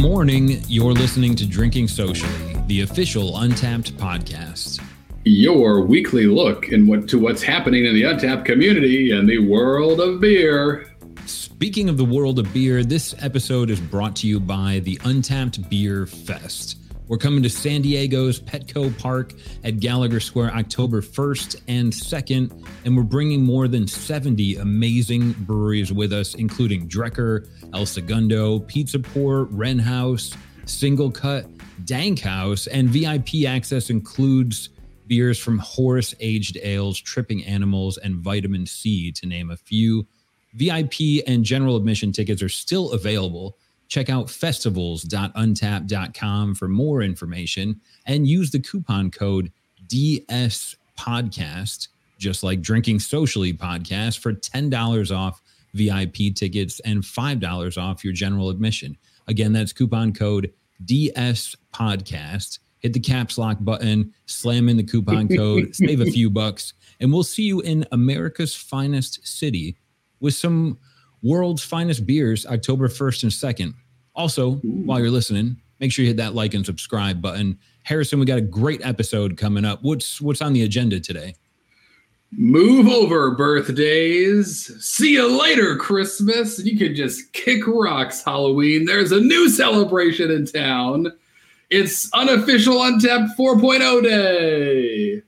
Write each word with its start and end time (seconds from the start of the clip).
morning. 0.00 0.62
You're 0.66 0.94
listening 0.94 1.36
to 1.36 1.46
Drinking 1.46 1.86
Socially, 1.86 2.56
the 2.68 2.80
official 2.80 3.32
Untappd 3.32 3.92
podcast. 3.92 4.82
Your 5.24 5.82
weekly 5.82 6.24
look 6.24 6.70
in 6.70 6.86
what 6.86 7.06
to 7.10 7.18
what's 7.18 7.42
happening 7.42 7.84
in 7.84 7.92
the 7.92 8.04
Untappd 8.04 8.46
community 8.46 9.10
and 9.10 9.28
the 9.28 9.38
world 9.38 10.00
of 10.00 10.18
beer. 10.18 10.90
Speaking 11.26 11.90
of 11.90 11.98
the 11.98 12.04
world 12.04 12.38
of 12.38 12.50
beer, 12.54 12.82
this 12.82 13.14
episode 13.18 13.68
is 13.68 13.78
brought 13.78 14.16
to 14.16 14.26
you 14.26 14.40
by 14.40 14.80
the 14.84 14.96
Untappd 14.98 15.68
Beer 15.68 16.06
Fest. 16.06 16.79
We're 17.10 17.18
coming 17.18 17.42
to 17.42 17.50
San 17.50 17.82
Diego's 17.82 18.38
Petco 18.38 18.96
Park 18.96 19.32
at 19.64 19.80
Gallagher 19.80 20.20
Square 20.20 20.54
October 20.54 21.02
1st 21.02 21.60
and 21.66 21.92
2nd, 21.92 22.64
and 22.84 22.96
we're 22.96 23.02
bringing 23.02 23.44
more 23.44 23.66
than 23.66 23.88
70 23.88 24.58
amazing 24.58 25.32
breweries 25.32 25.92
with 25.92 26.12
us, 26.12 26.36
including 26.36 26.88
Drekker, 26.88 27.48
El 27.74 27.84
Segundo, 27.84 28.60
Pizza 28.60 29.00
Port, 29.00 29.48
Wren 29.50 29.80
House, 29.80 30.32
Single 30.66 31.10
Cut, 31.10 31.46
Dank 31.84 32.20
House, 32.20 32.68
and 32.68 32.88
VIP 32.88 33.44
access 33.44 33.90
includes 33.90 34.68
beers 35.08 35.36
from 35.36 35.58
Horus 35.58 36.14
Aged 36.20 36.58
Ales, 36.62 37.00
Tripping 37.00 37.44
Animals, 37.44 37.98
and 37.98 38.18
Vitamin 38.18 38.66
Sea, 38.66 39.10
to 39.10 39.26
name 39.26 39.50
a 39.50 39.56
few. 39.56 40.06
VIP 40.54 41.24
and 41.26 41.44
general 41.44 41.74
admission 41.74 42.12
tickets 42.12 42.40
are 42.40 42.48
still 42.48 42.92
available 42.92 43.56
Check 43.90 44.08
out 44.08 44.30
festivals.untappd.com 44.30 46.54
for 46.54 46.68
more 46.68 47.02
information 47.02 47.78
and 48.06 48.26
use 48.26 48.50
the 48.52 48.60
coupon 48.60 49.10
code 49.10 49.52
DS 49.88 50.76
Podcast, 50.96 51.88
just 52.16 52.44
like 52.44 52.62
Drinking 52.62 53.00
Socially 53.00 53.52
Podcast, 53.52 54.20
for 54.20 54.32
$10 54.32 55.14
off 55.14 55.42
VIP 55.74 56.34
tickets 56.34 56.80
and 56.80 57.02
$5 57.02 57.82
off 57.82 58.02
your 58.04 58.12
general 58.12 58.48
admission. 58.48 58.96
Again, 59.26 59.52
that's 59.52 59.72
coupon 59.72 60.12
code 60.12 60.52
DS 60.84 61.56
Podcast. 61.74 62.60
Hit 62.78 62.92
the 62.92 63.00
caps 63.00 63.38
lock 63.38 63.56
button, 63.60 64.14
slam 64.26 64.68
in 64.68 64.76
the 64.76 64.84
coupon 64.84 65.26
code, 65.28 65.74
save 65.84 66.00
a 66.00 66.06
few 66.06 66.30
bucks, 66.30 66.74
and 67.00 67.12
we'll 67.12 67.24
see 67.24 67.42
you 67.42 67.60
in 67.60 67.84
America's 67.92 68.54
finest 68.54 69.26
city 69.26 69.76
with 70.20 70.34
some 70.34 70.78
world's 71.22 71.62
finest 71.62 72.06
beers 72.06 72.46
October 72.46 72.88
1st 72.88 73.22
and 73.24 73.32
2nd. 73.32 73.74
Also, 74.14 74.54
while 74.56 75.00
you're 75.00 75.10
listening, 75.10 75.56
make 75.78 75.92
sure 75.92 76.04
you 76.04 76.10
hit 76.10 76.16
that 76.18 76.34
like 76.34 76.54
and 76.54 76.66
subscribe 76.66 77.22
button. 77.22 77.58
Harrison, 77.84 78.20
we 78.20 78.26
got 78.26 78.38
a 78.38 78.42
great 78.42 78.84
episode 78.84 79.36
coming 79.36 79.64
up. 79.64 79.82
What's 79.82 80.20
what's 80.20 80.42
on 80.42 80.52
the 80.52 80.62
agenda 80.62 81.00
today? 81.00 81.34
Move 82.32 82.86
over 82.86 83.34
birthdays. 83.34 84.72
See 84.84 85.14
you 85.14 85.40
later, 85.40 85.76
Christmas. 85.76 86.64
You 86.64 86.78
can 86.78 86.94
just 86.94 87.32
kick 87.32 87.66
rocks, 87.66 88.22
Halloween. 88.24 88.84
There's 88.84 89.10
a 89.10 89.20
new 89.20 89.48
celebration 89.48 90.30
in 90.30 90.46
town. 90.46 91.12
It's 91.70 92.12
unofficial 92.12 92.76
Untappd 92.76 93.36
4.0 93.36 94.02
day. 94.02 95.22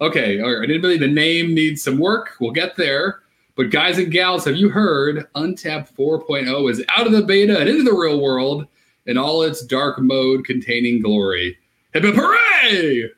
Okay, 0.00 0.40
all 0.40 0.54
right. 0.54 0.62
Admittedly, 0.62 0.98
the 0.98 1.06
name 1.06 1.54
needs 1.54 1.82
some 1.82 1.98
work. 1.98 2.36
We'll 2.40 2.50
get 2.50 2.76
there. 2.76 3.21
But 3.54 3.70
guys 3.70 3.98
and 3.98 4.10
gals, 4.10 4.46
have 4.46 4.56
you 4.56 4.70
heard 4.70 5.26
Untappd 5.34 5.94
4.0 5.94 6.70
is 6.70 6.84
out 6.88 7.06
of 7.06 7.12
the 7.12 7.22
beta 7.22 7.58
and 7.58 7.68
into 7.68 7.82
the 7.82 7.92
real 7.92 8.20
world 8.20 8.66
in 9.06 9.18
all 9.18 9.42
its 9.42 9.64
dark 9.64 9.98
mode 10.00 10.46
containing 10.46 11.02
glory? 11.02 11.58
Hip 11.92 12.04
hip 12.04 12.14
hooray! 12.16 13.10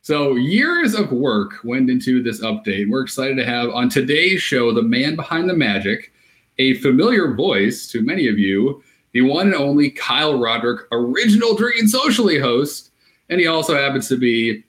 So 0.00 0.34
years 0.34 0.94
of 0.94 1.12
work 1.12 1.62
went 1.62 1.90
into 1.90 2.22
this 2.22 2.40
update. 2.40 2.88
We're 2.88 3.02
excited 3.02 3.36
to 3.36 3.44
have 3.44 3.70
on 3.70 3.90
today's 3.90 4.40
show 4.40 4.72
the 4.72 4.82
man 4.82 5.14
behind 5.14 5.48
the 5.48 5.54
magic, 5.54 6.12
a 6.58 6.74
familiar 6.74 7.34
voice 7.34 7.86
to 7.88 8.02
many 8.02 8.28
of 8.28 8.38
you, 8.38 8.82
the 9.12 9.20
one 9.20 9.48
and 9.48 9.54
only 9.54 9.90
Kyle 9.90 10.40
Roderick, 10.40 10.86
original 10.90 11.54
Drinking 11.54 11.88
Socially 11.88 12.38
host, 12.38 12.90
and 13.28 13.38
he 13.38 13.46
also 13.46 13.76
happens 13.76 14.08
to 14.08 14.16
be 14.16 14.64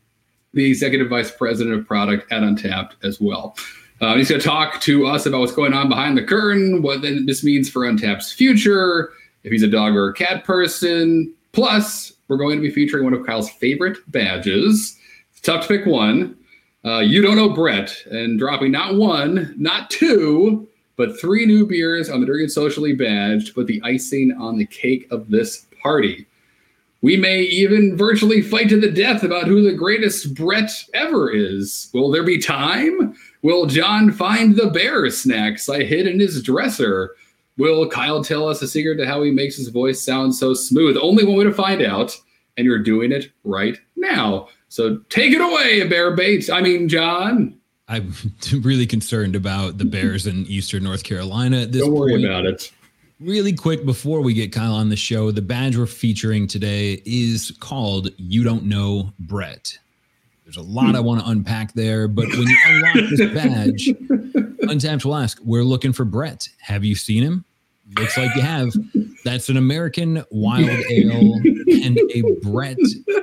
the 0.54 0.66
executive 0.66 1.10
vice 1.10 1.32
president 1.32 1.80
of 1.80 1.88
product 1.88 2.32
at 2.32 2.44
Untappd 2.44 2.92
as 3.04 3.20
well. 3.22 3.56
Uh, 4.02 4.16
he's 4.16 4.30
going 4.30 4.42
to 4.42 4.48
talk 4.48 4.82
to 4.82 5.06
us 5.06 5.26
about 5.26 5.40
what's 5.40 5.54
going 5.54 5.74
on 5.74 5.88
behind 5.88 6.18
the 6.18 6.24
curtain, 6.24 6.82
what 6.82 7.02
this 7.02 7.44
means 7.44 7.70
for 7.70 7.84
Untappd's 7.84 8.34
future, 8.34 9.12
if 9.44 9.52
he's 9.52 9.64
a 9.64 9.68
dog 9.68 9.96
or 9.96 10.10
a 10.10 10.14
cat 10.14 10.44
person. 10.44 11.34
Plus, 11.52 12.14
we're 12.28 12.38
going 12.38 12.58
to 12.58 12.62
be 12.62 12.72
featuring 12.72 13.04
one 13.04 13.14
of 13.14 13.26
Kyle's 13.26 13.50
favorite 13.50 13.98
badges. 14.12 14.98
It's 15.32 15.42
tough 15.42 15.68
to 15.68 15.78
pick 15.78 15.86
one. 15.86 16.36
Uh, 16.86 17.00
you 17.00 17.22
don't 17.22 17.38
know 17.38 17.50
Brett, 17.50 17.96
and 18.12 18.38
dropping 18.38 18.72
not 18.72 18.96
one, 18.96 19.54
not 19.58 19.90
two, 19.90 20.68
but 20.98 21.20
three 21.20 21.46
new 21.46 21.66
beers 21.66 22.10
on 22.10 22.20
the 22.20 22.26
Drinking 22.26 22.50
Socially 22.50 22.94
badge 22.94 23.48
to 23.48 23.54
put 23.54 23.68
the 23.68 23.82
icing 23.84 24.34
on 24.34 24.58
the 24.58 24.66
cake 24.66 25.08
of 25.12 25.30
this 25.30 25.66
party. 25.82 26.26
We 27.02 27.18
may 27.18 27.42
even 27.42 27.98
virtually 27.98 28.42
fight 28.42 28.70
to 28.70 28.80
the 28.80 28.92
death 28.92 29.24
about 29.24 29.48
who 29.48 29.62
the 29.62 29.78
greatest 29.78 30.34
Brett 30.34 30.72
ever 30.94 31.30
is. 31.32 31.90
Will 31.94 32.10
there 32.12 32.24
be 32.24 32.38
time? 32.38 33.16
Will 33.44 33.66
John 33.66 34.12
find 34.12 34.56
the 34.56 34.68
bear 34.68 35.10
snacks 35.10 35.68
I 35.70 35.84
hid 35.84 36.08
in 36.08 36.20
his 36.20 36.42
dresser? 36.42 37.12
Will 37.58 37.88
Kyle 37.88 38.24
tell 38.24 38.48
us 38.48 38.62
a 38.62 38.68
secret 38.68 38.96
to 38.98 39.06
how 39.06 39.22
he 39.22 39.32
makes 39.32 39.58
his 39.58 39.68
voice 39.68 40.02
sound 40.02 40.34
so 40.34 40.54
smooth? 40.54 40.98
Only 41.00 41.26
one 41.26 41.38
way 41.38 41.44
to 41.44 41.54
find 41.54 41.82
out, 41.82 42.18
and 42.58 42.66
you're 42.66 42.80
doing 42.82 43.12
it 43.12 43.32
right 43.44 43.78
now. 43.98 44.48
So 44.70 44.98
take 45.10 45.34
it 45.34 45.42
away, 45.42 45.86
Bear 45.88 46.16
Bates. 46.16 46.50
I 46.50 46.62
mean, 46.62 46.88
John. 46.90 47.60
I'm 47.90 48.14
really 48.62 48.88
concerned 48.88 49.36
about 49.36 49.78
the 49.78 49.86
Bears 49.86 50.26
in 50.26 50.46
Eastern 50.48 50.84
North 50.84 51.04
Carolina 51.04 51.62
at 51.64 51.74
this 51.74 51.84
Don't 51.84 51.94
worry 51.94 52.14
point. 52.14 52.26
about 52.26 52.46
it. 52.46 52.72
Really 53.20 53.54
quick 53.54 53.86
before 53.86 54.22
we 54.22 54.34
get 54.34 54.52
Kyle 54.52 54.74
on 54.74 54.90
the 54.90 54.96
show, 54.96 55.32
the 55.32 55.42
badge 55.42 55.78
we're 55.78 55.86
featuring 55.86 56.48
today 56.48 57.02
is 57.06 57.52
called 57.60 58.10
You 58.18 58.44
Don't 58.44 58.64
Know 58.64 59.14
Brett. 59.20 59.78
There's 60.54 60.68
a 60.68 60.70
lot 60.70 60.96
I 60.96 61.00
hmm. 61.00 61.06
want 61.06 61.22
to 61.22 61.30
unpack 61.30 61.74
there, 61.74 62.08
but 62.08 62.28
when 62.30 62.48
you 62.48 62.58
unlock 62.68 62.94
this 63.10 63.20
badge, 63.34 63.88
Untappd 64.68 65.06
will 65.06 65.16
ask, 65.16 65.40
We're 65.44 65.64
looking 65.64 65.94
for 65.94 66.06
Brett. 66.06 66.48
Have 66.60 66.84
you 66.84 66.96
seen 66.96 67.24
him? 67.24 67.46
Looks 67.98 68.18
like 68.18 68.36
you 68.36 68.42
have. 68.42 68.74
That's 69.24 69.50
an 69.50 69.58
American 69.58 70.24
wild 70.32 70.70
ale 70.90 71.36
and 71.36 72.00
a 72.12 72.24
Brett 72.42 72.78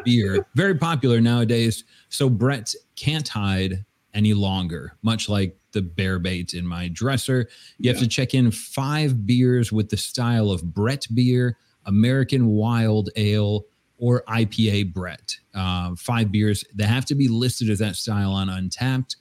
beer. 0.05 0.47
Very 0.55 0.75
popular 0.75 1.21
nowadays. 1.21 1.85
So 2.09 2.29
Brett 2.29 2.75
can't 2.97 3.27
hide 3.27 3.85
any 4.13 4.35
longer, 4.35 4.93
much 5.03 5.29
like 5.29 5.57
the 5.73 5.83
bear 5.83 6.19
bait 6.19 6.55
in 6.55 6.67
my 6.67 6.89
dresser. 6.89 7.49
You 7.79 7.91
have 7.91 8.01
to 8.01 8.09
check 8.09 8.35
in 8.35 8.51
five 8.51 9.25
beers 9.27 9.73
with 9.73 9.89
the 9.89 9.97
style 9.97 10.51
of 10.51 10.63
Brett 10.75 11.07
beer, 11.15 11.57
American 11.87 12.47
wild 12.47 13.09
ale, 13.17 13.65
or 14.01 14.25
IPA 14.29 14.93
Brett. 14.93 15.37
Uh, 15.55 15.95
five 15.97 16.33
beers 16.33 16.65
that 16.75 16.87
have 16.87 17.05
to 17.07 17.15
be 17.15 17.29
listed 17.29 17.71
as 17.71 17.79
that 17.79 17.95
style 17.97 18.33
on 18.33 18.49
Untappd. 18.49 19.15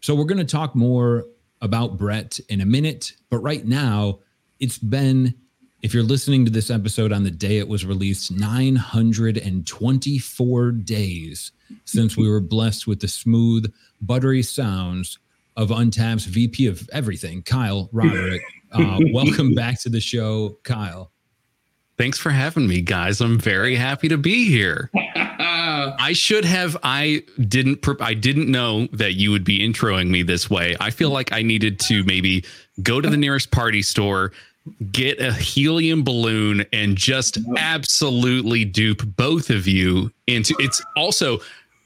So 0.00 0.14
we're 0.14 0.24
going 0.24 0.38
to 0.38 0.44
talk 0.44 0.74
more 0.74 1.26
about 1.60 1.98
Brett 1.98 2.40
in 2.48 2.62
a 2.62 2.66
minute, 2.66 3.12
but 3.28 3.38
right 3.38 3.66
now 3.66 4.20
it's 4.60 4.78
been. 4.78 5.34
If 5.82 5.92
you're 5.92 6.02
listening 6.04 6.44
to 6.44 6.50
this 6.50 6.70
episode 6.70 7.12
on 7.12 7.24
the 7.24 7.30
day 7.32 7.58
it 7.58 7.66
was 7.66 7.84
released, 7.84 8.30
924 8.30 10.70
days 10.70 11.50
since 11.84 12.16
we 12.16 12.28
were 12.28 12.38
blessed 12.38 12.86
with 12.86 13.00
the 13.00 13.08
smooth, 13.08 13.68
buttery 14.00 14.44
sounds 14.44 15.18
of 15.56 15.70
Untappd's 15.70 16.26
VP 16.26 16.68
of 16.68 16.88
everything, 16.92 17.42
Kyle 17.42 17.88
Roderick. 17.92 18.42
Uh, 18.72 19.00
welcome 19.12 19.54
back 19.54 19.80
to 19.82 19.88
the 19.88 20.00
show, 20.00 20.56
Kyle. 20.62 21.10
Thanks 22.02 22.18
for 22.18 22.30
having 22.30 22.66
me, 22.66 22.80
guys. 22.80 23.20
I'm 23.20 23.38
very 23.38 23.76
happy 23.76 24.08
to 24.08 24.18
be 24.18 24.48
here. 24.48 24.90
I 25.16 26.12
should 26.14 26.44
have. 26.44 26.76
I 26.82 27.22
didn't. 27.38 27.86
I 28.00 28.12
didn't 28.14 28.50
know 28.50 28.88
that 28.88 29.12
you 29.12 29.30
would 29.30 29.44
be 29.44 29.60
introing 29.60 30.08
me 30.08 30.24
this 30.24 30.50
way. 30.50 30.74
I 30.80 30.90
feel 30.90 31.10
like 31.10 31.32
I 31.32 31.42
needed 31.42 31.78
to 31.82 32.02
maybe 32.02 32.44
go 32.82 33.00
to 33.00 33.08
the 33.08 33.16
nearest 33.16 33.52
party 33.52 33.82
store, 33.82 34.32
get 34.90 35.20
a 35.20 35.32
helium 35.32 36.02
balloon, 36.02 36.66
and 36.72 36.96
just 36.96 37.38
absolutely 37.56 38.64
dupe 38.64 39.02
both 39.14 39.48
of 39.48 39.68
you 39.68 40.10
into. 40.26 40.56
It's 40.58 40.82
also. 40.96 41.38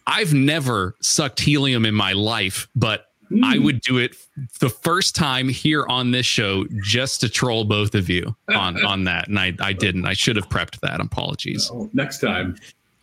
I've 0.06 0.32
never 0.32 0.94
sucked 1.02 1.40
helium 1.40 1.84
in 1.84 1.94
my 1.94 2.12
life, 2.12 2.68
but 2.74 3.10
I 3.42 3.58
would 3.58 3.80
do 3.80 3.98
it 3.98 4.16
the 4.60 4.68
first 4.70 5.14
time 5.14 5.48
here 5.48 5.84
on 5.88 6.10
this 6.12 6.26
show 6.26 6.64
just 6.82 7.20
to 7.22 7.28
troll 7.28 7.64
both 7.64 7.94
of 7.94 8.08
you 8.08 8.36
on 8.48 8.84
on 8.84 9.04
that, 9.04 9.28
and 9.28 9.38
I 9.38 9.52
I 9.60 9.72
didn't. 9.72 10.06
I 10.06 10.12
should 10.12 10.36
have 10.36 10.48
prepped 10.48 10.80
that. 10.80 11.00
Apologies. 11.00 11.70
Oh, 11.72 11.90
next 11.92 12.20
time. 12.20 12.56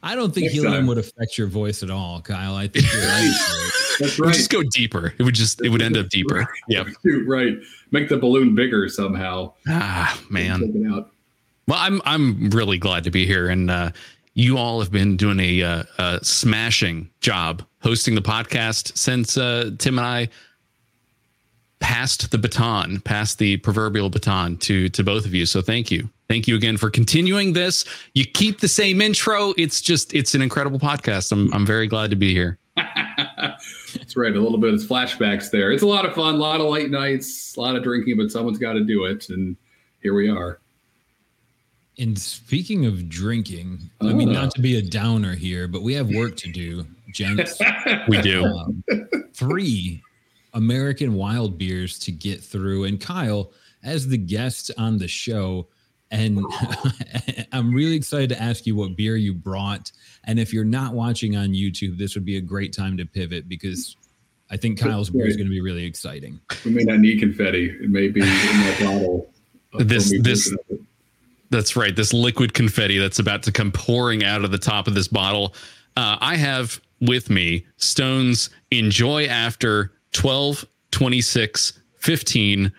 I 0.06 0.16
don't 0.16 0.34
think 0.34 0.46
Next 0.48 0.56
helium 0.56 0.74
time. 0.74 0.88
would 0.88 0.98
affect 0.98 1.38
your 1.38 1.48
voice 1.48 1.81
at 1.81 1.90
all, 1.90 2.20
Kyle. 2.20 2.56
I 2.56 2.68
think 2.68 2.92
you're 2.92 3.02
right. 3.08 3.34
That's 4.00 4.14
It 4.14 4.20
would 4.20 4.25
right. 4.28 4.36
just 4.36 4.50
go 4.50 4.62
deeper. 4.64 5.14
It 5.18 5.24
would 5.24 5.34
just 5.36 5.62
it 5.64 5.70
would 5.70 5.81
end 5.81 5.96
up 5.96 6.10
deeper. 6.10 6.46
Yep. 6.68 6.88
right. 7.25 7.54
Make 7.92 8.10
the 8.10 8.18
balloon 8.18 8.54
bigger 8.54 8.90
somehow. 8.90 9.54
Ah 9.68 10.20
man. 10.30 10.60
Check 10.60 10.70
it 10.75 10.92
out. 10.92 11.12
Well, 11.68 11.80
I'm 11.80 12.02
I'm 12.06 12.50
really 12.50 12.78
glad 12.78 13.06
to 13.06 13.12
be 13.12 13.25
here, 13.25 13.48
and 13.48 13.72
uh, 13.72 13.92
you 14.34 14.58
all 14.58 14.80
have 14.80 14.92
been 14.92 15.16
doing 15.16 15.40
a, 15.40 15.62
uh, 15.62 15.84
a 15.98 16.20
smashing 16.24 17.10
job 17.22 17.64
hosting 17.82 18.16
the 18.16 18.22
podcast 18.22 18.98
since 18.98 19.38
uh, 19.38 19.72
Tim 19.78 20.00
and 20.00 20.08
I 20.08 20.30
passed 21.80 22.32
the 22.32 22.38
baton, 22.38 23.02
passed 23.02 23.40
the 23.40 23.58
proverbial 23.58 24.10
baton 24.10 24.58
to 24.58 24.90
to 24.90 25.04
both 25.04 25.26
of 25.26 25.34
you. 25.34 25.46
So 25.46 25.62
thank 25.62 25.92
you, 25.92 26.10
Thank 26.34 26.48
you 26.48 26.56
again 26.56 26.78
for 26.78 26.90
continuing 26.90 27.54
this. 27.54 27.86
You 28.16 28.26
keep 28.26 28.60
the 28.60 28.68
same 28.68 29.02
intro. 29.02 29.54
It's 29.56 29.82
just 29.82 30.16
it's 30.16 30.34
an 30.34 30.42
incredible 30.42 30.80
podcast. 30.80 31.32
I'm 31.32 31.54
I'm 31.54 31.64
very 31.64 31.86
glad 31.86 32.10
to 32.10 32.16
be 32.16 32.34
here. 32.34 32.58
That's 32.76 34.18
right. 34.18 34.36
A 34.36 34.40
little 34.40 34.58
bit 34.58 34.74
of 34.74 34.80
flashbacks 34.80 35.52
there. 35.52 35.72
It's 35.72 35.84
a 35.84 35.88
lot 35.88 36.06
of 36.06 36.16
fun, 36.16 36.34
a 36.34 36.38
lot 36.38 36.60
of 36.60 36.68
late 36.68 36.90
nights, 36.90 37.56
a 37.56 37.62
lot 37.62 37.76
of 37.76 37.84
drinking, 37.84 38.18
but 38.18 38.32
someone's 38.32 38.58
got 38.58 38.74
to 38.74 38.84
do 38.84 39.06
it, 39.06 39.30
and 39.30 39.56
here 40.02 40.16
we 40.16 40.28
are. 40.28 40.60
And 42.00 42.18
speaking 42.18 42.86
of 42.86 43.07
drinking, 43.07 43.80
I 44.01 44.13
mean, 44.13 44.31
not 44.31 44.51
to 44.56 44.62
be 44.62 44.78
a 44.78 44.81
downer 44.81 45.36
here, 45.36 45.68
but 45.68 45.84
we 45.84 45.94
have 45.94 46.10
work 46.10 46.36
to 46.38 46.51
do, 46.51 46.86
gents. 47.13 47.60
we 48.07 48.19
do. 48.22 48.45
Um, 48.45 48.84
three 49.34 50.01
American 50.54 51.13
wild 51.13 51.57
beers 51.57 52.00
to 52.00 52.12
get 52.12 52.44
through. 52.44 52.86
And 52.86 53.00
Kyle, 53.00 53.51
as 53.84 54.07
the 54.07 54.18
guest 54.18 54.72
on 54.78 54.98
the 54.98 55.07
show, 55.07 55.68
and 56.10 56.44
I'm 57.51 57.74
really 57.74 57.96
excited 57.96 58.30
to 58.30 58.42
ask 58.42 58.66
you 58.66 58.75
what 58.75 58.96
beer 58.96 59.16
you 59.16 59.34
brought. 59.34 59.92
And 60.24 60.39
if 60.39 60.54
you're 60.54 60.63
not 60.63 60.94
watching 60.94 61.36
on 61.36 61.50
YouTube, 61.50 61.98
this 61.98 62.16
would 62.16 62.25
be 62.25 62.38
a 62.38 62.42
great 62.42 62.74
time 62.74 62.98
to 62.98 63.06
pivot 63.06 63.50
because 63.50 63.98
I 64.50 64.57
think 64.57 64.80
Kyle's 64.80 65.10
beer 65.10 65.28
is 65.28 65.36
going 65.36 65.48
to 65.48 65.51
be 65.51 65.62
really 65.62 65.86
exciting. 65.86 66.39
We 66.66 66.72
may 66.72 66.84
not 66.84 67.00
need 67.00 67.19
confetti. 67.19 67.69
It 67.69 67.89
may 67.89 68.07
be 68.07 68.22
in 68.22 68.28
that 68.28 68.80
bottle. 68.80 69.30
This 69.80 70.13
this 70.22 70.56
that's 71.54 71.76
right. 71.76 71.96
This 71.96 72.14
liquid 72.14 72.54
confetti 72.54 72.98
that's 72.98 73.20
about 73.20 73.44
to 73.44 73.52
come 73.52 73.72
pouring 73.72 74.24
out 74.24 74.44
of 74.44 74.52
the 74.52 74.58
top 74.58 74.88
of 74.88 74.96
this 74.96 75.08
bottle. 75.08 75.54
Uh, 75.96 76.18
I 76.20 76.36
have 76.36 76.82
with 77.00 77.30
me 77.30 77.66
Stone's 77.78 78.50
Enjoy 78.72 79.26
After 79.26 79.92
12, 80.14 80.66
26, 80.92 81.74
15 82.00 82.72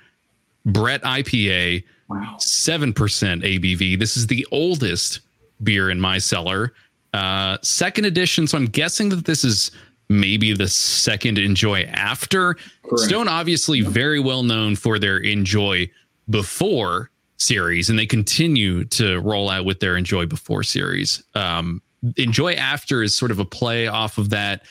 Brett 0.67 1.03
IPA 1.03 1.85
Wow. 2.09 2.37
7% 2.39 2.93
ABV. 2.95 3.99
This 3.99 4.17
is 4.17 4.27
the 4.27 4.47
oldest 4.53 5.21
beer 5.63 5.91
in 5.91 6.01
my 6.01 6.19
cellar. 6.19 6.75
Uh, 7.13 7.59
second 7.63 8.05
edition. 8.05 8.47
So 8.47 8.59
I'm 8.59 8.67
guessing 8.67 9.09
that 9.11 9.25
this 9.25 9.45
is 9.45 9.71
maybe 10.09 10.53
the 10.53 10.69
second 10.69 11.39
Enjoy 11.39 11.83
after. 11.85 12.55
Correct. 12.83 13.09
Stone, 13.09 13.29
obviously, 13.29 13.81
very 13.81 14.21
well 14.21 14.43
known 14.43 14.77
for 14.77 14.99
their 14.99 15.19
Enjoy 15.19 15.89
before 16.29 17.11
series, 17.37 17.91
and 17.91 17.99
they 17.99 18.07
continue 18.07 18.85
to 18.85 19.21
roll 19.21 19.51
out 19.51 19.65
with 19.65 19.81
their 19.81 19.97
Enjoy 19.97 20.27
before 20.27 20.63
series. 20.63 21.23
Um, 21.35 21.83
Enjoy 22.17 22.53
after 22.53 23.03
is 23.03 23.17
sort 23.17 23.31
of 23.31 23.39
a 23.39 23.45
play 23.45 23.87
off 23.87 24.19
of 24.19 24.31
that. 24.31 24.65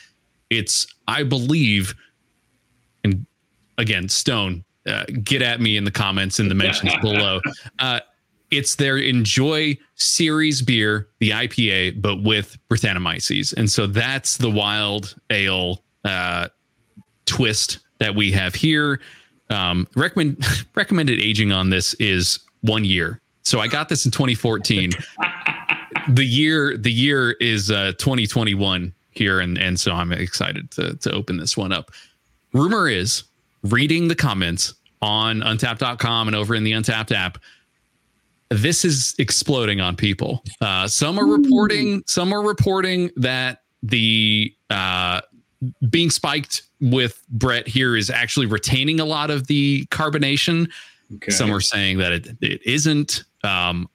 It's, 0.50 0.86
I 1.08 1.24
believe, 1.24 1.94
and 3.02 3.26
again, 3.78 4.08
Stone, 4.08 4.64
uh, 4.86 5.04
get 5.22 5.42
at 5.42 5.60
me 5.60 5.76
in 5.76 5.84
the 5.84 5.90
comments 5.90 6.38
in 6.38 6.48
the 6.48 6.54
mentions 6.54 6.94
below. 7.00 7.40
Uh, 7.78 8.00
it's 8.50 8.76
their 8.76 8.98
Enjoy 8.98 9.76
series 9.96 10.62
beer, 10.62 11.08
the 11.18 11.30
IPA, 11.30 12.00
but 12.00 12.22
with 12.22 12.56
Brettanomyces. 12.68 13.54
And 13.56 13.70
so 13.70 13.86
that's 13.86 14.36
the 14.36 14.50
wild 14.50 15.16
ale 15.30 15.82
uh, 16.04 16.48
twist 17.26 17.80
that 17.98 18.14
we 18.14 18.30
have 18.32 18.54
here. 18.54 19.00
Um, 19.50 19.88
recommend 19.96 20.44
recommended 20.74 21.20
aging 21.20 21.52
on 21.52 21.70
this 21.70 21.94
is 21.94 22.38
one 22.64 22.84
year. 22.84 23.20
So 23.42 23.60
I 23.60 23.68
got 23.68 23.88
this 23.88 24.04
in 24.04 24.10
2014. 24.10 24.90
the 26.08 26.24
year 26.24 26.76
the 26.76 26.92
year 26.92 27.32
is 27.32 27.70
uh, 27.70 27.92
2021 27.98 28.92
here, 29.10 29.40
and 29.40 29.58
and 29.58 29.78
so 29.78 29.92
I'm 29.92 30.12
excited 30.12 30.70
to 30.72 30.96
to 30.96 31.12
open 31.12 31.36
this 31.36 31.56
one 31.56 31.72
up. 31.72 31.90
Rumor 32.52 32.88
is 32.88 33.24
reading 33.62 34.08
the 34.08 34.14
comments 34.14 34.74
on 35.02 35.40
Untappd.com 35.40 36.28
and 36.28 36.36
over 36.36 36.54
in 36.54 36.64
the 36.64 36.72
Untappd 36.72 37.12
app, 37.12 37.38
this 38.50 38.84
is 38.84 39.14
exploding 39.18 39.80
on 39.80 39.96
people. 39.96 40.42
Uh, 40.60 40.86
some 40.88 41.18
are 41.18 41.26
reporting, 41.26 42.02
some 42.06 42.32
are 42.32 42.42
reporting 42.42 43.10
that 43.16 43.62
the 43.82 44.54
uh, 44.70 45.20
being 45.90 46.10
spiked 46.10 46.62
with 46.80 47.22
Brett 47.28 47.66
here 47.66 47.96
is 47.96 48.10
actually 48.10 48.46
retaining 48.46 49.00
a 49.00 49.04
lot 49.04 49.30
of 49.30 49.46
the 49.46 49.86
carbonation. 49.86 50.70
Okay. 51.16 51.30
Some 51.30 51.52
are 51.52 51.60
saying 51.60 51.98
that 51.98 52.12
it, 52.12 52.28
it 52.40 52.60
isn't. 52.64 53.24
Um, 53.42 53.88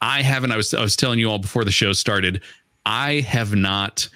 I 0.00 0.22
haven't. 0.22 0.52
I 0.52 0.56
was 0.56 0.74
I 0.74 0.82
was 0.82 0.96
telling 0.96 1.18
you 1.18 1.30
all 1.30 1.38
before 1.38 1.64
the 1.64 1.70
show 1.70 1.92
started. 1.92 2.42
I 2.84 3.20
have 3.20 3.54
not 3.54 4.08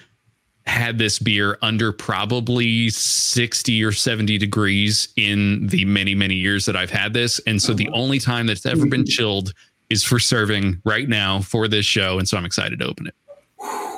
had 0.66 0.98
this 0.98 1.18
beer 1.18 1.58
under 1.62 1.92
probably 1.92 2.90
60 2.90 3.82
or 3.82 3.92
70 3.92 4.38
degrees 4.38 5.08
in 5.16 5.66
the 5.66 5.84
many, 5.84 6.14
many 6.14 6.34
years 6.34 6.64
that 6.66 6.76
I've 6.76 6.90
had 6.90 7.12
this. 7.12 7.40
And 7.46 7.60
so 7.60 7.72
the 7.72 7.88
uh-huh. 7.88 7.96
only 7.96 8.18
time 8.20 8.46
that's 8.46 8.64
ever 8.66 8.86
been 8.86 9.04
chilled 9.04 9.52
is 9.88 10.04
for 10.04 10.20
serving 10.20 10.80
right 10.84 11.08
now 11.08 11.40
for 11.40 11.66
this 11.66 11.84
show. 11.86 12.18
And 12.18 12.28
so 12.28 12.36
I'm 12.36 12.44
excited 12.44 12.78
to 12.78 12.86
open 12.86 13.08
it. 13.08 13.14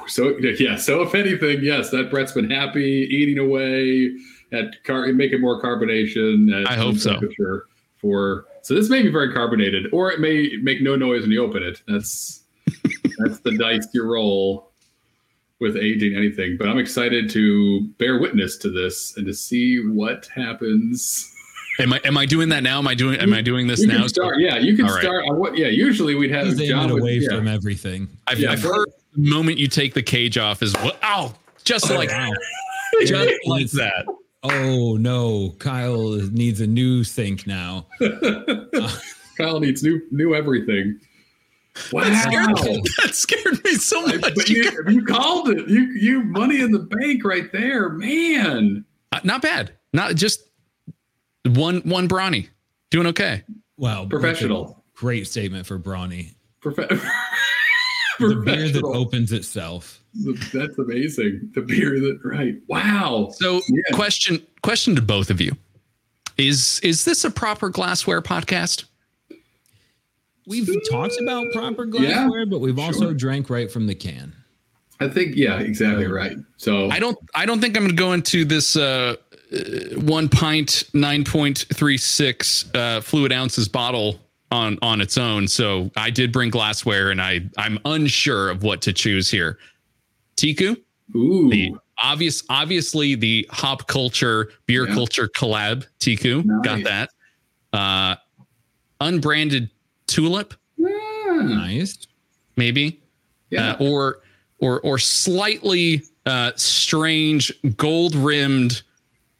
So, 0.09 0.37
yeah. 0.39 0.77
So, 0.77 1.03
if 1.03 1.15
anything, 1.15 1.63
yes, 1.63 1.91
that 1.91 2.11
Brett's 2.11 2.33
been 2.33 2.51
happy 2.51 3.07
eating 3.09 3.39
away 3.39 4.13
at 4.51 4.83
car, 4.85 5.07
making 5.13 5.41
more 5.41 5.63
carbonation. 5.63 6.67
I 6.67 6.75
hope 6.75 6.97
so. 6.97 7.21
For 8.03 8.47
so, 8.63 8.75
this 8.75 8.91
may 8.91 9.03
be 9.03 9.11
very 9.11 9.33
carbonated, 9.33 9.87
or 9.93 10.11
it 10.13 10.21
may 10.21 10.51
make 10.61 10.83
no 10.83 10.97
noise 10.97 11.23
when 11.23 11.31
you 11.31 11.43
open 11.43 11.63
it. 11.63 11.81
That's 11.89 12.43
that's 13.19 13.41
the 13.41 13.57
dice 13.57 13.87
you 13.95 14.05
roll 14.05 14.73
with 15.63 15.77
aging 15.77 16.17
anything, 16.17 16.57
but 16.59 16.69
I'm 16.69 16.79
excited 16.79 17.31
to 17.31 17.83
bear 17.99 18.19
witness 18.19 18.59
to 18.59 18.71
this 18.71 19.17
and 19.17 19.25
to 19.27 19.33
see 19.33 19.79
what 19.79 20.29
happens. 20.35 21.33
Am 21.79 21.93
I 21.93 22.01
am 22.05 22.19
I 22.19 22.27
doing 22.27 22.51
that 22.51 22.63
now? 22.63 22.79
Am 22.79 22.89
I 22.89 22.95
doing 22.95 23.19
am 23.19 23.33
I 23.33 23.41
doing 23.41 23.67
this 23.67 23.83
now? 23.83 24.07
Start, 24.07 24.41
yeah, 24.41 24.59
you 24.59 24.77
can 24.77 24.89
start. 24.89 25.25
On 25.29 25.39
what? 25.39 25.57
Yeah, 25.57 25.69
usually 25.69 26.15
we'd 26.15 26.33
have 26.33 26.49
He's 26.49 26.69
John 26.69 26.91
away 26.91 27.19
yeah. 27.19 27.37
from 27.37 27.49
everything. 27.49 28.09
I've, 28.27 28.41
yeah, 28.41 28.53
I've 28.53 28.63
heard 28.63 28.89
the 29.15 29.31
moment 29.31 29.59
you 29.59 29.69
take 29.69 29.95
the 29.95 30.03
cage 30.03 30.37
off 30.37 30.63
is 30.63 30.75
what? 30.75 30.99
Ow! 31.03 31.35
Just 31.65 31.89
like 31.89 32.11
wow. 32.11 32.31
just 33.07 33.33
like 33.47 33.71
that. 33.71 34.05
Oh 34.43 34.97
no, 34.97 35.55
Kyle 35.59 36.15
needs 36.31 36.61
a 36.61 36.67
new 36.67 37.05
sink 37.05 37.47
now. 37.47 37.87
Kyle 39.39 39.61
needs 39.61 39.83
new 39.83 40.01
new 40.11 40.35
everything. 40.35 40.99
Wow. 41.91 42.03
That 42.05 42.23
scared, 42.23 42.75
me, 42.75 42.83
that 43.03 43.15
scared 43.15 43.65
me 43.65 43.75
so 43.77 44.07
much. 44.07 44.21
But 44.21 44.49
you, 44.49 44.71
you, 44.89 45.05
called 45.05 45.49
it. 45.49 45.69
You 45.69 45.85
you 45.93 46.23
money 46.23 46.61
in 46.61 46.71
the 46.71 46.81
bank 46.81 47.25
right 47.25 47.51
there, 47.51 47.89
man. 47.89 48.85
Uh, 49.11 49.21
not 49.25 49.41
bad. 49.43 49.73
Not 49.93 50.17
just 50.17 50.43
one 51.47 51.81
one 51.81 52.09
brawny. 52.09 52.49
Doing 52.91 53.07
okay. 53.09 53.45
Wow. 53.79 54.07
Professional. 54.07 54.85
Great 54.95 55.27
statement 55.27 55.67
for 55.67 55.79
brawny. 55.79 56.33
Profe- 56.63 56.89
the 58.29 58.37
beer 58.37 58.69
that 58.69 58.85
opens 58.85 59.33
itself. 59.33 60.03
That's 60.53 60.79
amazing. 60.79 61.51
The 61.55 61.63
beer 61.63 61.99
that 62.01 62.21
right. 62.25 62.57
Wow. 62.69 63.31
So 63.35 63.61
yeah. 63.69 63.83
question 63.95 64.45
question 64.63 64.95
to 64.97 65.03
both 65.03 65.31
of 65.31 65.41
you. 65.41 65.57
Is 66.39 66.81
is 66.83 67.05
this 67.05 67.25
a 67.25 67.31
proper 67.31 67.69
glassware 67.69 68.23
podcast? 68.23 68.85
We've 70.47 70.69
talked 70.91 71.15
about 71.21 71.47
proper 71.53 71.85
glassware, 71.85 72.41
yeah, 72.41 72.45
but 72.47 72.61
we've 72.61 72.77
sure. 72.77 72.87
also 72.87 73.13
drank 73.13 73.49
right 73.49 73.71
from 73.71 73.87
the 73.87 73.95
can. 73.95 74.35
I 74.99 75.09
think, 75.09 75.37
yeah, 75.37 75.59
exactly 75.61 76.07
right. 76.07 76.37
So 76.57 76.91
I 76.91 76.99
don't, 76.99 77.19
I 77.35 77.47
don't 77.47 77.61
think 77.61 77.77
I'm 77.77 77.85
going 77.85 77.97
to 77.97 78.01
go 78.01 78.13
into 78.13 78.45
this 78.45 78.77
uh, 78.77 79.17
uh, 79.53 79.59
one 80.01 80.29
pint, 80.29 80.85
nine 80.95 81.25
point 81.25 81.67
three 81.73 81.99
six 81.99 82.73
uh, 82.75 83.01
fluid 83.01 83.33
ounces 83.33 83.69
bottle 83.69 84.21
on 84.53 84.79
on 84.83 85.01
its 85.01 85.19
own. 85.19 85.49
So 85.49 85.91
I 85.97 86.11
did 86.11 86.31
bring 86.31 86.51
glassware, 86.51 87.11
and 87.11 87.21
I 87.21 87.41
I'm 87.57 87.79
unsure 87.85 88.51
of 88.51 88.63
what 88.63 88.83
to 88.83 88.93
choose 88.93 89.31
here. 89.31 89.59
Teku, 90.37 90.77
Ooh. 91.17 91.51
the 91.51 91.75
obvious, 91.99 92.45
obviously 92.49 93.15
the 93.15 93.49
hop 93.51 93.89
culture 93.89 94.51
beer 94.67 94.87
yeah. 94.87 94.95
culture 94.95 95.29
collab. 95.29 95.87
Teku 95.99 96.45
nice. 96.45 96.65
got 96.65 96.85
that. 96.85 97.11
Uh, 97.73 98.17
unbranded 99.01 99.71
tulip. 100.07 100.55
Nice. 100.79 102.07
Maybe. 102.57 103.01
Yeah. 103.51 103.73
Uh, 103.73 103.85
or 103.85 104.21
or 104.59 104.81
or 104.81 104.99
slightly 104.99 106.03
uh, 106.27 106.53
strange 106.57 107.53
gold 107.77 108.15
rimmed 108.15 108.83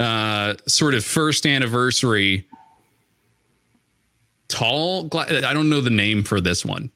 uh, 0.01 0.55
sort 0.67 0.95
of 0.95 1.05
first 1.05 1.47
anniversary 1.47 2.47
tall 4.53 5.05
glass. 5.05 5.31
I 5.31 5.53
don't 5.53 5.71
know 5.71 5.81
the 5.81 5.91
name 5.91 6.23
for 6.23 6.41
this 6.41 6.65
one 6.65 6.91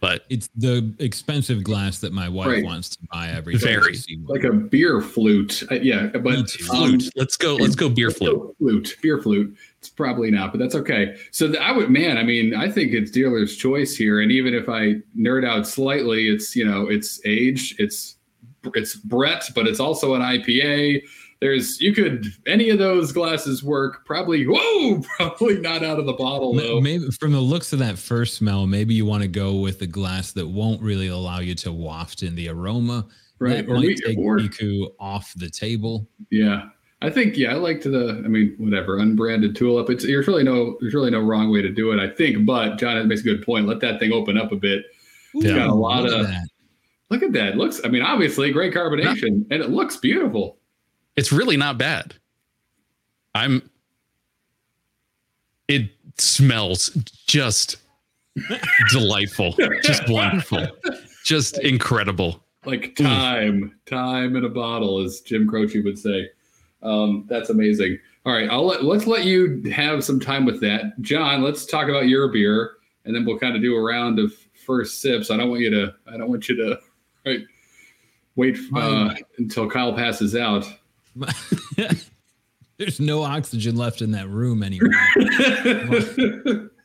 but 0.00 0.24
it's 0.28 0.48
the 0.54 0.94
expensive 0.98 1.64
glass 1.64 1.98
that 1.98 2.12
my 2.12 2.28
wife 2.28 2.46
right. 2.46 2.64
wants 2.64 2.90
to 2.90 2.98
buy 3.10 3.28
every 3.28 3.56
very. 3.56 3.96
like 4.26 4.44
a 4.44 4.52
beer 4.52 5.00
flute. 5.00 5.64
Uh, 5.70 5.76
yeah 5.76 6.06
but 6.06 6.36
um, 6.36 6.46
flute. 6.46 7.10
Let's 7.16 7.36
go 7.36 7.56
let's 7.56 7.74
go 7.74 7.88
beer 7.88 8.10
flute. 8.10 8.54
flute. 8.58 8.96
Beer 9.02 9.20
flute. 9.20 9.56
It's 9.78 9.88
probably 9.88 10.30
not 10.30 10.52
but 10.52 10.58
that's 10.58 10.74
okay. 10.76 11.16
So 11.32 11.48
the, 11.48 11.60
i 11.60 11.72
would 11.72 11.90
man 11.90 12.16
i 12.16 12.22
mean 12.22 12.54
i 12.54 12.70
think 12.70 12.92
it's 12.92 13.10
dealer's 13.10 13.56
choice 13.56 13.96
here. 13.96 14.20
And 14.20 14.30
even 14.30 14.54
if 14.54 14.68
i 14.68 14.94
nerd 15.18 15.46
out 15.46 15.66
slightly 15.66 16.28
it's 16.28 16.54
you 16.54 16.64
know 16.64 16.88
it's 16.88 17.20
age 17.24 17.74
it's 17.78 18.16
it's 18.74 18.96
brett 18.96 19.48
but 19.54 19.66
it's 19.66 19.80
also 19.80 20.14
an 20.14 20.22
ipa 20.22 21.02
there's 21.40 21.80
you 21.80 21.92
could 21.94 22.26
any 22.46 22.70
of 22.70 22.78
those 22.78 23.12
glasses 23.12 23.62
work. 23.62 24.04
Probably 24.04 24.44
whoa, 24.48 25.00
probably 25.16 25.58
not 25.60 25.84
out 25.84 25.98
of 25.98 26.06
the 26.06 26.12
bottle 26.12 26.54
though. 26.54 26.80
Maybe 26.80 27.08
from 27.12 27.32
the 27.32 27.40
looks 27.40 27.72
of 27.72 27.78
that 27.78 27.98
first 27.98 28.34
smell, 28.34 28.66
maybe 28.66 28.94
you 28.94 29.06
want 29.06 29.22
to 29.22 29.28
go 29.28 29.54
with 29.56 29.80
a 29.82 29.86
glass 29.86 30.32
that 30.32 30.46
won't 30.48 30.82
really 30.82 31.08
allow 31.08 31.38
you 31.40 31.54
to 31.56 31.72
waft 31.72 32.22
in 32.22 32.34
the 32.34 32.48
aroma. 32.48 33.06
Right, 33.40 33.64
that 33.64 33.70
or 33.70 33.74
might 33.76 33.86
we- 33.86 33.94
take 33.94 34.18
or- 34.18 34.38
Teku 34.38 34.88
off 34.98 35.32
the 35.36 35.48
table. 35.48 36.08
Yeah. 36.30 36.70
I 37.00 37.10
think 37.10 37.36
yeah, 37.36 37.52
I 37.52 37.54
liked 37.54 37.84
the 37.84 38.20
I 38.24 38.28
mean, 38.28 38.56
whatever, 38.58 38.98
unbranded 38.98 39.54
tulip. 39.54 39.88
It's 39.88 40.04
there's 40.04 40.26
really 40.26 40.42
no 40.42 40.76
there's 40.80 40.92
really 40.94 41.12
no 41.12 41.20
wrong 41.20 41.52
way 41.52 41.62
to 41.62 41.68
do 41.68 41.92
it, 41.92 42.00
I 42.00 42.08
think. 42.12 42.44
But 42.44 42.78
John 42.78 43.06
makes 43.06 43.20
a 43.20 43.24
good 43.24 43.42
point. 43.44 43.68
Let 43.68 43.78
that 43.80 44.00
thing 44.00 44.10
open 44.10 44.36
up 44.36 44.50
a 44.50 44.56
bit. 44.56 44.86
Yeah. 45.34 45.54
got 45.54 45.68
a 45.68 45.74
lot 45.74 46.04
of- 46.06 46.26
that. 46.26 46.48
Look 47.10 47.22
at 47.22 47.32
that. 47.34 47.56
Looks 47.56 47.80
I 47.84 47.88
mean, 47.88 48.02
obviously 48.02 48.50
great 48.52 48.74
carbonation 48.74 49.46
and 49.50 49.62
it 49.62 49.70
looks 49.70 49.96
beautiful. 49.96 50.57
It's 51.18 51.32
really 51.32 51.56
not 51.56 51.78
bad. 51.78 52.14
I'm. 53.34 53.68
It 55.66 55.90
smells 56.16 56.90
just 57.26 57.78
delightful, 58.92 59.56
just 59.82 60.08
wonderful, 60.08 60.68
just 61.24 61.58
incredible. 61.58 62.44
Like 62.64 62.94
time, 62.94 63.74
time 63.86 64.36
in 64.36 64.44
a 64.44 64.48
bottle, 64.48 65.00
as 65.00 65.20
Jim 65.20 65.48
Croce 65.48 65.80
would 65.80 65.98
say. 65.98 66.30
Um, 66.84 67.26
that's 67.28 67.50
amazing. 67.50 67.98
All 68.24 68.32
right, 68.32 68.48
I'll 68.48 68.64
let 68.64 68.84
let's 68.84 69.08
let 69.08 69.24
you 69.24 69.60
have 69.72 70.04
some 70.04 70.20
time 70.20 70.46
with 70.46 70.60
that, 70.60 71.00
John. 71.00 71.42
Let's 71.42 71.66
talk 71.66 71.88
about 71.88 72.06
your 72.06 72.28
beer, 72.28 72.76
and 73.04 73.12
then 73.12 73.24
we'll 73.24 73.40
kind 73.40 73.56
of 73.56 73.62
do 73.62 73.74
a 73.74 73.82
round 73.82 74.20
of 74.20 74.32
first 74.64 75.00
sips. 75.00 75.32
I 75.32 75.36
don't 75.36 75.50
want 75.50 75.62
you 75.62 75.70
to. 75.70 75.94
I 76.06 76.16
don't 76.16 76.28
want 76.28 76.48
you 76.48 76.54
to. 76.56 76.78
Right, 77.26 77.44
wait 78.36 78.56
uh, 78.74 79.12
until 79.36 79.68
Kyle 79.68 79.92
passes 79.92 80.34
out. 80.34 80.64
There's 82.78 83.00
no 83.00 83.22
oxygen 83.22 83.76
left 83.76 84.02
in 84.02 84.12
that 84.12 84.28
room 84.28 84.62
anymore. 84.62 84.90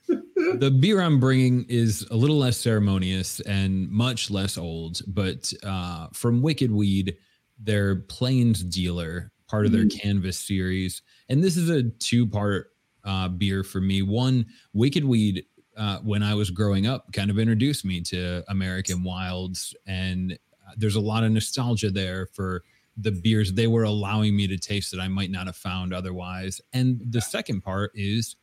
the 0.07 0.75
beer 0.79 1.01
I'm 1.01 1.19
bringing 1.19 1.65
is 1.69 2.07
a 2.09 2.15
little 2.15 2.37
less 2.37 2.57
ceremonious 2.57 3.39
and 3.41 3.89
much 3.89 4.31
less 4.31 4.57
old, 4.57 5.01
but 5.07 5.53
uh, 5.63 6.07
from 6.13 6.41
Wicked 6.41 6.71
Weed, 6.71 7.15
their 7.59 7.97
Plains 7.97 8.63
Dealer, 8.63 9.31
part 9.47 9.67
of 9.67 9.71
their 9.71 9.87
Canvas 9.87 10.39
series. 10.39 11.03
And 11.29 11.43
this 11.43 11.57
is 11.57 11.69
a 11.69 11.83
two 11.83 12.25
part 12.25 12.71
uh, 13.03 13.27
beer 13.27 13.63
for 13.63 13.79
me. 13.79 14.01
One, 14.01 14.47
Wicked 14.73 15.05
Weed, 15.05 15.45
uh, 15.77 15.99
when 15.99 16.23
I 16.23 16.33
was 16.33 16.49
growing 16.49 16.87
up, 16.87 17.11
kind 17.13 17.29
of 17.29 17.37
introduced 17.37 17.85
me 17.85 18.01
to 18.01 18.43
American 18.47 19.03
Wilds. 19.03 19.75
And 19.85 20.33
uh, 20.33 20.71
there's 20.77 20.95
a 20.95 21.01
lot 21.01 21.23
of 21.23 21.31
nostalgia 21.31 21.91
there 21.91 22.27
for 22.33 22.63
the 22.97 23.11
beers 23.11 23.53
they 23.53 23.67
were 23.67 23.83
allowing 23.83 24.35
me 24.35 24.47
to 24.47 24.57
taste 24.57 24.91
that 24.91 24.99
I 24.99 25.07
might 25.07 25.31
not 25.31 25.47
have 25.47 25.55
found 25.55 25.93
otherwise. 25.93 26.61
And 26.73 27.01
the 27.09 27.21
second 27.21 27.61
part 27.61 27.91
is 27.95 28.35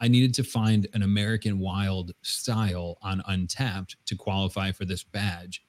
I 0.00 0.08
needed 0.08 0.34
to 0.34 0.44
find 0.44 0.86
an 0.92 1.02
American 1.02 1.58
wild 1.58 2.12
style 2.22 2.98
on 3.02 3.22
Untappd 3.28 3.96
to 4.06 4.16
qualify 4.16 4.72
for 4.72 4.84
this 4.84 5.02
badge. 5.02 5.62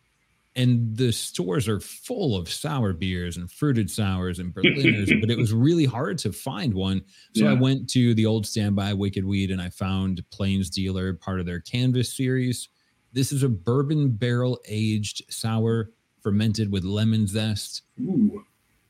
And 0.55 0.97
the 0.97 1.11
stores 1.11 1.67
are 1.67 1.79
full 1.79 2.35
of 2.35 2.49
sour 2.49 2.91
beers 2.91 3.37
and 3.37 3.49
fruited 3.49 3.91
sours 3.91 4.39
and 4.39 4.51
Berliners, 4.51 5.11
but 5.21 5.29
it 5.29 5.37
was 5.37 5.53
really 5.53 5.85
hard 5.85 6.17
to 6.19 6.31
find 6.31 6.73
one. 6.73 7.03
So 7.35 7.45
I 7.45 7.53
went 7.53 7.87
to 7.91 8.15
the 8.15 8.25
old 8.25 8.47
standby 8.47 8.93
Wicked 8.93 9.23
Weed 9.23 9.51
and 9.51 9.61
I 9.61 9.69
found 9.69 10.23
Plains 10.31 10.71
Dealer, 10.71 11.13
part 11.13 11.39
of 11.39 11.45
their 11.45 11.59
Canvas 11.59 12.17
series. 12.17 12.69
This 13.13 13.31
is 13.31 13.43
a 13.43 13.49
bourbon 13.49 14.09
barrel 14.09 14.59
aged 14.67 15.31
sour 15.31 15.91
fermented 16.27 16.69
with 16.69 16.83
lemon 16.83 17.25
zest. 17.25 17.83
Ooh. 18.01 18.43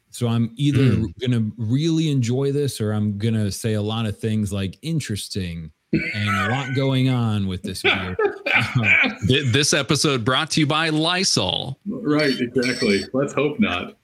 So 0.09 0.27
I'm 0.27 0.51
either 0.55 1.05
gonna 1.21 1.51
really 1.55 2.09
enjoy 2.09 2.51
this 2.51 2.81
or 2.81 2.93
I'm 2.93 3.19
gonna 3.19 3.51
say 3.51 3.73
a 3.73 3.81
lot 3.81 4.07
of 4.07 4.17
things 4.17 4.51
like 4.51 4.79
interesting 4.81 5.71
and 5.93 6.29
a 6.29 6.49
lot 6.49 6.73
going 6.73 7.09
on 7.09 7.47
with 7.47 7.61
this 7.61 7.83
beer. 7.83 8.17
This 9.27 9.71
episode 9.71 10.25
brought 10.25 10.49
to 10.51 10.61
you 10.61 10.65
by 10.65 10.89
Lysol. 10.89 11.77
Right, 11.85 12.39
exactly. 12.39 13.03
Let's 13.13 13.33
hope 13.33 13.59
not. 13.59 13.97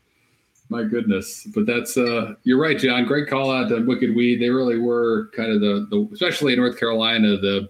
My 0.69 0.83
goodness, 0.83 1.47
but 1.55 1.65
that's 1.65 1.97
uh, 1.97 2.35
you're 2.43 2.59
right, 2.59 2.77
John. 2.77 3.05
Great 3.05 3.27
call 3.27 3.51
out 3.51 3.71
on 3.71 3.87
Wicked 3.87 4.15
Weed. 4.15 4.41
They 4.41 4.49
really 4.49 4.77
were 4.77 5.31
kind 5.35 5.51
of 5.51 5.59
the, 5.59 5.87
the 5.89 6.07
especially 6.13 6.53
in 6.53 6.59
North 6.59 6.77
Carolina. 6.77 7.37
The 7.37 7.69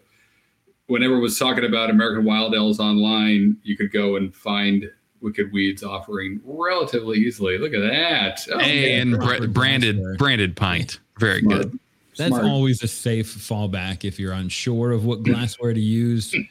whenever 0.88 1.20
was 1.20 1.40
talking 1.40 1.64
about 1.64 1.90
American 1.90 2.26
Wild 2.26 2.54
Ales 2.54 2.82
online, 2.82 3.56
you 3.64 3.78
could 3.78 3.94
go 3.94 4.18
and 4.18 4.36
find 4.36 4.90
Wicked 5.24 5.52
Weeds 5.52 5.82
offering 5.84 6.40
relatively 6.44 7.18
easily. 7.18 7.58
Look 7.58 7.74
at 7.74 7.82
that. 7.82 8.46
Oh, 8.54 8.60
and 8.60 9.12
man. 9.12 9.20
bra- 9.20 9.28
proper 9.30 9.48
branded 9.48 9.96
glassware. 9.96 10.16
branded 10.18 10.56
pint. 10.56 11.00
Very 11.20 11.42
Smart. 11.42 11.62
good. 11.72 11.80
That's 12.18 12.28
Smart. 12.30 12.46
always 12.46 12.84
a 12.84 12.88
safe 12.88 13.28
fallback 13.34 14.06
if 14.06 14.20
you're 14.20 14.34
unsure 14.34 14.92
of 14.92 15.04
what 15.06 15.24
glassware 15.24 15.74
to 15.74 15.82
use. 15.82 16.36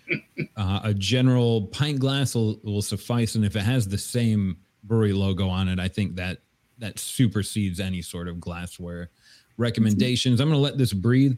Uh, 0.56 0.80
a 0.84 0.94
general 0.94 1.66
pint 1.68 1.98
glass 2.00 2.34
will, 2.34 2.58
will 2.64 2.82
suffice, 2.82 3.36
and 3.36 3.44
if 3.44 3.54
it 3.56 3.60
has 3.62 3.86
the 3.88 3.96
same 3.96 4.56
brewery 4.84 5.12
logo 5.12 5.48
on 5.48 5.68
it, 5.68 5.78
I 5.78 5.88
think 5.88 6.16
that 6.16 6.38
that 6.78 6.98
supersedes 6.98 7.80
any 7.80 8.02
sort 8.02 8.28
of 8.28 8.38
glassware 8.40 9.08
recommendations. 9.56 10.40
I'm 10.40 10.48
going 10.48 10.58
to 10.58 10.62
let 10.62 10.78
this 10.78 10.92
breathe. 10.92 11.36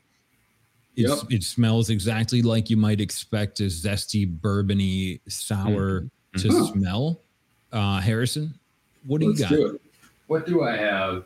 It's, 0.96 1.10
Yep. 1.22 1.30
It 1.30 1.42
smells 1.42 1.90
exactly 1.90 2.40
like 2.42 2.70
you 2.70 2.76
might 2.76 3.00
expect 3.00 3.60
a 3.60 3.64
zesty, 3.64 4.26
bourbony, 4.40 5.20
sour 5.28 6.08
to 6.38 6.48
Huh. 6.48 6.72
smell. 6.72 7.20
Uh, 7.74 8.00
Harrison, 8.00 8.54
what 9.04 9.20
do 9.20 9.26
Let's 9.28 9.40
you 9.40 9.44
got? 9.46 9.50
do. 9.50 9.80
What 10.28 10.46
do 10.46 10.62
I 10.62 10.76
have? 10.76 11.24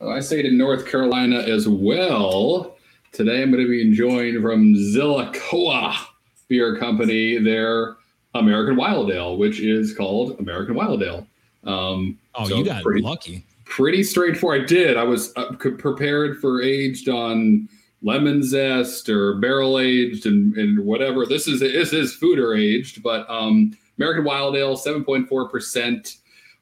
Oh, 0.00 0.10
I 0.10 0.18
say 0.20 0.42
to 0.42 0.50
North 0.50 0.86
Carolina 0.86 1.38
as 1.38 1.68
well. 1.68 2.76
Today 3.12 3.42
I'm 3.42 3.52
going 3.52 3.62
to 3.62 3.70
be 3.70 3.80
enjoying 3.80 4.42
from 4.42 4.74
Zillicoa 4.74 5.94
Beer 6.48 6.76
Company 6.76 7.38
their 7.38 7.94
American 8.34 8.74
Wild 8.74 9.10
Ale, 9.12 9.36
which 9.36 9.60
is 9.60 9.94
called 9.96 10.38
American 10.40 10.74
Wild 10.74 11.02
Ale. 11.02 11.26
Um, 11.64 12.18
Oh, 12.34 12.48
so 12.48 12.56
you 12.56 12.64
got 12.64 12.82
pretty, 12.82 13.00
lucky. 13.00 13.44
pretty 13.64 14.02
straightforward. 14.02 14.62
I 14.62 14.64
did. 14.66 14.96
I 14.96 15.04
was 15.04 15.32
uh, 15.36 15.52
prepared 15.52 16.40
for 16.40 16.60
aged 16.60 17.08
on 17.08 17.68
lemon 18.02 18.42
zest 18.42 19.08
or 19.08 19.34
barrel 19.36 19.78
aged 19.78 20.26
and, 20.26 20.56
and 20.56 20.80
whatever. 20.84 21.24
This 21.24 21.46
is 21.46 21.60
this 21.60 21.92
is 21.92 22.12
foeder 22.18 22.58
aged, 22.60 23.04
but 23.04 23.24
um, 23.30 23.78
American 23.98 24.24
Wild 24.24 24.56
Ale, 24.56 24.76
seven 24.76 25.04
point 25.04 25.28
four 25.28 25.48
percent. 25.48 26.16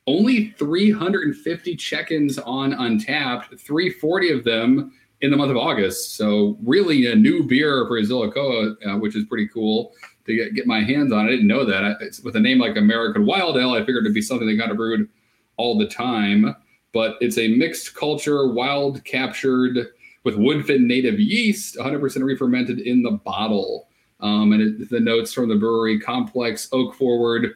Only 0.08 0.48
350 0.58 1.76
check-ins 1.76 2.36
on 2.36 2.72
Untappd, 2.72 3.60
340 3.60 4.32
of 4.32 4.42
them 4.42 4.92
in 5.20 5.30
the 5.30 5.36
month 5.36 5.52
of 5.52 5.56
August. 5.56 6.16
So 6.16 6.58
really 6.64 7.06
a 7.06 7.14
new 7.14 7.44
beer 7.44 7.86
for 7.86 8.00
Zillicoa, 8.00 8.74
uh, 8.84 8.98
which 8.98 9.14
is 9.14 9.24
pretty 9.26 9.46
cool 9.46 9.92
to 10.26 10.34
get, 10.34 10.54
get 10.54 10.66
my 10.66 10.82
hands 10.82 11.12
on. 11.12 11.26
I 11.26 11.30
didn't 11.30 11.46
know 11.46 11.64
that. 11.64 11.84
I, 11.84 11.94
with 12.24 12.34
a 12.36 12.40
name 12.40 12.58
like 12.58 12.76
American 12.76 13.24
Wild 13.26 13.56
Ale, 13.56 13.74
I 13.74 13.80
figured 13.80 14.04
it'd 14.04 14.14
be 14.14 14.22
something 14.22 14.46
they 14.46 14.62
of 14.62 14.76
brewed 14.76 15.08
all 15.56 15.78
the 15.78 15.86
time. 15.86 16.54
But 16.92 17.16
it's 17.20 17.38
a 17.38 17.54
mixed 17.56 17.94
culture, 17.94 18.48
wild 18.48 19.04
captured 19.04 19.92
with 20.24 20.36
woodfin 20.36 20.82
native 20.86 21.18
yeast, 21.18 21.76
100% 21.76 22.22
re-fermented 22.22 22.80
in 22.80 23.02
the 23.02 23.12
bottle. 23.12 23.88
Um, 24.22 24.52
and 24.52 24.62
it, 24.62 24.90
the 24.90 25.00
notes 25.00 25.32
from 25.32 25.48
the 25.48 25.56
brewery 25.56 25.98
complex, 25.98 26.68
oak 26.72 26.94
forward, 26.94 27.54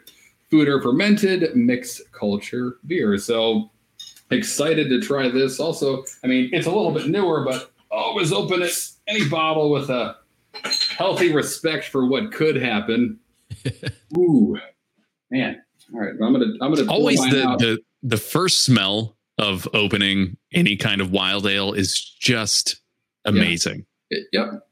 foeder 0.51 0.83
fermented, 0.83 1.55
mixed 1.55 2.11
culture 2.13 2.79
beer. 2.87 3.17
So 3.19 3.71
excited 4.31 4.89
to 4.89 5.01
try 5.01 5.29
this. 5.29 5.61
Also, 5.61 6.05
I 6.25 6.27
mean, 6.27 6.51
it's 6.53 6.67
a 6.67 6.71
little 6.71 6.93
bit 6.93 7.09
newer, 7.09 7.45
but 7.45 7.73
always 7.91 8.33
open 8.33 8.63
it 8.63 8.73
any 9.07 9.29
bottle 9.29 9.71
with 9.71 9.91
a 9.91 10.17
healthy 10.97 11.33
respect 11.33 11.87
for 11.87 12.07
what 12.07 12.33
could 12.33 12.57
happen. 12.57 13.19
Ooh, 14.19 14.59
man. 15.31 15.63
All 15.95 16.01
right, 16.01 16.11
I'm 16.11 16.33
gonna 16.33 16.53
I'm 16.61 16.75
gonna 16.75 16.91
Always 16.91 17.21
the, 17.21 17.57
the 17.59 17.79
the 18.03 18.17
first 18.17 18.65
smell 18.65 19.17
of 19.39 19.69
opening 19.73 20.37
any 20.53 20.77
kind 20.77 21.01
of 21.01 21.13
wild 21.13 21.47
ale 21.47 21.73
is 21.73 22.01
just 22.19 22.81
amazing. 23.25 23.87
It, 24.11 24.27
yep. 24.33 24.66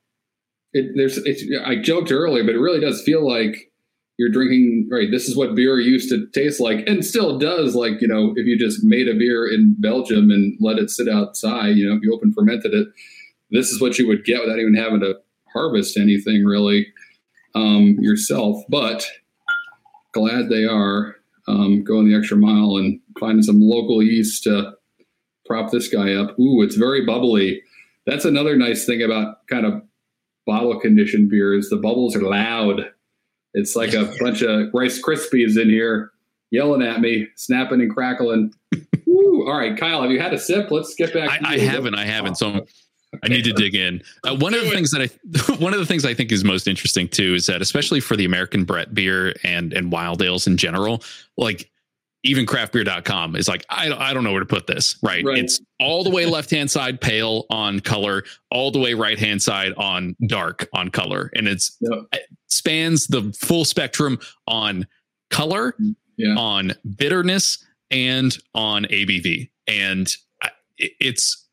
It, 0.74 0.92
there's. 0.96 1.18
It's, 1.18 1.44
I 1.64 1.76
joked 1.76 2.12
earlier, 2.12 2.44
but 2.44 2.54
it 2.54 2.60
really 2.60 2.80
does 2.80 3.02
feel 3.02 3.26
like 3.26 3.70
you're 4.18 4.30
drinking. 4.30 4.88
Right. 4.90 5.10
This 5.10 5.28
is 5.28 5.36
what 5.36 5.54
beer 5.54 5.78
used 5.80 6.10
to 6.10 6.26
taste 6.32 6.60
like, 6.60 6.86
and 6.86 7.04
still 7.04 7.38
does. 7.38 7.74
Like 7.74 8.00
you 8.00 8.08
know, 8.08 8.34
if 8.36 8.46
you 8.46 8.58
just 8.58 8.84
made 8.84 9.08
a 9.08 9.14
beer 9.14 9.46
in 9.50 9.76
Belgium 9.78 10.30
and 10.30 10.56
let 10.60 10.78
it 10.78 10.90
sit 10.90 11.08
outside, 11.08 11.76
you 11.76 11.88
know, 11.88 11.96
if 11.96 12.02
you 12.02 12.12
open 12.12 12.32
fermented 12.32 12.74
it, 12.74 12.88
this 13.50 13.70
is 13.70 13.80
what 13.80 13.98
you 13.98 14.06
would 14.08 14.24
get 14.24 14.40
without 14.40 14.58
even 14.58 14.74
having 14.74 15.00
to 15.00 15.14
harvest 15.52 15.96
anything 15.96 16.44
really 16.44 16.88
um, 17.54 17.96
yourself. 18.00 18.62
But 18.68 19.06
glad 20.12 20.48
they 20.48 20.64
are 20.64 21.16
um, 21.46 21.84
going 21.84 22.08
the 22.08 22.16
extra 22.16 22.36
mile 22.36 22.76
and 22.76 23.00
finding 23.20 23.42
some 23.42 23.60
local 23.60 24.02
yeast 24.02 24.44
to 24.44 24.72
prop 25.46 25.70
this 25.70 25.88
guy 25.88 26.14
up. 26.14 26.38
Ooh, 26.38 26.62
it's 26.62 26.76
very 26.76 27.04
bubbly. 27.04 27.62
That's 28.06 28.24
another 28.24 28.56
nice 28.56 28.84
thing 28.84 29.02
about 29.02 29.46
kind 29.48 29.66
of 29.66 29.82
bottle 30.46 30.78
conditioned 30.80 31.30
beers. 31.30 31.68
The 31.68 31.76
bubbles 31.76 32.16
are 32.16 32.22
loud. 32.22 32.90
It's 33.54 33.76
like 33.76 33.94
a 33.94 34.12
bunch 34.20 34.42
of 34.42 34.68
Rice 34.72 35.00
Krispies 35.00 35.60
in 35.60 35.70
here 35.70 36.12
yelling 36.50 36.82
at 36.82 37.00
me, 37.00 37.26
snapping 37.36 37.80
and 37.80 37.92
crackling. 37.92 38.52
Ooh, 39.08 39.44
all 39.46 39.58
right, 39.58 39.76
Kyle, 39.76 40.02
have 40.02 40.10
you 40.10 40.20
had 40.20 40.32
a 40.32 40.38
sip? 40.38 40.70
Let's 40.70 40.94
get 40.94 41.12
back. 41.12 41.42
I, 41.42 41.54
I 41.54 41.58
haven't. 41.58 41.94
I 41.94 42.04
haven't. 42.04 42.36
So 42.36 42.48
okay. 42.48 42.66
I 43.22 43.28
need 43.28 43.44
to 43.44 43.52
dig 43.52 43.74
in. 43.74 44.02
Uh, 44.24 44.36
one 44.36 44.54
of 44.54 44.62
the 44.62 44.70
things 44.70 44.90
that 44.92 45.02
I 45.02 45.52
one 45.62 45.72
of 45.72 45.80
the 45.80 45.86
things 45.86 46.04
I 46.04 46.14
think 46.14 46.32
is 46.32 46.44
most 46.44 46.66
interesting 46.66 47.08
too 47.08 47.34
is 47.34 47.46
that 47.46 47.60
especially 47.60 48.00
for 48.00 48.16
the 48.16 48.24
American 48.24 48.64
Brett 48.64 48.94
beer 48.94 49.34
and 49.42 49.72
and 49.72 49.92
wild 49.92 50.22
ales 50.22 50.46
in 50.46 50.56
general, 50.56 51.02
like 51.36 51.70
even 52.24 52.46
craftbeer.com 52.46 53.36
is 53.36 53.46
like 53.46 53.64
I, 53.68 53.92
I 53.92 54.12
don't 54.14 54.24
know 54.24 54.32
where 54.32 54.40
to 54.40 54.46
put 54.46 54.66
this 54.66 54.98
right? 55.02 55.24
right. 55.24 55.38
it's 55.38 55.60
all 55.78 56.02
the 56.02 56.10
way 56.10 56.26
left 56.26 56.50
hand 56.50 56.70
side 56.70 57.00
pale 57.00 57.44
on 57.50 57.80
color 57.80 58.24
all 58.50 58.70
the 58.70 58.80
way 58.80 58.94
right 58.94 59.18
hand 59.18 59.42
side 59.42 59.72
on 59.76 60.16
dark 60.26 60.66
on 60.72 60.90
color 60.90 61.30
and 61.34 61.46
it's 61.46 61.76
yep. 61.80 62.00
it 62.12 62.26
spans 62.48 63.06
the 63.06 63.32
full 63.38 63.64
spectrum 63.64 64.18
on 64.46 64.86
color 65.30 65.76
yeah. 66.16 66.34
on 66.36 66.72
bitterness 66.96 67.64
and 67.90 68.38
on 68.54 68.84
abv 68.84 69.48
and 69.66 70.16
it's 70.78 71.46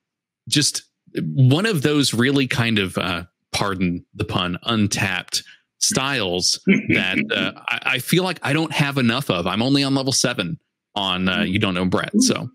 just 0.48 0.84
one 1.16 1.66
of 1.66 1.82
those 1.82 2.14
really 2.14 2.48
kind 2.48 2.80
of 2.80 2.98
uh, 2.98 3.24
pardon 3.52 4.06
the 4.14 4.26
pun 4.26 4.58
untapped 4.64 5.44
styles 5.82 6.60
that 6.90 7.18
uh, 7.36 7.60
I, 7.68 7.94
I, 7.96 8.00
feel 8.00 8.24
like 8.24 8.40
I 8.44 8.54
don't 8.54 8.72
have 8.72 8.98
enough 8.98 9.30
of. 9.30 9.48
I'm 9.48 9.62
only 9.62 9.84
on 9.84 9.96
level 9.96 10.14
seven 10.14 10.60
on 10.96 11.28
uh, 11.28 11.42
you 11.42 11.60
don't 11.60 11.74
know 11.74 11.86
Brett. 11.86 12.12
So 12.20 12.50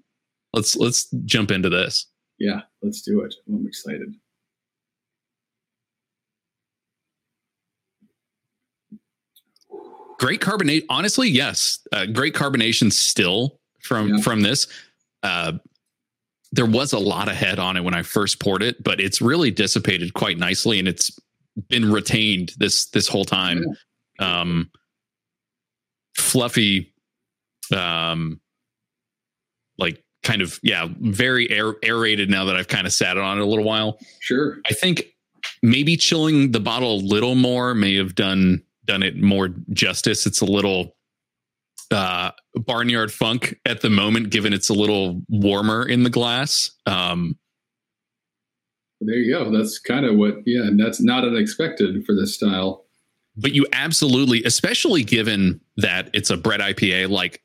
let's 0.53 0.77
let's 0.77 1.09
jump 1.25 1.51
into 1.51 1.69
this. 1.69 2.07
Yeah, 2.39 2.63
let's 2.83 3.03
do 3.03 3.23
it. 3.23 3.35
I'm 3.49 3.67
excited. 3.67 4.15
Great 10.19 10.41
carbonate. 10.41 10.87
Honestly, 10.89 11.29
yes, 11.29 11.81
uh, 11.93 12.07
great 12.07 12.35
carbonation 12.35 12.93
still 12.93 13.61
from 13.83 14.09
yeah. 14.09 14.21
from 14.21 14.43
this. 14.43 14.67
Uh, 15.23 15.53
there 16.53 16.67
was 16.67 16.93
a 16.93 16.99
lot 16.99 17.29
of 17.29 17.35
head 17.35 17.59
on 17.59 17.77
it 17.77 17.83
when 17.83 17.93
I 17.93 18.03
first 18.03 18.41
poured 18.41 18.63
it, 18.63 18.83
but 18.83 19.01
it's 19.01 19.21
really 19.21 19.51
dissipated 19.51 20.15
quite 20.15 20.39
nicely, 20.39 20.79
and 20.79 20.89
it's 20.89 21.19
been 21.69 21.91
retained 21.91 22.53
this 22.59 22.87
this 22.87 23.09
whole 23.09 23.25
time. 23.25 23.65
Um, 24.19 24.71
fluffy, 26.17 26.95
um, 27.75 28.41
like 29.79 30.03
kind 30.23 30.43
of 30.43 30.59
yeah, 30.63 30.89
very 31.01 31.51
air, 31.51 31.75
aerated. 31.83 32.31
Now 32.31 32.45
that 32.47 32.57
I've 32.57 32.69
kind 32.69 32.87
of 32.87 32.93
sat 32.93 33.19
on 33.19 33.39
it 33.39 33.43
a 33.43 33.47
little 33.47 33.65
while, 33.65 33.99
sure. 34.21 34.59
I 34.67 34.73
think 34.73 35.05
maybe 35.63 35.97
chilling 35.97 36.53
the 36.53 36.61
bottle 36.61 36.97
a 36.97 37.03
little 37.03 37.35
more 37.35 37.75
may 37.75 37.97
have 37.97 38.15
done 38.15 38.63
done 38.85 39.03
it 39.03 39.17
more 39.17 39.49
justice. 39.73 40.27
It's 40.27 40.41
a 40.41 40.47
little 40.47 40.97
uh, 41.91 42.31
barnyard 42.55 43.13
funk 43.13 43.57
at 43.65 43.81
the 43.81 43.91
moment, 43.91 44.31
given 44.31 44.53
it's 44.53 44.69
a 44.69 44.75
little 44.75 45.23
warmer 45.29 45.87
in 45.87 46.03
the 46.03 46.11
glass. 46.11 46.71
Um, 46.87 47.37
there 49.01 49.17
you 49.17 49.33
go. 49.33 49.51
That's 49.51 49.79
kind 49.79 50.07
of 50.07 50.17
what, 50.17 50.37
yeah, 50.47 50.63
and 50.63 50.79
that's 50.79 51.01
not 51.01 51.25
unexpected 51.25 52.05
for 52.05 52.15
this 52.15 52.35
style. 52.35 52.85
But 53.37 53.53
you 53.53 53.67
absolutely, 53.73 54.43
especially 54.45 55.05
given 55.05 55.61
that 55.77 56.11
it's 56.15 56.31
a 56.31 56.37
Brett 56.37 56.61
IPA, 56.61 57.11
like 57.11 57.43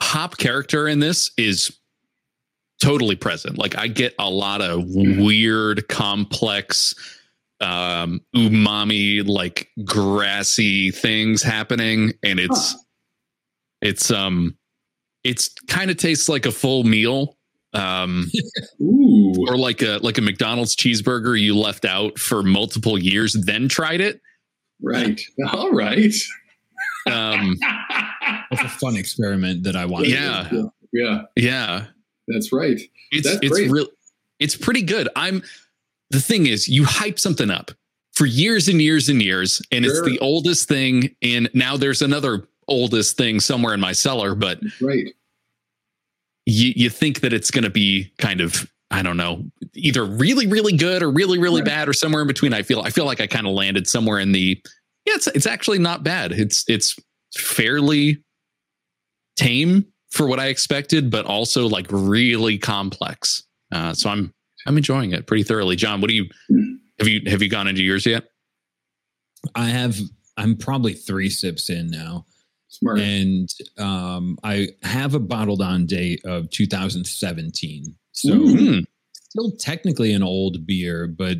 hop 0.00 0.36
character 0.36 0.88
in 0.88 0.98
this 0.98 1.30
is 1.36 1.78
totally 2.80 3.14
present. 3.14 3.58
Like 3.58 3.78
I 3.78 3.86
get 3.86 4.14
a 4.18 4.28
lot 4.28 4.60
of 4.60 4.80
mm-hmm. 4.80 5.24
weird, 5.24 5.86
complex, 5.88 6.94
um, 7.60 8.20
umami, 8.34 9.26
like 9.26 9.68
grassy 9.84 10.90
things 10.90 11.42
happening, 11.42 12.12
and 12.24 12.40
it's 12.40 12.72
huh. 12.72 12.78
it's 13.82 14.10
um 14.10 14.56
it's 15.22 15.48
kind 15.68 15.92
of 15.92 15.96
tastes 15.96 16.28
like 16.28 16.44
a 16.44 16.50
full 16.50 16.82
meal 16.82 17.36
um, 17.74 18.30
or 18.80 19.56
like 19.56 19.82
a 19.82 19.98
like 20.02 20.18
a 20.18 20.22
McDonald's 20.22 20.76
cheeseburger 20.76 21.40
you 21.40 21.56
left 21.56 21.84
out 21.84 22.18
for 22.18 22.42
multiple 22.42 22.98
years, 22.98 23.32
then 23.32 23.68
tried 23.68 24.00
it. 24.00 24.20
Right. 24.80 25.20
All 25.52 25.72
right. 25.72 26.14
Um, 27.10 27.58
it's 28.50 28.62
a 28.62 28.68
fun 28.68 28.96
experiment 28.96 29.64
that 29.64 29.76
I 29.76 29.86
want. 29.86 30.08
Yeah. 30.08 30.50
Yeah. 30.92 31.22
Yeah. 31.36 31.84
That's 32.28 32.52
right. 32.52 32.80
It's 33.10 33.28
That's 33.28 33.40
it's 33.42 33.70
real. 33.70 33.86
It's 34.38 34.56
pretty 34.56 34.82
good. 34.82 35.08
I'm. 35.16 35.42
The 36.10 36.20
thing 36.20 36.46
is, 36.46 36.68
you 36.68 36.84
hype 36.84 37.18
something 37.18 37.50
up 37.50 37.70
for 38.12 38.26
years 38.26 38.68
and 38.68 38.82
years 38.82 39.08
and 39.08 39.22
years, 39.22 39.62
and 39.72 39.84
sure. 39.84 39.94
it's 39.94 40.06
the 40.06 40.18
oldest 40.18 40.68
thing. 40.68 41.16
And 41.22 41.48
now 41.54 41.78
there's 41.78 42.02
another 42.02 42.46
oldest 42.68 43.16
thing 43.16 43.40
somewhere 43.40 43.72
in 43.72 43.80
my 43.80 43.92
cellar, 43.92 44.34
but 44.34 44.60
right 44.80 45.14
you, 46.46 46.72
you 46.74 46.90
think 46.90 47.20
that 47.20 47.32
it's 47.32 47.50
going 47.50 47.64
to 47.64 47.70
be 47.70 48.12
kind 48.18 48.40
of 48.40 48.66
I 48.90 49.02
don't 49.02 49.16
know, 49.16 49.42
either 49.74 50.04
really 50.04 50.46
really 50.46 50.76
good 50.76 51.02
or 51.02 51.10
really 51.10 51.38
really 51.38 51.62
right. 51.62 51.68
bad 51.68 51.88
or 51.88 51.94
somewhere 51.94 52.20
in 52.20 52.28
between. 52.28 52.52
I 52.52 52.62
feel 52.62 52.80
I 52.80 52.90
feel 52.90 53.06
like 53.06 53.20
I 53.20 53.26
kind 53.26 53.46
of 53.46 53.54
landed 53.54 53.88
somewhere 53.88 54.18
in 54.18 54.32
the 54.32 54.60
yeah, 55.06 55.14
it's 55.14 55.26
it's 55.28 55.46
actually 55.46 55.78
not 55.78 56.04
bad. 56.04 56.32
It's 56.32 56.64
it's 56.68 56.94
fairly 57.34 58.22
tame 59.36 59.86
for 60.10 60.26
what 60.26 60.38
I 60.38 60.48
expected, 60.48 61.10
but 61.10 61.24
also 61.24 61.66
like 61.66 61.86
really 61.90 62.58
complex. 62.58 63.44
Uh, 63.72 63.94
so 63.94 64.10
I'm 64.10 64.32
I'm 64.66 64.76
enjoying 64.76 65.12
it 65.12 65.26
pretty 65.26 65.42
thoroughly. 65.42 65.74
John, 65.74 66.02
what 66.02 66.08
do 66.08 66.14
you 66.14 66.28
have 66.98 67.08
you 67.08 67.22
have 67.30 67.42
you 67.42 67.48
gone 67.48 67.68
into 67.68 67.82
yours 67.82 68.04
yet? 68.06 68.24
I 69.54 69.66
have. 69.66 69.98
I'm 70.36 70.56
probably 70.56 70.94
three 70.94 71.28
sips 71.28 71.68
in 71.68 71.90
now. 71.90 72.26
Smart. 72.72 73.00
And 73.00 73.48
um, 73.78 74.38
I 74.44 74.68
have 74.82 75.14
a 75.14 75.20
bottled 75.20 75.60
on 75.60 75.84
date 75.84 76.22
of 76.24 76.48
2017. 76.50 77.84
So 78.12 78.30
mm-hmm. 78.30 78.80
still 79.12 79.52
technically 79.58 80.14
an 80.14 80.22
old 80.22 80.66
beer, 80.66 81.06
but 81.06 81.36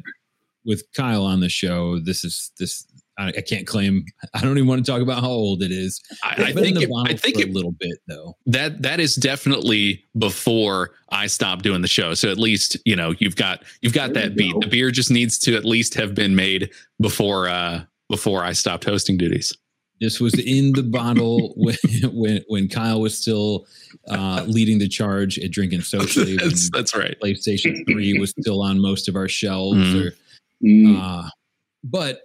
with 0.66 0.84
Kyle 0.94 1.24
on 1.24 1.40
the 1.40 1.48
show, 1.48 1.98
this 1.98 2.22
is 2.22 2.52
this 2.58 2.86
I, 3.18 3.28
I, 3.28 3.40
can't 3.40 3.66
claim. 3.66 4.04
I 4.34 4.42
don't 4.42 4.56
even 4.58 4.68
want 4.68 4.84
to 4.84 4.90
talk 4.90 5.00
about 5.00 5.22
how 5.22 5.30
old 5.30 5.62
it 5.62 5.70
is. 5.70 6.00
I, 6.22 6.34
I 6.48 6.52
think. 6.52 6.80
It, 6.80 6.90
I 7.06 7.14
think 7.14 7.38
it, 7.38 7.48
a 7.48 7.52
little 7.52 7.72
bit 7.72 7.98
though. 8.08 8.36
That 8.46 8.82
that 8.82 9.00
is 9.00 9.16
definitely 9.16 10.04
before 10.18 10.90
I 11.10 11.28
stopped 11.28 11.62
doing 11.62 11.80
the 11.80 11.88
show. 11.88 12.14
So 12.14 12.30
at 12.30 12.38
least 12.38 12.76
you 12.84 12.96
know 12.96 13.14
you've 13.18 13.36
got 13.36 13.64
you've 13.80 13.94
got 13.94 14.12
there 14.12 14.24
that 14.24 14.36
beat. 14.36 14.52
Go. 14.52 14.60
The 14.60 14.66
beer 14.66 14.90
just 14.90 15.10
needs 15.10 15.38
to 15.40 15.56
at 15.56 15.64
least 15.64 15.94
have 15.94 16.14
been 16.14 16.34
made 16.34 16.70
before 17.00 17.48
uh 17.48 17.84
before 18.08 18.44
I 18.44 18.52
stopped 18.52 18.84
hosting 18.84 19.16
duties. 19.16 19.56
This 20.02 20.18
was 20.18 20.34
in 20.34 20.72
the 20.72 20.82
bottle 20.82 21.54
when 21.56 21.76
when 22.12 22.42
when 22.48 22.68
Kyle 22.68 23.00
was 23.00 23.16
still 23.16 23.66
uh, 24.08 24.44
leading 24.48 24.80
the 24.80 24.88
charge 24.88 25.38
at 25.38 25.52
drinking 25.52 25.82
socially. 25.82 26.36
that's, 26.42 26.68
that's, 26.70 26.96
right. 26.96 27.16
PlayStation 27.22 27.86
Three 27.86 28.18
was 28.18 28.30
still 28.30 28.60
on 28.62 28.80
most 28.80 29.08
of 29.08 29.14
our 29.14 29.28
shelves. 29.28 29.78
Mm. 29.78 30.04
Or, 30.04 30.12
mm. 30.64 31.00
uh, 31.00 31.30
but 31.84 32.22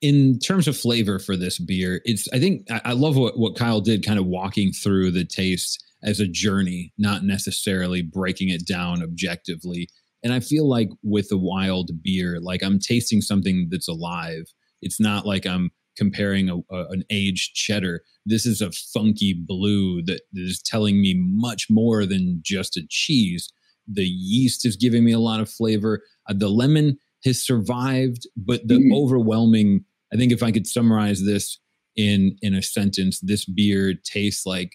in 0.00 0.40
terms 0.40 0.66
of 0.66 0.76
flavor 0.76 1.20
for 1.20 1.36
this 1.36 1.60
beer, 1.60 2.00
it's 2.04 2.28
I 2.32 2.40
think 2.40 2.68
I, 2.68 2.80
I 2.86 2.92
love 2.94 3.16
what 3.16 3.38
what 3.38 3.54
Kyle 3.54 3.80
did, 3.80 4.04
kind 4.04 4.18
of 4.18 4.26
walking 4.26 4.72
through 4.72 5.12
the 5.12 5.24
taste 5.24 5.84
as 6.02 6.18
a 6.18 6.26
journey, 6.26 6.92
not 6.98 7.22
necessarily 7.22 8.02
breaking 8.02 8.48
it 8.48 8.66
down 8.66 9.04
objectively. 9.04 9.88
And 10.24 10.32
I 10.32 10.40
feel 10.40 10.68
like 10.68 10.88
with 11.04 11.28
the 11.28 11.38
wild 11.38 11.90
beer, 12.02 12.40
like 12.40 12.64
I'm 12.64 12.80
tasting 12.80 13.20
something 13.20 13.68
that's 13.70 13.88
alive. 13.88 14.46
It's 14.82 14.98
not 14.98 15.26
like 15.26 15.46
I'm 15.46 15.70
comparing 16.00 16.48
a, 16.48 16.56
a, 16.74 16.86
an 16.88 17.04
aged 17.10 17.54
cheddar. 17.54 18.02
This 18.24 18.46
is 18.46 18.62
a 18.62 18.72
funky 18.72 19.34
blue 19.34 20.02
that 20.04 20.22
is 20.32 20.62
telling 20.62 21.02
me 21.02 21.14
much 21.14 21.66
more 21.68 22.06
than 22.06 22.40
just 22.42 22.78
a 22.78 22.86
cheese. 22.88 23.52
The 23.86 24.06
yeast 24.06 24.64
is 24.64 24.76
giving 24.76 25.04
me 25.04 25.12
a 25.12 25.18
lot 25.18 25.40
of 25.40 25.50
flavor. 25.50 26.02
Uh, 26.26 26.32
the 26.34 26.48
lemon 26.48 26.96
has 27.22 27.42
survived, 27.42 28.26
but 28.34 28.66
the 28.66 28.78
mm. 28.78 28.96
overwhelming. 28.96 29.84
I 30.10 30.16
think 30.16 30.32
if 30.32 30.42
I 30.42 30.52
could 30.52 30.66
summarize 30.66 31.22
this 31.22 31.58
in 31.96 32.34
in 32.40 32.54
a 32.54 32.62
sentence, 32.62 33.20
this 33.20 33.44
beer 33.44 33.92
tastes 33.92 34.46
like 34.46 34.72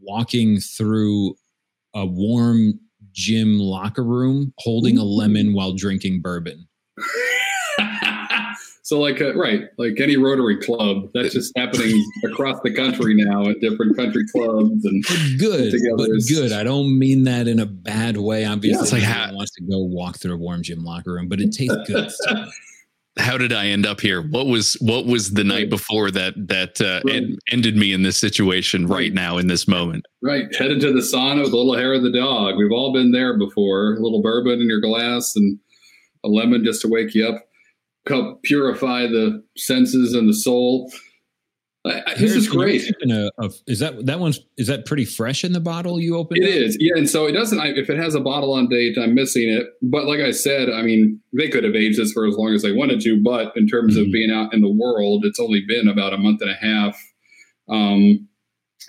walking 0.00 0.58
through 0.58 1.34
a 1.94 2.06
warm 2.06 2.80
gym 3.12 3.58
locker 3.58 4.04
room 4.04 4.54
holding 4.58 4.96
a 4.96 5.04
lemon 5.04 5.52
while 5.52 5.74
drinking 5.74 6.22
bourbon. 6.22 6.66
So 8.84 8.98
like 8.98 9.20
uh, 9.20 9.34
right, 9.36 9.68
like 9.78 10.00
any 10.00 10.16
Rotary 10.16 10.60
club, 10.60 11.10
that's 11.14 11.32
just 11.32 11.52
happening 11.56 12.04
across 12.24 12.58
the 12.64 12.74
country 12.74 13.14
now 13.14 13.48
at 13.48 13.60
different 13.60 13.96
country 13.96 14.24
clubs 14.32 14.84
and 14.84 15.04
good, 15.38 15.72
but 15.96 16.10
good. 16.28 16.50
I 16.50 16.64
don't 16.64 16.98
mean 16.98 17.22
that 17.24 17.46
in 17.46 17.60
a 17.60 17.66
bad 17.66 18.16
way. 18.16 18.44
Obviously, 18.44 19.00
yeah, 19.00 19.08
like 19.08 19.16
how, 19.16 19.34
wants 19.36 19.52
to 19.52 19.62
go 19.62 19.78
walk 19.78 20.18
through 20.18 20.34
a 20.34 20.36
warm 20.36 20.64
gym 20.64 20.82
locker 20.82 21.12
room, 21.12 21.28
but 21.28 21.40
it 21.40 21.52
tastes 21.56 21.76
good. 21.86 22.10
how 23.18 23.38
did 23.38 23.52
I 23.52 23.66
end 23.66 23.86
up 23.86 24.00
here? 24.00 24.20
What 24.20 24.48
was 24.48 24.76
what 24.80 25.06
was 25.06 25.30
the 25.30 25.44
night 25.44 25.70
before 25.70 26.10
that 26.10 26.34
that 26.48 26.80
uh, 26.80 27.02
right. 27.08 27.22
ended 27.52 27.76
me 27.76 27.92
in 27.92 28.02
this 28.02 28.16
situation 28.16 28.88
right. 28.88 28.96
right 28.96 29.12
now 29.12 29.38
in 29.38 29.46
this 29.46 29.68
moment? 29.68 30.06
Right, 30.22 30.52
head 30.56 30.72
into 30.72 30.92
the 30.92 31.02
sauna 31.02 31.44
with 31.44 31.52
a 31.52 31.56
little 31.56 31.76
hair 31.76 31.92
of 31.94 32.02
the 32.02 32.10
dog. 32.10 32.56
We've 32.56 32.72
all 32.72 32.92
been 32.92 33.12
there 33.12 33.38
before. 33.38 33.92
A 33.92 34.00
little 34.00 34.22
bourbon 34.22 34.60
in 34.60 34.68
your 34.68 34.80
glass 34.80 35.36
and 35.36 35.60
a 36.24 36.28
lemon 36.28 36.64
just 36.64 36.80
to 36.82 36.88
wake 36.88 37.14
you 37.14 37.28
up 37.28 37.46
help 38.06 38.42
purify 38.42 39.02
the 39.06 39.42
senses 39.56 40.14
and 40.14 40.28
the 40.28 40.34
soul. 40.34 40.90
I, 41.84 42.14
this 42.16 42.36
is 42.36 42.48
great. 42.48 42.88
A, 43.10 43.32
a, 43.38 43.50
is 43.66 43.80
that 43.80 44.06
that 44.06 44.20
one's 44.20 44.38
is 44.56 44.68
that 44.68 44.86
pretty 44.86 45.04
fresh 45.04 45.42
in 45.42 45.52
the 45.52 45.60
bottle 45.60 45.98
you 45.98 46.16
opened? 46.16 46.40
It 46.40 46.48
is, 46.48 46.76
yeah. 46.78 46.96
And 46.96 47.10
so 47.10 47.26
it 47.26 47.32
doesn't. 47.32 47.58
if 47.60 47.90
it 47.90 47.98
has 47.98 48.14
a 48.14 48.20
bottle 48.20 48.52
on 48.52 48.68
date, 48.68 48.96
I'm 48.96 49.14
missing 49.14 49.48
it. 49.48 49.66
But 49.82 50.04
like 50.04 50.20
I 50.20 50.30
said, 50.30 50.70
I 50.70 50.82
mean, 50.82 51.20
they 51.32 51.48
could 51.48 51.64
have 51.64 51.74
aged 51.74 51.98
this 51.98 52.12
for 52.12 52.24
as 52.24 52.36
long 52.36 52.54
as 52.54 52.62
they 52.62 52.70
wanted 52.70 53.00
to. 53.00 53.20
But 53.20 53.52
in 53.56 53.66
terms 53.66 53.96
mm-hmm. 53.96 54.06
of 54.06 54.12
being 54.12 54.30
out 54.30 54.54
in 54.54 54.60
the 54.60 54.70
world, 54.70 55.24
it's 55.24 55.40
only 55.40 55.64
been 55.66 55.88
about 55.88 56.12
a 56.12 56.18
month 56.18 56.40
and 56.40 56.50
a 56.50 56.54
half. 56.54 56.96
Um, 57.68 58.28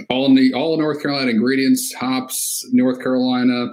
all 0.10 0.28
in 0.28 0.36
the 0.36 0.54
all 0.54 0.78
North 0.78 1.02
Carolina 1.02 1.32
ingredients: 1.32 1.92
hops, 1.96 2.64
North 2.74 3.02
Carolina, 3.02 3.70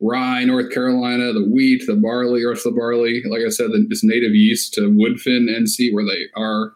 rye, 0.00 0.44
North 0.44 0.72
Carolina, 0.72 1.32
the 1.32 1.44
wheat, 1.44 1.84
the 1.86 1.96
barley, 1.96 2.42
or 2.42 2.54
the 2.54 2.72
barley. 2.76 3.22
Like 3.28 3.42
I 3.46 3.50
said, 3.50 3.70
this 3.88 4.04
native 4.04 4.34
yeast 4.34 4.74
to 4.74 4.82
Woodfin 4.82 5.48
NC, 5.48 5.92
where 5.92 6.04
they 6.04 6.26
are. 6.36 6.72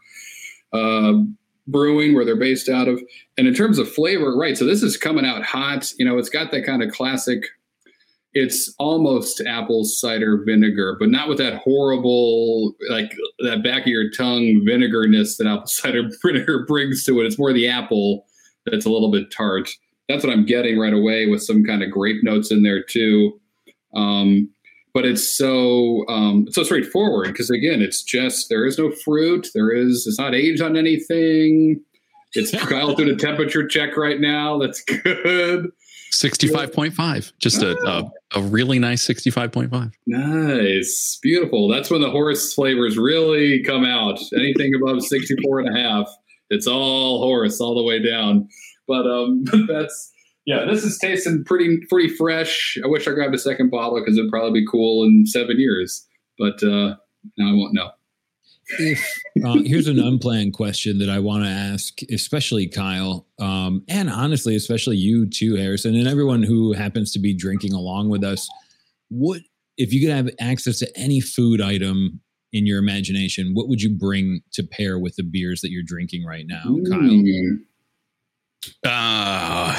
Uh, 0.72 1.24
brewing 1.66 2.14
where 2.14 2.24
they're 2.24 2.36
based 2.36 2.68
out 2.68 2.88
of. 2.88 3.00
And 3.36 3.46
in 3.46 3.54
terms 3.54 3.78
of 3.78 3.90
flavor, 3.90 4.36
right? 4.36 4.56
So 4.56 4.64
this 4.64 4.82
is 4.82 4.96
coming 4.96 5.24
out 5.24 5.44
hot. 5.44 5.92
You 5.98 6.04
know, 6.04 6.18
it's 6.18 6.28
got 6.28 6.50
that 6.50 6.66
kind 6.66 6.82
of 6.82 6.92
classic. 6.92 7.44
It's 8.32 8.74
almost 8.78 9.40
apple 9.46 9.84
cider 9.84 10.42
vinegar, 10.44 10.96
but 10.98 11.08
not 11.08 11.28
with 11.28 11.38
that 11.38 11.58
horrible, 11.62 12.74
like 12.90 13.14
that 13.40 13.62
back 13.62 13.82
of 13.82 13.86
your 13.86 14.10
tongue 14.10 14.64
vinegarness 14.68 15.36
that 15.36 15.46
apple 15.46 15.66
cider 15.66 16.10
vinegar 16.24 16.64
brings 16.66 17.04
to 17.04 17.20
it. 17.20 17.26
It's 17.26 17.38
more 17.38 17.52
the 17.52 17.68
apple 17.68 18.26
that's 18.66 18.86
a 18.86 18.90
little 18.90 19.10
bit 19.10 19.30
tart. 19.30 19.70
That's 20.08 20.24
what 20.24 20.32
I'm 20.32 20.44
getting 20.44 20.78
right 20.78 20.92
away 20.92 21.26
with 21.26 21.42
some 21.42 21.64
kind 21.64 21.82
of 21.82 21.90
grape 21.90 22.22
notes 22.22 22.50
in 22.50 22.62
there 22.62 22.82
too. 22.82 23.40
Um, 23.94 24.50
but 24.92 25.04
it's 25.04 25.28
so 25.28 26.04
um, 26.08 26.46
so 26.50 26.62
straightforward 26.62 27.28
because 27.28 27.50
again, 27.50 27.82
it's 27.82 28.02
just 28.02 28.48
there 28.48 28.64
is 28.64 28.78
no 28.78 28.92
fruit. 28.92 29.48
There 29.54 29.70
is 29.70 30.06
it's 30.06 30.18
not 30.18 30.34
aged 30.34 30.62
on 30.62 30.76
anything. 30.76 31.80
It's 32.34 32.50
Kyle 32.68 32.94
doing 32.94 33.10
a 33.10 33.16
temperature 33.16 33.66
check 33.66 33.96
right 33.96 34.20
now. 34.20 34.58
That's 34.58 34.82
good. 34.82 35.70
65.5 36.12 37.32
just 37.40 37.62
a, 37.62 37.76
a, 37.88 38.38
a 38.38 38.42
really 38.42 38.78
nice 38.78 39.04
65.5 39.04 39.92
nice 40.06 41.18
beautiful 41.20 41.66
that's 41.66 41.90
when 41.90 42.00
the 42.00 42.10
horse 42.10 42.54
flavors 42.54 42.96
really 42.96 43.64
come 43.64 43.84
out 43.84 44.20
anything 44.32 44.72
above 44.76 45.02
64 45.02 45.60
and 45.60 45.76
a 45.76 45.80
half 45.80 46.08
it's 46.50 46.68
all 46.68 47.18
horse 47.18 47.60
all 47.60 47.74
the 47.74 47.82
way 47.82 48.00
down 48.00 48.48
but 48.86 49.06
um 49.06 49.44
that's 49.68 50.12
yeah, 50.46 50.66
this 50.70 50.84
is 50.84 50.98
tasting 50.98 51.42
pretty 51.44 51.78
pretty 51.88 52.14
fresh. 52.14 52.76
I 52.82 52.86
wish 52.86 53.08
I 53.08 53.12
grabbed 53.12 53.34
a 53.34 53.38
second 53.38 53.70
bottle 53.70 53.98
because 53.98 54.18
it'd 54.18 54.30
probably 54.30 54.60
be 54.60 54.66
cool 54.70 55.04
in 55.04 55.26
seven 55.26 55.58
years, 55.58 56.06
but 56.38 56.62
uh, 56.62 56.96
now 57.38 57.50
I 57.50 57.54
won't 57.54 57.74
know. 57.74 57.90
If 58.78 59.20
uh, 59.44 59.58
here's 59.64 59.88
an 59.88 59.98
unplanned 59.98 60.54
question 60.54 60.98
that 60.98 61.08
I 61.10 61.18
want 61.18 61.44
to 61.44 61.50
ask, 61.50 62.00
especially 62.10 62.66
Kyle, 62.66 63.26
um, 63.38 63.84
and 63.88 64.10
honestly, 64.10 64.56
especially 64.56 64.96
you 64.96 65.28
too, 65.28 65.54
Harrison, 65.56 65.94
and 65.94 66.08
everyone 66.08 66.42
who 66.42 66.72
happens 66.72 67.12
to 67.12 67.18
be 67.18 67.34
drinking 67.34 67.72
along 67.72 68.08
with 68.08 68.24
us. 68.24 68.48
What 69.08 69.42
if 69.76 69.92
you 69.92 70.06
could 70.06 70.14
have 70.14 70.30
access 70.40 70.78
to 70.78 70.98
any 70.98 71.20
food 71.20 71.60
item 71.60 72.20
in 72.52 72.66
your 72.66 72.78
imagination? 72.78 73.52
What 73.52 73.68
would 73.68 73.82
you 73.82 73.90
bring 73.90 74.40
to 74.54 74.62
pair 74.62 74.98
with 74.98 75.16
the 75.16 75.24
beers 75.24 75.60
that 75.60 75.70
you're 75.70 75.82
drinking 75.84 76.24
right 76.24 76.46
now, 76.46 76.64
mm. 76.66 76.88
Kyle? 76.90 77.58
Uh, 78.84 79.78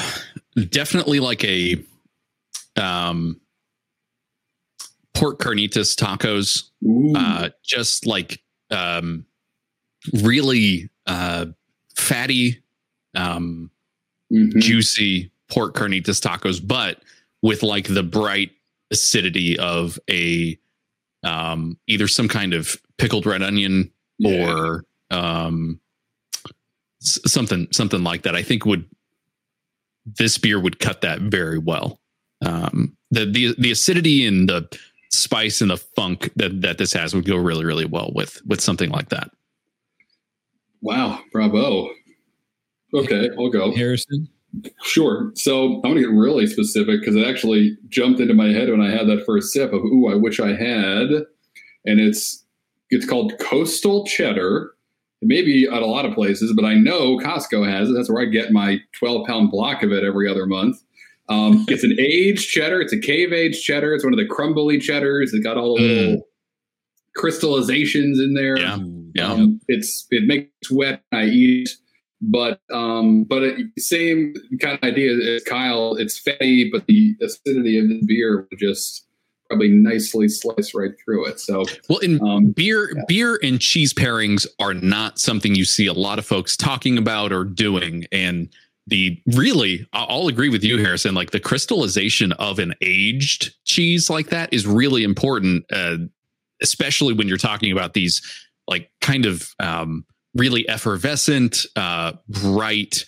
definitely 0.68 1.20
like 1.20 1.44
a 1.44 1.82
um 2.76 3.40
pork 5.14 5.38
carnitas 5.38 5.94
tacos 5.94 6.64
uh 7.16 7.48
just 7.64 8.06
like 8.06 8.42
um 8.70 9.24
really 10.22 10.90
uh 11.06 11.46
fatty 11.96 12.62
um 13.14 13.70
mm-hmm. 14.32 14.58
juicy 14.58 15.30
pork 15.50 15.74
carnitas 15.74 16.20
tacos 16.20 16.60
but 16.64 17.00
with 17.42 17.62
like 17.62 17.88
the 17.88 18.02
bright 18.02 18.50
acidity 18.90 19.58
of 19.58 19.98
a 20.10 20.58
um 21.22 21.78
either 21.86 22.08
some 22.08 22.28
kind 22.28 22.52
of 22.52 22.76
pickled 22.98 23.26
red 23.26 23.42
onion 23.42 23.90
yeah. 24.18 24.50
or 24.50 24.84
um 25.10 25.80
something 27.06 27.68
something 27.72 28.02
like 28.02 28.22
that 28.22 28.34
i 28.34 28.42
think 28.42 28.64
would 28.66 28.84
this 30.06 30.38
beer 30.38 30.60
would 30.60 30.78
cut 30.78 31.00
that 31.00 31.20
very 31.20 31.58
well. 31.58 32.00
Um, 32.44 32.96
the 33.10 33.26
the 33.26 33.54
the 33.58 33.70
acidity 33.70 34.24
and 34.26 34.48
the 34.48 34.68
spice 35.10 35.60
and 35.60 35.70
the 35.70 35.76
funk 35.76 36.30
that 36.36 36.60
that 36.62 36.78
this 36.78 36.92
has 36.92 37.14
would 37.14 37.26
go 37.26 37.36
really 37.36 37.64
really 37.64 37.84
well 37.84 38.12
with 38.14 38.40
with 38.46 38.60
something 38.60 38.90
like 38.90 39.08
that. 39.08 39.30
Wow, 40.80 41.20
bravo. 41.32 41.90
Okay, 42.94 43.30
I'll 43.38 43.50
go. 43.50 43.74
Harrison. 43.74 44.28
Sure. 44.82 45.32
So 45.34 45.76
I'm 45.76 45.82
going 45.82 45.96
to 45.96 46.00
get 46.00 46.10
really 46.10 46.46
specific 46.46 47.00
because 47.00 47.14
it 47.14 47.26
actually 47.26 47.76
jumped 47.88 48.20
into 48.20 48.32
my 48.32 48.48
head 48.48 48.70
when 48.70 48.80
I 48.80 48.90
had 48.90 49.06
that 49.08 49.24
first 49.26 49.52
sip 49.52 49.72
of 49.72 49.82
"Ooh, 49.82 50.08
I 50.08 50.14
wish 50.14 50.38
I 50.38 50.54
had," 50.54 51.08
and 51.84 52.00
it's 52.00 52.44
it's 52.90 53.06
called 53.06 53.38
Coastal 53.38 54.06
Cheddar 54.06 54.75
it 55.22 55.28
may 55.28 55.42
be 55.42 55.66
at 55.66 55.82
a 55.82 55.86
lot 55.86 56.04
of 56.04 56.14
places, 56.14 56.52
but 56.54 56.64
I 56.64 56.74
know 56.74 57.18
Costco 57.18 57.68
has 57.68 57.88
it. 57.88 57.94
That's 57.94 58.10
where 58.10 58.22
I 58.22 58.26
get 58.26 58.52
my 58.52 58.78
12 58.98 59.26
pound 59.26 59.50
block 59.50 59.82
of 59.82 59.92
it 59.92 60.04
every 60.04 60.30
other 60.30 60.46
month. 60.46 60.76
Um, 61.28 61.64
it's 61.68 61.84
an 61.84 61.96
aged 61.98 62.48
cheddar. 62.48 62.80
It's 62.80 62.92
a 62.92 63.00
cave 63.00 63.32
aged 63.32 63.62
cheddar. 63.62 63.94
It's 63.94 64.04
one 64.04 64.12
of 64.12 64.18
the 64.18 64.26
crumbly 64.26 64.78
cheddars. 64.78 65.32
It's 65.32 65.44
got 65.44 65.56
all 65.56 65.76
the 65.76 65.82
mm. 65.82 65.96
little 65.96 66.22
crystallizations 67.16 68.18
in 68.18 68.34
there. 68.34 68.58
Yeah. 68.58 68.78
yeah. 69.14 69.32
Um, 69.32 69.60
it's 69.68 70.06
it 70.10 70.24
makes 70.24 70.70
wet. 70.70 71.02
I 71.12 71.24
eat, 71.24 71.70
but 72.20 72.60
um, 72.72 73.24
but 73.24 73.42
it, 73.42 73.66
same 73.78 74.34
kind 74.60 74.78
of 74.80 74.86
idea 74.86 75.12
as 75.34 75.44
Kyle. 75.44 75.96
It's 75.96 76.18
fatty, 76.18 76.70
but 76.70 76.86
the 76.86 77.16
acidity 77.22 77.78
of 77.78 77.88
the 77.88 78.02
beer 78.06 78.46
just 78.58 79.05
probably 79.48 79.68
nicely 79.68 80.28
slice 80.28 80.74
right 80.74 80.92
through 81.02 81.26
it. 81.26 81.40
So, 81.40 81.64
well, 81.88 81.98
in 81.98 82.20
um, 82.22 82.52
beer, 82.52 82.92
yeah. 82.94 83.02
beer 83.06 83.38
and 83.42 83.60
cheese 83.60 83.92
pairings 83.92 84.46
are 84.58 84.74
not 84.74 85.18
something 85.18 85.54
you 85.54 85.64
see 85.64 85.86
a 85.86 85.92
lot 85.92 86.18
of 86.18 86.26
folks 86.26 86.56
talking 86.56 86.98
about 86.98 87.32
or 87.32 87.44
doing. 87.44 88.06
And 88.12 88.48
the 88.86 89.20
really, 89.34 89.86
I'll 89.92 90.28
agree 90.28 90.48
with 90.48 90.62
you, 90.62 90.78
Harrison. 90.78 91.14
Like 91.14 91.30
the 91.30 91.40
crystallization 91.40 92.32
of 92.32 92.58
an 92.58 92.74
aged 92.80 93.54
cheese 93.64 94.08
like 94.08 94.28
that 94.28 94.52
is 94.52 94.66
really 94.66 95.02
important, 95.02 95.64
uh, 95.72 95.98
especially 96.62 97.12
when 97.12 97.28
you're 97.28 97.36
talking 97.36 97.72
about 97.72 97.94
these 97.94 98.22
like 98.68 98.90
kind 99.00 99.26
of 99.26 99.52
um, 99.60 100.04
really 100.34 100.68
effervescent, 100.68 101.66
uh, 101.76 102.12
bright 102.28 103.04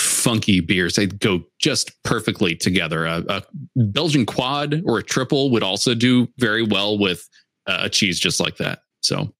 funky 0.00 0.60
beers. 0.60 0.96
They 0.96 1.06
go 1.06 1.42
just 1.58 1.92
perfectly 2.02 2.56
together. 2.56 3.06
A, 3.06 3.24
a, 3.28 3.42
Belgian 3.76 4.26
quad 4.26 4.82
or 4.84 4.98
a 4.98 5.02
triple 5.02 5.50
would 5.50 5.62
also 5.62 5.94
do 5.94 6.28
very 6.38 6.62
well 6.62 6.98
with 6.98 7.28
uh, 7.66 7.80
a 7.82 7.88
cheese 7.88 8.18
just 8.18 8.40
like 8.40 8.56
that. 8.56 8.80
So, 9.02 9.32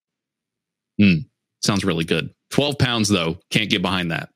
mm, 1.00 1.24
sounds 1.62 1.84
really 1.84 2.04
good. 2.04 2.30
Twelve 2.50 2.78
pounds 2.78 3.08
though, 3.08 3.38
can't 3.50 3.70
get 3.70 3.82
behind 3.82 4.10
that. 4.10 4.30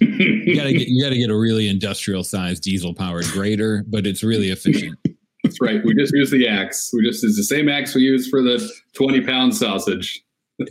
you 0.00 0.56
gotta 0.56 0.72
get 0.72 0.88
you 0.88 1.02
gotta 1.02 1.16
get 1.16 1.30
a 1.30 1.36
really 1.36 1.68
industrial 1.68 2.24
sized 2.24 2.62
diesel 2.62 2.94
powered 2.94 3.26
grater, 3.26 3.84
but 3.88 4.06
it's 4.06 4.22
really 4.22 4.50
efficient. 4.50 4.98
That's 5.44 5.60
right. 5.60 5.84
We 5.84 5.94
just 5.94 6.12
use 6.14 6.30
the 6.30 6.48
axe. 6.48 6.90
We 6.92 7.04
just 7.06 7.22
use 7.22 7.36
the 7.36 7.44
same 7.44 7.68
axe 7.68 7.94
we 7.94 8.02
use 8.02 8.28
for 8.28 8.42
the 8.42 8.68
twenty 8.94 9.20
pound 9.20 9.54
sausage. 9.54 10.24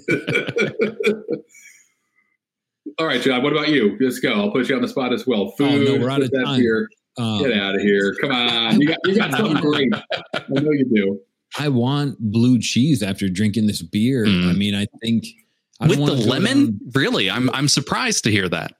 All 2.99 3.05
right, 3.05 3.21
John. 3.21 3.43
What 3.43 3.53
about 3.53 3.69
you? 3.69 3.97
Let's 3.99 4.19
go. 4.19 4.33
I'll 4.33 4.51
put 4.51 4.69
you 4.69 4.75
on 4.75 4.81
the 4.81 4.87
spot 4.87 5.13
as 5.13 5.25
well. 5.27 5.51
Food. 5.51 5.87
Oh, 5.87 5.93
no, 5.93 5.99
we're 6.01 6.09
out 6.09 6.21
of 6.21 6.31
time. 6.33 6.59
Here. 6.59 6.89
Um, 7.17 7.39
Get 7.39 7.53
out 7.53 7.75
of 7.75 7.81
here. 7.81 8.15
Come 8.21 8.31
on. 8.31 8.79
You 8.79 8.87
got, 8.87 8.97
you 9.05 9.15
got 9.15 9.31
something 9.37 9.61
great. 9.61 9.93
I 9.93 10.43
know 10.49 10.71
you 10.71 10.85
do. 10.93 11.19
I 11.57 11.67
want 11.69 12.17
blue 12.19 12.59
cheese 12.59 13.03
after 13.03 13.27
drinking 13.27 13.67
this 13.67 13.81
beer. 13.81 14.25
Mm. 14.25 14.49
I 14.49 14.53
mean, 14.53 14.75
I 14.75 14.87
think 15.01 15.25
I 15.79 15.87
with 15.87 15.97
the 16.05 16.13
lemon. 16.13 16.65
Down. 16.65 16.79
Really, 16.93 17.29
I'm 17.29 17.49
I'm 17.49 17.67
surprised 17.67 18.23
to 18.23 18.31
hear 18.31 18.47
that. 18.49 18.73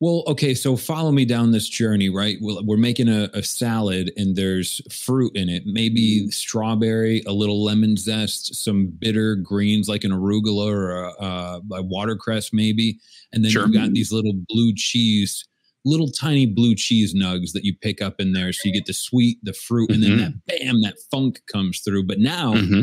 Well, 0.00 0.24
okay, 0.28 0.54
so 0.54 0.76
follow 0.76 1.12
me 1.12 1.26
down 1.26 1.50
this 1.50 1.68
journey, 1.68 2.08
right? 2.08 2.38
We're 2.40 2.78
making 2.78 3.10
a, 3.10 3.28
a, 3.34 3.42
salad 3.42 4.10
and 4.16 4.34
there's 4.34 4.80
fruit 4.90 5.36
in 5.36 5.50
it, 5.50 5.64
maybe 5.66 6.30
strawberry, 6.30 7.22
a 7.26 7.32
little 7.32 7.62
lemon 7.62 7.98
zest, 7.98 8.54
some 8.54 8.86
bitter 8.86 9.36
greens 9.36 9.90
like 9.90 10.02
an 10.02 10.10
arugula 10.10 10.72
or 10.72 10.90
a, 10.92 11.08
a, 11.22 11.60
a 11.72 11.82
watercress, 11.82 12.50
maybe. 12.50 12.98
And 13.34 13.44
then 13.44 13.52
sure. 13.52 13.66
you've 13.66 13.74
got 13.74 13.90
these 13.90 14.10
little 14.10 14.32
blue 14.48 14.72
cheese, 14.74 15.46
little 15.84 16.10
tiny 16.10 16.46
blue 16.46 16.74
cheese 16.74 17.14
nugs 17.14 17.52
that 17.52 17.64
you 17.64 17.76
pick 17.76 18.00
up 18.00 18.14
in 18.20 18.32
there. 18.32 18.54
So 18.54 18.62
you 18.64 18.72
get 18.72 18.86
the 18.86 18.94
sweet, 18.94 19.36
the 19.42 19.52
fruit, 19.52 19.90
and 19.90 20.02
mm-hmm. 20.02 20.16
then 20.16 20.42
that 20.46 20.60
bam, 20.64 20.80
that 20.80 20.96
funk 21.10 21.42
comes 21.52 21.80
through. 21.80 22.06
But 22.06 22.20
now 22.20 22.54
mm-hmm. 22.54 22.82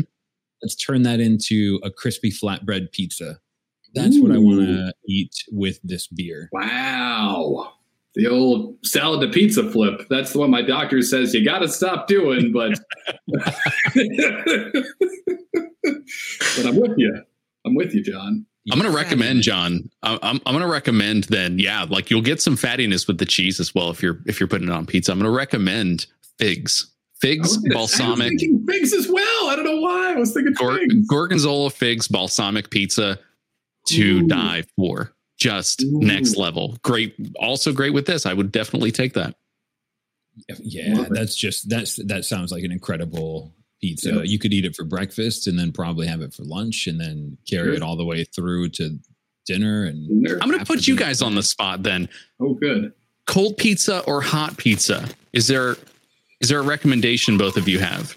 let's 0.62 0.76
turn 0.76 1.02
that 1.02 1.18
into 1.18 1.80
a 1.82 1.90
crispy 1.90 2.30
flatbread 2.30 2.92
pizza 2.92 3.40
that's 3.98 4.16
Ooh. 4.16 4.22
what 4.22 4.32
I 4.32 4.38
want 4.38 4.60
to 4.60 4.92
eat 5.06 5.34
with 5.50 5.80
this 5.82 6.06
beer. 6.06 6.48
Wow. 6.52 7.72
The 8.14 8.26
old 8.26 8.76
salad 8.84 9.20
to 9.20 9.28
pizza 9.28 9.70
flip. 9.70 10.02
That's 10.10 10.32
the 10.32 10.40
one 10.40 10.50
my 10.50 10.62
doctor 10.62 11.02
says 11.02 11.34
you 11.34 11.44
got 11.44 11.60
to 11.60 11.68
stop 11.68 12.08
doing, 12.08 12.52
but 12.52 12.78
but 13.28 13.46
I'm 16.64 16.76
with 16.76 16.94
you. 16.96 17.22
I'm 17.64 17.74
with 17.74 17.94
you, 17.94 18.02
John. 18.02 18.46
I'm 18.70 18.78
going 18.78 18.90
to 18.90 18.96
recommend, 18.96 19.42
John. 19.42 19.88
I'm, 20.02 20.18
I'm 20.22 20.40
going 20.44 20.60
to 20.60 20.66
recommend 20.66 21.24
then, 21.24 21.58
yeah, 21.58 21.84
like 21.88 22.10
you'll 22.10 22.20
get 22.20 22.42
some 22.42 22.56
fattiness 22.56 23.06
with 23.06 23.18
the 23.18 23.24
cheese 23.24 23.60
as 23.60 23.74
well 23.74 23.90
if 23.90 24.02
you're 24.02 24.20
if 24.26 24.40
you're 24.40 24.48
putting 24.48 24.68
it 24.68 24.72
on 24.72 24.84
pizza. 24.84 25.12
I'm 25.12 25.18
going 25.18 25.30
to 25.30 25.36
recommend 25.36 26.06
figs, 26.38 26.92
figs, 27.20 27.56
balsamic, 27.72 28.08
I 28.08 28.10
was 28.10 28.18
thinking 28.28 28.66
figs 28.68 28.92
as 28.92 29.08
well. 29.08 29.48
I 29.48 29.56
don't 29.56 29.64
know 29.64 29.80
why 29.80 30.12
I 30.12 30.16
was 30.16 30.34
thinking 30.34 30.52
Gor- 30.54 30.76
figs. 30.76 31.06
gorgonzola 31.06 31.70
figs, 31.70 32.08
balsamic 32.08 32.70
pizza 32.70 33.18
to 33.88 34.18
Ooh. 34.18 34.26
die 34.26 34.64
for. 34.76 35.12
Just 35.38 35.82
Ooh. 35.82 36.00
next 36.00 36.36
level. 36.36 36.76
Great. 36.82 37.14
Also 37.38 37.72
great 37.72 37.94
with 37.94 38.06
this. 38.06 38.26
I 38.26 38.34
would 38.34 38.50
definitely 38.50 38.90
take 38.90 39.14
that. 39.14 39.36
Yeah, 40.60 41.06
that's 41.10 41.36
just 41.36 41.68
that's 41.68 41.96
that 42.06 42.24
sounds 42.24 42.52
like 42.52 42.64
an 42.64 42.72
incredible 42.72 43.54
pizza. 43.80 44.14
Yep. 44.14 44.24
You 44.26 44.38
could 44.38 44.52
eat 44.52 44.64
it 44.64 44.76
for 44.76 44.84
breakfast 44.84 45.46
and 45.46 45.58
then 45.58 45.72
probably 45.72 46.06
have 46.06 46.20
it 46.20 46.32
for 46.34 46.44
lunch 46.44 46.86
and 46.86 47.00
then 47.00 47.36
carry 47.48 47.68
sure. 47.68 47.74
it 47.74 47.82
all 47.82 47.96
the 47.96 48.04
way 48.04 48.24
through 48.24 48.70
to 48.70 48.98
dinner. 49.46 49.84
And 49.84 50.08
dinner. 50.08 50.38
I'm 50.40 50.48
going 50.48 50.60
to 50.60 50.66
put 50.66 50.86
you 50.86 50.96
guys 50.96 51.22
on 51.22 51.34
the 51.34 51.42
spot 51.42 51.82
then. 51.82 52.08
Oh, 52.40 52.54
good. 52.54 52.92
Cold 53.26 53.56
pizza 53.56 54.00
or 54.04 54.20
hot 54.20 54.56
pizza? 54.56 55.08
Is 55.32 55.46
there 55.48 55.76
is 56.40 56.48
there 56.48 56.60
a 56.60 56.62
recommendation 56.62 57.36
both 57.36 57.56
of 57.56 57.68
you 57.68 57.78
have? 57.78 58.16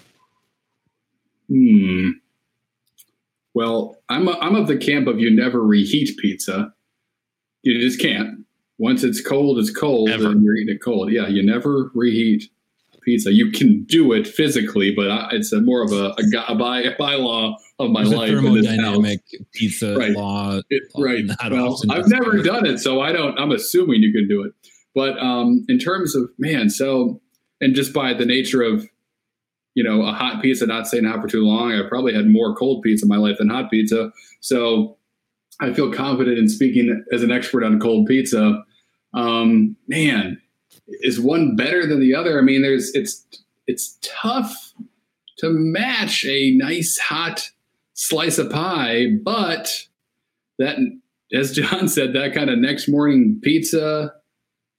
Hmm. 1.48 2.10
Well, 3.54 3.96
I'm 4.08 4.28
a, 4.28 4.32
I'm 4.32 4.54
of 4.54 4.66
the 4.66 4.76
camp 4.76 5.06
of 5.06 5.18
you 5.20 5.30
never 5.30 5.62
reheat 5.62 6.16
pizza. 6.18 6.72
You 7.62 7.78
just 7.80 8.00
can't. 8.00 8.46
Once 8.78 9.04
it's 9.04 9.20
cold, 9.20 9.58
it's 9.58 9.70
cold, 9.70 10.08
Ever. 10.10 10.30
and 10.30 10.42
you're 10.42 10.56
eating 10.56 10.74
it 10.74 10.82
cold. 10.82 11.12
Yeah, 11.12 11.28
you 11.28 11.42
never 11.42 11.90
reheat 11.94 12.50
pizza. 13.02 13.32
You 13.32 13.50
can 13.50 13.84
do 13.84 14.12
it 14.12 14.26
physically, 14.26 14.92
but 14.94 15.10
I, 15.10 15.28
it's 15.32 15.52
a 15.52 15.60
more 15.60 15.82
of 15.82 15.92
a, 15.92 16.14
a, 16.18 16.52
a, 16.52 16.54
by, 16.54 16.80
a 16.82 16.96
bylaw 16.96 17.56
of 17.78 17.90
my 17.90 18.02
There's 18.02 18.14
life. 18.14 18.30
thermodynamic 18.30 19.20
pizza 19.52 19.96
right. 19.96 20.12
law. 20.12 20.60
It, 20.70 20.82
right. 20.98 21.24
Well, 21.50 21.78
I've 21.90 22.08
never 22.08 22.42
done 22.42 22.66
it, 22.66 22.78
so 22.78 23.00
I 23.00 23.12
don't. 23.12 23.38
I'm 23.38 23.52
assuming 23.52 24.02
you 24.02 24.12
can 24.12 24.28
do 24.28 24.42
it. 24.42 24.52
But 24.94 25.18
um, 25.18 25.64
in 25.68 25.78
terms 25.78 26.14
of 26.14 26.30
man, 26.38 26.70
so 26.70 27.20
and 27.60 27.74
just 27.74 27.92
by 27.92 28.12
the 28.12 28.26
nature 28.26 28.62
of 28.62 28.86
you 29.74 29.82
know 29.82 30.02
a 30.02 30.12
hot 30.12 30.42
pizza 30.42 30.66
not 30.66 30.86
staying 30.86 31.04
hot 31.04 31.20
for 31.22 31.28
too 31.28 31.44
long, 31.44 31.72
I 31.72 31.88
probably 31.88 32.14
had 32.14 32.26
more 32.26 32.54
cold 32.54 32.82
pizza 32.82 33.04
in 33.04 33.08
my 33.08 33.16
life 33.16 33.38
than 33.38 33.48
hot 33.48 33.70
pizza. 33.70 34.12
So 34.40 34.96
I 35.60 35.72
feel 35.72 35.92
confident 35.92 36.38
in 36.38 36.48
speaking 36.48 37.04
as 37.12 37.22
an 37.22 37.30
expert 37.30 37.64
on 37.64 37.80
cold 37.80 38.06
pizza. 38.06 38.64
Um, 39.14 39.76
man, 39.88 40.40
is 40.88 41.20
one 41.20 41.56
better 41.56 41.86
than 41.86 42.00
the 42.00 42.14
other? 42.14 42.38
I 42.38 42.42
mean, 42.42 42.62
there's 42.62 42.90
it's 42.94 43.24
it's 43.66 43.98
tough 44.02 44.74
to 45.38 45.50
match 45.50 46.24
a 46.24 46.52
nice 46.56 46.98
hot 46.98 47.50
slice 47.94 48.38
of 48.38 48.50
pie, 48.50 49.08
but 49.22 49.86
that 50.58 50.78
as 51.32 51.52
John 51.52 51.88
said, 51.88 52.12
that 52.12 52.34
kind 52.34 52.50
of 52.50 52.58
next 52.58 52.88
morning 52.88 53.38
pizza, 53.42 54.12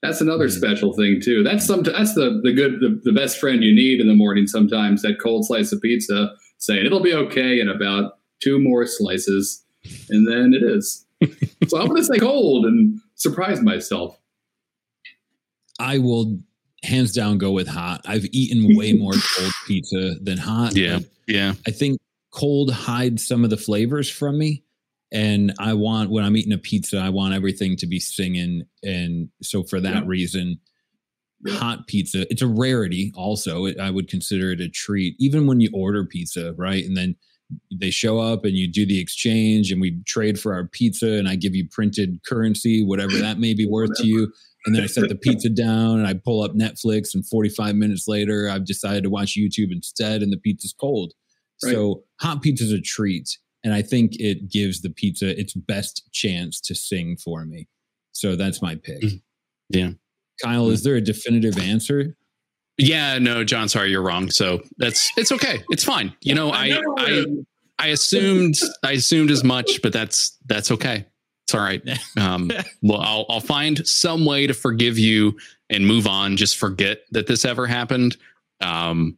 that's 0.03 0.19
another 0.19 0.47
mm-hmm. 0.47 0.57
special 0.57 0.93
thing 0.93 1.21
too. 1.23 1.43
That's 1.43 1.65
some 1.65 1.81
that's 1.81 2.13
the 2.13 2.41
the 2.43 2.51
good 2.51 2.81
the, 2.81 2.99
the 3.03 3.13
best 3.13 3.39
friend 3.39 3.63
you 3.63 3.73
need 3.73 4.01
in 4.01 4.07
the 4.07 4.13
morning 4.13 4.45
sometimes, 4.45 5.01
that 5.01 5.19
cold 5.19 5.47
slice 5.47 5.71
of 5.71 5.81
pizza 5.81 6.33
saying 6.57 6.85
it'll 6.85 7.01
be 7.01 7.13
okay 7.13 7.59
in 7.59 7.69
about 7.69 8.19
two 8.41 8.59
more 8.59 8.85
slices, 8.85 9.63
and 10.09 10.27
then 10.27 10.53
it 10.53 10.61
is. 10.63 11.05
so 11.67 11.79
I'm 11.79 11.87
gonna 11.87 12.03
say 12.03 12.19
cold 12.19 12.65
and 12.65 12.99
surprise 13.15 13.61
myself. 13.61 14.19
I 15.79 15.97
will 15.99 16.39
hands 16.83 17.13
down 17.13 17.37
go 17.37 17.51
with 17.51 17.67
hot. 17.67 18.01
I've 18.05 18.25
eaten 18.31 18.75
way 18.75 18.93
more 18.99 19.13
cold 19.13 19.51
pizza 19.65 20.15
than 20.21 20.37
hot. 20.37 20.75
Yeah. 20.75 20.99
Yeah. 21.27 21.53
I 21.65 21.71
think 21.71 21.99
cold 22.31 22.71
hides 22.71 23.25
some 23.25 23.45
of 23.45 23.49
the 23.49 23.57
flavors 23.57 24.09
from 24.09 24.37
me. 24.37 24.62
And 25.13 25.53
I 25.59 25.73
want, 25.73 26.09
when 26.09 26.23
I'm 26.23 26.35
eating 26.35 26.53
a 26.53 26.57
pizza, 26.57 26.97
I 26.97 27.09
want 27.09 27.33
everything 27.33 27.77
to 27.77 27.87
be 27.87 27.99
singing. 27.99 28.63
And 28.81 29.29
so 29.41 29.63
for 29.63 29.79
that 29.79 29.93
yeah. 29.93 30.03
reason, 30.05 30.59
yeah. 31.45 31.55
hot 31.55 31.87
pizza, 31.87 32.25
it's 32.31 32.41
a 32.41 32.47
rarity 32.47 33.11
also. 33.15 33.65
It, 33.65 33.79
I 33.79 33.91
would 33.91 34.09
consider 34.09 34.51
it 34.51 34.59
a 34.59 34.69
treat, 34.69 35.15
even 35.19 35.45
when 35.45 35.59
you 35.59 35.69
order 35.73 36.03
pizza, 36.05 36.53
right? 36.53 36.83
And 36.83 36.97
then 36.97 37.15
they 37.71 37.91
show 37.91 38.19
up 38.19 38.45
and 38.45 38.55
you 38.55 38.67
do 38.67 38.85
the 38.85 38.99
exchange 38.99 39.71
and 39.71 39.79
we 39.79 40.01
trade 40.07 40.39
for 40.39 40.53
our 40.53 40.65
pizza 40.65 41.11
and 41.13 41.29
I 41.29 41.35
give 41.35 41.53
you 41.53 41.67
printed 41.69 42.19
currency, 42.25 42.83
whatever 42.83 43.17
that 43.19 43.37
may 43.37 43.53
be 43.53 43.67
worth 43.67 43.93
to 43.97 44.07
you 44.07 44.33
and 44.65 44.75
then 44.75 44.83
I 44.83 44.87
set 44.87 45.09
the 45.09 45.15
pizza 45.15 45.49
down 45.49 45.99
and 45.99 46.07
I 46.07 46.13
pull 46.13 46.43
up 46.43 46.53
Netflix 46.53 47.13
and 47.13 47.27
45 47.27 47.75
minutes 47.75 48.07
later 48.07 48.49
I've 48.49 48.65
decided 48.65 49.03
to 49.03 49.09
watch 49.09 49.37
YouTube 49.37 49.71
instead 49.71 50.21
and 50.21 50.31
the 50.31 50.37
pizza's 50.37 50.73
cold. 50.73 51.13
Right. 51.63 51.73
So 51.73 52.03
hot 52.19 52.41
pizza's 52.41 52.71
a 52.71 52.81
treat 52.81 53.37
and 53.63 53.73
I 53.73 53.81
think 53.81 54.19
it 54.19 54.49
gives 54.49 54.81
the 54.81 54.89
pizza 54.89 55.39
its 55.39 55.53
best 55.53 56.09
chance 56.11 56.59
to 56.61 56.75
sing 56.75 57.17
for 57.17 57.45
me. 57.45 57.67
So 58.11 58.35
that's 58.35 58.61
my 58.61 58.75
pick. 58.75 59.01
Mm. 59.01 59.21
Yeah. 59.69 59.89
Kyle, 60.41 60.69
is 60.69 60.83
there 60.83 60.95
a 60.95 61.01
definitive 61.01 61.57
answer? 61.57 62.15
Yeah, 62.77 63.19
no, 63.19 63.43
John, 63.43 63.69
sorry, 63.69 63.91
you're 63.91 64.01
wrong. 64.01 64.29
So 64.31 64.61
that's 64.77 65.11
it's 65.15 65.31
okay. 65.31 65.63
It's 65.69 65.83
fine. 65.83 66.15
You 66.21 66.33
know, 66.33 66.51
I 66.51 66.81
I 66.97 67.25
I 67.77 67.87
assumed 67.87 68.55
I 68.83 68.93
assumed 68.93 69.29
as 69.29 69.43
much, 69.43 69.81
but 69.83 69.93
that's 69.93 70.37
that's 70.47 70.71
okay. 70.71 71.05
It's 71.45 71.53
all 71.53 71.61
right. 71.61 71.81
Um, 72.17 72.51
well, 72.81 73.01
I'll, 73.01 73.25
I'll 73.27 73.39
find 73.41 73.85
some 73.87 74.23
way 74.25 74.47
to 74.47 74.53
forgive 74.53 74.97
you 74.97 75.37
and 75.69 75.85
move 75.85 76.07
on. 76.07 76.37
Just 76.37 76.57
forget 76.57 76.99
that 77.11 77.27
this 77.27 77.43
ever 77.43 77.65
happened. 77.65 78.15
Um, 78.61 79.17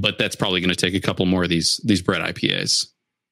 but 0.00 0.18
that's 0.18 0.36
probably 0.36 0.60
going 0.60 0.72
to 0.72 0.76
take 0.76 0.94
a 0.94 1.00
couple 1.00 1.24
more 1.26 1.44
of 1.44 1.48
these 1.48 1.80
these 1.84 2.02
Brett 2.02 2.22
IPAs. 2.22 2.88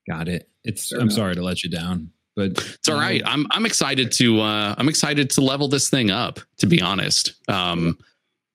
Got 0.09 0.29
it. 0.29 0.49
It's. 0.65 0.91
Fair 0.91 1.01
I'm 1.01 1.07
enough. 1.07 1.17
sorry 1.17 1.35
to 1.35 1.43
let 1.43 1.65
you 1.65 1.71
down, 1.71 2.11
but 2.35 2.53
it's 2.53 2.89
all 2.89 2.99
right. 2.99 3.23
I'm 3.25 3.47
I'm 3.51 3.67
excited 3.67 4.13
to 4.13 4.41
uh, 4.41 4.75
I'm 4.79 4.89
excited 4.89 5.31
to 5.31 5.41
level 5.41 5.69
this 5.69 5.91
thing 5.91 6.11
up. 6.11 6.41
To 6.59 6.67
be 6.67 6.81
honest, 6.81 7.35
um, 7.49 7.99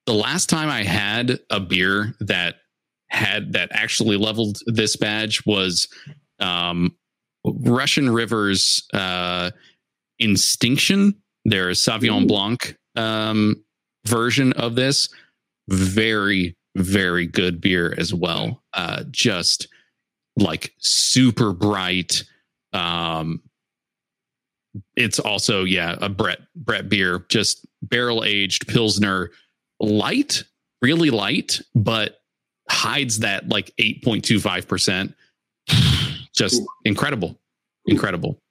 the 0.05 0.13
last 0.13 0.49
time 0.49 0.69
I 0.69 0.83
had 0.83 1.39
a 1.49 1.59
beer 1.59 2.13
that 2.21 2.55
had 3.09 3.53
that 3.53 3.69
actually 3.71 4.17
leveled 4.17 4.59
this 4.65 4.95
badge 4.95 5.45
was 5.45 5.87
um, 6.39 6.95
Russian 7.45 8.09
Rivers 8.09 8.83
uh, 8.93 9.51
Intinction, 10.19 11.15
their 11.45 11.69
Sauvignon 11.71 12.27
Blanc 12.27 12.77
um, 12.95 13.63
version 14.05 14.53
of 14.53 14.75
this, 14.75 15.09
very, 15.69 16.55
very 16.75 17.27
good 17.27 17.59
beer 17.61 17.93
as 17.97 18.13
well. 18.13 18.63
Uh, 18.73 19.03
just 19.11 19.67
like 20.41 20.73
super 20.79 21.53
bright. 21.53 22.23
Um, 22.73 23.41
it's 24.95 25.19
also 25.19 25.63
yeah 25.63 25.97
a 26.01 26.09
Brett 26.09 26.39
Brett 26.55 26.89
beer, 26.89 27.25
just 27.29 27.65
barrel 27.81 28.23
aged 28.23 28.67
pilsner, 28.67 29.31
light, 29.79 30.43
really 30.81 31.09
light, 31.09 31.61
but 31.75 32.21
hides 32.69 33.19
that 33.19 33.49
like 33.49 33.71
eight 33.77 34.03
point 34.03 34.23
two 34.23 34.39
five 34.39 34.67
percent 34.67 35.13
just 36.35 36.61
incredible, 36.85 37.39
incredible. 37.85 38.41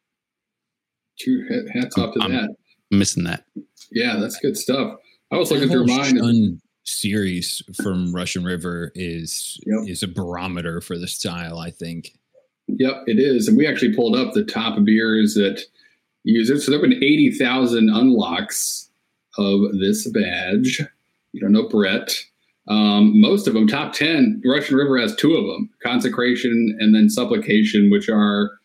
Two 1.19 1.47
hats 1.75 1.99
off 1.99 2.15
to 2.15 2.21
I'm 2.23 2.33
that. 2.33 2.57
Missing 2.91 3.25
that. 3.25 3.45
Yeah, 3.93 4.17
that's 4.17 4.39
good 4.41 4.57
stuff. 4.57 4.97
I 5.31 5.37
was 5.37 5.51
looking 5.51 5.69
through 5.69 5.87
mine. 5.87 6.61
Series 6.85 7.63
from 7.83 8.13
Russian 8.15 8.45
River 8.45 8.93
is 8.95 9.61
yep. 9.67 9.89
is 9.89 10.03
a 10.03 10.09
barometer 10.09 10.81
for 10.81 10.99
the 10.99 11.09
style. 11.09 11.59
I 11.59 11.71
think. 11.71 12.15
Yep, 12.69 13.05
it 13.07 13.19
is, 13.19 13.49
and 13.49 13.57
we 13.57 13.67
actually 13.67 13.95
pulled 13.95 14.15
up 14.15 14.33
the 14.33 14.45
top 14.45 14.83
beers 14.85 15.35
that 15.35 15.63
use 16.23 16.51
it. 16.51 16.61
So 16.61 16.71
there 16.71 16.81
have 16.81 16.89
been 16.89 17.03
eighty 17.03 17.33
thousand 17.33 17.91
unlocks 17.91 18.91
of 19.39 19.73
this 19.81 20.09
badge. 20.11 20.83
You 21.33 21.41
don't 21.41 21.53
know 21.53 21.69
Brett. 21.69 22.15
Um, 22.69 23.21
most 23.21 23.49
of 23.49 23.55
them, 23.55 23.67
top 23.67 23.95
10, 23.95 24.43
Russian 24.45 24.77
River 24.77 24.97
has 24.99 25.17
two 25.17 25.35
of 25.35 25.45
them 25.47 25.71
Consecration 25.83 26.77
and 26.79 26.95
then 26.95 27.09
Supplication, 27.09 27.91
which 27.91 28.09
are 28.09 28.60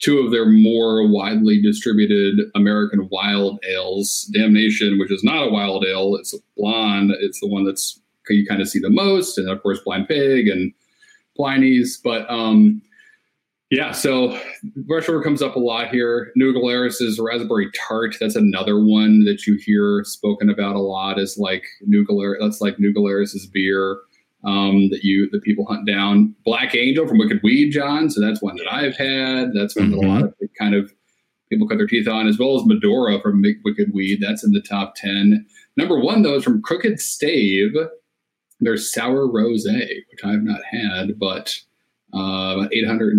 two 0.00 0.18
of 0.18 0.30
their 0.30 0.46
more 0.46 1.06
widely 1.06 1.60
distributed 1.62 2.40
American 2.54 3.08
wild 3.10 3.62
ales. 3.68 4.30
Damnation, 4.32 4.98
which 4.98 5.12
is 5.12 5.22
not 5.22 5.46
a 5.46 5.50
wild 5.50 5.84
ale, 5.84 6.16
it's 6.16 6.34
a 6.34 6.38
blonde. 6.56 7.12
It's 7.20 7.40
the 7.40 7.48
one 7.48 7.64
that's 7.64 8.00
you 8.28 8.46
kind 8.46 8.62
of 8.62 8.68
see 8.68 8.78
the 8.78 8.90
most. 8.90 9.38
And 9.38 9.48
of 9.48 9.62
course, 9.62 9.80
Blind 9.80 10.08
Pig 10.08 10.48
and 10.48 10.72
Pliny's. 11.36 12.00
But 12.02 12.30
um, 12.30 12.80
yeah, 13.70 13.92
so 13.92 14.38
Rush 14.88 15.08
River 15.08 15.22
comes 15.22 15.42
up 15.42 15.56
a 15.56 15.60
lot 15.60 15.88
here. 15.88 16.32
New 16.36 16.52
Glarus' 16.52 17.18
Raspberry 17.18 17.70
Tart. 17.72 18.16
That's 18.20 18.36
another 18.36 18.78
one 18.78 19.24
that 19.24 19.46
you 19.46 19.56
hear 19.56 20.04
spoken 20.04 20.48
about 20.48 20.76
a 20.76 20.80
lot. 20.80 21.18
Is 21.18 21.38
like 21.38 21.64
New 21.82 22.04
Glarus. 22.04 22.38
That's 22.40 22.60
like 22.60 22.78
New 22.78 22.92
Glarus' 22.92 23.46
beer 23.46 23.98
um, 24.44 24.88
that 24.90 25.00
you 25.02 25.28
that 25.30 25.42
people 25.42 25.66
hunt 25.66 25.86
down. 25.86 26.34
Black 26.44 26.74
Angel 26.74 27.06
from 27.06 27.18
Wicked 27.18 27.40
Weed, 27.42 27.70
John. 27.70 28.10
So 28.10 28.20
that's 28.20 28.42
one 28.42 28.56
that 28.56 28.72
I've 28.72 28.96
had. 28.96 29.52
That's 29.54 29.76
one 29.76 29.90
mm-hmm. 29.90 30.00
that 30.00 30.06
a 30.06 30.08
lot 30.08 30.22
of 30.22 30.34
kind 30.58 30.74
of 30.74 30.92
people 31.50 31.68
cut 31.68 31.78
their 31.78 31.86
teeth 31.86 32.08
on, 32.08 32.26
as 32.26 32.38
well 32.38 32.56
as 32.56 32.66
Medora 32.66 33.20
from 33.20 33.42
Wicked 33.64 33.92
Weed. 33.92 34.20
That's 34.20 34.44
in 34.44 34.52
the 34.52 34.62
top 34.62 34.94
ten. 34.96 35.46
Number 35.76 35.98
one 35.98 36.22
though 36.22 36.36
is 36.36 36.44
from 36.44 36.62
Crooked 36.62 37.00
Stave. 37.00 37.72
There's 38.60 38.92
sour 38.92 39.26
rosé, 39.26 39.88
which 40.10 40.22
I 40.22 40.32
have 40.32 40.42
not 40.42 40.60
had, 40.70 41.18
but 41.18 41.56
uh, 42.12 42.66
800 42.72 43.16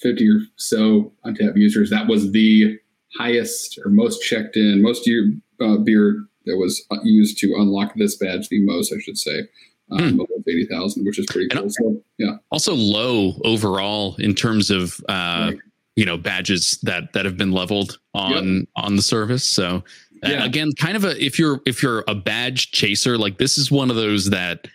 50 0.00 0.28
or 0.28 0.40
so 0.56 1.12
Untappd 1.24 1.56
users. 1.56 1.90
That 1.90 2.06
was 2.06 2.32
the 2.32 2.78
highest 3.18 3.78
or 3.84 3.90
most 3.90 4.22
checked 4.22 4.56
in, 4.56 4.82
most 4.82 5.06
year, 5.06 5.32
uh, 5.60 5.76
beer 5.78 6.24
that 6.46 6.56
was 6.56 6.84
used 7.02 7.38
to 7.38 7.54
unlock 7.58 7.94
this 7.96 8.16
badge 8.16 8.48
the 8.48 8.64
most, 8.64 8.92
I 8.92 9.00
should 9.00 9.18
say. 9.18 9.42
Um, 9.90 10.18
hmm. 10.18 10.20
80,000, 10.46 11.04
which 11.04 11.18
is 11.18 11.26
pretty 11.26 11.48
cool. 11.48 11.68
So, 11.68 12.02
yeah. 12.18 12.36
Also 12.50 12.74
low 12.74 13.34
overall 13.44 14.16
in 14.16 14.34
terms 14.34 14.70
of, 14.70 15.00
uh, 15.08 15.52
right. 15.52 15.58
you 15.96 16.04
know, 16.04 16.16
badges 16.16 16.78
that, 16.82 17.12
that 17.12 17.24
have 17.24 17.36
been 17.36 17.52
leveled 17.52 17.98
on, 18.14 18.58
yep. 18.58 18.68
on 18.76 18.96
the 18.96 19.02
service. 19.02 19.44
So 19.44 19.84
uh, 20.24 20.30
yeah. 20.30 20.44
again, 20.44 20.72
kind 20.78 20.96
of 20.96 21.04
a, 21.04 21.22
if 21.22 21.38
you're, 21.38 21.60
if 21.66 21.82
you're 21.82 22.04
a 22.08 22.14
badge 22.14 22.72
chaser, 22.72 23.18
like 23.18 23.38
this 23.38 23.58
is 23.58 23.70
one 23.70 23.90
of 23.90 23.96
those 23.96 24.30
that 24.30 24.66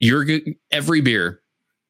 you're 0.00 0.26
every 0.70 1.00
beer 1.00 1.40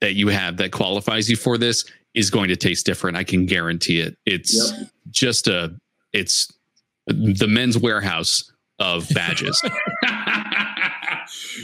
that 0.01 0.15
you 0.15 0.29
have 0.29 0.57
that 0.59 0.73
qualifies 0.73 1.29
you 1.29 1.37
for 1.37 1.59
this 1.59 1.85
is 2.15 2.31
going 2.31 2.49
to 2.49 2.57
taste 2.57 2.87
different. 2.87 3.17
I 3.17 3.25
can 3.25 3.47
guarantee 3.47 4.01
it. 4.01 4.17
It's 4.25 4.73
yep. 4.73 4.89
just 5.11 5.47
a, 5.47 5.75
it's 6.13 6.53
the 7.07 7.47
men's 7.49 7.77
warehouse 7.77 8.51
of 8.79 9.09
badges. 9.11 9.61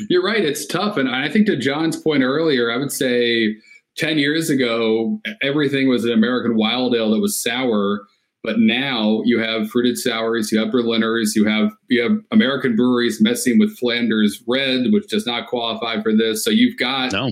You're 0.09 0.25
right. 0.25 0.45
It's 0.45 0.67
tough. 0.67 0.97
And 0.97 1.09
I 1.09 1.29
think 1.29 1.47
to 1.47 1.57
John's 1.57 1.97
point 1.97 2.23
earlier, 2.23 2.71
I 2.71 2.77
would 2.77 2.93
say 2.93 3.57
10 3.97 4.19
years 4.19 4.51
ago, 4.51 5.21
everything 5.43 5.89
was 5.89 6.05
an 6.05 6.13
American 6.13 6.57
wild 6.57 6.95
ale 6.95 7.11
that 7.11 7.21
was 7.21 7.41
sour. 7.41 8.07
But 8.43 8.59
now 8.59 9.23
you 9.25 9.39
have 9.39 9.71
fruited 9.71 9.97
sours, 9.97 10.53
you 10.53 10.59
have 10.59 10.71
Berliners, 10.71 11.35
you 11.35 11.47
have 11.47 11.73
you 11.89 12.03
have 12.03 12.13
American 12.31 12.77
breweries 12.77 13.19
messing 13.19 13.59
with 13.59 13.75
Flanders 13.79 14.43
Red, 14.47 14.89
which 14.91 15.09
does 15.09 15.25
not 15.27 15.49
qualify 15.49 16.03
for 16.03 16.15
this. 16.15 16.45
So 16.45 16.51
you've 16.51 16.77
got 16.77 17.13
no. 17.13 17.31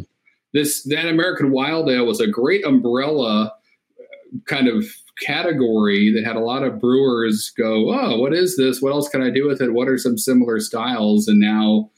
this 0.54 0.84
that 0.84 1.06
American 1.06 1.50
Wild 1.50 1.90
Ale 1.90 2.06
was 2.06 2.20
a 2.20 2.26
great 2.26 2.64
umbrella 2.64 3.44
uh, 3.44 4.38
kind 4.46 4.68
of 4.68 4.86
category 5.20 6.10
that 6.14 6.24
had 6.24 6.36
a 6.36 6.40
lot 6.40 6.62
of 6.62 6.80
brewers 6.80 7.52
go, 7.58 7.92
oh, 7.92 8.18
what 8.18 8.32
is 8.32 8.56
this? 8.56 8.80
What 8.80 8.92
else 8.92 9.10
can 9.10 9.22
I 9.22 9.28
do 9.28 9.46
with 9.46 9.60
it? 9.60 9.74
What 9.74 9.88
are 9.88 9.98
some 9.98 10.16
similar 10.16 10.60
styles? 10.60 11.28
And 11.28 11.38
now 11.38 11.90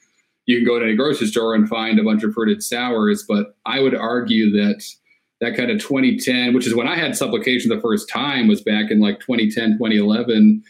you 0.47 0.57
can 0.57 0.65
go 0.65 0.79
to 0.79 0.87
a 0.87 0.95
grocery 0.95 1.27
store 1.27 1.55
and 1.55 1.69
find 1.69 1.99
a 1.99 2.05
bunch 2.05 2.23
of 2.23 2.33
fruited 2.35 2.63
sours. 2.63 3.25
But 3.27 3.57
I 3.67 3.81
would 3.81 3.95
argue 3.95 4.51
that 4.53 4.83
that 5.41 5.57
kind 5.57 5.71
of 5.71 5.81
2010, 5.81 6.55
which 6.55 6.67
is 6.67 6.75
when 6.75 6.89
I 6.89 6.97
had 6.97 7.17
supplication 7.17 7.69
the 7.69 7.81
first 7.81 8.09
time, 8.09 8.49
was 8.49 8.63
back 8.63 8.91
in 8.91 9.01
like 9.01 9.21
2010, 9.21 9.73
2011. 9.79 10.63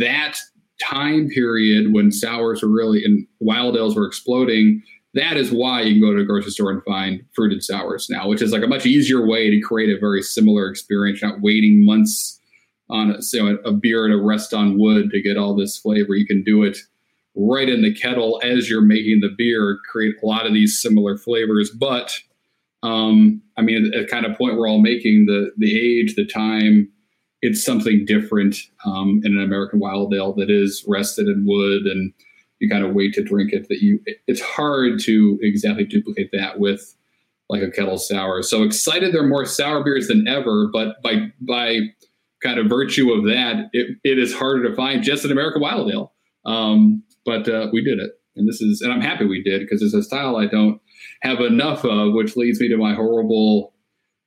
That 0.00 0.38
time 0.82 1.28
period 1.28 1.92
when 1.92 2.10
sours 2.10 2.62
were 2.62 2.68
really 2.68 3.04
and 3.04 3.26
wild 3.40 3.76
ales 3.76 3.94
were 3.94 4.06
exploding 4.06 4.82
that 5.14 5.36
is 5.36 5.52
why 5.52 5.82
you 5.82 5.94
can 5.94 6.00
go 6.00 6.14
to 6.14 6.22
a 6.22 6.24
grocery 6.24 6.52
store 6.52 6.70
and 6.70 6.82
find 6.84 7.22
fruited 7.34 7.62
sours 7.62 8.08
now, 8.08 8.28
which 8.28 8.40
is 8.40 8.52
like 8.52 8.62
a 8.62 8.66
much 8.66 8.86
easier 8.86 9.26
way 9.26 9.50
to 9.50 9.60
create 9.60 9.94
a 9.94 10.00
very 10.00 10.22
similar 10.22 10.68
experience, 10.68 11.20
You're 11.20 11.32
not 11.32 11.42
waiting 11.42 11.84
months 11.84 12.40
on 12.88 13.10
a, 13.10 13.68
a 13.68 13.72
beer 13.72 14.06
at 14.06 14.12
a 14.12 14.22
rest 14.22 14.54
on 14.54 14.78
wood 14.78 15.10
to 15.10 15.20
get 15.20 15.36
all 15.36 15.54
this 15.54 15.76
flavor. 15.76 16.14
You 16.14 16.26
can 16.26 16.42
do 16.42 16.62
it 16.62 16.78
right 17.34 17.68
in 17.68 17.82
the 17.82 17.94
kettle 17.94 18.40
as 18.44 18.68
you're 18.68 18.82
making 18.82 19.20
the 19.20 19.34
beer, 19.36 19.78
create 19.90 20.16
a 20.22 20.26
lot 20.26 20.46
of 20.46 20.52
these 20.52 20.80
similar 20.80 21.16
flavors. 21.16 21.70
But 21.70 22.18
um, 22.82 23.40
I 23.56 23.62
mean, 23.62 23.92
at, 23.94 24.08
kind 24.08 24.26
of 24.26 24.36
point 24.36 24.56
we're 24.56 24.68
all 24.68 24.80
making 24.80 25.26
the 25.26 25.52
the 25.56 25.78
age, 25.78 26.14
the 26.14 26.26
time, 26.26 26.88
it's 27.42 27.64
something 27.64 28.04
different 28.04 28.56
um, 28.84 29.20
in 29.24 29.36
an 29.36 29.42
American 29.42 29.80
wild 29.80 30.14
ale 30.14 30.32
that 30.34 30.50
is 30.50 30.84
rested 30.86 31.28
in 31.28 31.44
wood 31.46 31.82
and 31.82 32.12
you 32.62 32.70
kind 32.70 32.84
of 32.84 32.94
wait 32.94 33.12
to 33.12 33.24
drink 33.24 33.52
it 33.52 33.68
that 33.68 33.82
you 33.82 33.98
it's 34.28 34.40
hard 34.40 35.00
to 35.00 35.38
exactly 35.42 35.84
duplicate 35.84 36.30
that 36.32 36.60
with 36.60 36.94
like 37.50 37.60
a 37.60 37.70
kettle 37.70 37.98
sour 37.98 38.40
so 38.40 38.62
excited 38.62 39.12
there 39.12 39.22
are 39.22 39.26
more 39.26 39.44
sour 39.44 39.82
beers 39.82 40.06
than 40.06 40.28
ever 40.28 40.68
but 40.72 41.02
by 41.02 41.26
by 41.40 41.80
kind 42.40 42.60
of 42.60 42.68
virtue 42.68 43.12
of 43.12 43.24
that 43.24 43.68
it, 43.72 43.98
it 44.04 44.16
is 44.16 44.32
harder 44.32 44.68
to 44.68 44.74
find 44.76 45.02
just 45.02 45.24
an 45.24 45.32
american 45.32 45.60
wild 45.60 45.90
ale 45.90 46.12
um, 46.44 47.02
but 47.24 47.48
uh, 47.48 47.68
we 47.72 47.82
did 47.82 47.98
it 47.98 48.12
and 48.36 48.48
this 48.48 48.60
is 48.60 48.80
and 48.80 48.92
i'm 48.92 49.00
happy 49.00 49.24
we 49.24 49.42
did 49.42 49.60
because 49.60 49.82
it's 49.82 49.94
a 49.94 50.02
style 50.02 50.36
i 50.36 50.46
don't 50.46 50.80
have 51.22 51.40
enough 51.40 51.84
of 51.84 52.12
which 52.14 52.36
leads 52.36 52.60
me 52.60 52.68
to 52.68 52.76
my 52.76 52.94
horrible 52.94 53.72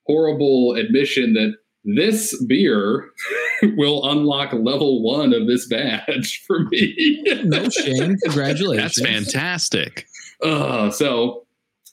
horrible 0.06 0.74
admission 0.76 1.34
that 1.34 1.56
this 1.86 2.42
beer 2.46 3.10
will 3.78 4.10
unlock 4.10 4.52
level 4.54 5.04
one 5.04 5.34
of 5.34 5.48
this 5.48 5.68
badge 5.68 6.44
for 6.48 6.62
me. 6.72 7.24
no 7.44 7.70
shame. 7.70 8.18
Congratulations. 8.24 8.96
That's 8.96 9.02
fantastic. 9.02 10.08
Uh, 10.44 10.90
so 10.90 11.46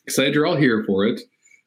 excited 0.04 0.34
you're 0.34 0.46
all 0.46 0.56
here 0.56 0.82
for 0.86 1.04
it. 1.04 1.20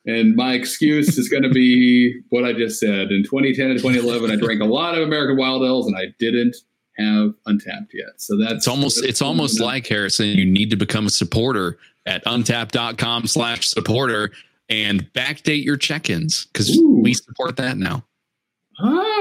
And 0.07 0.35
my 0.35 0.53
excuse 0.53 1.17
is 1.17 1.29
going 1.29 1.43
to 1.43 1.49
be 1.49 2.21
what 2.29 2.45
I 2.45 2.53
just 2.53 2.79
said. 2.79 3.11
In 3.11 3.23
2010 3.23 3.71
and 3.71 3.79
2011, 3.79 4.29
I 4.29 4.35
drank 4.35 4.61
a 4.61 4.65
lot 4.65 4.95
of 4.95 5.01
American 5.01 5.35
Wild 5.35 5.63
Ales, 5.63 5.87
and 5.87 5.97
I 5.97 6.13
didn't 6.19 6.55
have 6.97 7.33
Untappd 7.47 7.87
yet. 7.93 8.21
So 8.21 8.37
that's 8.37 8.53
it's 8.53 8.67
almost 8.67 9.03
it's 9.03 9.21
almost 9.21 9.59
like 9.59 9.87
Harrison. 9.87 10.27
You 10.27 10.45
need 10.45 10.69
to 10.69 10.75
become 10.75 11.07
a 11.07 11.09
supporter 11.09 11.77
at 12.05 12.23
untappd.com 12.25 13.27
slash 13.27 13.67
supporter 13.67 14.31
and 14.69 15.11
backdate 15.13 15.63
your 15.63 15.77
check-ins 15.77 16.45
because 16.47 16.79
we 16.83 17.13
support 17.13 17.55
that 17.57 17.77
now. 17.77 18.03
Ah, 18.79 19.14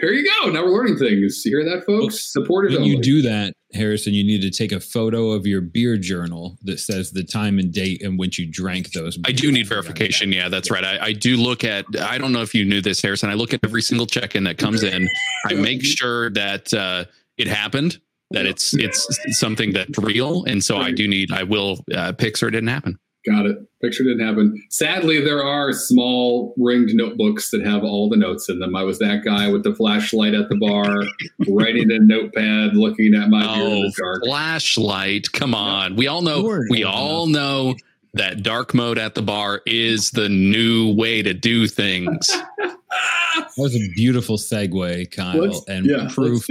here 0.00 0.12
you 0.12 0.28
go. 0.40 0.50
Now 0.50 0.64
we're 0.64 0.72
learning 0.72 0.98
things. 0.98 1.44
You 1.44 1.58
hear 1.58 1.64
that, 1.64 1.84
folks? 1.84 2.32
Supporters 2.32 2.72
when 2.72 2.82
only. 2.82 2.96
you 2.96 3.02
do 3.02 3.22
that, 3.22 3.54
Harrison, 3.74 4.14
you 4.14 4.24
need 4.24 4.42
to 4.42 4.50
take 4.50 4.72
a 4.72 4.80
photo 4.80 5.30
of 5.30 5.46
your 5.46 5.60
beer 5.60 5.96
journal 5.96 6.58
that 6.62 6.78
says 6.78 7.12
the 7.12 7.24
time 7.24 7.58
and 7.58 7.72
date 7.72 8.02
in 8.02 8.16
which 8.16 8.38
you 8.38 8.46
drank 8.46 8.92
those. 8.92 9.18
I 9.26 9.32
do 9.32 9.50
need 9.50 9.66
verification. 9.66 10.32
Yeah, 10.32 10.48
that's 10.48 10.70
right. 10.70 10.84
I, 10.84 11.06
I, 11.06 11.12
do 11.12 11.36
look 11.36 11.64
at. 11.64 11.84
I 12.00 12.18
don't 12.18 12.32
know 12.32 12.42
if 12.42 12.54
you 12.54 12.64
knew 12.64 12.80
this, 12.80 13.02
Harrison. 13.02 13.30
I 13.30 13.34
look 13.34 13.52
at 13.52 13.60
every 13.64 13.82
single 13.82 14.06
check-in 14.06 14.44
that 14.44 14.58
comes 14.58 14.82
in. 14.82 15.08
I 15.46 15.54
make 15.54 15.84
sure 15.84 16.30
that 16.30 16.72
uh, 16.72 17.04
it 17.36 17.46
happened, 17.46 17.98
that 18.30 18.46
it's 18.46 18.74
it's 18.74 19.06
something 19.38 19.72
that's 19.72 19.98
real, 19.98 20.44
and 20.44 20.62
so 20.62 20.76
I 20.76 20.92
do 20.92 21.06
need. 21.08 21.32
I 21.32 21.42
will 21.42 21.84
uh, 21.94 22.12
picture 22.12 22.48
it 22.48 22.52
didn't 22.52 22.68
happen. 22.68 22.98
Got 23.28 23.46
it. 23.46 23.58
Picture 23.82 24.04
didn't 24.04 24.24
happen. 24.24 24.62
Sadly, 24.70 25.20
there 25.20 25.42
are 25.42 25.72
small 25.72 26.54
ringed 26.56 26.94
notebooks 26.94 27.50
that 27.50 27.64
have 27.66 27.82
all 27.82 28.08
the 28.08 28.16
notes 28.16 28.48
in 28.48 28.60
them. 28.60 28.76
I 28.76 28.84
was 28.84 29.00
that 29.00 29.24
guy 29.24 29.48
with 29.48 29.64
the 29.64 29.74
flashlight 29.74 30.32
at 30.32 30.48
the 30.48 30.56
bar, 30.56 31.02
writing 31.48 31.90
in 31.90 31.90
a 31.90 31.98
notepad, 31.98 32.76
looking 32.76 33.14
at 33.14 33.28
my 33.28 33.44
oh, 33.44 33.90
flashlight. 34.24 35.32
Come 35.32 35.54
on. 35.54 35.96
We 35.96 36.06
all 36.06 36.22
know 36.22 36.62
we 36.70 36.84
all 36.84 37.26
know 37.26 37.74
that 38.14 38.42
dark 38.42 38.74
mode 38.74 38.98
at 38.98 39.14
the 39.14 39.22
bar 39.22 39.60
is 39.66 40.10
the 40.12 40.28
new 40.28 40.94
way 40.94 41.22
to 41.22 41.34
do 41.34 41.66
things. 41.66 42.28
that 42.58 43.48
was 43.56 43.74
a 43.74 43.88
beautiful 43.94 44.36
segue, 44.36 45.10
Kyle, 45.10 45.36
let's, 45.36 45.66
and 45.68 45.84
yeah, 45.84 46.08
proof 46.12 46.46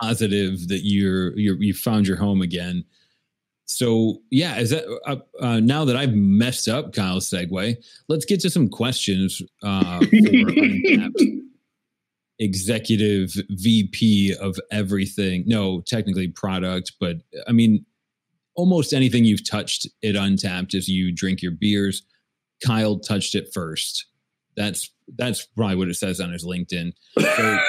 positive 0.00 0.68
that 0.68 0.80
you're, 0.82 1.36
you're 1.38 1.60
you 1.62 1.72
found 1.72 2.06
your 2.06 2.16
home 2.16 2.42
again 2.42 2.84
so 3.66 4.22
yeah, 4.30 4.58
is 4.58 4.70
that 4.70 4.84
uh, 5.06 5.16
uh, 5.40 5.60
now 5.60 5.84
that 5.84 5.96
I've 5.96 6.14
messed 6.14 6.68
up 6.68 6.92
Kyle's 6.92 7.28
segue, 7.28 7.76
let's 8.08 8.24
get 8.24 8.40
to 8.40 8.50
some 8.50 8.68
questions 8.68 9.40
uh, 9.62 9.98
for 10.00 10.06
Untappd 10.06 11.40
executive 12.38 13.32
VP 13.50 14.34
of 14.40 14.58
everything. 14.70 15.44
No, 15.46 15.80
technically 15.86 16.28
product, 16.28 16.92
but 17.00 17.16
I 17.48 17.52
mean 17.52 17.84
almost 18.56 18.92
anything 18.92 19.24
you've 19.24 19.48
touched 19.48 19.86
at 20.04 20.14
Untappd. 20.14 20.74
as 20.74 20.88
you 20.88 21.12
drink 21.12 21.42
your 21.42 21.52
beers. 21.52 22.02
Kyle 22.64 22.98
touched 22.98 23.34
it 23.34 23.48
first. 23.52 24.06
That's 24.56 24.90
that's 25.16 25.46
probably 25.56 25.76
what 25.76 25.88
it 25.88 25.94
says 25.94 26.20
on 26.20 26.32
his 26.32 26.44
LinkedIn. 26.44 26.92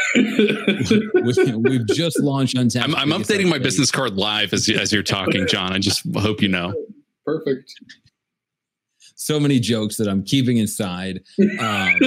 So 1.33 1.57
we, 1.57 1.77
have 1.77 1.87
just 1.87 2.21
launched 2.21 2.55
Untappd. 2.55 2.83
I'm, 2.83 2.95
I'm 2.95 3.09
updating 3.09 3.49
my 3.49 3.57
business 3.57 3.91
card 3.91 4.15
live 4.15 4.53
as 4.53 4.69
as 4.69 4.93
you're 4.93 5.03
talking, 5.03 5.45
John. 5.47 5.73
I 5.73 5.79
just 5.79 6.03
hope 6.15 6.41
you 6.41 6.47
know. 6.47 6.73
Perfect. 7.25 7.73
So 9.15 9.39
many 9.39 9.59
jokes 9.59 9.97
that 9.97 10.07
I'm 10.07 10.23
keeping 10.23 10.57
inside. 10.57 11.21
Um, 11.39 11.49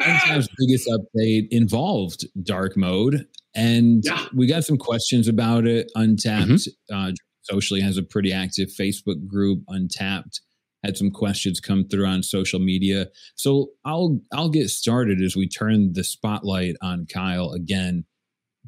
Untappd's 0.00 0.48
biggest 0.58 0.88
update 0.88 1.48
involved 1.50 2.26
dark 2.42 2.76
mode, 2.76 3.26
and 3.54 4.02
yeah. 4.04 4.26
we 4.34 4.46
got 4.46 4.64
some 4.64 4.78
questions 4.78 5.28
about 5.28 5.66
it. 5.66 5.90
Untappd 5.96 6.46
mm-hmm. 6.46 6.94
uh, 6.94 7.12
socially 7.42 7.80
has 7.80 7.96
a 7.96 8.02
pretty 8.02 8.32
active 8.32 8.70
Facebook 8.78 9.26
group. 9.26 9.60
Untappd 9.68 10.40
had 10.84 10.96
some 10.96 11.10
questions 11.10 11.60
come 11.60 11.88
through 11.88 12.06
on 12.06 12.22
social 12.22 12.60
media. 12.60 13.08
So 13.36 13.70
I'll 13.84 14.20
I'll 14.32 14.50
get 14.50 14.68
started 14.68 15.20
as 15.22 15.34
we 15.34 15.48
turn 15.48 15.92
the 15.94 16.04
spotlight 16.04 16.76
on 16.82 17.06
Kyle 17.06 17.52
again. 17.52 18.04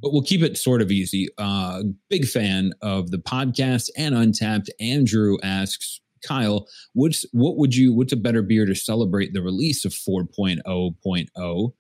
But 0.01 0.13
we'll 0.13 0.23
keep 0.23 0.43
it 0.43 0.59
sort 0.59 0.83
of 0.83 0.91
easy. 0.91 1.29
Uh, 1.39 1.83
big 2.11 2.27
fan 2.27 2.73
of 2.83 3.11
the 3.11 3.19
podcast 3.19 3.89
and 3.97 4.15
Untappd. 4.15 4.69
Andrew 4.79 5.39
asks, 5.43 6.01
Kyle, 6.27 6.67
what's 6.93 7.25
what 7.33 7.57
would 7.57 7.75
you 7.75 7.95
what's 7.95 8.13
a 8.13 8.17
better 8.17 8.43
beer 8.43 8.67
to 8.67 8.75
celebrate 8.75 9.33
the 9.33 9.43
release 9.43 9.85
of 9.85 9.93
4.0.0? 9.93 11.73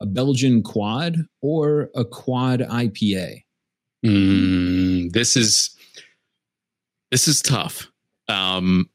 A 0.00 0.06
Belgian 0.06 0.62
quad 0.62 1.16
or 1.40 1.88
a 1.94 2.04
quad 2.04 2.60
IPA? 2.60 3.44
Mm, 4.04 5.12
this 5.12 5.36
is 5.36 5.76
this 7.10 7.28
is 7.28 7.40
tough. 7.40 7.88
Um, 8.28 8.88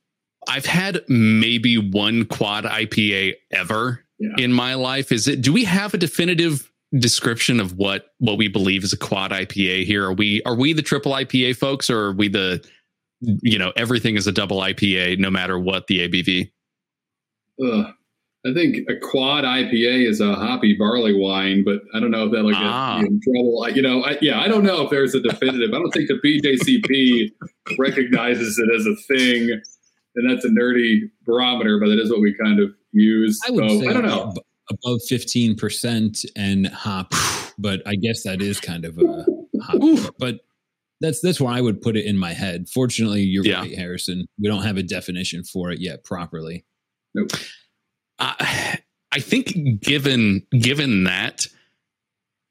I've 0.47 0.65
had 0.65 1.01
maybe 1.07 1.77
one 1.77 2.25
quad 2.25 2.63
IPA 2.63 3.35
ever 3.51 4.03
yeah. 4.19 4.29
in 4.37 4.53
my 4.53 4.75
life. 4.75 5.11
Is 5.11 5.27
it? 5.27 5.41
Do 5.41 5.53
we 5.53 5.63
have 5.65 5.93
a 5.93 5.97
definitive 5.97 6.71
description 6.97 7.59
of 7.59 7.77
what 7.77 8.13
what 8.19 8.37
we 8.37 8.47
believe 8.47 8.83
is 8.83 8.93
a 8.93 8.97
quad 8.97 9.31
IPA 9.31 9.85
here? 9.85 10.05
Are 10.05 10.13
we 10.13 10.41
are 10.43 10.55
we 10.55 10.73
the 10.73 10.81
triple 10.81 11.11
IPA 11.11 11.57
folks, 11.57 11.89
or 11.89 11.99
are 11.99 12.13
we 12.13 12.27
the 12.27 12.65
you 13.21 13.57
know 13.57 13.71
everything 13.75 14.15
is 14.15 14.27
a 14.27 14.31
double 14.31 14.59
IPA 14.59 15.19
no 15.19 15.29
matter 15.29 15.59
what 15.59 15.87
the 15.87 16.07
ABV? 16.07 16.51
Ugh. 17.63 17.93
I 18.45 18.53
think 18.53 18.87
a 18.87 18.95
quad 18.95 19.43
IPA 19.43 20.07
is 20.07 20.21
a 20.21 20.33
hoppy 20.33 20.75
barley 20.77 21.13
wine, 21.13 21.63
but 21.65 21.81
I 21.93 21.99
don't 21.99 22.11
know 22.11 22.25
if 22.25 22.31
that'll 22.31 22.51
get 22.51 22.61
ah. 22.61 22.99
in 22.99 23.19
trouble. 23.19 23.67
You 23.69 23.81
know, 23.81 24.05
I, 24.05 24.17
yeah, 24.21 24.39
I 24.39 24.47
don't 24.47 24.63
know 24.63 24.83
if 24.83 24.89
there's 24.89 25.15
a 25.15 25.19
definitive. 25.19 25.71
I 25.73 25.79
don't 25.79 25.91
think 25.91 26.07
the 26.07 26.19
BJCP 26.23 27.31
recognizes 27.79 28.57
it 28.57 28.69
as 28.73 28.85
a 28.85 28.95
thing, 28.95 29.59
and 30.17 30.29
that's 30.29 30.43
a 30.43 30.49
nerdy 30.49 31.09
barometer, 31.25 31.79
but 31.79 31.87
that 31.87 31.99
is 31.99 32.11
what 32.11 32.19
we 32.19 32.33
kind 32.33 32.59
of 32.59 32.73
use. 32.91 33.39
I 33.47 33.51
would 33.51 33.69
so, 33.69 33.79
say 33.79 33.87
I 33.87 33.93
don't 33.93 34.05
know 34.05 34.33
above 34.69 34.99
fifteen 35.07 35.55
percent 35.55 36.25
and 36.35 36.67
hop, 36.67 37.13
but 37.57 37.81
I 37.85 37.95
guess 37.95 38.23
that 38.23 38.41
is 38.41 38.59
kind 38.59 38.83
of 38.83 38.97
a 38.97 39.25
hop. 39.61 40.15
But 40.19 40.41
that's 40.99 41.21
that's 41.21 41.39
where 41.39 41.53
I 41.53 41.61
would 41.61 41.81
put 41.81 41.95
it 41.95 42.05
in 42.05 42.17
my 42.17 42.33
head. 42.33 42.67
Fortunately, 42.73 43.21
you're 43.21 43.45
yeah. 43.45 43.59
right, 43.61 43.75
Harrison. 43.75 44.25
We 44.39 44.49
don't 44.49 44.63
have 44.63 44.77
a 44.77 44.83
definition 44.83 45.43
for 45.43 45.71
it 45.71 45.79
yet 45.79 46.03
properly. 46.03 46.65
Nope. 47.13 47.31
Uh, 48.19 48.33
I 49.11 49.19
think 49.19 49.81
given 49.81 50.45
given 50.59 51.03
that 51.05 51.47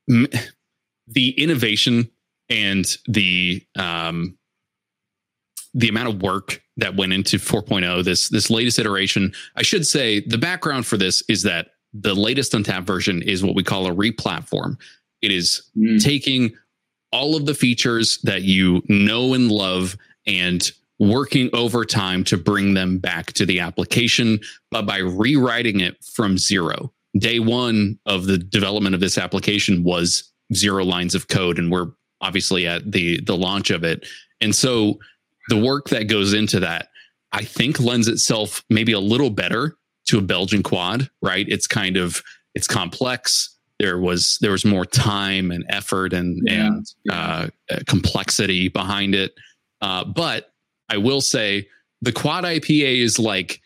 m- 0.08 0.28
the 1.08 1.30
innovation 1.30 2.10
and 2.48 2.86
the 3.06 3.62
um, 3.76 4.38
the 5.74 5.88
amount 5.88 6.08
of 6.08 6.22
work 6.22 6.62
that 6.76 6.96
went 6.96 7.12
into 7.12 7.38
4.0 7.38 8.04
this 8.04 8.28
this 8.28 8.50
latest 8.50 8.78
iteration 8.78 9.32
i 9.56 9.62
should 9.62 9.86
say 9.86 10.20
the 10.20 10.38
background 10.38 10.86
for 10.86 10.96
this 10.96 11.22
is 11.28 11.42
that 11.42 11.68
the 11.94 12.14
latest 12.14 12.52
Untappd 12.52 12.84
version 12.84 13.22
is 13.22 13.42
what 13.42 13.54
we 13.54 13.62
call 13.62 13.86
a 13.86 13.94
replatform 13.94 14.76
it 15.22 15.30
is 15.30 15.62
mm. 15.76 16.02
taking 16.02 16.52
all 17.12 17.36
of 17.36 17.46
the 17.46 17.54
features 17.54 18.18
that 18.24 18.42
you 18.42 18.82
know 18.88 19.34
and 19.34 19.50
love 19.50 19.96
and 20.26 20.70
working 20.98 21.50
overtime 21.52 22.24
to 22.24 22.36
bring 22.36 22.74
them 22.74 22.98
back 22.98 23.32
to 23.34 23.44
the 23.44 23.60
application, 23.60 24.40
but 24.70 24.86
by 24.86 24.98
rewriting 24.98 25.80
it 25.80 26.02
from 26.04 26.38
zero. 26.38 26.92
Day 27.18 27.38
one 27.38 27.98
of 28.06 28.26
the 28.26 28.38
development 28.38 28.94
of 28.94 29.00
this 29.00 29.18
application 29.18 29.84
was 29.84 30.32
zero 30.54 30.84
lines 30.84 31.14
of 31.14 31.28
code, 31.28 31.58
and 31.58 31.70
we're 31.70 31.88
obviously 32.20 32.66
at 32.66 32.90
the 32.92 33.20
the 33.22 33.36
launch 33.36 33.70
of 33.70 33.84
it. 33.84 34.06
And 34.40 34.54
so 34.54 34.98
the 35.48 35.58
work 35.58 35.88
that 35.90 36.04
goes 36.04 36.32
into 36.32 36.60
that, 36.60 36.88
I 37.32 37.44
think, 37.44 37.80
lends 37.80 38.08
itself 38.08 38.64
maybe 38.70 38.92
a 38.92 39.00
little 39.00 39.30
better 39.30 39.76
to 40.08 40.18
a 40.18 40.22
Belgian 40.22 40.62
quad, 40.62 41.10
right? 41.22 41.46
It's 41.48 41.66
kind 41.66 41.96
of 41.96 42.22
it's 42.54 42.66
complex. 42.66 43.56
There 43.78 43.98
was 43.98 44.38
there 44.40 44.52
was 44.52 44.64
more 44.64 44.86
time 44.86 45.50
and 45.50 45.64
effort 45.68 46.12
and 46.12 46.40
yeah. 46.44 46.66
and 46.66 46.86
uh, 47.10 47.48
complexity 47.86 48.68
behind 48.68 49.14
it, 49.14 49.34
uh, 49.80 50.04
but 50.04 50.52
I 50.88 50.96
will 50.96 51.20
say 51.20 51.68
the 52.00 52.12
quad 52.12 52.44
IPA 52.44 53.02
is 53.02 53.18
like 53.18 53.60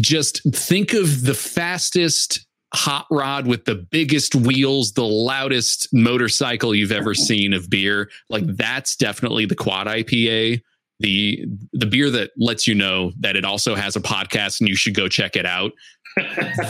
just 0.00 0.42
think 0.54 0.92
of 0.92 1.24
the 1.24 1.34
fastest 1.34 2.45
hot 2.76 3.06
rod 3.10 3.46
with 3.46 3.64
the 3.64 3.74
biggest 3.74 4.34
wheels, 4.34 4.92
the 4.92 5.04
loudest 5.04 5.88
motorcycle 5.92 6.74
you've 6.74 6.92
ever 6.92 7.14
seen 7.28 7.52
of 7.52 7.68
beer. 7.68 8.10
Like 8.28 8.44
that's 8.46 8.96
definitely 8.96 9.46
the 9.46 9.56
quad 9.56 9.86
IPA. 9.86 10.62
The 11.00 11.44
the 11.72 11.86
beer 11.86 12.10
that 12.10 12.30
lets 12.38 12.66
you 12.66 12.74
know 12.74 13.12
that 13.20 13.36
it 13.36 13.44
also 13.44 13.74
has 13.74 13.96
a 13.96 14.00
podcast 14.00 14.60
and 14.60 14.68
you 14.68 14.76
should 14.76 14.94
go 14.94 15.08
check 15.08 15.36
it 15.36 15.44
out. 15.44 15.72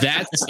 that's 0.01 0.45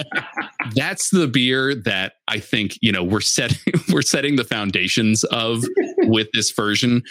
that's 0.73 1.09
the 1.11 1.27
beer 1.27 1.75
that 1.75 2.13
I 2.27 2.39
think, 2.39 2.77
you 2.81 2.91
know, 2.91 3.03
we're 3.03 3.21
setting 3.21 3.73
we're 3.91 4.01
setting 4.01 4.35
the 4.35 4.43
foundations 4.43 5.23
of 5.25 5.63
with 6.03 6.27
this 6.33 6.51
version 6.51 7.03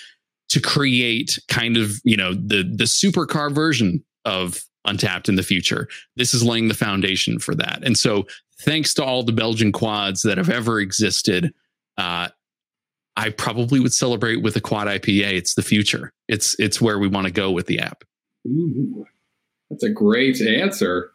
to 0.48 0.60
create 0.60 1.38
kind 1.48 1.76
of 1.76 2.00
you 2.04 2.16
know 2.16 2.32
the 2.34 2.62
the 2.62 2.84
supercar 2.84 3.52
version 3.52 4.04
of 4.24 4.60
Untappd 4.86 5.28
in 5.28 5.36
the 5.36 5.42
future. 5.42 5.88
This 6.16 6.34
is 6.34 6.42
laying 6.42 6.68
the 6.68 6.74
foundation 6.74 7.38
for 7.38 7.54
that. 7.54 7.82
And 7.84 7.96
so, 7.96 8.26
thanks 8.60 8.94
to 8.94 9.04
all 9.04 9.22
the 9.22 9.32
Belgian 9.32 9.72
quads 9.72 10.22
that 10.22 10.38
have 10.38 10.50
ever 10.50 10.80
existed, 10.80 11.52
uh, 11.98 12.28
I 13.16 13.30
probably 13.30 13.80
would 13.80 13.94
celebrate 13.94 14.42
with 14.42 14.56
a 14.56 14.60
quad 14.60 14.88
IPA. 14.88 15.32
It's 15.32 15.54
the 15.54 15.62
future. 15.62 16.12
It's 16.28 16.54
it's 16.58 16.80
where 16.80 16.98
we 16.98 17.08
want 17.08 17.26
to 17.26 17.32
go 17.32 17.50
with 17.50 17.66
the 17.66 17.80
app. 17.80 18.04
Ooh, 18.46 19.06
that's 19.70 19.82
a 19.82 19.90
great 19.90 20.40
answer. 20.40 21.10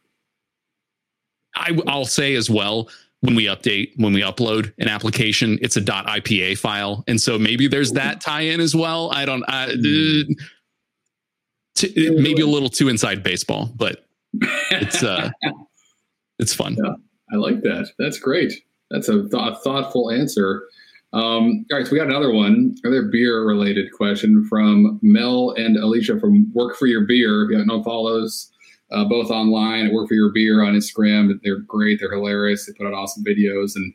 I, 1.56 1.78
I'll 1.88 2.06
say 2.06 2.36
as 2.36 2.50
well 2.50 2.90
when 3.20 3.36
we 3.36 3.46
update, 3.46 3.92
when 3.98 4.14
we 4.14 4.22
upload 4.22 4.74
an 4.80 4.88
application, 4.88 5.60
it's 5.62 5.78
a 5.78 5.82
.ipa 5.82 6.58
file, 6.58 7.04
and 7.08 7.22
so 7.22 7.38
maybe 7.38 7.68
there's 7.68 7.92
that 7.92 8.20
tie-in 8.20 8.60
as 8.60 8.76
well. 8.76 9.12
I 9.12 9.26
don't, 9.26 9.44
uh, 9.48 9.68
t- 11.88 12.10
maybe 12.20 12.42
a 12.42 12.48
little 12.48 12.70
too 12.70 12.90
inside 12.90 13.24
baseball, 13.24 13.72
but 13.76 14.06
it's 14.72 15.04
uh, 15.04 15.30
it's 16.40 16.54
fun. 16.54 16.78
Yeah, 16.84 16.94
I 17.34 17.36
like 17.38 17.62
that. 17.62 17.90
That's 18.00 18.20
great. 18.20 18.54
That's 18.90 19.10
a 19.10 19.28
th- 19.30 19.56
thoughtful 19.64 20.12
answer. 20.12 20.64
Um, 21.14 21.66
all 21.70 21.78
right, 21.78 21.86
so 21.86 21.92
we 21.92 21.98
got 21.98 22.08
another 22.08 22.32
one, 22.32 22.76
another 22.84 23.04
beer 23.04 23.46
related 23.46 23.92
question 23.92 24.46
from 24.50 24.98
Mel 25.02 25.54
and 25.58 25.76
Alicia 25.76 26.20
from 26.20 26.52
Work 26.54 26.78
for 26.78 26.88
Your 26.88 27.06
Beer. 27.06 27.44
If 27.44 27.52
you 27.52 27.58
have 27.58 27.68
no 27.68 27.84
follows, 27.84 28.50
uh, 28.92 29.04
both 29.06 29.30
online 29.30 29.88
at 29.88 29.94
Work 29.94 30.08
for 30.08 30.14
Your 30.14 30.32
Beer 30.32 30.64
on 30.64 30.74
Instagram. 30.74 31.38
They're 31.44 31.60
great. 31.60 32.00
They're 32.00 32.12
hilarious. 32.12 32.66
They 32.66 32.74
put 32.74 32.88
out 32.88 32.94
awesome 32.94 33.26
videos 33.26 33.74
and 33.76 33.94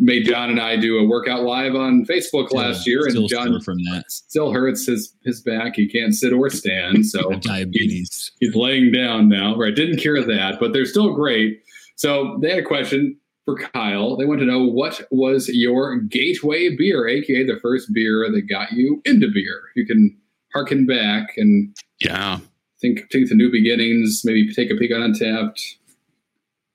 made 0.00 0.24
John 0.24 0.50
and 0.50 0.60
I 0.60 0.76
do 0.76 0.98
a 0.98 1.04
workout 1.04 1.42
live 1.42 1.74
on 1.74 2.04
Facebook 2.06 2.48
yeah, 2.50 2.60
last 2.60 2.86
year. 2.86 3.06
And 3.06 3.28
John 3.28 3.60
from 3.60 3.78
that 3.84 4.04
still 4.08 4.52
hurts 4.52 4.86
his 4.86 5.14
his 5.24 5.40
back. 5.40 5.76
He 5.76 5.88
can't 5.88 6.14
sit 6.14 6.32
or 6.32 6.50
stand. 6.50 7.06
So 7.06 7.30
diabetes. 7.40 8.32
He's, 8.40 8.48
he's 8.50 8.54
laying 8.54 8.90
down 8.90 9.28
now. 9.28 9.56
Right. 9.56 9.74
Didn't 9.74 9.98
cure 9.98 10.24
that, 10.24 10.58
but 10.58 10.72
they're 10.72 10.86
still 10.86 11.14
great. 11.14 11.62
So 11.96 12.38
they 12.40 12.50
had 12.50 12.58
a 12.58 12.64
question 12.64 13.16
for 13.44 13.56
Kyle. 13.56 14.16
They 14.16 14.24
want 14.24 14.40
to 14.40 14.46
know 14.46 14.64
what 14.64 15.02
was 15.10 15.48
your 15.48 15.98
gateway 15.98 16.74
beer, 16.74 17.06
aka 17.06 17.44
the 17.44 17.58
first 17.60 17.92
beer 17.92 18.26
that 18.32 18.42
got 18.48 18.72
you 18.72 19.02
into 19.04 19.28
beer. 19.32 19.60
You 19.76 19.86
can 19.86 20.16
harken 20.52 20.86
back 20.86 21.34
and 21.36 21.76
yeah 22.00 22.40
think 22.80 23.08
take 23.10 23.28
the 23.28 23.34
new 23.34 23.50
beginnings, 23.50 24.22
maybe 24.24 24.52
take 24.52 24.70
a 24.70 24.74
peek 24.74 24.92
on 24.92 25.00
Untappd. 25.00 25.76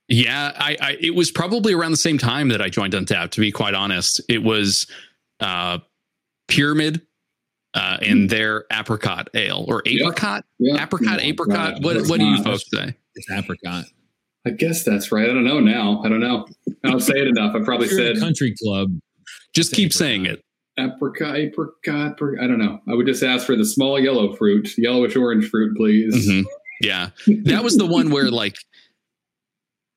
Yeah, 0.07 0.51
I, 0.55 0.77
I, 0.79 0.97
it 1.01 1.15
was 1.15 1.31
probably 1.31 1.73
around 1.73 1.91
the 1.91 1.97
same 1.97 2.17
time 2.17 2.49
that 2.49 2.61
I 2.61 2.69
joined 2.69 2.93
Untappd. 2.93 3.31
To 3.31 3.41
be 3.41 3.51
quite 3.51 3.73
honest, 3.73 4.21
it 4.29 4.43
was 4.43 4.85
uh, 5.39 5.79
Pyramid 6.47 7.01
uh, 7.73 7.97
and 8.01 8.21
hmm. 8.21 8.27
their 8.27 8.65
apricot 8.71 9.29
ale 9.33 9.65
or 9.67 9.81
apricot, 9.85 10.45
apricot, 10.61 11.19
yeah. 11.19 11.27
apricot. 11.27 11.73
Right. 11.73 11.83
What 11.83 12.07
what 12.07 12.19
do 12.19 12.25
you 12.25 12.43
folks 12.43 12.65
say? 12.71 12.95
It's 13.15 13.31
apricot. 13.31 13.85
I 14.45 14.51
guess 14.51 14.83
that's 14.83 15.11
right. 15.11 15.27
I 15.27 15.33
don't 15.33 15.43
know 15.43 15.59
now. 15.59 16.03
I 16.05 16.09
don't 16.09 16.19
know. 16.19 16.45
I 16.83 16.91
don't 16.91 16.99
say 16.99 17.15
it 17.15 17.27
enough. 17.27 17.55
I 17.55 17.63
probably 17.63 17.87
said 17.87 18.19
country 18.19 18.53
club. 18.61 18.89
Just 19.55 19.71
keep 19.71 19.87
apricot. 19.87 19.97
saying 19.97 20.25
it 20.27 20.45
apricot, 20.77 21.35
apricot, 21.35 22.19
I 22.41 22.47
don't 22.47 22.59
know. 22.59 22.79
I 22.87 22.93
would 22.93 23.07
just 23.07 23.23
ask 23.23 23.45
for 23.45 23.55
the 23.55 23.65
small 23.65 23.99
yellow 23.99 24.35
fruit, 24.35 24.77
yellowish 24.77 25.15
orange 25.15 25.49
fruit, 25.49 25.75
please. 25.75 26.27
Mm-hmm. 26.27 26.47
Yeah. 26.81 27.09
That 27.43 27.63
was 27.63 27.77
the 27.77 27.85
one 27.85 28.09
where 28.09 28.29
like 28.29 28.55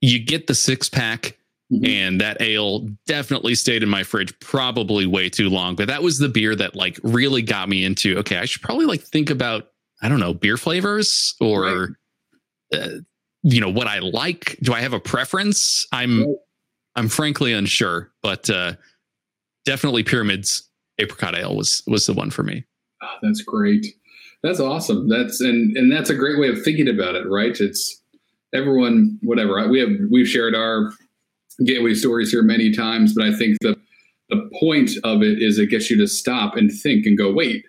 you 0.00 0.18
get 0.18 0.46
the 0.46 0.54
six 0.54 0.88
pack 0.88 1.36
mm-hmm. 1.72 1.84
and 1.84 2.20
that 2.20 2.40
ale 2.40 2.88
definitely 3.06 3.54
stayed 3.54 3.82
in 3.82 3.88
my 3.88 4.02
fridge 4.02 4.38
probably 4.40 5.06
way 5.06 5.28
too 5.28 5.48
long, 5.48 5.74
but 5.74 5.88
that 5.88 6.02
was 6.02 6.18
the 6.18 6.28
beer 6.28 6.54
that 6.54 6.74
like 6.74 6.98
really 7.02 7.42
got 7.42 7.68
me 7.68 7.84
into, 7.84 8.18
okay, 8.18 8.38
I 8.38 8.44
should 8.44 8.62
probably 8.62 8.86
like 8.86 9.00
think 9.00 9.30
about, 9.30 9.70
I 10.02 10.08
don't 10.08 10.20
know, 10.20 10.34
beer 10.34 10.56
flavors 10.56 11.34
or, 11.40 11.96
right. 12.72 12.80
uh, 12.80 12.88
you 13.42 13.60
know, 13.60 13.70
what 13.70 13.86
I 13.86 13.98
like. 14.00 14.56
Do 14.62 14.72
I 14.72 14.80
have 14.80 14.92
a 14.92 15.00
preference? 15.00 15.86
I'm, 15.92 16.20
right. 16.20 16.36
I'm 16.96 17.08
frankly 17.08 17.52
unsure, 17.52 18.10
but, 18.22 18.50
uh, 18.50 18.74
definitely 19.64 20.02
pyramids 20.02 20.66
apricot 20.98 21.36
ale 21.36 21.54
was 21.54 21.82
was 21.86 22.06
the 22.06 22.14
one 22.14 22.30
for 22.30 22.42
me. 22.42 22.64
Oh, 23.02 23.16
that's 23.20 23.42
great. 23.42 23.86
That's 24.42 24.60
awesome. 24.60 25.08
That's 25.08 25.42
and 25.42 25.76
and 25.76 25.92
that's 25.92 26.08
a 26.08 26.14
great 26.14 26.38
way 26.38 26.48
of 26.48 26.62
thinking 26.62 26.88
about 26.88 27.14
it, 27.14 27.28
right? 27.28 27.54
It's 27.60 28.02
everyone, 28.54 29.18
whatever. 29.22 29.66
We 29.68 29.80
have 29.80 29.90
we've 30.10 30.28
shared 30.28 30.54
our 30.54 30.92
gateway 31.64 31.94
stories 31.94 32.30
here 32.30 32.42
many 32.42 32.72
times, 32.72 33.14
but 33.14 33.24
I 33.24 33.34
think 33.34 33.58
the 33.60 33.76
the 34.30 34.50
point 34.60 34.90
of 35.04 35.22
it 35.22 35.42
is 35.42 35.58
it 35.58 35.70
gets 35.70 35.90
you 35.90 35.96
to 35.98 36.06
stop 36.06 36.56
and 36.56 36.70
think 36.70 37.06
and 37.06 37.16
go, 37.16 37.32
wait, 37.32 37.64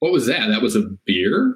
what 0.00 0.12
was 0.12 0.26
that? 0.26 0.48
That 0.48 0.62
was 0.62 0.76
a 0.76 0.82
beer. 1.06 1.54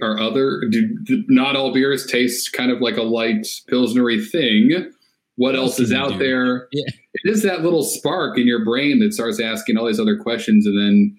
Are 0.00 0.18
other 0.18 0.62
do, 0.70 1.24
not 1.28 1.56
all 1.56 1.72
beers 1.72 2.06
taste 2.06 2.52
kind 2.52 2.70
of 2.70 2.80
like 2.80 2.96
a 2.96 3.02
light 3.02 3.46
pilsnery 3.70 4.24
thing? 4.26 4.92
What, 5.34 5.54
else 5.54 5.78
is 5.78 5.92
out 5.92 6.12
do? 6.12 6.18
there? 6.18 6.68
Yeah 6.72 6.90
it 7.24 7.30
is 7.30 7.42
that 7.42 7.62
little 7.62 7.82
spark 7.82 8.38
in 8.38 8.46
your 8.46 8.64
brain 8.64 9.00
that 9.00 9.12
starts 9.12 9.40
asking 9.40 9.76
all 9.76 9.86
these 9.86 10.00
other 10.00 10.16
questions, 10.16 10.66
and 10.66 10.78
then 10.78 11.16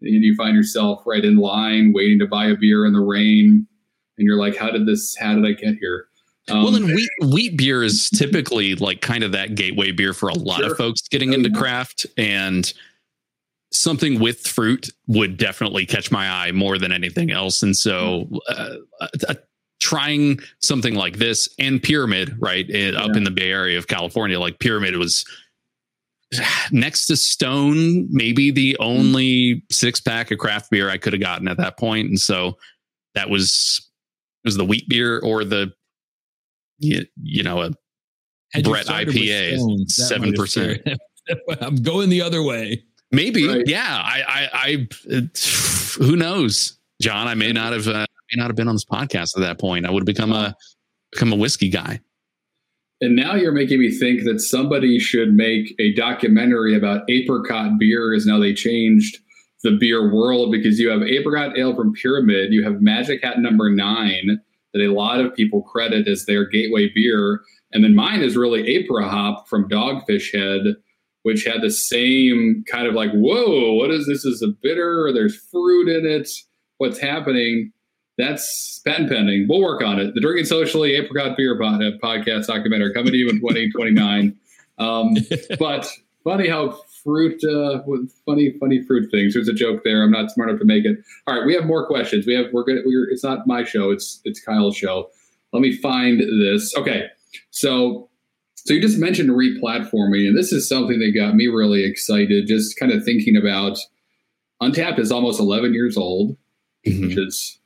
you 0.00 0.34
find 0.34 0.56
yourself 0.56 1.02
right 1.06 1.24
in 1.24 1.36
line 1.36 1.92
waiting 1.94 2.18
to 2.18 2.26
buy 2.26 2.46
a 2.46 2.56
beer 2.56 2.86
in 2.86 2.92
the 2.92 3.00
rain. 3.00 3.66
And 4.20 4.26
you're 4.26 4.38
like, 4.38 4.56
how 4.56 4.70
did 4.70 4.86
this? 4.86 5.16
How 5.18 5.34
did 5.34 5.44
I 5.46 5.52
get 5.52 5.76
here? 5.80 6.06
Um, 6.48 6.62
well, 6.62 6.76
and 6.76 6.86
wheat 6.86 7.10
wheat 7.22 7.56
beer 7.56 7.82
is 7.82 8.10
typically 8.10 8.74
like 8.76 9.00
kind 9.00 9.24
of 9.24 9.32
that 9.32 9.54
gateway 9.54 9.92
beer 9.92 10.12
for 10.12 10.28
a 10.28 10.34
lot 10.34 10.60
sure. 10.60 10.72
of 10.72 10.76
folks 10.76 11.00
getting 11.08 11.32
into 11.32 11.50
craft, 11.50 12.06
and 12.16 12.72
something 13.72 14.20
with 14.20 14.46
fruit 14.46 14.90
would 15.06 15.36
definitely 15.36 15.86
catch 15.86 16.10
my 16.10 16.28
eye 16.28 16.52
more 16.52 16.76
than 16.76 16.92
anything 16.92 17.30
else. 17.30 17.62
And 17.62 17.76
so, 17.76 18.28
uh, 18.48 18.74
uh, 19.00 19.34
trying 19.80 20.38
something 20.58 20.94
like 20.94 21.16
this 21.16 21.48
and 21.58 21.82
Pyramid, 21.82 22.36
right, 22.40 22.68
it, 22.68 22.94
yeah. 22.94 23.00
up 23.00 23.16
in 23.16 23.24
the 23.24 23.30
Bay 23.30 23.50
Area 23.50 23.78
of 23.78 23.86
California, 23.86 24.38
like 24.38 24.58
Pyramid 24.58 24.96
was 24.96 25.24
next 26.70 27.06
to 27.06 27.16
Stone, 27.16 28.08
maybe 28.10 28.50
the 28.50 28.76
only 28.78 29.64
six 29.70 30.00
pack 30.00 30.30
of 30.30 30.38
craft 30.38 30.70
beer 30.70 30.90
I 30.90 30.98
could 30.98 31.12
have 31.12 31.22
gotten 31.22 31.48
at 31.48 31.56
that. 31.56 31.80
And 31.80 32.20
so 32.20 32.58
that 33.14 33.30
was 33.30 33.89
was 34.44 34.56
the 34.56 34.64
wheat 34.64 34.88
beer 34.88 35.20
or 35.20 35.44
the 35.44 35.72
you, 36.78 37.04
you 37.22 37.42
know 37.42 37.62
a 37.62 37.70
Had 38.52 38.64
Brett 38.64 38.86
IPA 38.86 39.88
seven 39.90 40.32
percent. 40.32 40.82
I'm 41.60 41.76
going 41.76 42.08
the 42.08 42.22
other 42.22 42.42
way. 42.42 42.84
Maybe, 43.12 43.46
right. 43.46 43.66
yeah. 43.66 44.00
I, 44.04 44.22
I, 44.28 44.48
I, 44.52 45.28
who 45.98 46.16
knows, 46.16 46.78
John? 47.02 47.26
I 47.26 47.34
may 47.34 47.52
not 47.52 47.72
have, 47.72 47.88
uh, 47.88 48.06
may 48.32 48.40
not 48.40 48.48
have 48.48 48.56
been 48.56 48.68
on 48.68 48.74
this 48.74 48.84
podcast 48.84 49.36
at 49.36 49.40
that 49.40 49.58
point. 49.58 49.84
I 49.84 49.90
would 49.90 50.02
have 50.02 50.06
become 50.06 50.32
a, 50.32 50.54
become 51.12 51.32
a 51.32 51.36
whiskey 51.36 51.68
guy. 51.68 52.00
And 53.00 53.16
now 53.16 53.34
you're 53.34 53.52
making 53.52 53.80
me 53.80 53.90
think 53.90 54.24
that 54.24 54.40
somebody 54.40 54.98
should 54.98 55.32
make 55.32 55.74
a 55.80 55.92
documentary 55.94 56.76
about 56.76 57.02
apricot 57.08 57.78
beer. 57.78 58.10
beers. 58.10 58.26
Now 58.26 58.38
they 58.38 58.52
changed 58.52 59.18
the 59.62 59.76
beer 59.78 60.12
world 60.12 60.50
because 60.50 60.78
you 60.78 60.88
have 60.88 61.02
apricot 61.02 61.58
ale 61.58 61.74
from 61.74 61.92
Pyramid, 61.92 62.52
you 62.52 62.64
have 62.64 62.80
Magic 62.80 63.22
Hat 63.22 63.38
Number 63.38 63.70
Nine 63.70 64.40
that 64.72 64.82
a 64.82 64.92
lot 64.92 65.20
of 65.20 65.34
people 65.34 65.62
credit 65.62 66.06
as 66.06 66.26
their 66.26 66.48
gateway 66.48 66.88
beer, 66.94 67.40
and 67.72 67.82
then 67.82 67.94
mine 67.94 68.22
is 68.22 68.36
really 68.36 68.62
Aprihop 68.62 69.48
from 69.48 69.68
Dogfish 69.68 70.32
Head 70.32 70.76
which 71.22 71.44
had 71.44 71.62
the 71.62 71.70
same 71.70 72.64
kind 72.66 72.86
of 72.86 72.94
like, 72.94 73.10
whoa, 73.12 73.74
what 73.74 73.90
is 73.90 74.06
this? 74.06 74.24
Is 74.24 74.42
a 74.42 74.48
bitter? 74.62 75.10
There's 75.12 75.36
fruit 75.36 75.88
in 75.88 76.06
it. 76.06 76.28
What's 76.78 76.98
happening? 76.98 77.72
That's 78.16 78.80
patent 78.86 79.10
pending. 79.10 79.46
We'll 79.48 79.60
work 79.60 79.82
on 79.82 79.98
it. 79.98 80.14
The 80.14 80.20
Drinking 80.20 80.46
Socially 80.46 80.94
Apricot 80.94 81.36
Beer 81.36 81.58
podcast 81.58 82.46
documentary 82.46 82.92
coming 82.94 83.12
to 83.12 83.18
you 83.18 83.28
in 83.28 83.36
2029. 83.40 84.36
Um, 84.78 85.14
but 85.58 85.90
funny 86.24 86.48
how 86.48 86.80
fruit, 87.02 87.42
uh, 87.44 87.80
funny, 88.26 88.54
funny 88.58 88.82
fruit 88.86 89.10
things. 89.10 89.34
There's 89.34 89.48
a 89.48 89.52
joke 89.52 89.82
there. 89.84 90.02
I'm 90.02 90.10
not 90.10 90.30
smart 90.30 90.50
enough 90.50 90.60
to 90.60 90.66
make 90.66 90.84
it. 90.84 90.98
All 91.26 91.36
right, 91.36 91.46
we 91.46 91.54
have 91.54 91.64
more 91.64 91.86
questions. 91.86 92.26
We 92.26 92.34
have, 92.34 92.46
we're 92.52 92.64
good. 92.64 92.82
We're, 92.84 93.10
it's 93.10 93.24
not 93.24 93.46
my 93.46 93.64
show. 93.64 93.90
It's, 93.90 94.20
it's 94.24 94.40
Kyle's 94.40 94.76
show. 94.76 95.10
Let 95.52 95.60
me 95.60 95.76
find 95.76 96.20
this. 96.20 96.76
Okay. 96.76 97.06
So 97.50 98.10
so 98.64 98.74
you 98.74 98.80
just 98.80 98.98
mentioned 98.98 99.30
replatforming, 99.30 100.28
and 100.28 100.36
this 100.36 100.52
is 100.52 100.68
something 100.68 100.98
that 100.98 101.12
got 101.14 101.34
me 101.34 101.46
really 101.46 101.84
excited. 101.84 102.46
Just 102.46 102.78
kind 102.78 102.92
of 102.92 103.02
thinking 103.04 103.36
about 103.36 103.78
Untappd 104.62 104.98
is 104.98 105.10
almost 105.10 105.40
11 105.40 105.72
years 105.72 105.96
old, 105.96 106.36
mm-hmm. 106.86 107.06
which 107.06 107.16
is 107.16 107.58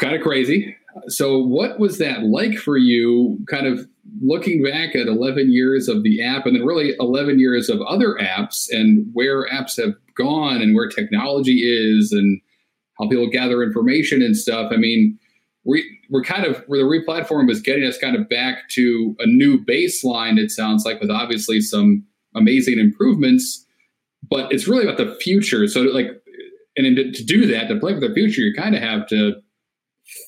kind 0.00 0.14
of 0.14 0.20
crazy. 0.20 0.76
So, 1.06 1.38
what 1.38 1.78
was 1.78 1.98
that 1.98 2.24
like 2.24 2.56
for 2.56 2.76
you? 2.76 3.38
Kind 3.48 3.66
of 3.66 3.86
looking 4.20 4.62
back 4.62 4.94
at 4.94 5.06
11 5.06 5.52
years 5.52 5.88
of 5.88 6.02
the 6.02 6.22
app, 6.22 6.46
and 6.46 6.56
then 6.56 6.64
really 6.64 6.94
11 6.98 7.38
years 7.38 7.68
of 7.68 7.80
other 7.82 8.16
apps, 8.20 8.66
and 8.70 9.06
where 9.12 9.48
apps 9.48 9.76
have 9.82 9.94
gone, 10.16 10.60
and 10.60 10.74
where 10.74 10.88
technology 10.88 11.60
is, 11.62 12.12
and 12.12 12.40
how 12.98 13.08
people 13.08 13.28
gather 13.28 13.62
information 13.62 14.22
and 14.22 14.36
stuff. 14.36 14.72
I 14.72 14.76
mean, 14.76 15.18
we, 15.64 15.84
we're 16.10 16.22
kind 16.22 16.44
of 16.44 16.62
where 16.66 16.80
the 16.80 16.84
replatform 16.84 17.50
is 17.50 17.60
getting 17.60 17.84
us 17.84 17.98
kind 17.98 18.16
of 18.16 18.28
back 18.28 18.68
to 18.70 19.14
a 19.18 19.26
new 19.26 19.62
baseline. 19.64 20.38
It 20.38 20.50
sounds 20.50 20.84
like 20.84 21.00
with 21.00 21.10
obviously 21.10 21.60
some 21.60 22.04
amazing 22.34 22.78
improvements, 22.78 23.64
but 24.28 24.52
it's 24.52 24.68
really 24.68 24.84
about 24.84 24.98
the 24.98 25.14
future. 25.16 25.66
So 25.66 25.82
like, 25.82 26.08
and 26.76 26.96
to, 26.96 27.12
to 27.12 27.24
do 27.24 27.46
that, 27.46 27.68
to 27.68 27.78
play 27.78 27.94
for 27.94 28.00
the 28.00 28.14
future, 28.14 28.40
you 28.40 28.54
kind 28.54 28.74
of 28.74 28.82
have 28.82 29.06
to 29.08 29.34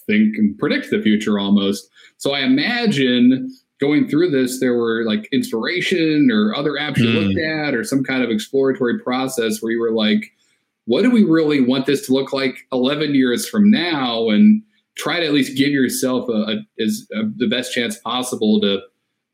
think 0.06 0.36
and 0.36 0.58
predict 0.58 0.90
the 0.90 1.00
future 1.00 1.38
almost. 1.38 1.88
So 2.18 2.32
I 2.32 2.40
imagine 2.40 3.50
going 3.82 4.08
through 4.08 4.30
this, 4.30 4.60
there 4.60 4.74
were 4.74 5.04
like 5.04 5.28
inspiration 5.32 6.30
or 6.30 6.54
other 6.54 6.72
apps 6.72 6.98
you 6.98 7.06
mm. 7.06 7.26
looked 7.26 7.38
at, 7.38 7.74
or 7.74 7.82
some 7.82 8.04
kind 8.04 8.22
of 8.22 8.30
exploratory 8.30 8.98
process 9.00 9.60
where 9.60 9.72
you 9.72 9.80
were 9.80 9.90
like, 9.90 10.32
what 10.84 11.02
do 11.02 11.10
we 11.10 11.24
really 11.24 11.60
want 11.60 11.86
this 11.86 12.06
to 12.06 12.12
look 12.12 12.32
like 12.32 12.66
11 12.72 13.14
years 13.14 13.48
from 13.48 13.70
now? 13.70 14.28
And 14.30 14.62
try 14.94 15.18
to 15.18 15.26
at 15.26 15.32
least 15.32 15.56
give 15.56 15.70
yourself 15.70 16.28
a, 16.28 16.32
a, 16.32 16.82
as 16.82 17.08
a, 17.12 17.24
the 17.36 17.48
best 17.48 17.74
chance 17.74 17.98
possible 17.98 18.60
to 18.60 18.80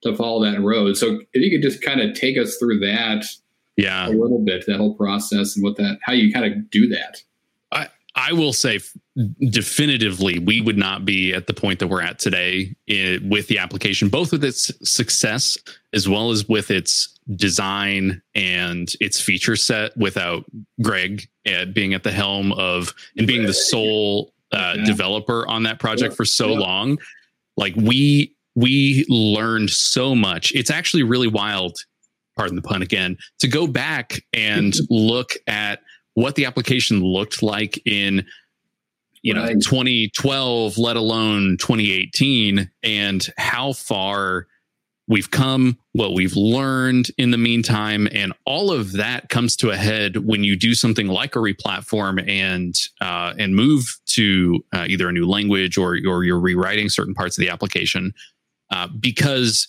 to 0.01 0.15
follow 0.17 0.45
that 0.45 0.61
road. 0.61 0.97
So 0.97 1.21
if 1.33 1.43
you 1.43 1.51
could 1.51 1.69
just 1.69 1.83
kind 1.83 2.01
of 2.01 2.15
take 2.15 2.39
us 2.39 2.57
through 2.57 2.79
that, 2.79 3.27
yeah, 3.77 4.09
a 4.09 4.11
little 4.11 4.39
bit, 4.39 4.65
that 4.67 4.77
whole 4.77 4.95
process 4.95 5.57
and 5.57 5.65
what 5.65 5.77
that, 5.77 5.99
how 6.03 6.13
you 6.13 6.33
kind 6.33 6.47
of 6.47 6.71
do 6.71 6.89
that. 6.89 7.23
I 7.73 7.89
I 8.15 8.33
will 8.33 8.53
say 8.53 8.81
definitively, 9.51 10.39
we 10.39 10.61
would 10.61 10.79
not 10.79 11.05
be 11.05 11.33
at 11.35 11.47
the 11.47 11.55
point 11.55 11.79
that 11.81 11.89
we're 11.89 12.03
at 12.03 12.19
today 12.19 12.75
in, 12.87 13.29
with 13.29 13.49
the 13.49 13.59
application, 13.59 14.09
both 14.09 14.33
with 14.33 14.45
its 14.45 14.71
success 14.89 15.57
as 15.93 16.09
well 16.09 16.31
as 16.31 16.49
with 16.49 16.71
its 16.71 17.19
design 17.37 18.23
and 18.35 18.93
its 19.01 19.21
feature 19.21 19.57
set, 19.57 19.97
without 19.97 20.45
Greg 20.83 21.29
uh, 21.47 21.65
being 21.67 21.95
at 21.95 22.03
the 22.03 22.13
helm 22.13 22.53
of 22.53 22.95
and 23.17 23.27
being 23.27 23.45
the 23.45 23.53
sole 23.53 24.33
uh, 24.53 24.75
yeah. 24.77 24.85
developer 24.85 25.47
on 25.49 25.65
that 25.65 25.79
project 25.79 26.13
yeah. 26.13 26.17
for 26.17 26.25
so 26.25 26.51
yeah. 26.51 26.59
long. 26.59 26.99
Like 27.57 27.75
we 27.77 28.35
we 28.55 29.05
learned 29.09 29.71
so 29.71 30.15
much. 30.15 30.53
It's 30.53 30.71
actually 30.71 31.03
really 31.03 31.29
wild, 31.29 31.77
pardon 32.37 32.57
the 32.57 32.63
pun 32.63 32.83
again, 32.83 33.17
to 33.41 33.49
go 33.49 33.67
back 33.67 34.21
and 34.33 34.75
look 34.91 35.33
at 35.47 35.81
what 36.15 36.35
the 36.35 36.45
application 36.47 37.01
looked 37.01 37.43
like 37.43 37.81
in 37.87 38.27
you 39.29 39.35
know 39.35 39.47
2012 39.47 40.79
let 40.79 40.97
alone 40.97 41.59
2018 41.59 42.71
and 42.83 43.29
how 43.37 43.75
far 43.75 44.47
we've 45.07 45.31
come, 45.31 45.79
what 45.93 46.15
we've 46.15 46.37
learned 46.37 47.11
in 47.19 47.31
the 47.31 47.39
meantime, 47.39 48.09
and 48.13 48.33
all 48.47 48.71
of 48.71 48.93
that 48.93 49.29
comes 49.29 49.57
to 49.57 49.71
a 49.71 49.77
head 49.77 50.19
when 50.19 50.45
you 50.45 50.57
do 50.57 50.75
something 50.75 51.09
like 51.09 51.35
a 51.35 51.39
replatform 51.39 52.27
and 52.27 52.75
uh, 53.03 53.35
and 53.39 53.55
move 53.55 53.99
to 54.07 54.65
uh, 54.75 54.87
either 54.89 55.09
a 55.09 55.13
new 55.13 55.29
language 55.29 55.77
or 55.77 55.99
or 56.07 56.25
you're 56.25 56.41
rewriting 56.41 56.89
certain 56.89 57.15
parts 57.15 57.37
of 57.37 57.43
the 57.43 57.51
application 57.51 58.15
uh, 58.71 58.89
because 59.01 59.69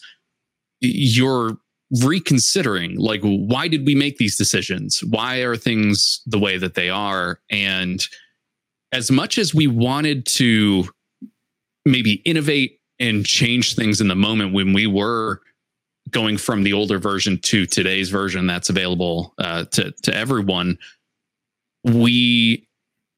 you're 0.79 1.57
reconsidering 2.03 2.95
like 2.97 3.21
why 3.23 3.67
did 3.67 3.85
we 3.85 3.95
make 3.95 4.19
these 4.19 4.37
decisions? 4.37 5.03
Why 5.03 5.37
are 5.37 5.57
things 5.57 6.21
the 6.25 6.39
way 6.39 6.57
that 6.57 6.75
they 6.75 6.89
are? 6.89 7.41
And 7.49 8.01
as 8.91 9.11
much 9.11 9.37
as 9.37 9.53
we 9.53 9.67
wanted 9.67 10.25
to 10.25 10.85
maybe 11.85 12.13
innovate 12.25 12.79
and 12.99 13.25
change 13.25 13.75
things 13.75 14.01
in 14.01 14.07
the 14.07 14.15
moment 14.15 14.53
when 14.53 14.73
we 14.73 14.87
were 14.87 15.41
going 16.11 16.37
from 16.37 16.63
the 16.63 16.73
older 16.73 16.99
version 16.99 17.37
to 17.37 17.65
today's 17.65 18.09
version 18.09 18.47
that's 18.47 18.69
available 18.69 19.33
uh, 19.37 19.65
to 19.65 19.91
to 20.03 20.15
everyone. 20.15 20.77
We 21.83 22.67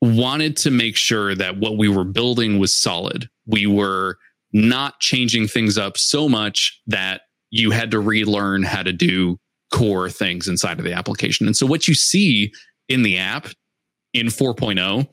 wanted 0.01 0.57
to 0.57 0.72
make 0.72 0.97
sure 0.97 1.36
that 1.36 1.57
what 1.57 1.78
we 1.78 1.88
were 1.88 2.03
building 2.03 2.59
was 2.59 2.76
solid. 2.76 3.30
We 3.45 3.67
were 3.67 4.17
not 4.51 4.99
changing 4.99 5.47
things 5.47 5.78
up 5.78 5.97
so 5.97 6.28
much 6.28 6.80
that 6.88 7.22
you 7.51 7.72
had 7.72 7.91
to 7.91 7.99
relearn 7.99 8.63
how 8.63 8.84
to 8.84 8.91
do 8.91 9.39
core 9.72 10.09
things 10.09 10.47
inside 10.47 10.80
of 10.80 10.86
the 10.86 10.93
application. 10.93 11.45
And 11.45 11.55
so 11.55 11.65
what 11.65 11.88
you 11.88 11.93
see 11.93 12.51
in 12.89 13.03
the 13.03 13.17
app 13.17 13.47
in 14.13 14.28
4.0 14.28 15.07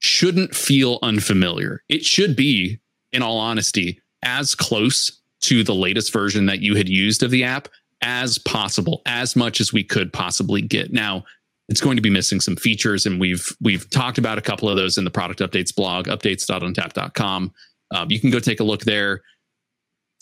shouldn't 0.00 0.54
feel 0.54 0.98
unfamiliar. 1.02 1.82
It 1.88 2.04
should 2.04 2.36
be 2.36 2.78
in 3.12 3.22
all 3.22 3.38
honesty, 3.38 4.00
as 4.22 4.54
close 4.54 5.20
to 5.40 5.62
the 5.62 5.74
latest 5.74 6.12
version 6.12 6.46
that 6.46 6.60
you 6.60 6.74
had 6.74 6.88
used 6.88 7.22
of 7.22 7.30
the 7.30 7.44
app 7.44 7.68
as 8.02 8.38
possible, 8.38 9.02
as 9.06 9.34
much 9.36 9.60
as 9.60 9.72
we 9.72 9.82
could 9.82 10.12
possibly 10.12 10.62
get. 10.62 10.92
Now, 10.92 11.24
it's 11.68 11.80
going 11.80 11.96
to 11.96 12.02
be 12.02 12.10
missing 12.10 12.40
some 12.40 12.56
features, 12.56 13.06
and 13.06 13.20
we've 13.20 13.54
we've 13.60 13.88
talked 13.90 14.18
about 14.18 14.38
a 14.38 14.42
couple 14.42 14.68
of 14.68 14.76
those 14.76 14.98
in 14.98 15.04
the 15.04 15.10
product 15.10 15.40
updates 15.40 15.74
blog, 15.74 16.06
updates.untappd.com. 16.06 17.52
Um, 17.90 18.10
you 18.10 18.20
can 18.20 18.30
go 18.30 18.38
take 18.38 18.60
a 18.60 18.64
look 18.64 18.82
there, 18.82 19.22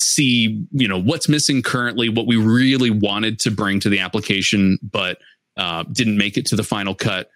see 0.01 0.67
you 0.73 0.89
know 0.89 1.01
what's 1.01 1.29
missing 1.29 1.63
currently, 1.63 2.09
what 2.09 2.27
we 2.27 2.37
really 2.37 2.91
wanted 2.91 3.39
to 3.41 3.51
bring 3.51 3.79
to 3.81 3.89
the 3.89 4.01
application, 4.01 4.79
but 4.83 5.19
uh, 5.57 5.85
didn't 5.93 6.19
make 6.19 6.37
it 6.37 6.47
to 6.47 6.57
the 6.57 6.65
final 6.65 6.95
cut 6.95 7.31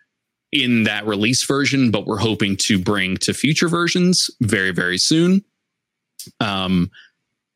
in 0.53 0.83
that 0.85 1.07
release 1.07 1.45
version, 1.45 1.91
but 1.91 2.07
we're 2.07 2.19
hoping 2.19 2.57
to 2.57 2.79
bring 2.79 3.17
to 3.19 3.33
future 3.33 3.69
versions 3.69 4.31
very, 4.41 4.73
very 4.73 4.99
soon. 4.99 5.45
Um, 6.41 6.91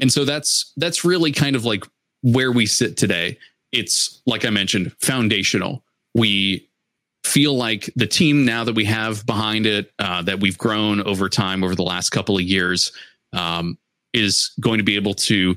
and 0.01 0.13
so 0.13 0.25
that's 0.25 0.73
that's 0.77 1.05
really 1.05 1.33
kind 1.33 1.57
of 1.57 1.65
like 1.65 1.85
where 2.23 2.53
we 2.53 2.67
sit 2.67 2.97
today. 2.97 3.39
It's 3.73 4.23
like 4.27 4.45
I 4.45 4.51
mentioned, 4.51 4.93
foundational. 5.01 5.85
We 6.15 6.69
feel 7.25 7.57
like 7.57 7.91
the 7.97 8.07
team 8.07 8.45
now 8.45 8.65
that 8.65 8.75
we 8.75 8.85
have 8.85 9.27
behind 9.27 9.67
it, 9.67 9.93
uh, 9.99 10.23
that 10.23 10.41
we've 10.41 10.59
grown 10.59 11.01
over 11.03 11.29
time 11.29 11.65
over 11.65 11.75
the 11.75 11.83
last 11.83 12.11
couple 12.11 12.37
of 12.37 12.43
years, 12.43 12.93
um, 13.33 13.79
is 14.13 14.53
going 14.61 14.79
to 14.79 14.85
be 14.85 14.97
able 14.97 15.15
to 15.15 15.57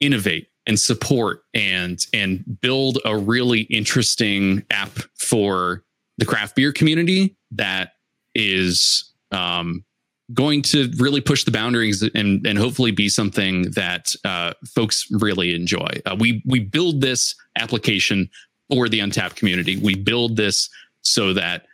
innovate 0.00 0.48
and 0.66 0.78
support 0.78 1.44
and 1.54 2.06
and 2.12 2.60
build 2.60 2.98
a 3.04 3.16
really 3.16 3.62
interesting 3.62 4.64
app 4.70 4.90
for 5.16 5.82
the 6.18 6.24
craft 6.24 6.56
beer 6.56 6.72
community 6.72 7.36
that 7.52 7.92
is 8.34 9.12
um, 9.32 9.84
going 10.32 10.62
to 10.62 10.90
really 10.96 11.20
push 11.20 11.44
the 11.44 11.50
boundaries 11.50 12.02
and 12.14 12.46
and 12.46 12.58
hopefully 12.58 12.90
be 12.90 13.08
something 13.08 13.70
that 13.72 14.14
uh, 14.24 14.52
folks 14.74 15.06
really 15.10 15.54
enjoy. 15.54 15.88
Uh, 16.06 16.16
we 16.18 16.42
we 16.46 16.60
build 16.60 17.00
this 17.00 17.34
application 17.56 18.30
for 18.70 18.88
the 18.88 19.00
Untappd 19.00 19.36
community. 19.36 19.76
We 19.76 19.94
build 19.94 20.36
this 20.36 20.70
so 21.02 21.32
that 21.34 21.66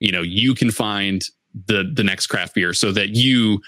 you 0.00 0.12
know 0.12 0.22
you 0.22 0.54
can 0.54 0.70
find 0.70 1.22
the 1.66 1.90
the 1.94 2.02
next 2.02 2.26
craft 2.26 2.54
beer, 2.54 2.72
so 2.72 2.92
that 2.92 3.10
you 3.10 3.60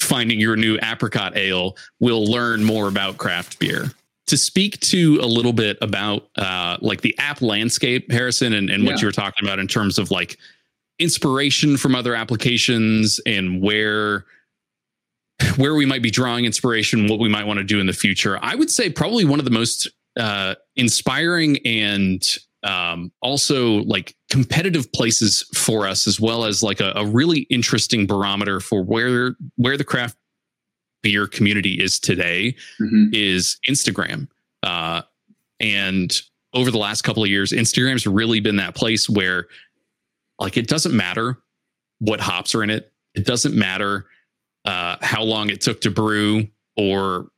finding 0.00 0.40
your 0.40 0.56
new 0.56 0.78
apricot 0.82 1.36
ale 1.36 1.76
will 2.00 2.24
learn 2.24 2.64
more 2.64 2.88
about 2.88 3.16
craft 3.18 3.58
beer 3.58 3.92
to 4.26 4.36
speak 4.36 4.78
to 4.80 5.18
a 5.20 5.26
little 5.26 5.52
bit 5.52 5.76
about 5.80 6.28
uh, 6.36 6.76
like 6.80 7.00
the 7.00 7.16
app 7.18 7.42
landscape, 7.42 8.10
Harrison, 8.10 8.52
and, 8.52 8.70
and 8.70 8.84
yeah. 8.84 8.90
what 8.90 9.00
you 9.00 9.08
were 9.08 9.12
talking 9.12 9.46
about 9.46 9.58
in 9.58 9.66
terms 9.66 9.98
of 9.98 10.10
like 10.10 10.38
inspiration 10.98 11.76
from 11.76 11.94
other 11.94 12.14
applications 12.14 13.20
and 13.26 13.60
where 13.60 14.24
where 15.56 15.74
we 15.74 15.86
might 15.86 16.02
be 16.02 16.10
drawing 16.10 16.44
inspiration, 16.44 17.08
what 17.08 17.18
we 17.18 17.28
might 17.28 17.46
want 17.46 17.58
to 17.58 17.64
do 17.64 17.80
in 17.80 17.86
the 17.86 17.92
future. 17.92 18.38
I 18.42 18.54
would 18.54 18.70
say 18.70 18.90
probably 18.90 19.24
one 19.24 19.38
of 19.38 19.44
the 19.44 19.50
most 19.50 19.88
uh, 20.18 20.54
inspiring 20.76 21.58
and 21.64 22.22
um, 22.62 23.10
also 23.22 23.82
like 23.84 24.14
competitive 24.28 24.92
places 24.92 25.44
for 25.54 25.86
us, 25.86 26.06
as 26.06 26.20
well 26.20 26.44
as 26.44 26.62
like 26.62 26.80
a, 26.80 26.92
a 26.94 27.06
really 27.06 27.40
interesting 27.50 28.06
barometer 28.06 28.60
for 28.60 28.82
where 28.82 29.34
where 29.56 29.76
the 29.76 29.84
craft 29.84 30.16
beer 31.02 31.26
community 31.26 31.80
is 31.82 31.98
today 31.98 32.54
mm-hmm. 32.80 33.06
is 33.12 33.58
Instagram. 33.68 34.28
Uh, 34.62 35.02
and 35.58 36.20
over 36.54 36.70
the 36.70 36.78
last 36.78 37.02
couple 37.02 37.22
of 37.22 37.28
years, 37.28 37.52
Instagram's 37.52 38.06
really 38.06 38.40
been 38.40 38.56
that 38.56 38.74
place 38.74 39.08
where, 39.08 39.46
like, 40.38 40.56
it 40.56 40.68
doesn't 40.68 40.96
matter 40.96 41.38
what 41.98 42.20
hops 42.20 42.54
are 42.54 42.62
in 42.62 42.70
it. 42.70 42.92
It 43.14 43.26
doesn't 43.26 43.54
matter 43.54 44.06
uh, 44.64 44.96
how 45.00 45.22
long 45.22 45.50
it 45.50 45.60
took 45.60 45.80
to 45.82 45.90
brew, 45.90 46.48
or 46.76 47.28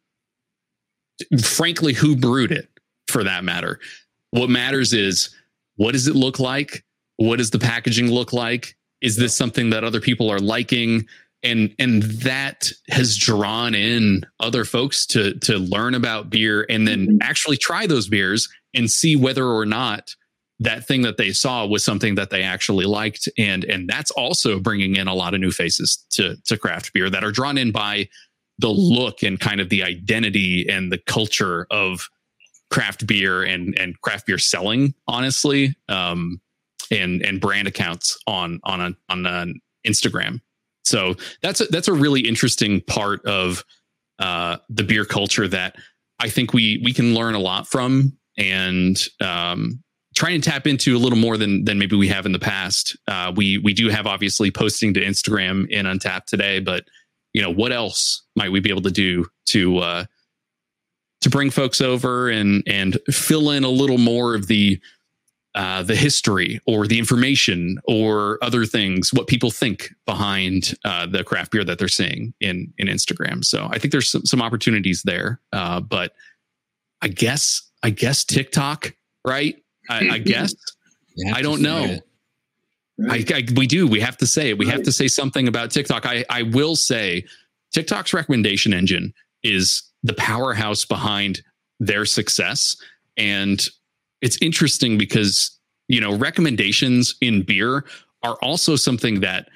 frankly, 1.42 1.92
who 1.92 2.16
brewed 2.16 2.52
it 2.52 2.68
for 3.08 3.24
that 3.24 3.44
matter. 3.44 3.80
What 4.30 4.50
matters 4.50 4.92
is 4.92 5.34
what 5.76 5.92
does 5.92 6.06
it 6.06 6.16
look 6.16 6.38
like? 6.38 6.84
What 7.16 7.36
does 7.36 7.50
the 7.50 7.58
packaging 7.58 8.10
look 8.10 8.32
like? 8.32 8.76
Is 9.00 9.16
this 9.16 9.34
something 9.34 9.70
that 9.70 9.84
other 9.84 10.00
people 10.00 10.30
are 10.30 10.38
liking? 10.38 11.06
And 11.42 11.74
and 11.78 12.02
that 12.02 12.68
has 12.88 13.16
drawn 13.16 13.74
in 13.74 14.22
other 14.40 14.64
folks 14.64 15.06
to 15.06 15.38
to 15.40 15.58
learn 15.58 15.94
about 15.94 16.30
beer 16.30 16.66
and 16.68 16.86
then 16.86 17.06
mm-hmm. 17.06 17.16
actually 17.20 17.56
try 17.56 17.86
those 17.86 18.08
beers 18.08 18.48
and 18.74 18.90
see 18.90 19.16
whether 19.16 19.46
or 19.46 19.66
not 19.66 20.14
that 20.60 20.86
thing 20.86 21.02
that 21.02 21.16
they 21.16 21.32
saw 21.32 21.66
was 21.66 21.84
something 21.84 22.14
that 22.14 22.30
they 22.30 22.42
actually 22.42 22.86
liked 22.86 23.28
and 23.36 23.64
and 23.64 23.88
that's 23.88 24.10
also 24.12 24.60
bringing 24.60 24.96
in 24.96 25.08
a 25.08 25.14
lot 25.14 25.34
of 25.34 25.40
new 25.40 25.50
faces 25.50 26.04
to 26.10 26.36
to 26.44 26.56
craft 26.56 26.92
beer 26.92 27.10
that 27.10 27.24
are 27.24 27.32
drawn 27.32 27.58
in 27.58 27.72
by 27.72 28.08
the 28.58 28.68
look 28.68 29.22
and 29.22 29.40
kind 29.40 29.60
of 29.60 29.68
the 29.70 29.82
identity 29.82 30.66
and 30.68 30.92
the 30.92 30.98
culture 30.98 31.66
of 31.70 32.08
craft 32.70 33.06
beer 33.06 33.42
and 33.42 33.76
and 33.78 34.00
craft 34.02 34.26
beer 34.26 34.38
selling 34.38 34.94
honestly 35.08 35.74
um 35.88 36.40
and 36.90 37.22
and 37.22 37.40
brand 37.40 37.66
accounts 37.66 38.18
on 38.26 38.60
on 38.64 38.80
a, 38.80 38.94
on 39.08 39.26
an 39.26 39.60
Instagram 39.86 40.40
so 40.84 41.14
that's 41.42 41.60
a, 41.60 41.64
that's 41.66 41.88
a 41.88 41.92
really 41.92 42.20
interesting 42.20 42.80
part 42.80 43.24
of 43.24 43.64
uh, 44.18 44.58
the 44.68 44.84
beer 44.84 45.04
culture 45.04 45.48
that 45.48 45.76
I 46.18 46.28
think 46.28 46.52
we 46.52 46.80
we 46.84 46.92
can 46.92 47.14
learn 47.14 47.34
a 47.34 47.40
lot 47.40 47.66
from 47.66 48.16
and 48.38 48.96
um, 49.20 49.82
try 50.14 50.30
and 50.30 50.42
tap 50.42 50.66
into 50.66 50.96
a 50.96 50.98
little 50.98 51.18
more 51.18 51.36
than 51.36 51.64
than 51.64 51.78
maybe 51.78 51.96
we 51.96 52.08
have 52.08 52.26
in 52.26 52.32
the 52.32 52.38
past. 52.38 52.96
Uh, 53.08 53.32
we 53.34 53.58
we 53.58 53.74
do 53.74 53.88
have 53.88 54.06
obviously 54.06 54.50
posting 54.50 54.94
to 54.94 55.00
Instagram 55.00 55.68
in 55.68 55.86
Untappd 55.86 56.26
today, 56.26 56.60
but 56.60 56.84
you 57.32 57.42
know 57.42 57.52
what 57.52 57.72
else 57.72 58.22
might 58.36 58.52
we 58.52 58.60
be 58.60 58.70
able 58.70 58.82
to 58.82 58.90
do 58.90 59.26
to 59.46 59.78
uh, 59.78 60.04
to 61.22 61.30
bring 61.30 61.50
folks 61.50 61.80
over 61.80 62.28
and 62.28 62.62
and 62.66 62.98
fill 63.10 63.50
in 63.50 63.64
a 63.64 63.68
little 63.68 63.98
more 63.98 64.34
of 64.34 64.46
the 64.46 64.80
uh, 65.54 65.82
the 65.82 65.94
history 65.94 66.60
or 66.66 66.86
the 66.86 66.98
information 66.98 67.78
or 67.84 68.38
other 68.42 68.64
things, 68.64 69.12
what 69.12 69.26
people 69.26 69.50
think 69.50 69.90
behind 70.06 70.74
uh, 70.84 71.06
the 71.06 71.22
craft 71.22 71.52
beer 71.52 71.64
that 71.64 71.78
they're 71.78 71.88
seeing 71.88 72.32
in 72.40 72.72
in 72.78 72.88
Instagram. 72.88 73.44
So 73.44 73.68
I 73.70 73.78
think 73.78 73.92
there's 73.92 74.08
some, 74.08 74.24
some 74.24 74.40
opportunities 74.40 75.02
there. 75.02 75.40
Uh, 75.52 75.80
but 75.80 76.14
I 77.02 77.08
guess 77.08 77.70
I 77.82 77.90
guess 77.90 78.24
TikTok, 78.24 78.94
right? 79.26 79.56
I, 79.90 80.08
I 80.08 80.18
guess 80.32 80.54
I 81.34 81.42
don't 81.42 81.60
know. 81.60 81.98
Right. 82.98 83.30
I, 83.32 83.38
I, 83.38 83.44
we 83.56 83.66
do. 83.66 83.86
We 83.86 84.00
have 84.00 84.16
to 84.18 84.26
say 84.26 84.50
it. 84.50 84.58
We 84.58 84.66
right. 84.66 84.74
have 84.74 84.84
to 84.84 84.92
say 84.92 85.08
something 85.08 85.48
about 85.48 85.70
TikTok. 85.70 86.06
I, 86.06 86.24
I 86.30 86.42
will 86.42 86.76
say 86.76 87.24
TikTok's 87.72 88.14
recommendation 88.14 88.72
engine 88.72 89.12
is 89.42 89.82
the 90.02 90.14
powerhouse 90.14 90.84
behind 90.84 91.42
their 91.80 92.04
success. 92.04 92.76
And 93.16 93.66
it's 94.22 94.38
interesting 94.40 94.96
because 94.96 95.58
you 95.88 96.00
know 96.00 96.16
recommendations 96.16 97.14
in 97.20 97.42
beer 97.42 97.84
are 98.22 98.36
also 98.42 98.76
something 98.76 99.20
that 99.20 99.48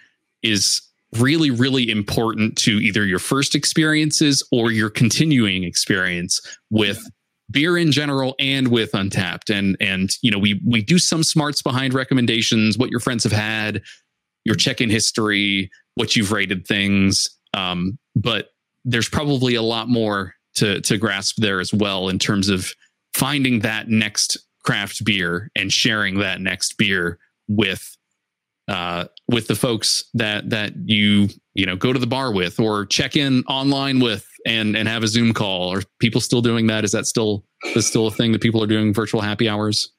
is 0.42 0.82
really 1.18 1.50
really 1.50 1.88
important 1.90 2.56
to 2.58 2.72
either 2.72 3.06
your 3.06 3.18
first 3.18 3.54
experiences 3.54 4.46
or 4.52 4.70
your 4.70 4.90
continuing 4.90 5.64
experience 5.64 6.40
with 6.70 7.02
beer 7.50 7.78
in 7.78 7.92
general 7.92 8.34
and 8.38 8.68
with 8.68 8.92
Untappd 8.92 9.56
and 9.56 9.76
and 9.80 10.10
you 10.20 10.30
know 10.30 10.38
we 10.38 10.60
we 10.66 10.82
do 10.82 10.98
some 10.98 11.22
smarts 11.22 11.62
behind 11.62 11.94
recommendations 11.94 12.76
what 12.76 12.90
your 12.90 13.00
friends 13.00 13.22
have 13.22 13.32
had 13.32 13.82
your 14.44 14.56
check-in 14.56 14.90
history 14.90 15.70
what 15.96 16.14
you've 16.14 16.30
rated 16.30 16.66
things. 16.66 17.28
Um, 17.52 17.98
but 18.14 18.50
there's 18.84 19.08
probably 19.08 19.56
a 19.56 19.62
lot 19.62 19.88
more 19.88 20.34
to 20.54 20.80
to 20.82 20.96
grasp 20.96 21.36
there 21.38 21.58
as 21.58 21.74
well 21.74 22.08
in 22.08 22.18
terms 22.18 22.48
of 22.48 22.72
finding 23.14 23.60
that 23.60 23.88
next 23.88 24.38
craft 24.66 25.04
beer 25.04 25.50
and 25.54 25.72
sharing 25.72 26.18
that 26.18 26.40
next 26.40 26.76
beer 26.76 27.18
with 27.48 27.96
uh, 28.68 29.04
with 29.28 29.46
the 29.46 29.54
folks 29.54 30.04
that 30.14 30.50
that 30.50 30.72
you 30.84 31.28
you 31.54 31.64
know 31.64 31.76
go 31.76 31.92
to 31.92 31.98
the 31.98 32.06
bar 32.06 32.32
with 32.32 32.58
or 32.58 32.84
check 32.84 33.16
in 33.16 33.44
online 33.48 34.00
with 34.00 34.26
and 34.44 34.76
and 34.76 34.88
have 34.88 35.02
a 35.02 35.08
Zoom 35.08 35.32
call. 35.32 35.72
Are 35.72 35.82
people 36.00 36.20
still 36.20 36.42
doing 36.42 36.66
that? 36.66 36.84
Is 36.84 36.92
that 36.92 37.06
still 37.06 37.44
is 37.74 37.86
still 37.86 38.08
a 38.08 38.10
thing 38.10 38.32
that 38.32 38.40
people 38.40 38.62
are 38.62 38.66
doing 38.66 38.92
virtual 38.92 39.20
happy 39.20 39.48
hours? 39.48 39.92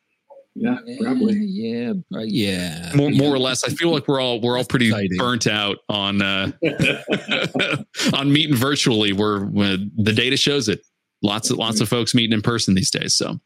Yeah, 0.59 0.77
probably. 0.99 1.35
Yeah, 1.35 1.93
yeah, 2.09 2.23
yeah. 2.23 2.91
More, 2.95 3.11
more 3.11 3.33
or 3.33 3.37
less. 3.37 3.63
I 3.63 3.69
feel 3.69 3.91
like 3.91 4.07
we're 4.07 4.19
all 4.19 4.41
we're 4.41 4.57
all 4.57 4.65
pretty 4.65 4.87
exciting. 4.87 5.17
burnt 5.17 5.45
out 5.45 5.77
on 5.87 6.21
uh, 6.21 6.51
on 8.13 8.33
meeting 8.33 8.55
virtually. 8.55 9.13
Where 9.13 9.41
the 9.41 10.13
data 10.13 10.35
shows 10.35 10.67
it. 10.67 10.81
Lots 11.21 11.51
of 11.51 11.57
lots 11.57 11.79
of 11.79 11.87
folks 11.87 12.13
meeting 12.13 12.33
in 12.33 12.41
person 12.41 12.73
these 12.73 12.91
days. 12.91 13.15
So 13.15 13.39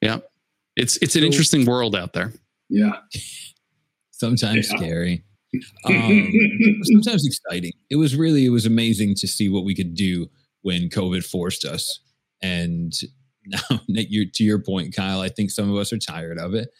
yeah. 0.00 0.18
It's 0.76 0.96
it's 0.98 1.16
an 1.16 1.22
so, 1.22 1.26
interesting 1.26 1.66
world 1.66 1.94
out 1.94 2.12
there. 2.12 2.32
Yeah. 2.68 2.92
Sometimes 4.12 4.70
yeah. 4.70 4.76
scary. 4.78 5.24
Um, 5.84 6.32
sometimes 6.84 7.26
exciting. 7.26 7.72
It 7.90 7.96
was 7.96 8.14
really 8.14 8.46
it 8.46 8.50
was 8.50 8.66
amazing 8.66 9.16
to 9.16 9.26
see 9.26 9.48
what 9.48 9.64
we 9.64 9.74
could 9.74 9.94
do 9.94 10.28
when 10.62 10.88
COVID 10.88 11.24
forced 11.24 11.64
us. 11.64 11.98
And 12.40 12.92
now, 13.46 13.80
to 13.88 14.44
your 14.44 14.60
point, 14.60 14.94
Kyle, 14.94 15.20
I 15.20 15.28
think 15.28 15.50
some 15.50 15.70
of 15.70 15.76
us 15.76 15.92
are 15.92 15.98
tired 15.98 16.38
of 16.38 16.54
it. 16.54 16.70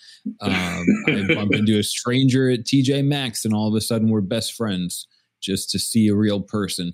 Um, 0.41 0.87
I 1.09 1.35
bump 1.35 1.55
into 1.55 1.79
a 1.79 1.83
stranger 1.83 2.51
at 2.51 2.61
TJ 2.61 3.05
Maxx, 3.05 3.45
and 3.45 3.55
all 3.55 3.67
of 3.67 3.75
a 3.75 3.81
sudden 3.81 4.09
we're 4.09 4.21
best 4.21 4.55
friends 4.55 5.07
just 5.41 5.71
to 5.71 5.79
see 5.79 6.09
a 6.09 6.15
real 6.15 6.41
person. 6.41 6.93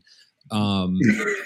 Um, 0.51 0.99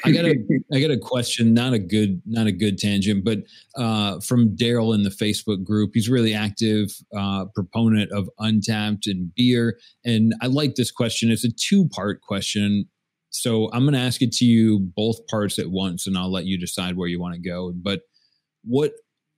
I 0.05 0.11
got 0.13 0.25
a 0.25 0.37
I 0.73 0.81
got 0.81 0.91
a 0.91 0.99
question, 0.99 1.55
not 1.55 1.73
a 1.73 1.79
good 1.79 2.21
not 2.27 2.47
a 2.47 2.53
good 2.53 2.79
tangent, 2.79 3.25
but 3.25 3.39
uh, 3.77 4.21
from 4.21 4.57
Daryl 4.57 4.95
in 4.95 5.03
the 5.03 5.11
Facebook 5.11 5.65
group. 5.65 5.93
He's 5.95 6.09
really 6.09 6.35
active 6.35 6.91
uh, 7.17 7.47
proponent 7.55 8.13
of 8.13 8.29
Untappd 8.39 9.07
and 9.07 9.35
beer, 9.35 9.79
and 10.05 10.35
I 10.43 10.47
like 10.47 10.75
this 10.75 10.91
question. 10.91 11.31
It's 11.31 11.45
a 11.45 11.51
two 11.51 11.89
part 11.89 12.21
question, 12.21 12.89
so 13.31 13.71
I'm 13.73 13.83
going 13.83 13.95
to 13.95 14.01
ask 14.01 14.23
it 14.23 14.33
to 14.33 14.45
you 14.45 14.81
both 14.81 15.27
parts 15.29 15.59
at 15.59 15.71
once, 15.71 16.07
and 16.07 16.19
I'll 16.19 16.33
let 16.33 16.45
you 16.45 16.59
decide 16.59 16.97
where 16.97 17.09
you 17.09 17.21
want 17.21 17.35
to 17.35 17.41
go. 17.41 17.73
But 17.75 18.03
what 18.65 18.93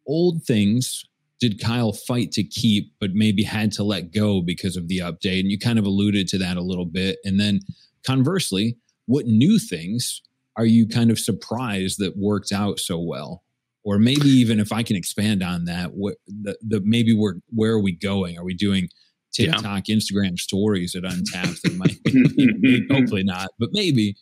old 0.07 0.43
things 0.45 1.05
did 1.41 1.61
Kyle 1.61 1.93
fight 1.93 2.33
to 2.33 2.45
keep, 2.45 2.93
but 3.01 3.15
maybe 3.15 3.43
had 3.43 3.73
to 3.73 3.83
let 3.83 4.13
go 4.13 4.43
because 4.43 4.77
of 4.77 4.89
the 4.89 4.99
update? 4.99 5.41
And 5.41 5.51
you 5.51 5.59
kind 5.59 5.79
of 5.79 5.85
alluded 5.85 6.27
to 6.29 6.39
that 6.39 6.57
a 6.57 6.63
little 6.63 6.87
bit, 6.87 7.19
and 7.25 7.39
then 7.39 7.61
conversely 8.05 8.77
what 9.13 9.27
new 9.27 9.59
things 9.59 10.23
are 10.57 10.67
you 10.67 10.87
kind 10.87 11.11
of 11.11 11.19
surprised 11.19 11.99
that 11.99 12.17
worked 12.17 12.53
out 12.53 12.79
so 12.79 12.99
well? 12.99 13.43
or 13.85 13.99
maybe 13.99 14.29
even 14.29 14.61
if 14.61 14.73
I 14.73 14.83
can 14.83 14.97
expand 14.97 15.43
on 15.43 15.65
that, 15.65 15.95
what 15.95 16.17
the, 16.27 16.57
the 16.63 16.81
maybe 16.85 17.13
we're 17.13 17.35
where 17.51 17.73
are 17.73 17.81
we 17.81 17.93
going? 17.93 18.39
Are 18.39 18.45
we 18.45 18.55
doing 18.55 18.89
TikTok, 19.33 19.89
yeah. 19.89 19.97
Instagram 19.97 20.39
stories 20.39 20.95
at 20.95 21.03
Untappd? 21.03 21.61
That 21.63 21.77
might 21.77 22.03
be, 22.05 22.87
hopefully 22.91 23.25
not, 23.25 23.51
but 23.59 23.71
maybe. 23.73 24.17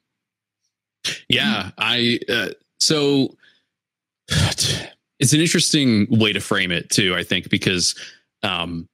Yeah, 1.29 1.71
I 1.79 2.21
uh, 2.29 2.49
so 2.79 3.37
it's 4.29 5.33
an 5.33 5.41
interesting 5.41 6.07
way 6.11 6.33
to 6.33 6.41
frame 6.41 6.73
it 6.73 6.89
too. 6.91 7.15
I 7.15 7.23
think 7.23 7.51
because 7.51 7.95
um, 8.43 8.89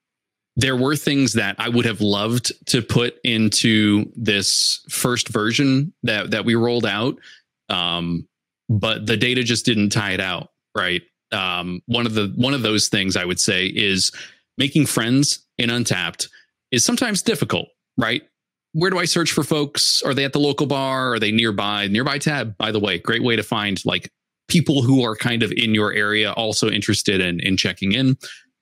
there 0.57 0.77
were 0.77 0.97
things 0.97 1.35
that 1.35 1.57
I 1.59 1.69
would 1.69 1.85
have 1.85 2.01
loved 2.01 2.53
to 2.67 2.81
put 2.81 3.19
into 3.23 4.11
this 4.17 4.83
first 4.89 5.29
version 5.29 5.93
that 6.03 6.31
that 6.31 6.45
we 6.45 6.55
rolled 6.55 6.87
out, 6.87 7.19
um, 7.69 8.27
but 8.69 9.07
the 9.07 9.17
data 9.17 9.43
just 9.43 9.67
didn't 9.67 9.91
tie 9.91 10.13
it 10.13 10.21
out 10.21 10.51
right. 10.77 11.03
Um, 11.33 11.83
one 11.87 12.07
of 12.07 12.15
the 12.15 12.33
one 12.37 12.55
of 12.55 12.63
those 12.63 12.89
things 12.89 13.17
I 13.17 13.25
would 13.25 13.41
say 13.41 13.67
is 13.67 14.13
making 14.57 14.87
friends 14.87 15.45
in 15.59 15.71
Untappd 15.71 16.29
is 16.71 16.85
sometimes 16.85 17.23
difficult, 17.23 17.69
right? 17.99 18.23
Where 18.73 18.91
do 18.91 18.99
I 18.99 19.05
search 19.05 19.33
for 19.33 19.43
folks? 19.43 20.03
Are 20.03 20.15
they 20.15 20.25
at 20.25 20.33
the 20.33 20.41
local 20.41 20.67
bar? 20.67 21.15
Are 21.15 21.19
they 21.19 21.33
nearby? 21.33 21.89
Nearby 21.89 22.19
tab, 22.19 22.57
by 22.59 22.73
the 22.73 22.81
way, 22.81 22.99
great 22.99 23.23
way 23.23 23.37
to 23.37 23.43
find 23.43 23.83
like 23.85 24.11
people 24.49 24.83
who 24.83 25.03
are 25.03 25.17
kind 25.17 25.43
of 25.43 25.51
in 25.53 25.75
your 25.75 25.93
area, 25.93 26.33
also 26.33 26.71
interested 26.71 27.21
in 27.21 27.41
in 27.41 27.57
checking 27.57 27.93
in. 27.93 28.17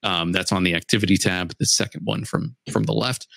Um, 0.05 0.31
that's 0.31 0.51
on 0.51 0.63
the 0.63 0.75
activity 0.75 1.17
tab, 1.17 1.53
the 1.59 1.65
second 1.65 2.01
one 2.03 2.23
from 2.23 2.55
from 2.71 2.83
the 2.83 2.93
left. 2.93 3.27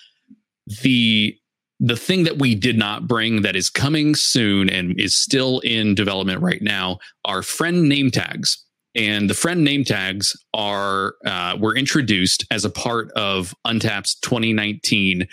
The 0.81 1.35
the 1.79 1.97
thing 1.97 2.23
that 2.23 2.37
we 2.37 2.55
did 2.55 2.77
not 2.77 3.07
bring 3.07 3.41
that 3.41 3.55
is 3.55 3.69
coming 3.69 4.13
soon 4.13 4.69
and 4.69 4.99
is 4.99 5.15
still 5.15 5.59
in 5.59 5.95
development 5.95 6.41
right 6.41 6.61
now 6.61 6.99
are 7.25 7.41
friend 7.41 7.87
name 7.87 8.11
tags. 8.11 8.65
And 8.95 9.29
the 9.29 9.33
friend 9.33 9.63
name 9.63 9.83
tags 9.83 10.35
are 10.53 11.15
uh, 11.25 11.57
were 11.59 11.75
introduced 11.75 12.45
as 12.51 12.65
a 12.65 12.69
part 12.69 13.11
of 13.11 13.53
Untappd's 13.65 14.15
2019 14.19 15.27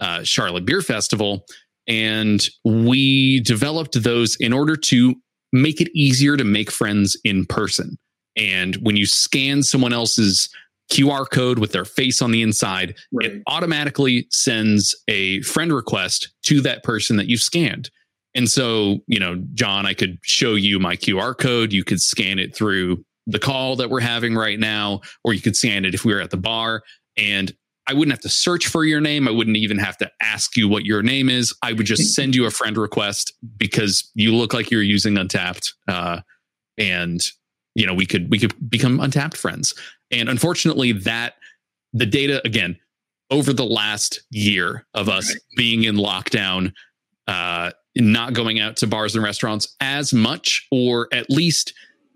uh, 0.00 0.22
Charlotte 0.24 0.66
Beer 0.66 0.82
Festival, 0.82 1.46
and 1.86 2.46
we 2.64 3.40
developed 3.40 4.02
those 4.02 4.36
in 4.36 4.52
order 4.52 4.76
to 4.76 5.14
make 5.52 5.80
it 5.80 5.90
easier 5.94 6.36
to 6.36 6.44
make 6.44 6.70
friends 6.70 7.16
in 7.24 7.46
person. 7.46 7.98
And 8.36 8.76
when 8.76 8.96
you 8.96 9.06
scan 9.06 9.62
someone 9.62 9.92
else's 9.92 10.48
QR 10.90 11.28
code 11.30 11.58
with 11.58 11.72
their 11.72 11.84
face 11.84 12.20
on 12.20 12.30
the 12.30 12.42
inside, 12.42 12.96
right. 13.12 13.32
it 13.32 13.42
automatically 13.46 14.26
sends 14.30 14.94
a 15.08 15.40
friend 15.42 15.72
request 15.72 16.32
to 16.44 16.60
that 16.62 16.82
person 16.82 17.16
that 17.16 17.28
you've 17.28 17.40
scanned. 17.40 17.90
And 18.34 18.50
so, 18.50 18.98
you 19.06 19.20
know, 19.20 19.42
John, 19.54 19.86
I 19.86 19.94
could 19.94 20.18
show 20.22 20.54
you 20.54 20.78
my 20.78 20.96
QR 20.96 21.36
code. 21.36 21.72
You 21.72 21.84
could 21.84 22.00
scan 22.00 22.38
it 22.38 22.54
through 22.54 23.04
the 23.26 23.38
call 23.38 23.76
that 23.76 23.90
we're 23.90 24.00
having 24.00 24.34
right 24.34 24.58
now, 24.58 25.00
or 25.24 25.34
you 25.34 25.40
could 25.40 25.56
scan 25.56 25.84
it 25.84 25.94
if 25.94 26.04
we 26.04 26.14
were 26.14 26.20
at 26.20 26.30
the 26.30 26.36
bar. 26.36 26.82
And 27.16 27.54
I 27.86 27.94
wouldn't 27.94 28.12
have 28.12 28.22
to 28.22 28.28
search 28.28 28.68
for 28.68 28.84
your 28.84 29.00
name. 29.00 29.28
I 29.28 29.32
wouldn't 29.32 29.56
even 29.56 29.78
have 29.78 29.96
to 29.98 30.10
ask 30.20 30.56
you 30.56 30.68
what 30.68 30.84
your 30.84 31.02
name 31.02 31.28
is. 31.28 31.54
I 31.62 31.72
would 31.72 31.86
just 31.86 32.14
send 32.14 32.34
you 32.34 32.46
a 32.46 32.50
friend 32.50 32.76
request 32.76 33.32
because 33.56 34.10
you 34.14 34.34
look 34.34 34.54
like 34.54 34.70
you're 34.70 34.82
using 34.82 35.14
Untappd, 35.14 35.72
Uh, 35.88 36.20
and 36.78 37.20
you 37.74 37.86
know, 37.86 37.94
we 37.94 38.06
could 38.06 38.30
we 38.30 38.38
could 38.38 38.54
become 38.70 38.98
Untappd 38.98 39.34
friends. 39.34 39.74
And 40.12 40.28
unfortunately, 40.28 40.92
that 40.92 41.34
the 41.92 42.06
data 42.06 42.40
again 42.44 42.78
over 43.30 43.52
the 43.52 43.64
last 43.64 44.20
year 44.30 44.86
of 44.94 45.08
us 45.08 45.30
right. 45.30 45.42
being 45.56 45.84
in 45.84 45.96
lockdown, 45.96 46.72
uh, 47.26 47.70
not 47.96 48.34
going 48.34 48.60
out 48.60 48.76
to 48.78 48.86
bars 48.86 49.14
and 49.14 49.24
restaurants 49.24 49.74
as 49.80 50.12
much, 50.12 50.66
or 50.70 51.08
at 51.12 51.30
least 51.30 51.72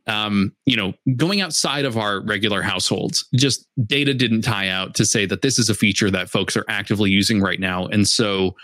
um, 0.06 0.52
you 0.66 0.76
know, 0.76 0.94
going 1.16 1.40
outside 1.40 1.84
of 1.84 1.96
our 1.96 2.20
regular 2.20 2.62
households, 2.62 3.26
just 3.34 3.66
data 3.86 4.14
didn't 4.14 4.42
tie 4.42 4.68
out 4.68 4.94
to 4.94 5.04
say 5.04 5.26
that 5.26 5.42
this 5.42 5.58
is 5.58 5.68
a 5.68 5.74
feature 5.74 6.10
that 6.10 6.30
folks 6.30 6.56
are 6.56 6.64
actively 6.68 7.10
using 7.10 7.40
right 7.40 7.58
now. 7.58 7.86
And 7.86 8.06
so 8.06 8.54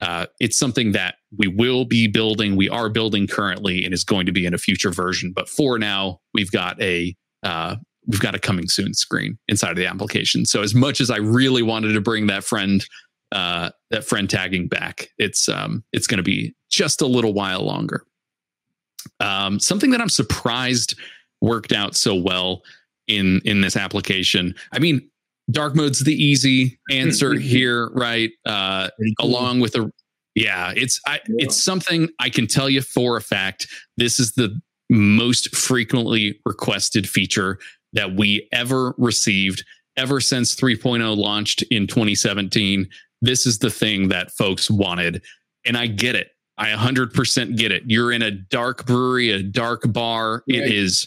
uh, 0.00 0.26
it's 0.40 0.58
something 0.58 0.92
that 0.92 1.16
we 1.36 1.46
will 1.46 1.84
be 1.84 2.08
building, 2.08 2.56
we 2.56 2.68
are 2.68 2.88
building 2.88 3.26
currently, 3.26 3.84
and 3.84 3.94
is 3.94 4.04
going 4.04 4.26
to 4.26 4.32
be 4.32 4.44
in 4.44 4.54
a 4.54 4.58
future 4.58 4.90
version. 4.90 5.32
But 5.34 5.48
for 5.48 5.78
now, 5.78 6.20
we've 6.34 6.50
got 6.50 6.80
a 6.82 7.14
uh, 7.44 7.76
we've 8.08 8.20
got 8.20 8.34
a 8.34 8.38
coming 8.38 8.66
soon 8.68 8.94
screen 8.94 9.38
inside 9.48 9.70
of 9.70 9.76
the 9.76 9.86
application. 9.86 10.46
So 10.46 10.62
as 10.62 10.74
much 10.74 11.00
as 11.00 11.10
I 11.10 11.18
really 11.18 11.62
wanted 11.62 11.92
to 11.92 12.00
bring 12.00 12.26
that 12.26 12.42
friend 12.42 12.84
uh, 13.30 13.70
that 13.90 14.04
friend 14.04 14.28
tagging 14.28 14.68
back, 14.68 15.10
it's 15.18 15.48
um, 15.48 15.84
it's 15.92 16.06
going 16.06 16.16
to 16.16 16.22
be 16.22 16.54
just 16.70 17.02
a 17.02 17.06
little 17.06 17.34
while 17.34 17.60
longer. 17.60 18.04
Um, 19.20 19.60
something 19.60 19.90
that 19.90 20.00
I'm 20.00 20.08
surprised 20.08 20.98
worked 21.40 21.72
out 21.72 21.94
so 21.94 22.14
well 22.14 22.62
in 23.06 23.40
in 23.44 23.60
this 23.60 23.76
application. 23.76 24.54
I 24.72 24.78
mean, 24.78 25.08
dark 25.50 25.76
mode's 25.76 26.00
the 26.00 26.14
easy 26.14 26.78
answer 26.90 27.34
here, 27.34 27.90
right? 27.90 28.30
Uh, 28.46 28.88
cool. 29.20 29.28
Along 29.28 29.60
with 29.60 29.74
a 29.76 29.92
yeah, 30.34 30.72
it's 30.74 31.00
I, 31.06 31.20
yeah. 31.28 31.44
it's 31.44 31.62
something 31.62 32.08
I 32.20 32.30
can 32.30 32.46
tell 32.46 32.70
you 32.70 32.80
for 32.80 33.16
a 33.18 33.20
fact. 33.20 33.66
This 33.98 34.18
is 34.18 34.32
the 34.32 34.58
most 34.90 35.54
frequently 35.54 36.40
requested 36.46 37.06
feature 37.06 37.58
that 37.92 38.14
we 38.14 38.48
ever 38.52 38.94
received 38.98 39.64
ever 39.96 40.20
since 40.20 40.54
3.0 40.54 41.16
launched 41.16 41.62
in 41.70 41.86
2017. 41.86 42.88
This 43.20 43.46
is 43.46 43.58
the 43.58 43.70
thing 43.70 44.08
that 44.08 44.30
folks 44.32 44.70
wanted. 44.70 45.22
And 45.66 45.76
I 45.76 45.86
get 45.88 46.14
it. 46.14 46.28
I 46.56 46.68
100% 46.68 47.56
get 47.56 47.72
it. 47.72 47.82
You're 47.86 48.12
in 48.12 48.22
a 48.22 48.30
dark 48.30 48.86
brewery, 48.86 49.30
a 49.30 49.42
dark 49.42 49.82
bar. 49.92 50.44
Right. 50.48 50.60
It 50.60 50.72
is, 50.72 51.06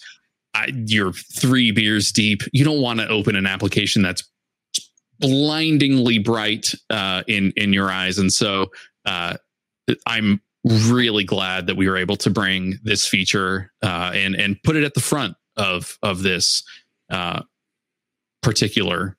I, 0.53 0.67
you're 0.85 1.13
three 1.13 1.71
beers 1.71 2.11
deep. 2.11 2.41
You 2.53 2.63
don't 2.63 2.81
want 2.81 2.99
to 2.99 3.07
open 3.07 3.35
an 3.35 3.45
application 3.45 4.01
that's 4.01 4.29
blindingly 5.19 6.17
bright 6.17 6.73
uh, 6.89 7.23
in 7.27 7.53
in 7.55 7.71
your 7.71 7.89
eyes. 7.89 8.17
And 8.17 8.33
so 8.33 8.67
uh, 9.05 9.37
I'm 10.05 10.41
really 10.65 11.23
glad 11.23 11.67
that 11.67 11.77
we 11.77 11.87
were 11.87 11.97
able 11.97 12.17
to 12.17 12.29
bring 12.29 12.77
this 12.83 13.07
feature 13.07 13.71
uh, 13.81 14.11
and 14.13 14.35
and 14.35 14.61
put 14.63 14.75
it 14.75 14.83
at 14.83 14.95
the 14.95 14.99
front 14.99 15.35
of 15.61 15.97
of 16.01 16.23
this 16.23 16.63
uh, 17.09 17.43
particular 18.41 19.17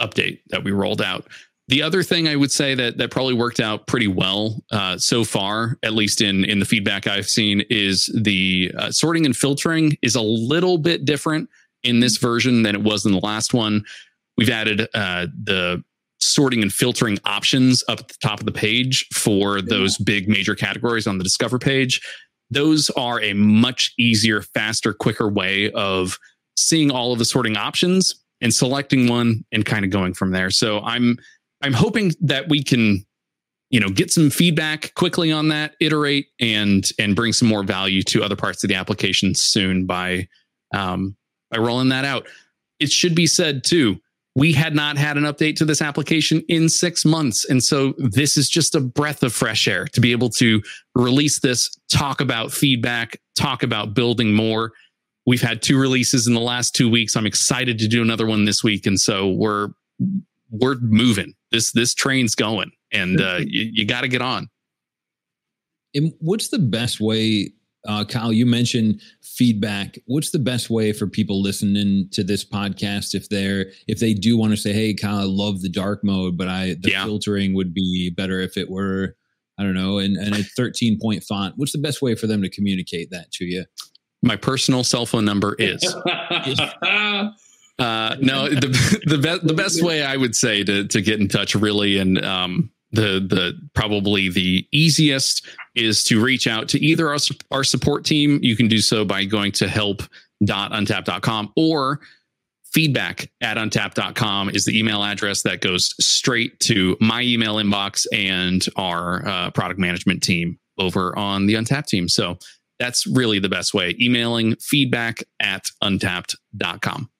update 0.00 0.40
that 0.48 0.64
we 0.64 0.72
rolled 0.72 1.00
out. 1.00 1.26
The 1.68 1.82
other 1.82 2.02
thing 2.02 2.26
I 2.26 2.36
would 2.36 2.50
say 2.50 2.74
that 2.74 2.96
that 2.96 3.10
probably 3.10 3.34
worked 3.34 3.60
out 3.60 3.86
pretty 3.86 4.06
well 4.08 4.62
uh, 4.70 4.96
so 4.98 5.22
far, 5.22 5.78
at 5.82 5.92
least 5.92 6.20
in 6.20 6.44
in 6.44 6.58
the 6.58 6.64
feedback 6.64 7.06
I've 7.06 7.28
seen, 7.28 7.62
is 7.70 8.06
the 8.14 8.72
uh, 8.76 8.90
sorting 8.90 9.24
and 9.26 9.36
filtering 9.36 9.96
is 10.02 10.14
a 10.14 10.22
little 10.22 10.78
bit 10.78 11.04
different 11.04 11.48
in 11.84 12.00
this 12.00 12.16
version 12.16 12.62
than 12.62 12.74
it 12.74 12.82
was 12.82 13.06
in 13.06 13.12
the 13.12 13.20
last 13.20 13.54
one. 13.54 13.84
We've 14.36 14.50
added 14.50 14.88
uh, 14.94 15.26
the 15.44 15.84
sorting 16.20 16.62
and 16.62 16.72
filtering 16.72 17.18
options 17.24 17.84
up 17.86 18.00
at 18.00 18.08
the 18.08 18.16
top 18.20 18.40
of 18.40 18.46
the 18.46 18.52
page 18.52 19.06
for 19.12 19.62
those 19.62 19.96
big 19.98 20.28
major 20.28 20.54
categories 20.54 21.06
on 21.06 21.18
the 21.18 21.24
Discover 21.24 21.58
page. 21.58 22.00
Those 22.50 22.90
are 22.90 23.20
a 23.20 23.34
much 23.34 23.92
easier, 23.98 24.42
faster, 24.42 24.92
quicker 24.92 25.28
way 25.28 25.70
of 25.72 26.18
seeing 26.56 26.90
all 26.90 27.12
of 27.12 27.18
the 27.18 27.24
sorting 27.24 27.56
options 27.56 28.14
and 28.40 28.52
selecting 28.52 29.08
one 29.08 29.44
and 29.52 29.64
kind 29.64 29.84
of 29.84 29.90
going 29.90 30.14
from 30.14 30.30
there. 30.30 30.50
So 30.50 30.80
I'm 30.80 31.18
I'm 31.62 31.72
hoping 31.72 32.12
that 32.20 32.48
we 32.48 32.62
can, 32.62 33.04
you 33.70 33.80
know, 33.80 33.88
get 33.88 34.12
some 34.12 34.30
feedback 34.30 34.94
quickly 34.94 35.32
on 35.32 35.48
that, 35.48 35.74
iterate, 35.80 36.28
and 36.40 36.88
and 36.98 37.16
bring 37.16 37.32
some 37.32 37.48
more 37.48 37.64
value 37.64 38.02
to 38.04 38.22
other 38.22 38.36
parts 38.36 38.62
of 38.64 38.68
the 38.68 38.76
application 38.76 39.34
soon 39.34 39.86
by 39.86 40.28
um, 40.74 41.16
by 41.50 41.58
rolling 41.58 41.88
that 41.88 42.04
out. 42.04 42.28
It 42.80 42.90
should 42.90 43.14
be 43.14 43.26
said 43.26 43.64
too. 43.64 44.00
We 44.36 44.52
had 44.52 44.74
not 44.74 44.96
had 44.96 45.16
an 45.16 45.24
update 45.24 45.56
to 45.56 45.64
this 45.64 45.82
application 45.82 46.44
in 46.48 46.68
six 46.68 47.04
months. 47.04 47.44
And 47.46 47.62
so 47.62 47.94
this 47.98 48.36
is 48.36 48.48
just 48.48 48.76
a 48.76 48.80
breath 48.80 49.24
of 49.24 49.32
fresh 49.32 49.66
air 49.66 49.86
to 49.86 50.00
be 50.00 50.12
able 50.12 50.30
to 50.30 50.62
release 50.94 51.40
this, 51.40 51.76
talk 51.90 52.20
about 52.20 52.52
feedback, 52.52 53.20
talk 53.36 53.62
about 53.62 53.94
building 53.94 54.34
more. 54.34 54.72
We've 55.26 55.42
had 55.42 55.62
two 55.62 55.78
releases 55.78 56.26
in 56.26 56.34
the 56.34 56.40
last 56.40 56.74
two 56.74 56.90
weeks. 56.90 57.16
I'm 57.16 57.26
excited 57.26 57.78
to 57.80 57.88
do 57.88 58.00
another 58.00 58.26
one 58.26 58.44
this 58.44 58.64
week. 58.64 58.86
And 58.86 58.98
so 58.98 59.28
we're 59.28 59.68
we're 60.50 60.76
moving. 60.76 61.34
This 61.50 61.72
this 61.72 61.94
train's 61.94 62.34
going, 62.34 62.70
and 62.92 63.20
uh, 63.20 63.40
you, 63.40 63.70
you 63.72 63.86
got 63.86 64.02
to 64.02 64.08
get 64.08 64.22
on. 64.22 64.48
And 65.94 66.12
what's 66.20 66.48
the 66.48 66.58
best 66.58 67.00
way, 67.00 67.52
uh, 67.86 68.04
Kyle? 68.04 68.32
You 68.32 68.46
mentioned 68.46 69.00
feedback. 69.22 69.98
What's 70.06 70.30
the 70.30 70.38
best 70.38 70.70
way 70.70 70.92
for 70.92 71.06
people 71.06 71.42
listening 71.42 72.08
to 72.12 72.22
this 72.22 72.44
podcast 72.44 73.14
if 73.14 73.28
they're 73.28 73.66
if 73.86 73.98
they 73.98 74.14
do 74.14 74.36
want 74.36 74.52
to 74.52 74.56
say, 74.56 74.72
"Hey, 74.72 74.94
Kyle, 74.94 75.18
I 75.18 75.24
love 75.24 75.62
the 75.62 75.68
dark 75.68 76.04
mode, 76.04 76.36
but 76.36 76.48
I 76.48 76.76
the 76.80 76.90
yeah. 76.90 77.04
filtering 77.04 77.54
would 77.54 77.74
be 77.74 78.10
better 78.10 78.40
if 78.40 78.56
it 78.56 78.70
were." 78.70 79.16
I 79.58 79.64
don't 79.64 79.74
know, 79.74 79.98
and, 79.98 80.16
and 80.16 80.34
a 80.34 80.42
13 80.42 80.98
point 81.00 81.24
font. 81.24 81.54
What's 81.56 81.72
the 81.72 81.78
best 81.78 82.00
way 82.00 82.14
for 82.14 82.26
them 82.26 82.42
to 82.42 82.48
communicate 82.48 83.10
that 83.10 83.32
to 83.32 83.44
you? 83.44 83.64
My 84.22 84.36
personal 84.36 84.84
cell 84.84 85.06
phone 85.06 85.24
number 85.24 85.54
is 85.58 85.82
Uh, 87.78 88.16
no, 88.20 88.48
the 88.48 89.00
the 89.06 89.18
best 89.18 89.46
the 89.46 89.54
best 89.54 89.84
way 89.84 90.02
I 90.02 90.16
would 90.16 90.34
say 90.34 90.64
to 90.64 90.88
to 90.88 91.00
get 91.00 91.20
in 91.20 91.28
touch 91.28 91.54
really 91.54 91.98
and 91.98 92.22
um, 92.24 92.72
the 92.90 93.24
the 93.28 93.58
probably 93.74 94.28
the 94.28 94.66
easiest 94.72 95.46
is 95.76 96.02
to 96.04 96.20
reach 96.20 96.48
out 96.48 96.68
to 96.70 96.84
either 96.84 97.08
our, 97.08 97.18
our 97.52 97.62
support 97.62 98.04
team. 98.04 98.40
You 98.42 98.56
can 98.56 98.66
do 98.66 98.78
so 98.78 99.04
by 99.04 99.24
going 99.24 99.52
to 99.52 99.68
help 99.68 100.02
untappd.com 100.42 101.52
or 101.56 102.00
feedback 102.72 103.30
at 103.40 103.56
untappd.com 103.56 104.50
is 104.50 104.64
the 104.64 104.78
email 104.78 105.02
address 105.02 105.42
that 105.42 105.60
goes 105.60 105.94
straight 106.04 106.58
to 106.60 106.96
my 107.00 107.22
email 107.22 107.56
inbox 107.56 108.06
and 108.12 108.66
our 108.76 109.26
uh, 109.26 109.50
product 109.50 109.80
management 109.80 110.22
team 110.22 110.58
over 110.78 111.16
on 111.18 111.46
the 111.46 111.54
Untappd 111.54 111.86
team. 111.86 112.08
So 112.08 112.38
that's 112.78 113.06
really 113.06 113.38
the 113.38 113.48
best 113.48 113.74
way. 113.74 113.96
Emailing 114.00 114.56
feedback 114.56 115.22
at 115.40 115.70
untappd.com. 115.82 117.10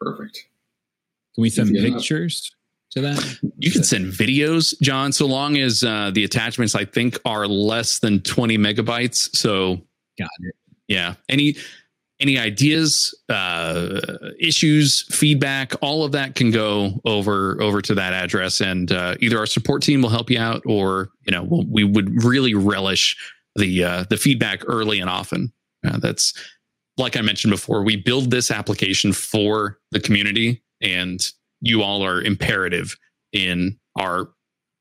Perfect. 0.00 0.44
Can 1.34 1.42
we 1.42 1.50
send 1.50 1.74
pictures 1.74 2.54
to 2.92 3.00
that? 3.00 3.38
You 3.58 3.70
can 3.70 3.82
send 3.82 4.12
videos, 4.12 4.80
John, 4.80 5.12
so 5.12 5.26
long 5.26 5.56
as 5.56 5.82
uh, 5.82 6.12
the 6.14 6.24
attachments, 6.24 6.74
I 6.74 6.84
think, 6.84 7.18
are 7.24 7.48
less 7.48 7.98
than 7.98 8.20
20 8.20 8.58
megabytes. 8.58 9.34
So, 9.36 9.80
got 10.18 10.30
it. 10.40 10.54
Yeah. 10.86 11.14
Any 11.28 11.56
any 12.20 12.38
ideas, 12.38 13.14
uh, 13.28 14.00
issues, 14.40 15.02
feedback, 15.14 15.72
all 15.80 16.04
of 16.04 16.12
that 16.12 16.34
can 16.34 16.50
go 16.50 17.00
over 17.04 17.60
over 17.62 17.80
to 17.82 17.94
that 17.94 18.12
address, 18.12 18.60
and 18.60 18.90
uh, 18.90 19.14
either 19.20 19.38
our 19.38 19.46
support 19.46 19.82
team 19.82 20.02
will 20.02 20.08
help 20.08 20.30
you 20.30 20.38
out, 20.38 20.62
or 20.66 21.10
you 21.26 21.32
know, 21.32 21.44
we'll, 21.44 21.64
we 21.70 21.84
would 21.84 22.24
really 22.24 22.54
relish 22.54 23.16
the 23.54 23.84
uh, 23.84 24.04
the 24.10 24.16
feedback 24.16 24.62
early 24.66 25.00
and 25.00 25.08
often. 25.08 25.52
Uh, 25.86 25.98
that's 25.98 26.32
like 26.96 27.16
I 27.16 27.20
mentioned 27.20 27.52
before. 27.52 27.84
We 27.84 27.96
build 27.96 28.30
this 28.30 28.50
application 28.50 29.12
for 29.12 29.78
the 29.92 30.00
community, 30.00 30.62
and 30.80 31.20
you 31.60 31.82
all 31.82 32.04
are 32.04 32.20
imperative 32.20 32.96
in 33.32 33.78
our 33.98 34.28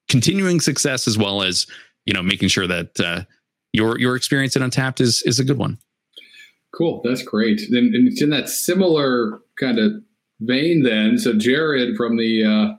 continuing 0.09 0.59
success 0.59 1.07
as 1.07 1.17
well 1.17 1.43
as 1.43 1.67
you 2.05 2.13
know 2.13 2.23
making 2.23 2.49
sure 2.49 2.65
that 2.65 2.99
uh, 2.99 3.21
your 3.73 3.99
your 3.99 4.15
experience 4.15 4.55
at 4.55 4.63
Untappd 4.63 5.01
is 5.01 5.21
is 5.23 5.39
a 5.39 5.43
good 5.43 5.57
one. 5.57 5.77
Cool, 6.77 7.01
that's 7.03 7.23
great. 7.23 7.61
And, 7.69 7.95
and 7.95 8.07
it's 8.07 8.21
in 8.21 8.29
that 8.29 8.49
similar 8.49 9.41
kind 9.59 9.79
of 9.79 9.93
vein, 10.41 10.83
then. 10.83 11.17
So 11.17 11.33
Jared 11.33 11.95
from 11.97 12.17
the 12.17 12.43
uh, 12.43 12.77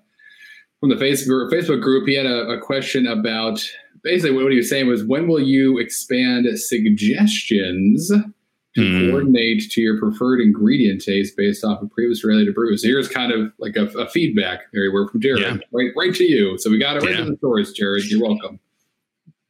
from 0.80 0.90
the 0.90 0.94
Facebook 0.94 1.50
Facebook 1.50 1.82
group, 1.82 2.06
he 2.06 2.14
had 2.14 2.26
a, 2.26 2.48
a 2.48 2.60
question 2.60 3.06
about 3.06 3.60
basically 4.04 4.32
what 4.32 4.52
he 4.52 4.58
was 4.58 4.70
saying 4.70 4.86
was 4.86 5.04
when 5.04 5.26
will 5.26 5.40
you 5.40 5.78
expand 5.78 6.46
suggestions 6.58 8.12
to 8.74 8.80
mm. 8.80 9.10
coordinate 9.10 9.68
to 9.70 9.80
your 9.80 9.98
preferred 9.98 10.40
ingredient 10.40 11.02
taste 11.02 11.36
based 11.36 11.64
off 11.64 11.82
of 11.82 11.90
previous 11.90 12.22
related 12.22 12.54
brews. 12.54 12.82
So 12.82 12.88
here's 12.88 13.08
kind 13.08 13.32
of 13.32 13.52
like 13.58 13.76
a, 13.76 13.86
a 13.98 14.08
feedback 14.08 14.70
there 14.72 14.92
word 14.92 15.10
from 15.10 15.20
Jared, 15.20 15.40
yeah. 15.40 15.56
right, 15.72 15.90
right 15.96 16.14
to 16.14 16.24
you. 16.24 16.56
So 16.58 16.70
we 16.70 16.78
got 16.78 16.96
it 16.96 17.02
right 17.02 17.14
yeah. 17.14 17.22
in 17.22 17.30
the 17.30 17.36
stories, 17.38 17.72
Jared. 17.72 18.04
You're 18.04 18.22
welcome. 18.22 18.60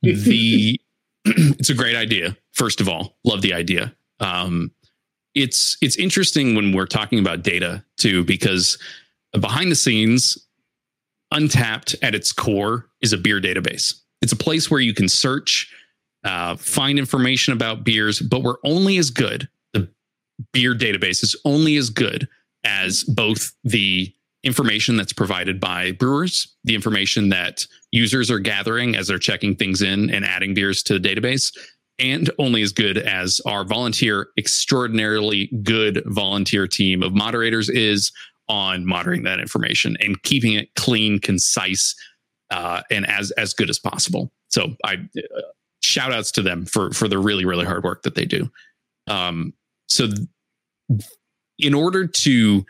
the 0.03 0.81
it's 1.25 1.69
a 1.69 1.75
great 1.75 1.97
idea. 1.97 2.37
First 2.53 2.81
of 2.81 2.89
all, 2.89 3.17
love 3.25 3.43
the 3.43 3.53
idea. 3.53 3.95
Um, 4.21 4.73
it's 5.35 5.77
it's 5.81 5.97
interesting 5.97 6.55
when 6.55 6.73
we're 6.73 6.87
talking 6.87 7.19
about 7.19 7.43
data 7.43 7.85
too, 7.97 8.25
because 8.25 8.79
behind 9.39 9.71
the 9.71 9.77
scenes, 9.77 10.39
Untappd 11.33 11.95
at 12.03 12.15
its 12.15 12.33
core 12.33 12.89
is 13.01 13.13
a 13.13 13.19
beer 13.19 13.41
database. 13.41 13.95
It's 14.23 14.33
a 14.33 14.37
place 14.37 14.71
where 14.71 14.81
you 14.81 14.95
can 14.95 15.09
search, 15.09 15.73
uh, 16.25 16.57
find 16.57 16.99
information 16.99 17.53
about 17.53 17.85
beers, 17.85 18.21
but 18.21 18.43
we're 18.43 18.57
only 18.65 18.99
as 18.99 19.11
good. 19.11 19.49
The 19.75 19.89
beer 20.53 20.75
database 20.75 21.23
is 21.23 21.37
only 21.45 21.77
as 21.77 21.91
good 21.91 22.27
as 22.65 23.05
both 23.05 23.53
the 23.63 24.13
information 24.43 24.97
that's 24.97 25.13
provided 25.13 25.61
by 25.61 25.93
brewers, 25.93 26.57
the 26.65 26.75
information 26.75 27.29
that 27.29 27.67
users 27.91 28.31
are 28.31 28.39
gathering 28.39 28.97
as 28.97 29.09
they're 29.09 29.19
checking 29.19 29.55
things 29.55 29.83
in 29.83 30.11
and 30.11 30.25
adding 30.25 30.55
beers 30.55 30.83
to 30.85 30.99
the 30.99 31.09
database, 31.09 31.57
and 31.99 32.31
only 32.39 32.63
as 32.63 32.73
good 32.73 32.99
as 32.99 33.41
our 33.47 33.65
volunteer, 33.65 34.29
extraordinarily 34.39 35.47
good 35.63 36.03
volunteer 36.07 36.67
team 36.67 37.03
of 37.03 37.13
moderators 37.13 37.69
is 37.69 38.13
on 38.49 38.87
monitoring 38.87 39.25
that 39.25 39.41
information 39.41 39.97
and 40.01 40.23
keeping 40.23 40.55
it 40.55 40.75
clean, 40.75 41.19
concise, 41.19 41.95
uh, 42.51 42.83
and 42.91 43.07
as 43.09 43.31
as 43.33 43.53
good 43.53 43.69
as 43.69 43.79
possible. 43.79 44.33
So 44.49 44.75
I 44.85 44.95
uh, 44.95 45.41
shout 45.83 46.13
outs 46.13 46.33
to 46.33 46.43
them 46.43 46.67
for 46.67 46.91
for 46.93 47.09
the 47.09 47.19
really 47.19 47.45
really 47.45 47.67
hard 47.67 47.85
work 47.85 48.03
that 48.03 48.15
they 48.15 48.25
do. 48.25 48.51
Um, 49.07 49.53
so 49.87 50.07
th- 50.07 51.09
in 51.59 51.75
order 51.75 52.07
to 52.07 52.65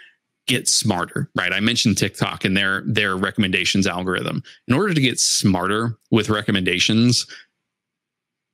get 0.46 0.66
smarter, 0.66 1.30
right? 1.36 1.52
I 1.52 1.60
mentioned 1.60 1.98
TikTok 1.98 2.44
and 2.44 2.56
their 2.56 2.82
their 2.86 3.16
recommendations 3.16 3.86
algorithm. 3.86 4.42
In 4.66 4.74
order 4.74 4.94
to 4.94 5.00
get 5.00 5.20
smarter 5.20 5.96
with 6.10 6.30
recommendations, 6.30 7.26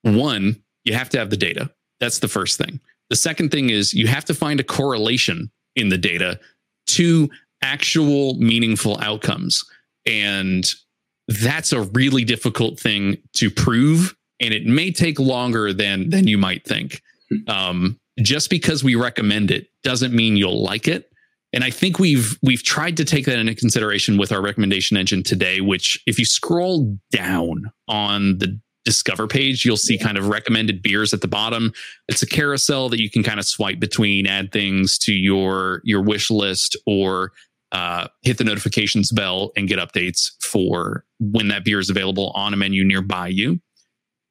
one, 0.02 0.62
you 0.85 0.95
have 0.95 1.09
to 1.11 1.18
have 1.18 1.30
the 1.30 1.37
data. 1.37 1.70
That's 2.01 2.18
the 2.18 2.28
first 2.28 2.59
thing. 2.59 2.80
The 3.11 3.16
second 3.16 3.51
thing 3.51 3.70
is 3.70 3.95
you 3.95 4.07
have 4.07 4.24
to 4.26 4.35
find 4.35 4.61
a 4.61 4.64
correlation 4.64 5.51
in 5.76 5.89
the 5.89 5.99
data 5.99 6.41
to 6.89 7.30
actual 7.62 8.35
meaningful 8.35 8.99
outcomes. 9.01 9.64
And 10.07 10.64
that's 11.28 11.72
a 11.72 11.82
really 11.82 12.24
difficult 12.24 12.78
thing 12.78 13.18
to 13.35 13.51
prove. 13.51 14.14
And 14.41 14.53
it 14.53 14.66
may 14.66 14.91
take 14.91 15.18
longer 15.18 15.72
than 15.72 16.11
than 16.11 16.28
you 16.28 16.37
might 16.37 16.64
think. 16.64 17.03
Um, 17.49 17.99
just 18.20 18.51
because 18.51 18.85
we 18.85 18.95
recommend 18.95 19.51
it 19.51 19.68
doesn't 19.82 20.14
mean 20.14 20.37
you'll 20.37 20.62
like 20.62 20.87
it. 20.87 21.11
And 21.53 21.64
I 21.64 21.70
think 21.70 21.99
we've 21.99 22.37
we've 22.43 22.62
tried 22.62 22.97
to 22.99 23.05
take 23.05 23.26
that 23.26 23.39
into 23.39 23.55
consideration 23.55 24.18
with 24.18 24.32
our 24.32 24.43
recommendation 24.43 24.97
engine 24.97 25.22
today, 25.22 25.61
which 25.61 26.03
if 26.07 26.18
you 26.18 26.24
scroll 26.24 26.99
down 27.11 27.70
on 27.89 28.39
the 28.39 28.61
discover 28.85 29.26
page, 29.26 29.64
you'll 29.64 29.76
see 29.76 29.99
kind 29.99 30.18
of 30.18 30.28
recommended 30.28 30.82
beers 30.82 31.14
at 31.14 31.20
the 31.20 31.28
bottom. 31.28 31.72
It's 32.09 32.22
a 32.22 32.26
carousel 32.26 32.89
that 32.91 33.01
you 33.01 33.11
can 33.11 33.22
kind 33.22 33.39
of 33.39 33.47
swipe 33.47 33.80
between, 33.80 34.26
add 34.26 34.53
things 34.53 34.99
to 34.99 35.12
your 35.12 35.80
your 35.85 36.03
wish 36.03 36.30
list, 36.30 36.76
or 36.87 37.32
uh, 37.72 38.09
hit 38.22 38.39
the 38.39 38.45
notifications 38.45 39.11
bell 39.11 39.51
and 39.57 39.68
get 39.68 39.78
updates 39.78 40.30
for 40.43 41.05
when 41.18 41.49
that 41.49 41.64
beer 41.64 41.80
is 41.80 41.91
available 41.91 42.30
on 42.35 42.55
a 42.55 42.57
menu 42.57 42.85
nearby 42.85 43.28
you. 43.28 43.61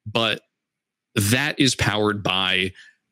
But 0.06 0.42
that 1.16 1.60
is 1.60 1.76
powered 1.76 2.24
by 2.24 2.72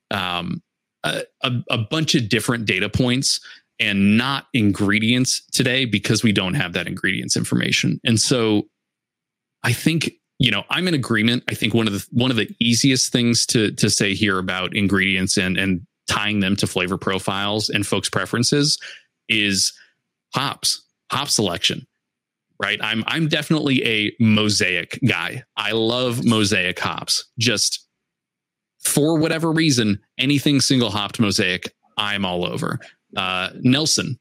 um, 0.09 0.61
a, 1.03 1.23
a 1.69 1.77
bunch 1.77 2.15
of 2.15 2.29
different 2.29 2.65
data 2.65 2.89
points 2.89 3.39
and 3.79 4.17
not 4.17 4.45
ingredients 4.53 5.41
today 5.51 5.85
because 5.85 6.23
we 6.23 6.31
don't 6.31 6.53
have 6.53 6.73
that 6.73 6.87
ingredients 6.87 7.35
information. 7.35 7.99
And 8.03 8.19
so 8.19 8.67
I 9.63 9.73
think 9.73 10.11
you 10.41 10.49
know, 10.49 10.63
I'm 10.71 10.87
in 10.87 10.95
agreement. 10.95 11.43
I 11.49 11.53
think 11.53 11.75
one 11.75 11.85
of 11.85 11.93
the 11.93 12.05
one 12.11 12.31
of 12.31 12.37
the 12.37 12.49
easiest 12.59 13.11
things 13.11 13.45
to 13.47 13.71
to 13.73 13.91
say 13.91 14.15
here 14.15 14.39
about 14.39 14.75
ingredients 14.75 15.37
and 15.37 15.55
and 15.55 15.85
tying 16.09 16.39
them 16.39 16.55
to 16.55 16.67
flavor 16.67 16.97
profiles 16.97 17.69
and 17.69 17.85
folks' 17.85 18.09
preferences 18.09 18.79
is 19.29 19.71
hops, 20.33 20.83
hop 21.11 21.29
selection. 21.29 21.85
Right. 22.59 22.79
I'm 22.81 23.03
I'm 23.05 23.27
definitely 23.27 23.85
a 23.85 24.13
mosaic 24.19 24.99
guy. 25.07 25.43
I 25.57 25.73
love 25.73 26.25
mosaic 26.25 26.79
hops. 26.79 27.29
Just 27.37 27.87
for 28.83 29.19
whatever 29.19 29.51
reason, 29.51 29.99
anything 30.17 30.59
single 30.59 30.89
hopped 30.89 31.19
mosaic, 31.19 31.71
I'm 31.97 32.25
all 32.25 32.45
over. 32.45 32.79
Uh, 33.15 33.49
Nelson, 33.61 34.19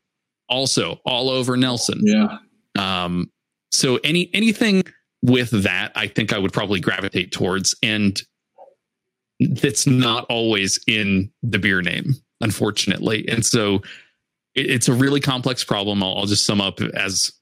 also 0.50 1.00
all 1.06 1.30
over 1.30 1.56
Nelson. 1.56 2.00
Yeah. 2.02 2.36
Um, 2.78 3.30
so 3.70 3.98
any 4.04 4.28
anything 4.34 4.82
with 5.22 5.50
that, 5.62 5.92
I 5.94 6.06
think 6.06 6.32
I 6.32 6.38
would 6.38 6.52
probably 6.52 6.80
gravitate 6.80 7.32
towards. 7.32 7.74
And 7.82 8.20
that's 9.40 9.86
not 9.86 10.26
always 10.28 10.78
in 10.86 11.30
the 11.42 11.58
beer 11.58 11.82
name, 11.82 12.14
unfortunately. 12.40 13.26
And 13.28 13.44
so 13.44 13.76
it, 14.54 14.70
it's 14.70 14.88
a 14.88 14.94
really 14.94 15.20
complex 15.20 15.64
problem. 15.64 16.02
I'll, 16.02 16.18
I'll 16.18 16.26
just 16.26 16.46
sum 16.46 16.60
up 16.60 16.80
as 16.80 17.32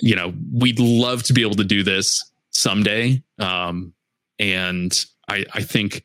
you 0.00 0.16
know, 0.16 0.32
we'd 0.52 0.80
love 0.80 1.22
to 1.24 1.32
be 1.32 1.42
able 1.42 1.56
to 1.56 1.64
do 1.64 1.82
this 1.82 2.30
someday. 2.50 3.22
Um, 3.38 3.92
and 4.38 5.04
I, 5.28 5.44
I 5.52 5.62
think 5.62 6.02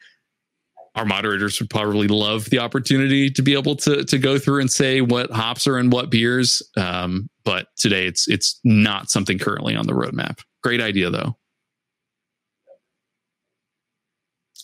our 0.96 1.06
moderators 1.06 1.60
would 1.60 1.70
probably 1.70 2.08
love 2.08 2.50
the 2.50 2.60
opportunity 2.60 3.30
to 3.30 3.42
be 3.42 3.54
able 3.54 3.76
to 3.76 4.04
to 4.04 4.18
go 4.18 4.40
through 4.40 4.62
and 4.62 4.72
say 4.72 5.02
what 5.02 5.32
hops 5.32 5.68
are 5.68 5.78
in 5.78 5.92
what 5.92 6.10
beers. 6.10 6.62
Um, 6.76 7.30
but 7.46 7.68
today 7.78 8.08
it's 8.08 8.28
it's 8.28 8.60
not 8.64 9.10
something 9.10 9.38
currently 9.38 9.76
on 9.76 9.86
the 9.86 9.94
roadmap. 9.94 10.40
Great 10.68 10.82
idea 10.82 11.10
though. 11.10 11.38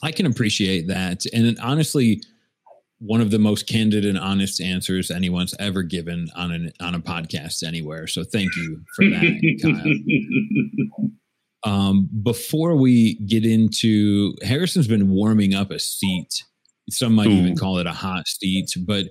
I 0.01 0.11
can 0.11 0.25
appreciate 0.25 0.89
that. 0.89 1.23
And 1.33 1.57
honestly, 1.61 2.21
one 2.99 3.21
of 3.21 3.31
the 3.31 3.39
most 3.39 3.67
candid 3.67 4.03
and 4.03 4.19
honest 4.19 4.59
answers 4.59 5.09
anyone's 5.09 5.55
ever 5.59 5.81
given 5.81 6.27
on 6.35 6.51
an 6.51 6.73
on 6.81 6.93
a 6.93 6.99
podcast 6.99 7.65
anywhere. 7.65 8.05
So 8.07 8.25
thank 8.25 8.53
you 8.57 8.81
for 8.97 9.05
that, 9.05 9.61
Kyle. 11.63 11.71
Um, 11.71 12.09
before 12.21 12.75
we 12.75 13.13
get 13.25 13.45
into 13.45 14.35
Harrison's 14.43 14.89
been 14.89 15.09
warming 15.09 15.53
up 15.53 15.71
a 15.71 15.79
seat. 15.79 16.43
Some 16.89 17.15
might 17.15 17.27
Ooh. 17.27 17.31
even 17.31 17.55
call 17.55 17.77
it 17.77 17.87
a 17.87 17.93
hot 17.93 18.27
seat, 18.27 18.75
but 18.85 19.05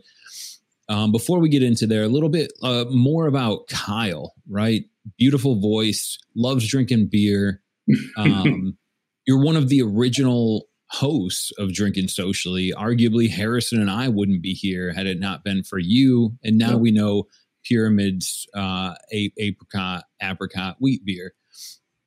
um, 0.90 1.11
before 1.11 1.38
we 1.38 1.49
get 1.49 1.62
into 1.62 1.86
there, 1.86 2.03
a 2.03 2.09
little 2.09 2.28
bit 2.28 2.53
uh, 2.62 2.84
more 2.90 3.28
about 3.28 3.66
Kyle, 3.68 4.34
right? 4.47 4.84
Beautiful 5.19 5.61
voice, 5.61 6.19
loves 6.37 6.69
drinking 6.69 7.09
beer. 7.11 7.61
Um, 8.17 8.79
you're 9.27 9.43
one 9.43 9.57
of 9.57 9.69
the 9.69 9.83
original 9.83 10.69
hosts 10.93 11.51
of 11.59 11.73
Drinking 11.73 12.09
Socially. 12.09 12.73
Arguably, 12.77 13.29
Harrison 13.29 13.81
and 13.81 13.91
I 13.91 14.09
wouldn't 14.09 14.43
be 14.43 14.53
here 14.53 14.93
had 14.93 15.07
it 15.07 15.19
not 15.19 15.43
been 15.43 15.65
for 15.65 15.79
you. 15.79 16.37
And 16.45 16.59
now 16.59 16.77
we 16.77 16.91
know 16.91 17.25
Pyramids, 17.65 18.47
uh, 18.55 18.95
apricot, 19.13 20.05
apricot, 20.23 20.77
wheat 20.81 21.05
beer. 21.05 21.33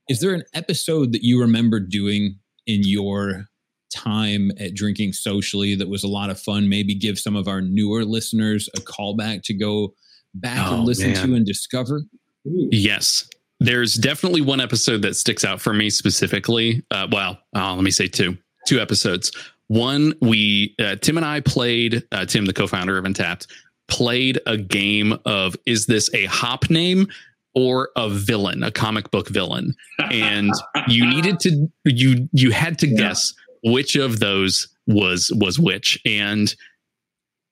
Is 0.07 0.19
there 0.19 0.33
an 0.33 0.43
episode 0.53 1.13
that 1.13 1.23
you 1.23 1.41
remember 1.41 1.79
doing 1.79 2.37
in 2.67 2.81
your 2.83 3.45
time 3.93 4.51
at 4.59 4.75
drinking 4.75 5.13
socially 5.13 5.75
that 5.75 5.89
was 5.89 6.03
a 6.03 6.09
lot 6.09 6.29
of 6.29 6.39
fun? 6.39 6.69
Maybe 6.69 6.93
give 6.93 7.17
some 7.17 7.35
of 7.35 7.47
our 7.47 7.61
newer 7.61 8.05
listeners 8.05 8.69
a 8.75 8.81
callback 8.81 9.41
to 9.45 9.53
go 9.53 9.93
back 10.35 10.67
oh, 10.69 10.75
and 10.75 10.85
listen 10.85 11.13
man. 11.13 11.27
to 11.27 11.35
and 11.35 11.45
discover. 11.45 12.03
Yes, 12.45 13.27
there's 13.59 13.95
definitely 13.95 14.41
one 14.41 14.61
episode 14.61 15.01
that 15.03 15.15
sticks 15.15 15.43
out 15.43 15.61
for 15.61 15.73
me 15.73 15.89
specifically. 15.89 16.83
Uh, 16.91 17.07
well, 17.11 17.39
uh, 17.55 17.73
let 17.73 17.83
me 17.83 17.91
say 17.91 18.07
two, 18.07 18.37
two 18.67 18.79
episodes. 18.79 19.31
One, 19.67 20.13
we 20.21 20.75
uh, 20.79 20.95
Tim 20.97 21.17
and 21.17 21.25
I 21.25 21.39
played. 21.39 22.03
Uh, 22.11 22.25
Tim, 22.25 22.45
the 22.45 22.53
co-founder 22.53 22.97
of 22.97 23.05
Untappd, 23.05 23.47
played 23.87 24.39
a 24.45 24.57
game 24.57 25.17
of 25.25 25.55
is 25.65 25.85
this 25.87 26.13
a 26.13 26.25
hop 26.25 26.69
name 26.69 27.07
or 27.55 27.89
a 27.95 28.09
villain, 28.09 28.63
a 28.63 28.71
comic 28.71 29.09
book 29.11 29.29
villain, 29.29 29.73
and 30.11 30.51
you 30.87 31.05
needed 31.07 31.39
to 31.39 31.67
you 31.85 32.29
you 32.31 32.51
had 32.51 32.77
to 32.79 32.87
yeah. 32.87 32.97
guess 32.97 33.33
which 33.63 33.95
of 33.95 34.19
those 34.19 34.67
was 34.85 35.31
was 35.35 35.57
which, 35.57 35.99
and 36.05 36.53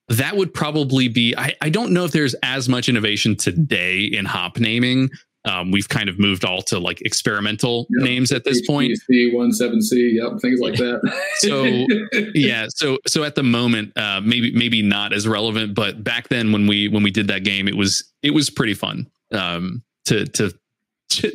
that 0.09 0.35
would 0.35 0.53
probably 0.53 1.07
be 1.07 1.35
I, 1.37 1.55
I 1.61 1.69
don't 1.69 1.91
know 1.91 2.05
if 2.05 2.11
there's 2.11 2.35
as 2.43 2.67
much 2.67 2.89
innovation 2.89 3.35
today 3.35 4.03
in 4.03 4.25
hop 4.25 4.59
naming 4.59 5.09
um, 5.45 5.71
we've 5.71 5.89
kind 5.89 6.07
of 6.07 6.19
moved 6.19 6.45
all 6.45 6.61
to 6.63 6.79
like 6.79 7.01
experimental 7.01 7.87
yep. 7.89 8.05
names 8.05 8.31
at 8.31 8.45
this 8.45 8.65
point. 8.65 8.97
One 9.33 9.51
seven 9.51 9.81
C, 9.81 10.17
yep, 10.21 10.39
things 10.39 10.59
like 10.61 10.75
that. 10.75 11.01
so 11.37 11.65
yeah, 12.33 12.67
so 12.69 12.97
so 13.05 13.23
at 13.23 13.35
the 13.35 13.43
moment, 13.43 13.95
uh, 13.97 14.21
maybe 14.21 14.53
maybe 14.53 14.81
not 14.81 15.11
as 15.11 15.27
relevant, 15.27 15.75
but 15.75 16.03
back 16.03 16.29
then 16.29 16.51
when 16.53 16.65
we 16.65 16.87
when 16.87 17.03
we 17.03 17.11
did 17.11 17.27
that 17.27 17.43
game, 17.43 17.67
it 17.67 17.75
was 17.75 18.05
it 18.21 18.31
was 18.31 18.49
pretty 18.49 18.73
fun 18.73 19.09
um, 19.33 19.83
to 20.05 20.25
to 20.27 20.53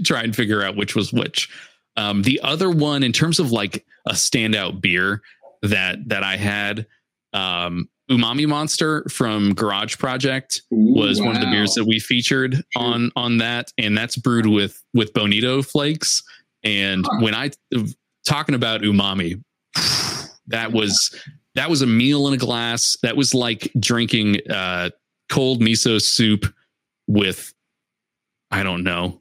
try 0.05 0.23
and 0.23 0.35
figure 0.35 0.63
out 0.63 0.77
which 0.77 0.95
was 0.95 1.13
which. 1.13 1.51
Um, 1.97 2.23
the 2.23 2.41
other 2.43 2.71
one, 2.71 3.03
in 3.03 3.13
terms 3.13 3.41
of 3.41 3.51
like 3.53 3.85
a 4.07 4.13
standout 4.13 4.81
beer 4.81 5.21
that 5.63 6.09
that 6.09 6.23
I 6.23 6.37
had, 6.37 6.87
um, 7.35 7.91
Umami 8.11 8.47
Monster 8.47 9.05
from 9.11 9.55
Garage 9.55 9.99
Project 9.99 10.63
was 10.71 11.21
wow. 11.21 11.27
one 11.27 11.37
of 11.37 11.43
the 11.43 11.51
beers 11.51 11.75
that 11.75 11.85
we 11.85 11.99
featured 11.99 12.63
on 12.75 13.11
on 13.17 13.39
that, 13.39 13.73
and 13.77 13.97
that's 13.97 14.17
brewed 14.17 14.47
with 14.47 14.83
with 14.95 15.13
bonito 15.13 15.63
flakes. 15.63 16.23
And 16.65 17.05
huh. 17.07 17.19
when 17.21 17.35
I 17.35 17.51
talking 18.25 18.55
about 18.55 18.81
umami, 18.81 19.43
that 20.47 20.73
was 20.73 21.15
that 21.55 21.69
was 21.69 21.83
a 21.83 21.87
meal 21.87 22.29
in 22.29 22.35
a 22.35 22.39
glass. 22.39 22.97
That 23.03 23.17
was 23.17 23.35
like 23.35 23.71
drinking 23.79 24.39
uh, 24.49 24.91
cold 25.29 25.61
miso 25.61 26.01
soup 26.01 26.47
with 27.07 27.53
I 28.51 28.63
don't 28.63 28.85
know 28.85 29.21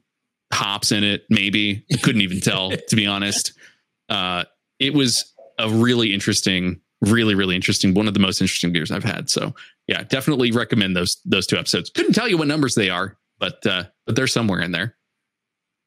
hops 0.52 0.92
in 0.92 1.04
it. 1.04 1.24
Maybe 1.28 1.84
I 1.92 1.98
couldn't 1.98 2.22
even 2.22 2.40
tell 2.40 2.70
to 2.70 2.96
be 2.96 3.06
honest. 3.06 3.52
Uh, 4.10 4.42
it 4.78 4.94
was 4.94 5.34
a 5.58 5.68
really 5.68 6.14
interesting 6.14 6.80
really 7.02 7.34
really 7.34 7.54
interesting 7.54 7.94
one 7.94 8.08
of 8.08 8.14
the 8.14 8.20
most 8.20 8.40
interesting 8.40 8.72
beers 8.72 8.90
i've 8.90 9.04
had. 9.04 9.30
So 9.30 9.54
yeah 9.86 10.02
definitely 10.04 10.50
recommend 10.50 10.96
those 10.96 11.20
those 11.24 11.46
two 11.46 11.56
episodes. 11.56 11.90
Couldn't 11.90 12.12
tell 12.12 12.28
you 12.28 12.36
what 12.36 12.48
numbers 12.48 12.74
they 12.74 12.90
are 12.90 13.16
but 13.38 13.64
uh 13.66 13.84
but 14.06 14.16
they're 14.16 14.26
somewhere 14.26 14.60
in 14.60 14.72
there. 14.72 14.94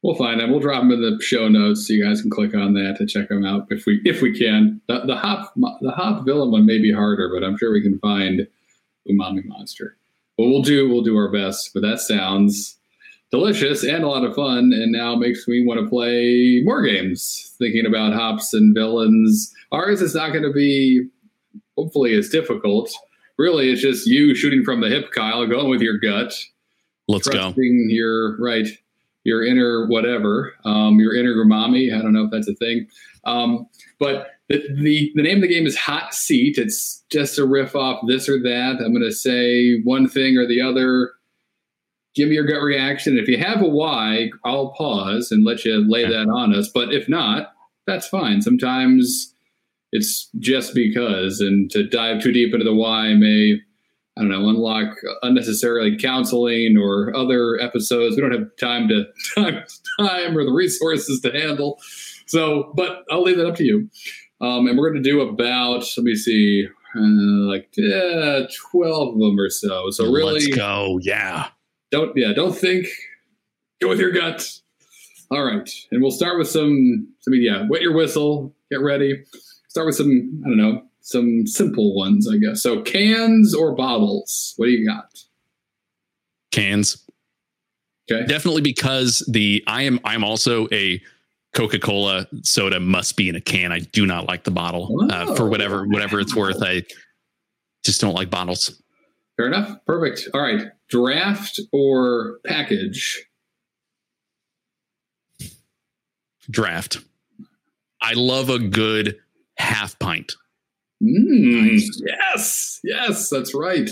We'll 0.03 0.15
find 0.15 0.39
them. 0.39 0.49
We'll 0.49 0.61
drop 0.61 0.81
them 0.81 0.91
in 0.91 1.01
the 1.01 1.21
show 1.23 1.47
notes 1.47 1.87
so 1.87 1.93
you 1.93 2.03
guys 2.03 2.21
can 2.21 2.31
click 2.31 2.55
on 2.55 2.73
that 2.73 2.95
to 2.97 3.05
check 3.05 3.29
them 3.29 3.45
out 3.45 3.67
if 3.69 3.85
we 3.85 4.01
if 4.03 4.21
we 4.21 4.37
can. 4.37 4.81
The, 4.87 5.01
the 5.05 5.15
hop 5.15 5.53
the 5.55 5.91
hop 5.91 6.25
villain 6.25 6.51
one 6.51 6.65
may 6.65 6.79
be 6.79 6.91
harder 6.91 7.29
but 7.33 7.43
i'm 7.45 7.57
sure 7.57 7.71
we 7.71 7.81
can 7.81 7.99
find 7.99 8.47
umami 9.09 9.45
monster. 9.45 9.97
But 10.37 10.47
we'll 10.47 10.63
do 10.63 10.89
we'll 10.89 11.03
do 11.03 11.17
our 11.17 11.31
best 11.31 11.71
but 11.73 11.81
that 11.81 11.99
sounds 11.99 12.77
delicious 13.31 13.83
and 13.83 14.03
a 14.03 14.07
lot 14.07 14.23
of 14.23 14.35
fun 14.35 14.71
and 14.73 14.91
now 14.91 15.15
makes 15.15 15.47
me 15.47 15.65
want 15.65 15.79
to 15.79 15.89
play 15.89 16.61
more 16.63 16.81
games. 16.81 17.55
Thinking 17.57 17.85
about 17.85 18.13
hops 18.13 18.53
and 18.53 18.75
villains. 18.75 19.53
Ours 19.71 20.01
is 20.01 20.13
not 20.13 20.31
going 20.31 20.43
to 20.43 20.53
be 20.53 21.07
hopefully 21.77 22.13
as 22.13 22.29
difficult. 22.29 22.91
Really 23.37 23.71
it's 23.71 23.81
just 23.81 24.05
you 24.05 24.35
shooting 24.35 24.63
from 24.63 24.81
the 24.81 24.89
hip 24.89 25.11
kyle 25.11 25.45
going 25.47 25.69
with 25.69 25.81
your 25.81 25.97
gut. 25.97 26.33
Let's 27.07 27.27
go. 27.27 27.53
Your 27.57 28.37
right 28.37 28.67
your 29.23 29.45
inner 29.45 29.87
whatever 29.87 30.53
um, 30.65 30.99
your 30.99 31.15
inner 31.15 31.35
umami. 31.35 31.95
I 31.95 32.01
don't 32.01 32.13
know 32.13 32.25
if 32.25 32.31
that's 32.31 32.47
a 32.47 32.55
thing. 32.55 32.87
Um, 33.23 33.67
but 33.99 34.31
the, 34.49 34.63
the, 34.81 35.11
the 35.15 35.21
name 35.21 35.37
of 35.37 35.41
the 35.43 35.47
game 35.47 35.67
is 35.67 35.77
hot 35.77 36.13
seat. 36.13 36.57
It's 36.57 37.03
just 37.11 37.37
a 37.37 37.45
riff 37.45 37.75
off 37.75 38.01
this 38.07 38.27
or 38.27 38.39
that. 38.41 38.81
I'm 38.83 38.93
going 38.93 39.03
to 39.03 39.11
say 39.11 39.79
one 39.83 40.09
thing 40.09 40.37
or 40.37 40.47
the 40.47 40.59
other 40.59 41.11
give 42.15 42.29
me 42.29 42.35
your 42.35 42.45
gut 42.45 42.61
reaction. 42.61 43.17
If 43.17 43.27
you 43.27 43.37
have 43.37 43.61
a 43.61 43.67
why, 43.67 44.29
I'll 44.43 44.71
pause 44.71 45.31
and 45.31 45.45
let 45.45 45.65
you 45.65 45.85
lay 45.89 46.05
that 46.05 46.29
on 46.29 46.53
us. 46.53 46.69
But 46.69 46.93
if 46.93 47.07
not, 47.07 47.53
that's 47.87 48.07
fine. 48.07 48.41
Sometimes 48.41 49.33
it's 49.91 50.29
just 50.39 50.73
because, 50.73 51.39
and 51.39 51.69
to 51.71 51.87
dive 51.87 52.21
too 52.21 52.31
deep 52.31 52.53
into 52.53 52.65
the 52.65 52.75
why 52.75 53.13
may, 53.13 53.59
I 54.17 54.21
don't 54.21 54.29
know, 54.29 54.49
unlock 54.49 54.97
unnecessarily 55.21 55.97
counseling 55.97 56.77
or 56.77 57.15
other 57.15 57.59
episodes. 57.59 58.15
We 58.15 58.21
don't 58.21 58.33
have 58.33 58.55
time 58.59 58.87
to 58.89 59.05
time, 59.35 59.63
time 59.99 60.37
or 60.37 60.45
the 60.45 60.51
resources 60.51 61.21
to 61.21 61.31
handle. 61.31 61.79
So, 62.27 62.71
but 62.75 63.03
I'll 63.09 63.23
leave 63.23 63.37
that 63.37 63.47
up 63.47 63.55
to 63.55 63.63
you. 63.63 63.89
Um, 64.39 64.67
and 64.67 64.77
we're 64.77 64.89
going 64.89 65.03
to 65.03 65.09
do 65.09 65.21
about, 65.21 65.83
let 65.97 66.03
me 66.03 66.15
see, 66.15 66.67
uh, 66.95 66.99
like 66.99 67.69
yeah, 67.77 68.41
12 68.71 69.13
of 69.15 69.19
them 69.19 69.39
or 69.39 69.49
so. 69.49 69.91
So 69.91 70.11
really, 70.11 70.33
let's 70.33 70.47
go. 70.47 70.99
Yeah. 71.01 71.49
Don't 71.91 72.15
yeah, 72.15 72.33
don't 72.33 72.57
think. 72.57 72.87
Go 73.81 73.89
with 73.89 73.99
your 73.99 74.11
gut. 74.11 74.47
All 75.29 75.43
right, 75.43 75.69
and 75.91 76.01
we'll 76.01 76.11
start 76.11 76.37
with 76.37 76.49
some. 76.49 77.07
I 77.27 77.31
mean, 77.31 77.41
yeah, 77.41 77.67
wet 77.69 77.81
your 77.81 77.93
whistle. 77.93 78.53
Get 78.69 78.81
ready. 78.81 79.23
Start 79.67 79.87
with 79.87 79.95
some. 79.95 80.41
I 80.45 80.49
don't 80.49 80.57
know. 80.57 80.83
Some 81.01 81.45
simple 81.45 81.95
ones, 81.95 82.29
I 82.31 82.37
guess. 82.37 82.61
So 82.61 82.81
cans 82.81 83.53
or 83.53 83.73
bottles? 83.73 84.53
What 84.57 84.67
do 84.67 84.71
you 84.71 84.87
got? 84.87 85.09
Cans. 86.51 87.05
Okay. 88.09 88.25
Definitely 88.25 88.61
because 88.61 89.25
the 89.29 89.63
I 89.67 89.83
am 89.83 89.99
I'm 90.03 90.23
also 90.23 90.67
a 90.71 91.01
Coca-Cola 91.53 92.27
soda 92.43 92.79
must 92.79 93.17
be 93.17 93.29
in 93.29 93.35
a 93.35 93.41
can. 93.41 93.71
I 93.71 93.79
do 93.79 94.05
not 94.05 94.25
like 94.27 94.43
the 94.43 94.51
bottle 94.51 94.89
oh, 95.01 95.09
uh, 95.09 95.35
for 95.35 95.49
whatever 95.49 95.85
whatever 95.85 96.19
it's 96.19 96.35
worth. 96.35 96.61
I 96.61 96.83
just 97.83 97.99
don't 97.99 98.13
like 98.13 98.29
bottles. 98.29 98.81
Fair 99.37 99.47
enough. 99.47 99.83
Perfect. 99.85 100.29
All 100.33 100.41
right 100.41 100.67
draft 100.91 101.59
or 101.71 102.39
package? 102.45 103.25
Draft. 106.49 106.99
I 108.01 108.13
love 108.13 108.49
a 108.49 108.59
good 108.59 109.17
half 109.57 109.97
pint. 109.99 110.33
Mm, 111.01 111.71
nice. 111.71 112.01
Yes, 112.05 112.79
yes, 112.83 113.29
that's 113.29 113.55
right. 113.55 113.89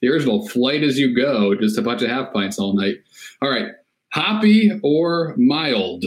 The 0.00 0.08
original 0.08 0.48
flight 0.48 0.82
as 0.82 0.98
you 0.98 1.14
go, 1.14 1.54
just 1.54 1.78
a 1.78 1.82
bunch 1.82 2.02
of 2.02 2.08
half 2.08 2.32
pints 2.32 2.58
all 2.58 2.74
night. 2.74 2.96
All 3.42 3.50
right, 3.50 3.72
hoppy 4.12 4.72
or 4.82 5.34
mild? 5.36 6.04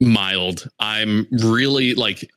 Mild. 0.00 0.68
I'm 0.78 1.26
really 1.30 1.94
like, 1.94 2.30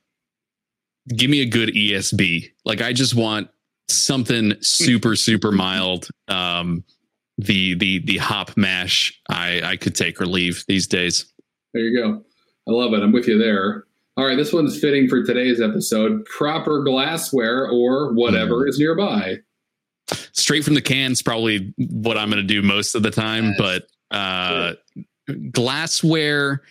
give 1.08 1.30
me 1.30 1.42
a 1.42 1.46
good 1.46 1.70
ESB. 1.70 2.50
Like, 2.64 2.80
I 2.80 2.92
just 2.92 3.14
want 3.14 3.48
something 3.88 4.54
super 4.60 5.16
super 5.16 5.52
mild. 5.52 6.08
Um 6.28 6.84
the 7.38 7.74
the 7.74 7.98
the 8.06 8.16
hop 8.16 8.56
mash 8.56 9.12
i 9.28 9.60
i 9.62 9.76
could 9.76 9.94
take 9.94 10.20
or 10.20 10.26
leave 10.26 10.64
these 10.68 10.86
days. 10.86 11.26
There 11.74 11.82
you 11.82 12.02
go. 12.02 12.22
I 12.66 12.72
love 12.72 12.94
it. 12.94 13.02
I'm 13.02 13.12
with 13.12 13.28
you 13.28 13.38
there. 13.38 13.84
All 14.16 14.24
right 14.24 14.36
this 14.36 14.52
one's 14.52 14.78
fitting 14.78 15.08
for 15.08 15.22
today's 15.22 15.60
episode. 15.60 16.24
Proper 16.24 16.82
glassware 16.82 17.68
or 17.68 18.14
whatever 18.14 18.64
mm. 18.64 18.68
is 18.68 18.78
nearby. 18.78 19.36
Straight 20.32 20.64
from 20.64 20.74
the 20.74 20.82
can's 20.82 21.20
probably 21.20 21.74
what 21.76 22.16
i'm 22.16 22.30
going 22.30 22.40
to 22.40 22.46
do 22.46 22.62
most 22.62 22.94
of 22.94 23.02
the 23.02 23.10
time 23.10 23.54
but 23.58 23.88
uh 24.10 24.74
glassware 25.50 26.62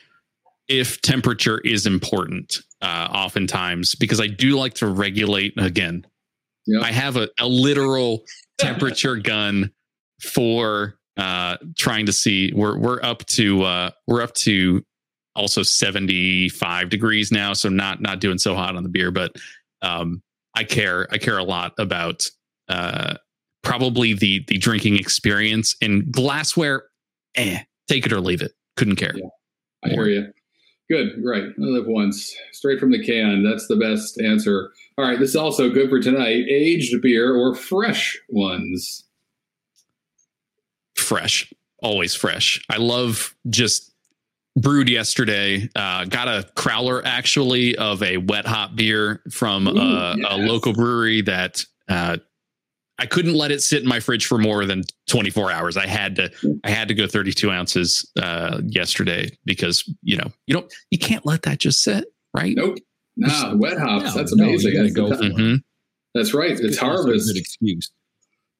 if 0.68 1.01
temperature 1.01 1.59
is 1.59 1.86
important 1.86 2.59
uh 2.82 3.09
oftentimes 3.11 3.95
because 3.95 4.22
i 4.22 4.28
do 4.28 4.57
like 4.57 4.74
to 4.74 4.88
regulate 4.88 5.53
again 5.57 6.05
Yep. 6.68 6.84
I 6.84 6.91
have 6.91 7.18
a, 7.18 7.30
a 7.39 7.47
literal 7.47 8.24
temperature 8.57 9.16
gun 9.16 9.72
for 10.22 10.97
uh, 11.18 11.57
trying 11.78 12.05
to 12.05 12.13
see. 12.13 12.51
We're 12.53 12.78
we're 12.78 13.01
up 13.01 13.26
to 13.28 13.63
uh, 13.63 13.91
we're 14.07 14.22
up 14.22 14.34
to 14.36 14.84
also 15.36 15.63
75 15.63 16.89
degrees 16.89 17.32
now, 17.32 17.53
so 17.53 17.70
not 17.70 18.01
not 18.01 18.20
doing 18.20 18.38
so 18.38 18.55
hot 18.55 18.76
on 18.76 18.84
the 18.84 18.89
beer, 18.89 19.11
but 19.11 19.36
um, 19.82 20.22
I 20.55 20.63
care 20.63 21.07
I 21.11 21.18
care 21.18 21.38
a 21.38 21.43
lot 21.43 21.74
about 21.78 22.24
uh, 22.70 23.16
probably 23.63 24.13
the 24.13 24.43
the 24.47 24.57
drinking 24.57 24.95
experience 24.95 25.76
and 25.82 26.11
glassware. 26.11 26.86
Eh, 27.36 27.59
take 27.88 28.05
it 28.05 28.13
or 28.13 28.22
leave 28.22 28.41
it. 28.41 28.53
Couldn't 28.78 28.95
care. 28.95 29.13
Yeah, 29.16 29.28
I 29.84 29.89
hear 29.89 30.07
you. 30.07 30.32
Good, 30.90 31.14
right. 31.24 31.44
I 31.44 31.54
live 31.58 31.88
once, 31.88 32.36
straight 32.52 32.80
from 32.80 32.92
the 32.92 33.04
can. 33.04 33.44
That's 33.44 33.68
the 33.68 33.76
best 33.76 34.22
answer. 34.22 34.72
All 34.98 35.06
right, 35.06 35.20
this 35.20 35.32
is 35.32 35.36
also 35.36 35.70
good 35.70 35.90
for 35.90 36.00
tonight. 36.00 36.46
Aged 36.48 37.02
beer 37.02 37.36
or 37.36 37.56
fresh 37.56 38.18
ones? 38.30 39.04
Fresh, 40.96 41.52
always 41.82 42.14
fresh. 42.14 42.64
I 42.70 42.78
love 42.78 43.36
just 43.50 43.94
brewed 44.56 44.90
yesterday. 44.90 45.70
Uh, 45.76 46.06
got 46.06 46.28
a 46.28 46.48
crowler 46.56 47.02
actually 47.04 47.76
of 47.78 48.04
a 48.04 48.18
wet 48.18 48.46
hop 48.46 48.76
beer 48.76 49.22
from 49.32 49.68
Ooh, 49.68 49.78
uh, 49.78 50.16
yes. 50.18 50.28
a 50.30 50.38
local 50.38 50.74
brewery 50.74 51.22
that 51.22 51.66
uh, 51.90 52.18
I 52.98 53.06
couldn't 53.06 53.34
let 53.34 53.52
it 53.52 53.62
sit 53.62 53.84
in 53.84 53.89
my 53.89 54.00
fridge 54.00 54.26
for 54.26 54.38
more 54.38 54.66
than 54.66 54.84
24 55.10 55.52
hours. 55.52 55.78
I 55.78 55.86
had 55.86 56.16
to 56.16 56.32
I 56.64 56.70
had 56.70 56.88
to 56.88 56.93
go 56.93 57.08
32 57.08 57.52
ounces 57.52 58.10
uh, 58.22 58.62
yesterday 58.66 59.30
because 59.46 59.84
you 60.02 60.18
know 60.18 60.32
you 60.48 60.54
don't 60.54 60.74
you 60.91 61.00
can't 61.00 61.26
let 61.26 61.43
that 61.43 61.60
just 61.60 61.84
sit 61.84 62.06
right. 62.34 62.56
Nope. 62.56 62.78
Nah, 63.18 63.56
wet 63.56 63.78
hops. 63.78 64.06
No, 64.06 64.12
that's 64.12 64.34
amazing. 64.34 64.74
No, 64.76 64.89
go 64.89 65.10
mm-hmm. 65.10 65.56
That's 66.14 66.34
right. 66.34 66.58
It's 66.60 66.78
harvest. 66.78 67.34
Good 67.34 67.39
excuse. 67.39 67.91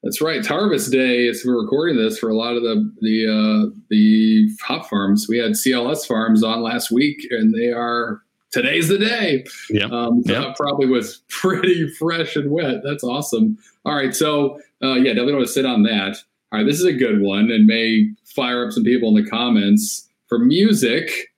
That's 0.02 0.20
right. 0.20 0.36
It's 0.36 0.48
harvest 0.48 0.92
day. 0.92 1.28
As 1.28 1.42
we're 1.44 1.60
recording 1.60 1.96
this 1.96 2.18
for 2.18 2.28
a 2.28 2.36
lot 2.36 2.56
of 2.56 2.62
the 2.62 2.92
the 3.00 3.26
uh, 3.26 3.74
the 3.90 4.48
hop 4.62 4.88
farms. 4.88 5.26
We 5.28 5.38
had 5.38 5.52
CLS 5.52 6.06
farms 6.06 6.42
on 6.42 6.62
last 6.62 6.90
week, 6.90 7.26
and 7.30 7.54
they 7.54 7.72
are 7.72 8.22
today's 8.52 8.88
the 8.88 8.98
day. 8.98 9.44
Yeah. 9.70 9.86
Um, 9.86 10.22
so 10.24 10.32
yep. 10.32 10.56
probably 10.56 10.86
was 10.86 11.22
pretty 11.28 11.88
fresh 11.88 12.36
and 12.36 12.50
wet. 12.50 12.82
That's 12.84 13.04
awesome. 13.04 13.58
All 13.84 13.94
right. 13.94 14.14
So, 14.14 14.60
uh, 14.82 14.94
yeah, 14.94 15.12
definitely 15.12 15.34
want 15.34 15.46
to 15.46 15.52
sit 15.52 15.66
on 15.66 15.82
that. 15.84 16.16
All 16.52 16.60
right. 16.60 16.66
This 16.66 16.78
is 16.78 16.84
a 16.84 16.92
good 16.92 17.20
one 17.20 17.50
and 17.50 17.66
may 17.66 18.08
fire 18.24 18.66
up 18.66 18.72
some 18.72 18.84
people 18.84 19.08
in 19.16 19.22
the 19.22 19.28
comments 19.28 20.08
for 20.28 20.38
music, 20.38 21.32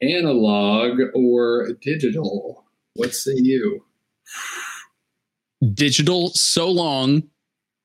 analog 0.00 0.98
or 1.14 1.72
digital. 1.80 2.64
What 2.94 3.14
say 3.14 3.34
you? 3.34 3.84
Digital, 5.72 6.28
so 6.30 6.70
long 6.70 7.24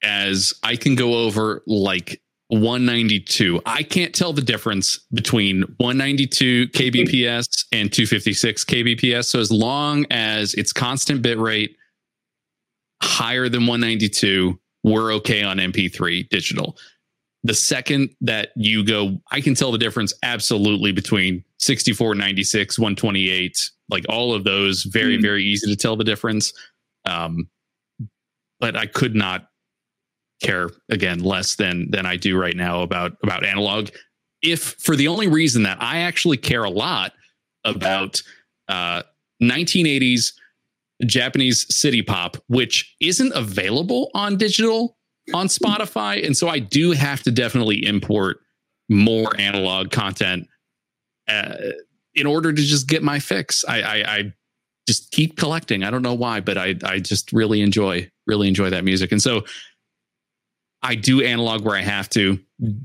as 0.03 0.53
I 0.63 0.75
can 0.75 0.95
go 0.95 1.13
over 1.13 1.63
like 1.65 2.21
192. 2.49 3.61
I 3.65 3.83
can't 3.83 4.13
tell 4.13 4.33
the 4.33 4.41
difference 4.41 4.99
between 5.13 5.61
192 5.77 6.67
kbps 6.69 7.65
and 7.71 7.93
256 7.93 8.65
kbps. 8.65 9.25
So 9.25 9.39
as 9.39 9.51
long 9.51 10.05
as 10.09 10.55
it's 10.55 10.73
constant 10.73 11.21
bit 11.21 11.37
rate 11.37 11.77
higher 13.03 13.49
than 13.49 13.67
192, 13.67 14.59
we're 14.83 15.13
okay 15.13 15.43
on 15.43 15.57
MP3 15.57 16.27
digital. 16.29 16.75
The 17.43 17.53
second 17.53 18.15
that 18.21 18.49
you 18.55 18.83
go, 18.83 19.21
I 19.31 19.41
can 19.41 19.53
tell 19.53 19.71
the 19.71 19.77
difference 19.77 20.13
absolutely 20.23 20.91
between 20.91 21.43
64, 21.59 22.15
96, 22.15 22.79
128, 22.79 23.69
like 23.89 24.05
all 24.09 24.33
of 24.33 24.43
those, 24.43 24.83
very, 24.83 25.17
mm. 25.17 25.21
very 25.21 25.43
easy 25.43 25.67
to 25.67 25.75
tell 25.75 25.95
the 25.95 26.03
difference. 26.03 26.51
Um, 27.05 27.47
but 28.59 28.75
I 28.75 28.87
could 28.87 29.15
not 29.15 29.49
care 30.41 30.69
again 30.89 31.19
less 31.19 31.55
than 31.55 31.89
than 31.91 32.05
I 32.05 32.15
do 32.15 32.37
right 32.37 32.55
now 32.55 32.81
about 32.81 33.13
about 33.23 33.45
analog. 33.45 33.89
If 34.41 34.75
for 34.79 34.95
the 34.95 35.07
only 35.07 35.27
reason 35.27 35.63
that 35.63 35.81
I 35.81 35.99
actually 35.99 36.37
care 36.37 36.63
a 36.63 36.69
lot 36.69 37.13
about 37.65 38.21
uh, 38.67 39.03
1980s 39.41 40.33
Japanese 41.05 41.73
city 41.73 42.01
pop, 42.01 42.37
which 42.47 42.95
isn't 43.01 43.33
available 43.33 44.11
on 44.13 44.37
digital 44.37 44.97
on 45.33 45.47
Spotify, 45.47 46.25
and 46.25 46.35
so 46.35 46.47
I 46.47 46.59
do 46.59 46.91
have 46.91 47.21
to 47.23 47.31
definitely 47.31 47.85
import 47.85 48.39
more 48.89 49.29
analog 49.39 49.91
content 49.91 50.47
uh, 51.27 51.53
in 52.15 52.25
order 52.25 52.51
to 52.51 52.61
just 52.61 52.87
get 52.87 53.03
my 53.03 53.19
fix. 53.19 53.63
I, 53.67 53.81
I, 53.81 54.15
I 54.17 54.33
just 54.87 55.11
keep 55.11 55.37
collecting. 55.37 55.83
I 55.83 55.91
don't 55.91 56.01
know 56.01 56.15
why, 56.15 56.39
but 56.39 56.57
I 56.57 56.75
I 56.83 56.99
just 56.99 57.31
really 57.31 57.61
enjoy 57.61 58.09
really 58.25 58.47
enjoy 58.47 58.69
that 58.71 58.83
music, 58.83 59.11
and 59.11 59.21
so 59.21 59.43
I 60.81 60.95
do 60.95 61.21
analog 61.21 61.65
where 61.65 61.75
I 61.75 61.81
have 61.81 62.09
to, 62.11 62.39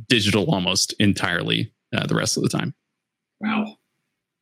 digital 0.09 0.45
almost 0.53 0.95
entirely 0.99 1.73
uh, 1.95 2.07
the 2.07 2.15
rest 2.15 2.37
of 2.37 2.43
the 2.43 2.49
time. 2.49 2.75
Wow. 3.41 3.77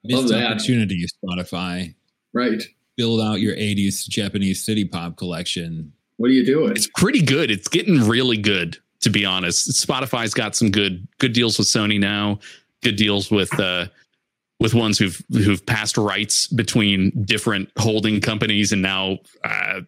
Missed 0.05 0.33
opportunity, 0.33 1.05
Spotify. 1.25 1.95
Right. 2.33 2.63
Build 2.97 3.21
out 3.21 3.41
your 3.41 3.55
80s 3.55 4.09
Japanese 4.09 4.65
city 4.65 4.85
pop 4.85 5.17
collection. 5.17 5.93
What 6.17 6.31
are 6.31 6.35
you 6.35 6.45
doing? 6.45 6.73
It's 6.73 6.89
pretty 6.97 7.23
good. 7.23 7.51
It's 7.51 7.69
getting 7.69 8.01
really 8.07 8.37
good, 8.37 8.79
to 9.01 9.11
be 9.11 9.25
honest. 9.25 9.71
Spotify's 9.71 10.35
got 10.35 10.57
some 10.57 10.71
good 10.71 11.07
good 11.19 11.33
deals 11.33 11.59
with 11.59 11.69
Sony 11.69 11.99
now, 11.99 12.39
good 12.83 12.97
deals 12.97 13.31
with 13.31 13.59
uh 13.59 13.87
with 14.61 14.75
ones 14.75 14.99
who've 14.99 15.21
who've 15.33 15.65
passed 15.67 15.97
rights 15.97 16.47
between 16.47 17.11
different 17.25 17.71
holding 17.79 18.21
companies 18.21 18.73
and 18.73 18.83
now 18.83 19.19
uh, 19.45 19.81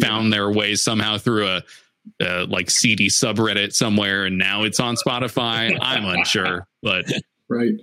found 0.00 0.26
yeah. 0.26 0.30
their 0.30 0.50
way 0.50 0.74
somehow 0.74 1.18
through 1.18 1.46
a 1.46 1.62
uh, 2.20 2.46
like 2.48 2.70
CD 2.70 3.08
subreddit 3.08 3.72
somewhere, 3.72 4.24
and 4.24 4.38
now 4.38 4.62
it's 4.62 4.80
on 4.80 4.96
Spotify. 4.96 5.76
I'm 5.80 6.04
unsure, 6.04 6.66
but 6.82 7.04
right, 7.48 7.74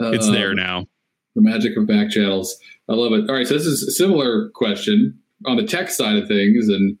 uh, 0.00 0.12
it's 0.12 0.30
there 0.30 0.54
now. 0.54 0.86
The 1.34 1.42
magic 1.42 1.76
of 1.76 1.86
back 1.86 2.10
channels. 2.10 2.56
I 2.88 2.94
love 2.94 3.12
it. 3.12 3.28
All 3.28 3.36
right, 3.36 3.46
so 3.46 3.54
this 3.54 3.66
is 3.66 3.82
a 3.82 3.90
similar 3.90 4.50
question 4.50 5.18
on 5.46 5.56
the 5.56 5.64
tech 5.64 5.90
side 5.90 6.16
of 6.16 6.28
things, 6.28 6.68
and 6.68 6.98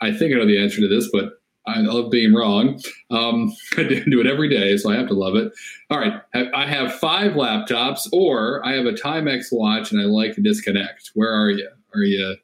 I 0.00 0.12
think 0.12 0.34
I 0.34 0.38
know 0.38 0.46
the 0.46 0.62
answer 0.62 0.80
to 0.80 0.88
this, 0.88 1.08
but 1.12 1.40
I 1.66 1.80
love 1.80 2.10
being 2.10 2.34
wrong. 2.34 2.80
Um, 3.10 3.54
I 3.76 3.84
do 3.84 4.20
it 4.20 4.26
every 4.26 4.48
day, 4.48 4.76
so 4.76 4.90
I 4.90 4.96
have 4.96 5.08
to 5.08 5.14
love 5.14 5.36
it. 5.36 5.52
All 5.90 5.98
right, 5.98 6.20
I 6.34 6.66
have 6.66 6.94
five 6.94 7.32
laptops, 7.32 8.08
or 8.12 8.64
I 8.66 8.74
have 8.74 8.86
a 8.86 8.92
Timex 8.92 9.46
watch, 9.52 9.92
and 9.92 10.00
I 10.00 10.04
like 10.04 10.34
to 10.34 10.40
disconnect. 10.40 11.10
Where 11.14 11.32
are 11.32 11.50
you? 11.50 11.68
Are 11.94 12.02
you 12.02 12.36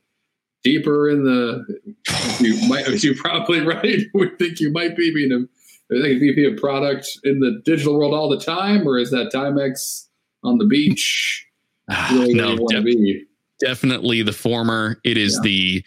deeper 0.66 1.08
in 1.08 1.22
the 1.22 1.64
you 2.40 2.68
might 2.68 2.88
as 2.88 3.04
you 3.04 3.14
probably 3.14 3.60
right 3.74 4.00
would 4.14 4.36
think 4.36 4.58
you 4.58 4.72
might 4.72 4.96
be 4.96 5.14
being 5.14 5.32
a 5.32 6.00
think 6.02 6.20
VP 6.20 6.44
of 6.44 6.56
product 6.56 7.06
in 7.22 7.38
the 7.38 7.62
digital 7.64 7.96
world 7.96 8.12
all 8.12 8.28
the 8.28 8.40
time, 8.40 8.86
or 8.88 8.98
is 8.98 9.12
that 9.12 9.30
Timex 9.32 10.06
on 10.42 10.58
the 10.58 10.66
beach? 10.66 11.44
Really 12.10 12.34
no, 12.34 12.56
def- 12.68 12.84
definitely 13.64 14.22
the 14.22 14.32
former. 14.32 14.98
It 15.04 15.16
is 15.16 15.34
yeah. 15.34 15.42
the 15.44 15.84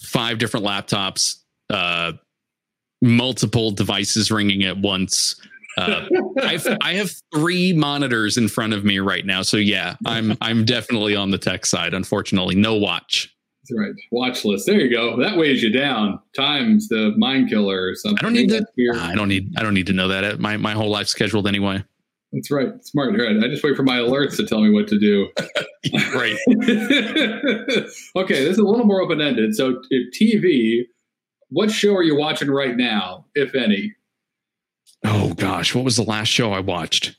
five 0.00 0.38
different 0.38 0.64
laptops, 0.64 1.38
uh, 1.70 2.12
multiple 3.02 3.72
devices 3.72 4.30
ringing 4.30 4.62
at 4.62 4.78
once. 4.78 5.34
Uh, 5.76 6.06
I've, 6.40 6.64
I 6.82 6.92
have 6.94 7.10
three 7.34 7.72
monitors 7.72 8.36
in 8.36 8.46
front 8.46 8.74
of 8.74 8.84
me 8.84 9.00
right 9.00 9.26
now, 9.26 9.42
so 9.42 9.56
yeah, 9.56 9.96
I'm 10.06 10.36
I'm 10.40 10.64
definitely 10.64 11.16
on 11.16 11.32
the 11.32 11.38
tech 11.38 11.66
side. 11.66 11.94
Unfortunately, 11.94 12.54
no 12.54 12.76
watch. 12.76 13.33
That's 13.64 13.78
right. 13.78 13.94
Watch 14.10 14.44
list. 14.44 14.66
There 14.66 14.78
you 14.78 14.90
go. 14.90 15.18
That 15.18 15.38
weighs 15.38 15.62
you 15.62 15.70
down. 15.70 16.20
Times 16.36 16.88
the 16.88 17.14
mind 17.16 17.48
killer 17.48 17.88
or 17.88 17.94
something. 17.94 18.18
I 18.18 18.22
don't 18.22 18.34
need 18.34 18.50
to. 18.50 18.66
I 18.94 19.14
don't 19.14 19.28
need. 19.28 19.54
I 19.56 19.62
don't 19.62 19.72
need 19.72 19.86
to 19.86 19.94
know 19.94 20.08
that. 20.08 20.38
My 20.38 20.58
my 20.58 20.72
whole 20.72 20.90
life 20.90 21.08
scheduled 21.08 21.46
anyway. 21.46 21.82
That's 22.32 22.50
right. 22.50 22.72
Smart. 22.84 23.18
Right. 23.18 23.42
I 23.42 23.48
just 23.48 23.64
wait 23.64 23.76
for 23.76 23.82
my 23.82 23.98
alerts 23.98 24.36
to 24.36 24.46
tell 24.46 24.60
me 24.60 24.70
what 24.70 24.86
to 24.88 24.98
do. 24.98 25.30
right. 26.14 26.36
okay. 28.16 28.44
This 28.44 28.52
is 28.52 28.58
a 28.58 28.64
little 28.64 28.84
more 28.84 29.00
open 29.00 29.20
ended. 29.22 29.54
So, 29.54 29.80
TV, 30.14 30.82
what 31.48 31.70
show 31.70 31.94
are 31.94 32.02
you 32.02 32.16
watching 32.16 32.50
right 32.50 32.76
now, 32.76 33.24
if 33.34 33.54
any? 33.54 33.94
Oh 35.04 35.32
gosh, 35.34 35.74
what 35.74 35.84
was 35.84 35.96
the 35.96 36.02
last 36.02 36.28
show 36.28 36.52
I 36.52 36.60
watched? 36.60 37.16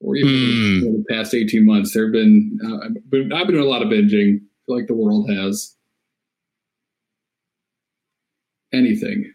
Or 0.00 0.16
even 0.16 0.32
mm. 0.32 0.80
the 0.80 1.04
past 1.08 1.32
eighteen 1.32 1.64
months, 1.64 1.94
there 1.94 2.04
have 2.04 2.12
been. 2.12 2.58
Uh, 2.62 2.88
I've 3.34 3.46
been 3.46 3.54
doing 3.54 3.60
a 3.60 3.64
lot 3.64 3.80
of 3.80 3.88
binging 3.88 4.40
like 4.68 4.86
the 4.86 4.94
world 4.94 5.30
has 5.30 5.76
anything. 8.72 9.32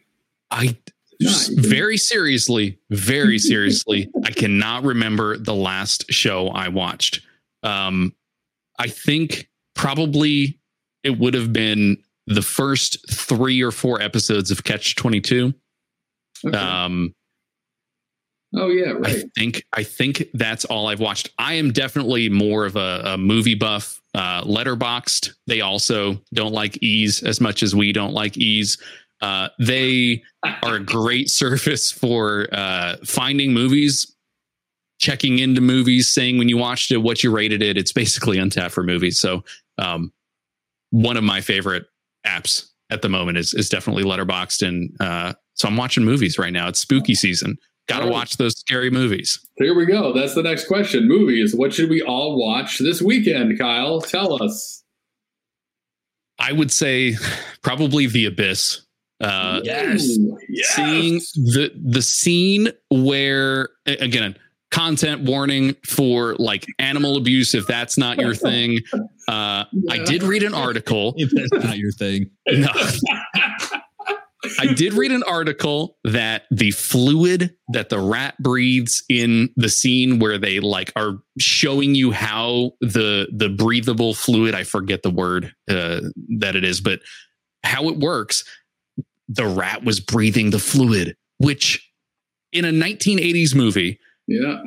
I 0.52 0.78
very 1.20 1.98
seriously, 1.98 2.80
very 2.90 3.40
seriously, 3.40 4.10
I 4.24 4.32
cannot 4.32 4.84
remember 4.84 5.38
the 5.38 5.56
last 5.56 6.12
show 6.12 6.50
I 6.50 6.68
watched. 6.70 7.22
Um, 7.64 8.14
I 8.78 8.88
think 8.88 9.50
probably 9.76 10.60
it 11.04 11.18
would 11.18 11.34
have 11.34 11.52
been 11.52 11.98
the 12.28 12.42
first 12.42 13.10
three 13.10 13.62
or 13.62 13.72
four 13.72 14.02
episodes 14.02 14.52
of 14.52 14.64
Catch 14.64 14.96
Twenty 14.96 15.22
Two. 15.22 15.54
Okay. 16.46 16.58
Um, 16.58 17.16
oh 18.56 18.68
yeah, 18.68 18.92
right. 18.92 19.08
I 19.08 19.24
think 19.36 19.64
I 19.74 19.84
think 19.84 20.28
that's 20.34 20.66
all 20.66 20.88
I've 20.88 21.00
watched. 21.00 21.32
I 21.40 21.56
am 21.56 21.72
definitely 21.72 22.30
more 22.30 22.66
of 22.66 22.76
a, 22.76 23.02
a 23.06 23.18
movie 23.18 23.56
buff 23.56 24.02
uh, 24.18 24.44
Letterboxd, 24.46 25.30
they 25.46 25.62
also 25.62 26.20
don't 26.34 26.52
like 26.52 26.82
ease 26.82 27.22
as 27.22 27.40
much 27.40 27.62
as 27.62 27.76
we 27.76 27.94
don't 27.94 28.14
like 28.14 28.36
ease. 28.36 28.76
Uh, 29.22 29.50
they 29.60 30.24
are 30.64 30.76
a 30.76 30.84
great 30.84 31.30
service 31.30 31.92
for 31.92 32.48
uh, 32.52 32.96
finding 33.06 33.54
movies, 33.54 34.16
checking 35.00 35.38
into 35.38 35.62
movies, 35.62 36.12
saying 36.12 36.40
when 36.40 36.50
you 36.50 36.58
watched 36.58 36.92
it, 36.92 36.98
what 36.98 37.24
you 37.24 37.30
rated 37.30 37.62
it. 37.62 37.78
It's 37.78 37.92
basically 37.92 38.38
Untappd 38.38 38.72
for 38.72 38.82
movies. 38.82 39.20
So, 39.20 39.44
um, 39.78 40.12
one 40.90 41.16
of 41.16 41.24
my 41.24 41.40
favorite 41.40 41.86
apps 42.26 42.70
at 42.90 43.04
the 43.04 43.10
moment 43.10 43.38
is 43.38 43.54
is 43.54 43.70
definitely 43.70 44.04
Letterboxd, 44.04 44.68
and 44.68 44.96
uh, 45.00 45.34
so 45.54 45.68
I'm 45.68 45.78
watching 45.78 46.04
movies 46.04 46.40
right 46.40 46.54
now. 46.54 46.68
It's 46.68 46.80
spooky 46.80 47.14
season. 47.14 47.58
Got 47.88 48.00
to 48.02 48.08
watch 48.08 48.38
those 48.38 48.58
scary 48.60 48.90
movies. 48.90 49.40
Here 49.58 49.74
we 49.74 49.86
go. 49.86 50.12
That's 50.14 50.34
the 50.36 50.44
next 50.44 50.68
question. 50.68 51.08
Movies. 51.08 51.56
What 51.56 51.74
should 51.74 51.90
we 51.90 52.02
all 52.02 52.38
watch 52.38 52.80
this 52.80 53.02
weekend, 53.02 53.58
Kyle? 53.58 54.02
Tell 54.02 54.44
us. 54.44 54.84
I 56.40 56.52
would 56.52 56.72
say 56.72 57.16
probably 57.64 58.06
The 58.08 58.26
Abyss. 58.26 58.82
Uh, 59.22 59.62
Yes. 59.64 60.08
Yes. 60.50 60.68
Seeing 60.76 61.14
the 61.54 61.72
the 61.84 62.02
scene 62.04 62.70
where 62.92 63.70
again 63.88 64.36
content 64.70 65.24
warning 65.24 65.76
for 65.88 66.36
like 66.36 66.66
animal 66.78 67.16
abuse 67.18 67.56
if 67.56 67.66
that's 67.68 67.98
not 67.98 68.18
your 68.20 68.36
thing. 68.48 68.80
Uh, 69.28 69.64
I 69.90 69.98
did 70.06 70.22
read 70.24 70.44
an 70.44 70.54
article. 70.54 71.14
If 71.18 71.32
that's 71.32 71.66
not 71.66 71.78
your 71.78 71.92
thing. 71.94 72.30
No. 72.52 72.70
I 74.60 74.74
did 74.74 74.94
read 74.94 75.12
an 75.12 75.24
article 75.24 75.98
that 76.04 76.44
the 76.52 76.72
fluid 76.72 77.56
that 77.70 77.90
the 77.90 78.00
rat 78.00 78.36
breathes 78.40 79.04
in 79.10 79.50
the 79.56 79.70
scene 79.70 80.20
where 80.20 80.38
they 80.38 80.60
like 80.60 80.92
are 80.96 81.20
showing 81.40 81.96
you 81.96 82.12
how 82.12 82.72
the 82.82 83.28
the 83.32 83.50
breathable 83.50 84.14
fluid 84.14 84.56
I 84.56 84.64
forget 84.64 85.04
the 85.04 85.10
word 85.12 85.54
uh, 85.70 86.02
that 86.40 86.56
it 86.56 86.64
is 86.64 86.82
but 86.82 87.00
how 87.64 87.90
it 87.90 87.98
works 87.98 88.44
the 89.28 89.46
rat 89.46 89.84
was 89.84 90.00
breathing 90.00 90.52
the 90.52 90.60
fluid 90.60 91.16
which 91.38 91.92
in 92.54 92.64
a 92.66 92.70
1980s 92.72 93.54
movie 93.54 94.00
Yeah. 94.28 94.62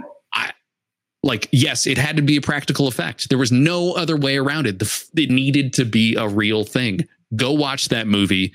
like 1.22 1.48
yes 1.52 1.86
it 1.86 1.98
had 1.98 2.16
to 2.16 2.22
be 2.22 2.36
a 2.36 2.40
practical 2.40 2.88
effect. 2.88 3.28
There 3.28 3.38
was 3.38 3.52
no 3.52 3.92
other 3.92 4.16
way 4.16 4.36
around 4.36 4.66
it. 4.66 4.78
The, 4.78 5.04
it 5.16 5.30
needed 5.30 5.72
to 5.74 5.84
be 5.84 6.14
a 6.16 6.28
real 6.28 6.64
thing. 6.64 7.00
Go 7.36 7.52
watch 7.52 7.88
that 7.88 8.06
movie 8.06 8.52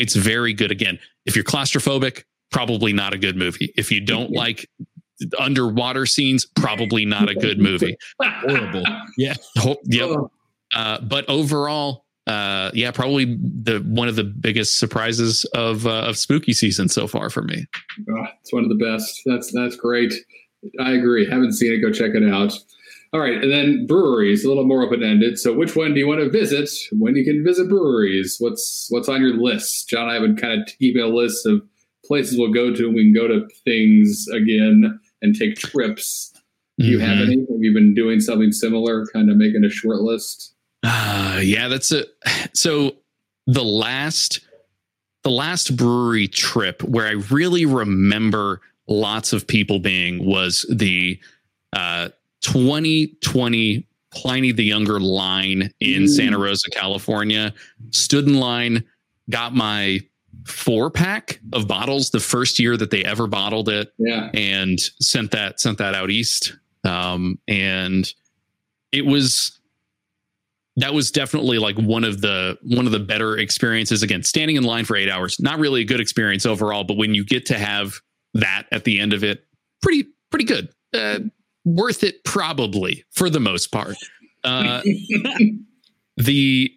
it's 0.00 0.14
very 0.14 0.52
good 0.52 0.70
again 0.70 0.98
if 1.26 1.36
you're 1.36 1.44
claustrophobic 1.44 2.24
probably 2.50 2.92
not 2.92 3.14
a 3.14 3.18
good 3.18 3.36
movie 3.36 3.72
if 3.76 3.92
you 3.92 4.00
don't 4.00 4.30
like 4.32 4.68
underwater 5.38 6.06
scenes 6.06 6.46
probably 6.56 7.04
not 7.04 7.28
a 7.28 7.34
good 7.34 7.58
movie 7.58 7.96
Horrible. 8.22 8.84
Yeah. 9.18 9.34
Yep. 9.84 10.08
Oh, 10.08 10.30
Uh, 10.74 11.00
but 11.00 11.28
overall 11.28 12.06
uh, 12.26 12.70
yeah 12.74 12.90
probably 12.90 13.24
the 13.24 13.80
one 13.86 14.08
of 14.08 14.16
the 14.16 14.24
biggest 14.24 14.78
surprises 14.78 15.44
of 15.54 15.86
uh, 15.86 16.02
of 16.02 16.16
spooky 16.16 16.52
season 16.52 16.88
so 16.88 17.06
far 17.06 17.28
for 17.28 17.42
me 17.42 17.66
oh, 18.10 18.24
it's 18.40 18.52
one 18.52 18.62
of 18.62 18.68
the 18.68 18.76
best. 18.76 19.20
That's 19.26 19.52
that's 19.52 19.76
great. 19.76 20.14
I 20.78 20.92
agree. 20.92 21.28
Haven't 21.28 21.52
seen 21.52 21.72
it. 21.72 21.78
Go 21.78 21.90
check 21.90 22.12
it 22.14 22.22
out. 22.32 22.52
All 23.12 23.18
right, 23.20 23.42
and 23.42 23.50
then 23.50 23.86
breweries, 23.86 24.44
a 24.44 24.48
little 24.48 24.64
more 24.64 24.84
open 24.84 25.02
ended. 25.02 25.36
So, 25.38 25.52
which 25.52 25.74
one 25.74 25.94
do 25.94 25.98
you 26.00 26.06
want 26.06 26.20
to 26.20 26.30
visit? 26.30 26.70
When 26.92 27.16
you 27.16 27.24
can 27.24 27.42
visit 27.44 27.68
breweries? 27.68 28.36
What's 28.38 28.86
what's 28.90 29.08
on 29.08 29.20
your 29.20 29.34
list? 29.34 29.88
John, 29.88 30.02
and 30.08 30.12
I 30.12 30.18
would 30.20 30.40
kind 30.40 30.60
of 30.60 30.68
email 30.80 31.14
lists 31.14 31.44
of 31.44 31.60
places 32.04 32.38
we'll 32.38 32.52
go 32.52 32.72
to, 32.72 32.86
and 32.86 32.94
we 32.94 33.02
can 33.02 33.12
go 33.12 33.26
to 33.26 33.48
things 33.64 34.26
again 34.32 35.00
and 35.22 35.34
take 35.34 35.56
trips. 35.56 36.32
Do 36.78 36.86
you 36.86 36.98
have 37.00 37.18
Mhm. 37.18 37.22
any? 37.26 37.36
Have 37.40 37.60
you 37.60 37.74
been 37.74 37.94
doing 37.94 38.20
something 38.20 38.52
similar? 38.52 39.04
Kind 39.12 39.28
of 39.28 39.36
making 39.36 39.64
a 39.64 39.70
short 39.70 40.00
list. 40.02 40.54
Uh, 40.84 41.40
yeah, 41.42 41.66
that's 41.68 41.90
it. 41.92 42.14
So 42.54 42.94
the 43.46 43.64
last 43.64 44.40
the 45.24 45.30
last 45.30 45.76
brewery 45.76 46.28
trip 46.28 46.82
where 46.84 47.06
I 47.06 47.10
really 47.30 47.66
remember 47.66 48.60
lots 48.88 49.32
of 49.34 49.46
people 49.46 49.78
being 49.80 50.24
was 50.24 50.64
the 50.70 51.18
uh 51.74 52.08
2020 52.42 53.86
Pliny 54.12 54.50
the 54.52 54.64
Younger 54.64 54.98
line 54.98 55.70
in 55.80 56.02
Mm. 56.04 56.08
Santa 56.08 56.38
Rosa, 56.38 56.68
California. 56.70 57.54
Stood 57.90 58.26
in 58.26 58.34
line, 58.34 58.84
got 59.30 59.54
my 59.54 60.00
four 60.46 60.90
pack 60.90 61.38
of 61.52 61.68
bottles 61.68 62.10
the 62.10 62.18
first 62.18 62.58
year 62.58 62.76
that 62.76 62.90
they 62.90 63.04
ever 63.04 63.26
bottled 63.26 63.68
it 63.68 63.92
Yeah. 63.98 64.30
and 64.34 64.78
sent 65.00 65.30
that 65.32 65.60
sent 65.60 65.78
that 65.78 65.94
out 65.94 66.10
east 66.10 66.56
um 66.84 67.38
and 67.46 68.10
it 68.90 69.04
was 69.04 69.60
that 70.76 70.94
was 70.94 71.10
definitely 71.10 71.58
like 71.58 71.76
one 71.76 72.04
of 72.04 72.22
the 72.22 72.56
one 72.62 72.86
of 72.86 72.92
the 72.92 72.98
better 73.00 73.36
experiences 73.36 74.02
again 74.02 74.22
standing 74.22 74.56
in 74.56 74.62
line 74.64 74.86
for 74.86 74.96
8 74.96 75.10
hours 75.10 75.38
not 75.40 75.58
really 75.58 75.82
a 75.82 75.84
good 75.84 76.00
experience 76.00 76.46
overall 76.46 76.84
but 76.84 76.96
when 76.96 77.12
you 77.14 77.22
get 77.24 77.44
to 77.46 77.58
have 77.58 78.00
that 78.32 78.64
at 78.72 78.84
the 78.84 78.98
end 78.98 79.12
of 79.12 79.22
it 79.22 79.44
pretty 79.82 80.06
pretty 80.30 80.46
good 80.46 80.70
uh, 80.94 81.18
worth 81.64 82.02
it 82.02 82.24
probably 82.24 83.04
for 83.10 83.28
the 83.28 83.40
most 83.40 83.70
part 83.72 83.96
uh 84.44 84.82
the 86.16 86.70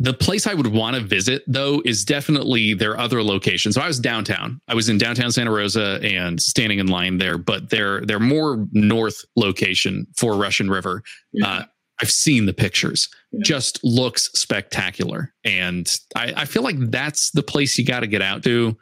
the 0.00 0.14
place 0.14 0.46
I 0.46 0.54
would 0.54 0.68
want 0.68 0.96
to 0.96 1.02
visit 1.02 1.42
though 1.46 1.82
is 1.84 2.04
definitely 2.04 2.74
their 2.74 2.98
other 2.98 3.22
location. 3.22 3.72
So 3.72 3.80
I 3.80 3.88
was 3.88 3.98
downtown. 3.98 4.60
I 4.68 4.74
was 4.74 4.88
in 4.88 4.96
downtown 4.96 5.32
Santa 5.32 5.50
Rosa 5.50 5.98
and 6.02 6.40
standing 6.40 6.78
in 6.78 6.86
line 6.86 7.18
there, 7.18 7.36
but 7.36 7.70
their 7.70 8.02
their 8.02 8.20
more 8.20 8.66
north 8.72 9.24
location 9.36 10.06
for 10.16 10.36
Russian 10.36 10.70
River. 10.70 11.02
Yeah. 11.32 11.48
Uh, 11.48 11.64
I've 12.00 12.10
seen 12.10 12.46
the 12.46 12.52
pictures. 12.52 13.08
Yeah. 13.32 13.40
Just 13.42 13.82
looks 13.82 14.30
spectacular, 14.34 15.34
and 15.44 15.92
I, 16.14 16.32
I 16.36 16.44
feel 16.44 16.62
like 16.62 16.76
that's 16.78 17.32
the 17.32 17.42
place 17.42 17.76
you 17.76 17.84
got 17.84 18.00
to 18.00 18.06
get 18.06 18.22
out 18.22 18.44
to. 18.44 18.76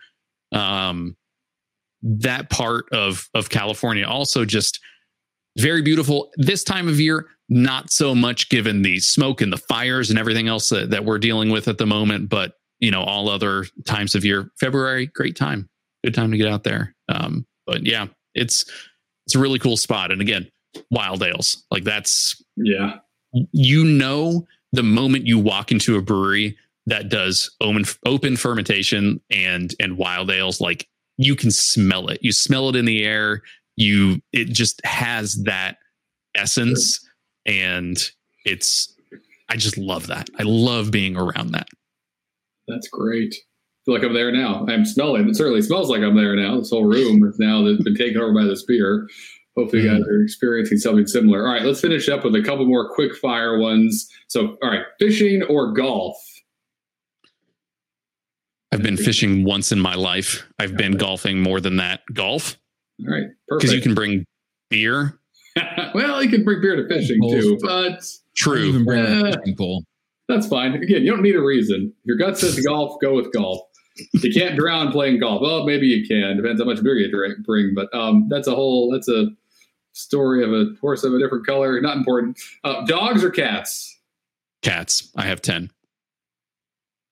Um, 0.53 1.17
that 2.03 2.51
part 2.51 2.85
of 2.93 3.29
of 3.33 3.49
California 3.49 4.07
also 4.07 4.45
just 4.45 4.81
very 5.57 5.83
beautiful. 5.83 6.31
This 6.37 6.63
time 6.63 6.89
of 6.89 7.01
year 7.01 7.27
not 7.49 7.91
so 7.91 8.15
much 8.15 8.49
given 8.49 8.83
the 8.83 8.99
smoke 8.99 9.41
and 9.41 9.53
the 9.53 9.57
fires 9.57 10.11
and 10.11 10.19
everything 10.19 10.49
else 10.49 10.69
that, 10.69 10.91
that 10.91 11.05
we're 11.05 11.19
dealing 11.19 11.51
with 11.51 11.69
at 11.69 11.79
the 11.79 11.87
moment 11.87 12.29
but 12.29 12.55
you 12.81 12.91
know 12.91 13.03
all 13.03 13.29
other 13.29 13.65
times 13.87 14.15
of 14.15 14.25
year. 14.25 14.51
February 14.59 15.07
great 15.07 15.37
time. 15.37 15.69
Good 16.05 16.15
time 16.15 16.31
to 16.31 16.37
get 16.37 16.49
out 16.49 16.65
there. 16.65 16.95
Um 17.09 17.47
but 17.67 17.87
yeah 17.87 18.07
it's 18.35 18.65
it's 19.27 19.35
a 19.35 19.39
really 19.39 19.59
cool 19.59 19.77
spot. 19.77 20.11
And 20.11 20.21
again 20.21 20.51
wild 20.91 21.23
ales. 21.23 21.65
Like 21.71 21.85
that's 21.85 22.43
yeah. 22.57 22.99
you 23.53 23.85
know 23.85 24.47
the 24.73 24.83
moment 24.83 25.27
you 25.27 25.39
walk 25.39 25.73
into 25.73 25.97
a 25.97 26.03
brewery 26.03 26.57
that 26.87 27.09
does 27.09 27.51
open 27.61 27.85
open 28.05 28.37
fermentation 28.37 29.21
and 29.31 29.75
and 29.81 29.97
wild 29.97 30.31
ales 30.31 30.61
like 30.61 30.89
you 31.17 31.35
can 31.35 31.51
smell 31.51 32.09
it. 32.09 32.19
You 32.23 32.33
smell 32.33 32.69
it 32.69 32.77
in 32.77 32.85
the 32.85 33.05
air 33.05 33.43
you 33.77 34.21
it 34.33 34.47
just 34.49 34.81
has 34.85 35.43
that 35.45 35.77
essence 36.35 37.01
and 37.45 38.11
it's 38.45 38.95
i 39.49 39.57
just 39.57 39.79
love 39.79 40.07
that 40.07 40.29
i 40.39 40.43
love 40.43 40.91
being 40.91 41.17
around 41.17 41.53
that 41.53 41.69
That's 42.69 42.89
great. 42.89 43.35
I 43.35 43.79
feel 43.85 43.95
like 43.95 44.05
I'm 44.05 44.15
there 44.15 44.33
now. 44.33 44.67
I'm 44.69 44.85
smelling. 44.85 45.29
It 45.29 45.37
certainly 45.37 45.63
smells 45.63 45.89
like 45.89 46.03
I'm 46.03 46.17
there 46.17 46.35
now. 46.35 46.59
This 46.59 46.71
whole 46.71 46.87
room 46.87 47.23
is 47.23 47.39
now 47.39 47.63
that's 47.63 47.85
been 47.85 47.95
taken 47.95 48.21
over 48.21 48.35
by 48.35 48.43
this 48.43 48.65
beer. 48.65 49.09
Hopefully, 49.57 49.83
you 49.83 49.89
guys 49.89 50.01
mm. 50.01 50.09
are 50.09 50.23
experiencing 50.23 50.79
something 50.79 51.07
similar. 51.07 51.47
All 51.47 51.55
right, 51.55 51.63
let's 51.63 51.81
finish 51.81 52.09
up 52.09 52.25
with 52.25 52.35
a 52.35 52.43
couple 52.43 52.67
more 52.67 52.93
quick 52.93 53.15
fire 53.15 53.59
ones. 53.59 54.11
So, 54.27 54.57
all 54.61 54.71
right, 54.71 54.83
fishing 54.99 55.45
or 55.45 55.73
golf? 55.73 56.17
i've 58.73 58.83
been 58.83 58.97
fishing 58.97 59.45
once 59.45 59.73
in 59.73 59.81
my 59.81 59.95
life 59.95 60.45
i've 60.59 60.77
been 60.77 60.97
golfing 60.97 61.41
more 61.41 61.61
than 61.61 61.77
that 61.77 62.01
golf 62.13 62.59
All 63.01 63.13
right, 63.13 63.27
because 63.49 63.73
you 63.73 63.81
can 63.81 63.95
bring 63.95 64.25
beer 64.71 65.19
well, 65.95 66.23
you 66.23 66.29
can 66.31 66.45
bring 66.45 66.61
beer 66.61 66.77
to 66.77 66.87
fishing 66.89 67.21
too, 67.31 67.59
but 67.63 67.89
Don't 67.91 68.05
true 68.37 68.65
Even 68.65 68.85
bring 68.85 69.05
Uh, 69.05 69.29
a 69.29 69.33
fishing 69.39 69.57
pole. 69.57 69.85
that's 70.29 70.47
fine. 70.49 70.75
Again, 70.75 71.03
you 71.03 71.11
don't 71.13 71.23
need 71.23 71.37
a 71.37 71.43
reason. 71.43 71.93
If 72.01 72.07
your 72.07 72.17
gut 72.17 72.39
says 72.39 72.59
golf, 72.65 73.01
go 73.01 73.15
with 73.15 73.33
golf. 73.33 73.61
You 74.13 74.31
can't 74.33 74.57
drown 74.57 74.93
playing 74.93 75.21
golf. 75.21 75.41
Well, 75.41 75.65
maybe 75.65 75.87
you 75.87 76.07
can. 76.07 76.37
Depends 76.37 76.61
how 76.61 76.67
much 76.67 76.83
beer 76.83 76.97
you 76.97 77.11
drink, 77.11 77.39
bring. 77.47 77.73
But 77.75 77.89
um, 77.95 78.27
that's 78.29 78.47
a 78.47 78.55
whole. 78.55 78.91
That's 78.93 79.09
a 79.09 79.29
story 79.93 80.45
of 80.45 80.53
a 80.53 80.67
horse 80.83 81.03
of 81.05 81.15
a 81.15 81.19
different 81.19 81.47
color. 81.47 81.81
Not 81.81 81.97
important. 81.97 82.39
Uh, 82.65 82.85
dogs 82.85 83.25
or 83.25 83.31
cats? 83.31 83.95
cats 84.63 85.11
i 85.17 85.23
have 85.23 85.41
10 85.41 85.71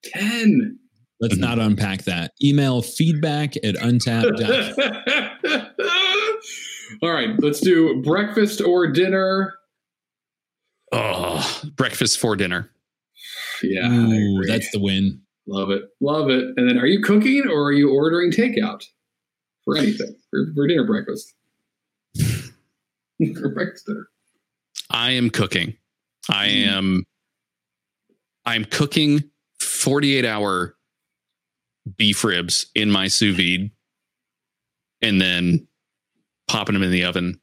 Ten. 0.03 0.77
Let's 1.21 1.35
Mhm. 1.35 1.39
not 1.39 1.59
unpack 1.59 2.03
that. 2.03 2.33
Email 2.43 2.81
feedback 2.81 3.55
at 3.57 3.75
Untappd. 3.75 4.75
All 7.01 7.11
right, 7.11 7.29
let's 7.39 7.59
do 7.61 8.01
breakfast 8.03 8.61
or 8.61 8.87
dinner. 8.91 9.53
oh 10.91 11.61
breakfast 11.75 12.19
for 12.19 12.35
dinner 12.35 12.69
Yeah, 13.63 13.91
Ooh, 13.91 14.43
that's 14.45 14.69
the 14.71 14.79
win. 14.79 15.19
love 15.47 15.71
it, 15.71 15.83
love 15.99 16.29
it. 16.29 16.43
And 16.57 16.69
then, 16.69 16.77
are 16.77 16.85
you 16.85 17.01
cooking 17.01 17.43
or 17.49 17.65
are 17.65 17.71
you 17.71 17.89
ordering 17.91 18.31
takeout 18.31 18.83
for 19.63 19.75
anything 19.77 20.15
for, 20.29 20.51
for 20.53 20.67
dinner, 20.67 20.85
breakfast? 20.85 21.33
for 23.35 23.49
breakfast 23.49 23.87
dinner. 23.87 24.07
I 24.91 25.11
am 25.11 25.29
cooking. 25.31 25.75
I 26.29 26.45
am 26.47 27.03
I'm 28.45 28.65
cooking 28.65 29.23
48 29.59 30.23
hour 30.25 30.75
beef 31.97 32.23
ribs 32.23 32.67
in 32.75 32.91
my 32.91 33.07
sous 33.07 33.35
vide 33.35 33.71
and 35.01 35.21
then 35.21 35.67
popping 36.47 36.73
them 36.73 36.83
in 36.83 36.91
the 36.91 37.03
oven 37.03 37.39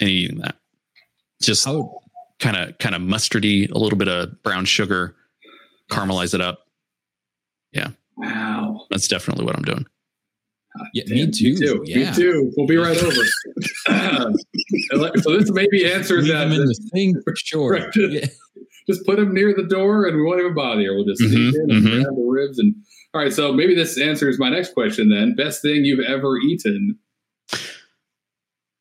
and 0.00 0.08
eating 0.08 0.38
that. 0.38 0.56
Just 1.42 1.66
oh. 1.66 2.00
kind 2.40 2.56
of 2.56 2.78
kind 2.78 2.94
of 2.94 3.02
mustardy, 3.02 3.70
a 3.70 3.78
little 3.78 3.98
bit 3.98 4.08
of 4.08 4.42
brown 4.42 4.64
sugar, 4.64 5.14
caramelize 5.90 6.34
it 6.34 6.40
up. 6.40 6.60
Yeah. 7.72 7.90
Wow. 8.16 8.86
That's 8.90 9.08
definitely 9.08 9.44
what 9.44 9.56
I'm 9.56 9.62
doing. 9.62 9.86
Yeah, 10.92 11.04
Damn, 11.06 11.16
me 11.16 11.30
too. 11.30 11.54
Me 11.54 11.56
too. 11.56 11.82
Yeah. 11.84 12.10
Me 12.10 12.16
too. 12.16 12.52
We'll 12.56 12.66
be 12.66 12.76
right 12.76 12.96
over. 13.02 13.10
so 15.22 15.38
this 15.38 15.50
maybe 15.50 15.90
answers 15.90 16.24
Leave 16.24 16.32
that. 16.32 16.44
them 16.44 16.52
in 16.52 16.66
the 16.66 16.90
thing 16.92 17.20
for 17.24 17.34
sure. 17.36 17.72
Right, 17.80 17.88
Yeah. 17.96 18.26
Just 18.88 19.04
put 19.06 19.16
them 19.16 19.34
near 19.34 19.54
the 19.54 19.62
door, 19.64 20.06
and 20.06 20.16
we 20.16 20.22
won't 20.22 20.40
even 20.40 20.54
bother 20.54 20.80
you. 20.80 20.94
We'll 20.94 21.04
just 21.04 21.20
sneak 21.20 21.54
Mhm, 21.54 21.64
in 21.64 21.70
and 21.70 21.84
mhm. 21.86 22.02
grab 22.02 22.16
the 22.16 22.26
ribs. 22.28 22.58
And 22.58 22.74
all 23.14 23.20
right, 23.20 23.32
so 23.32 23.52
maybe 23.52 23.74
this 23.74 23.98
answers 24.00 24.38
my 24.38 24.48
next 24.50 24.74
question. 24.74 25.10
Then, 25.10 25.34
best 25.34 25.62
thing 25.62 25.84
you've 25.84 26.00
ever 26.00 26.36
eaten? 26.38 26.98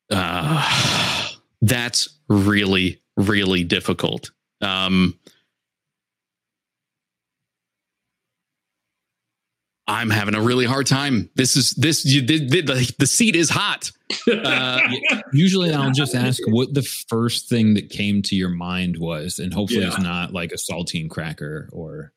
Uh, 0.10 1.30
that's 1.62 2.10
really, 2.30 3.02
really 3.18 3.64
difficult. 3.64 4.32
Um, 4.62 5.18
I'm 9.88 10.10
having 10.10 10.36
a 10.36 10.42
really 10.42 10.66
hard 10.66 10.86
time. 10.86 11.30
This 11.36 11.56
is 11.56 11.72
this 11.76 12.06
you, 12.06 12.22
the, 12.22 12.40
the 12.50 12.94
the 13.00 13.08
seat 13.08 13.36
is 13.36 13.50
hot. 13.50 13.92
Uh, 14.32 14.82
Usually 15.34 15.74
I'll 15.74 15.92
just 15.92 16.16
ask 16.16 16.42
what 16.48 16.74
the 16.74 16.82
first 16.82 17.50
thing 17.50 17.74
that 17.76 17.90
came 17.90 18.22
to 18.24 18.36
your 18.36 18.50
mind 18.50 18.98
was, 18.98 19.40
and 19.40 19.54
hopefully 19.54 19.84
it's 19.84 20.00
not 20.00 20.34
like 20.34 20.52
a 20.52 20.56
saltine 20.56 21.10
cracker 21.10 21.70
or 21.72 22.14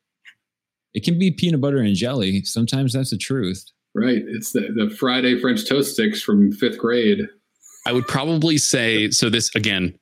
it 0.93 1.03
can 1.03 1.17
be 1.17 1.31
peanut 1.31 1.61
butter 1.61 1.77
and 1.77 1.95
jelly. 1.95 2.43
Sometimes 2.43 2.93
that's 2.93 3.11
the 3.11 3.17
truth. 3.17 3.63
right, 3.95 4.21
it's 4.27 4.51
the, 4.51 4.67
the 4.75 4.89
Friday 4.89 5.39
French 5.39 5.67
toast 5.67 5.93
sticks 5.93 6.21
from 6.21 6.51
fifth 6.51 6.77
grade. 6.77 7.27
I 7.87 7.93
would 7.93 8.07
probably 8.07 8.57
say 8.57 9.09
so. 9.11 9.29
This 9.29 9.53
again, 9.55 9.97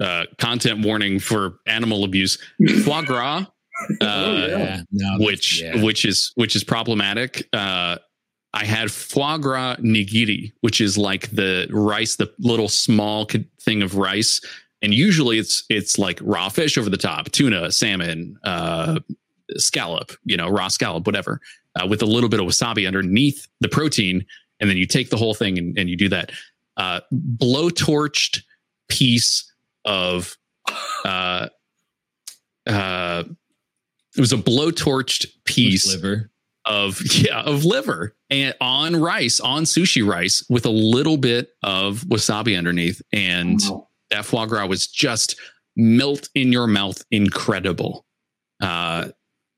uh, 0.00 0.24
content 0.38 0.84
warning 0.84 1.18
for 1.18 1.58
animal 1.66 2.04
abuse. 2.04 2.38
Foie 2.84 3.02
gras. 3.02 3.46
Uh, 4.00 4.04
Oh, 4.04 4.32
yeah. 4.46 4.82
no, 4.90 5.18
which 5.24 5.62
yeah. 5.62 5.82
which 5.82 6.04
is 6.04 6.32
which 6.34 6.56
is 6.56 6.64
problematic. 6.64 7.48
Uh, 7.52 7.98
I 8.54 8.64
had 8.64 8.90
foie 8.90 9.38
gras 9.38 9.76
nigiri, 9.76 10.52
which 10.60 10.80
is 10.80 10.98
like 10.98 11.30
the 11.30 11.66
rice, 11.70 12.16
the 12.16 12.30
little 12.38 12.68
small 12.68 13.26
thing 13.62 13.82
of 13.82 13.96
rice, 13.96 14.40
and 14.82 14.92
usually 14.92 15.38
it's 15.38 15.64
it's 15.70 15.98
like 15.98 16.18
raw 16.22 16.48
fish 16.48 16.76
over 16.76 16.90
the 16.90 16.96
top, 16.98 17.30
tuna, 17.30 17.72
salmon, 17.72 18.36
uh, 18.44 19.00
scallop, 19.56 20.12
you 20.24 20.36
know, 20.36 20.48
raw 20.48 20.68
scallop, 20.68 21.06
whatever, 21.06 21.40
uh, 21.80 21.86
with 21.86 22.02
a 22.02 22.06
little 22.06 22.28
bit 22.28 22.40
of 22.40 22.46
wasabi 22.46 22.86
underneath 22.86 23.46
the 23.60 23.68
protein, 23.68 24.24
and 24.60 24.68
then 24.68 24.76
you 24.76 24.86
take 24.86 25.08
the 25.10 25.16
whole 25.16 25.34
thing 25.34 25.56
and, 25.58 25.78
and 25.78 25.88
you 25.88 25.96
do 25.96 26.08
that. 26.10 26.30
Uh, 26.76 27.00
blowtorched 27.12 28.42
piece 28.88 29.50
of 29.84 30.36
uh, 31.04 31.48
uh, 32.66 33.24
it 34.16 34.20
was 34.20 34.32
a 34.32 34.36
blowtorched 34.36 35.26
piece 35.44 35.86
liver. 35.86 36.30
of 36.64 37.00
yeah 37.14 37.40
of 37.42 37.64
liver 37.64 38.14
and 38.30 38.54
on 38.60 38.94
rice 38.96 39.40
on 39.40 39.64
sushi 39.64 40.06
rice 40.06 40.44
with 40.48 40.64
a 40.66 40.70
little 40.70 41.16
bit 41.16 41.50
of 41.62 42.00
wasabi 42.02 42.56
underneath 42.56 43.00
and 43.12 43.60
Wow. 43.68 43.88
that 44.10 44.24
foie 44.24 44.46
gras 44.46 44.66
was 44.66 44.86
just 44.86 45.34
melt 45.76 46.28
in 46.34 46.52
your 46.52 46.66
mouth 46.66 47.02
incredible 47.10 48.04
uh 48.60 49.08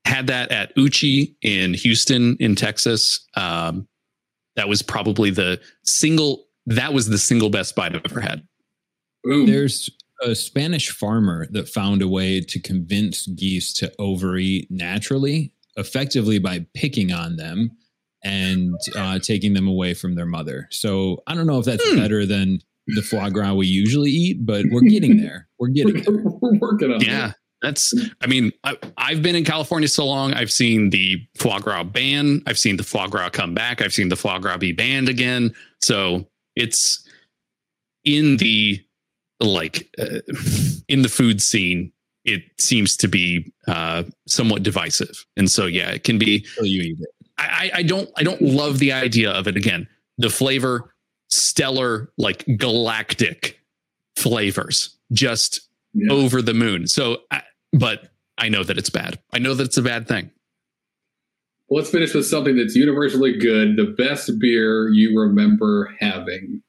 had 0.05 0.27
that 0.27 0.51
at 0.51 0.71
uchi 0.77 1.35
in 1.41 1.73
houston 1.73 2.37
in 2.39 2.55
texas 2.55 3.25
um 3.35 3.87
that 4.55 4.67
was 4.69 4.81
probably 4.81 5.29
the 5.31 5.59
single 5.83 6.45
that 6.65 6.93
was 6.93 7.07
the 7.09 7.17
single 7.17 7.49
best 7.49 7.75
bite 7.75 7.93
i've 7.95 8.01
ever 8.09 8.21
had 8.21 8.47
Boom. 9.23 9.47
There's 9.47 9.89
a 10.23 10.33
Spanish 10.35 10.89
farmer 10.91 11.47
that 11.51 11.67
found 11.69 12.01
a 12.01 12.07
way 12.07 12.41
to 12.41 12.59
convince 12.59 13.27
geese 13.27 13.73
to 13.73 13.91
overeat 13.99 14.69
naturally, 14.71 15.53
effectively 15.75 16.39
by 16.39 16.65
picking 16.73 17.11
on 17.11 17.35
them 17.35 17.71
and 18.23 18.73
uh, 18.95 19.19
taking 19.19 19.53
them 19.53 19.67
away 19.67 19.93
from 19.93 20.15
their 20.15 20.25
mother. 20.25 20.67
So 20.71 21.21
I 21.27 21.35
don't 21.35 21.45
know 21.47 21.59
if 21.59 21.65
that's 21.65 21.87
Hmm. 21.89 21.97
better 21.97 22.25
than 22.25 22.59
the 22.87 23.01
foie 23.01 23.29
gras 23.29 23.53
we 23.53 23.67
usually 23.67 24.09
eat, 24.11 24.45
but 24.45 24.65
we're 24.71 24.81
getting 24.81 25.17
there. 25.21 25.47
We're 25.59 25.67
getting 25.69 26.01
there. 26.03 26.13
We're 26.41 26.57
working 26.59 26.91
on 26.93 27.01
Yeah, 27.01 27.33
that's. 27.61 27.93
I 28.21 28.27
mean, 28.27 28.51
I, 28.63 28.77
I've 28.97 29.21
been 29.21 29.35
in 29.35 29.43
California 29.43 29.87
so 29.87 30.05
long. 30.05 30.33
I've 30.33 30.51
seen 30.51 30.91
the 30.91 31.17
foie 31.37 31.59
gras 31.59 31.83
ban. 31.83 32.41
I've 32.47 32.57
seen 32.59 32.77
the 32.77 32.83
foie 32.83 33.07
gras 33.07 33.29
come 33.29 33.53
back. 33.53 33.81
I've 33.81 33.93
seen 33.93 34.09
the 34.09 34.15
foie 34.15 34.39
gras 34.39 34.57
be 34.57 34.71
banned 34.71 35.09
again. 35.09 35.53
So 35.81 36.27
it's 36.55 37.07
in 38.03 38.37
the 38.37 38.79
like 39.39 39.89
uh, 39.99 40.19
in 40.87 41.01
the 41.01 41.09
food 41.09 41.41
scene. 41.41 41.91
It 42.23 42.41
seems 42.59 42.97
to 42.97 43.07
be 43.07 43.53
uh, 43.67 44.01
somewhat 44.27 44.63
divisive, 44.63 45.25
and 45.37 45.49
so 45.49 45.67
yeah, 45.67 45.91
it 45.91 46.03
can 46.03 46.17
be. 46.17 46.43
Till 46.55 46.65
you 46.65 46.81
eat 46.81 46.97
it. 46.99 47.09
I, 47.37 47.43
I 47.75 47.79
I 47.79 47.83
don't 47.83 48.09
I 48.17 48.23
don't 48.23 48.41
love 48.41 48.79
the 48.79 48.93
idea 48.93 49.29
of 49.31 49.47
it. 49.47 49.55
Again, 49.55 49.87
the 50.17 50.31
flavor, 50.31 50.95
stellar, 51.29 52.11
like 52.17 52.43
galactic 52.57 53.59
flavors, 54.17 54.97
just 55.11 55.69
Yeah. 55.93 56.11
over 56.13 56.41
the 56.41 56.53
moon. 56.55 56.87
So, 56.87 57.19
I, 57.29 57.43
but 57.73 58.09
I 58.39 58.49
know 58.49 58.63
that 58.63 58.77
it's 58.77 58.89
bad. 58.89 59.19
I 59.31 59.37
know 59.37 59.53
that 59.53 59.63
it's 59.65 59.77
a 59.77 59.81
bad 59.83 60.07
thing. 60.07 60.31
Let's 61.69 61.89
finish 61.89 62.13
with 62.13 62.25
something 62.25 62.55
that's 62.57 62.75
universally 62.75 63.37
good. 63.37 63.75
The 63.77 63.93
best 63.97 64.31
beer 64.39 64.89
you 64.89 65.19
remember 65.19 65.93
having. 65.99 66.61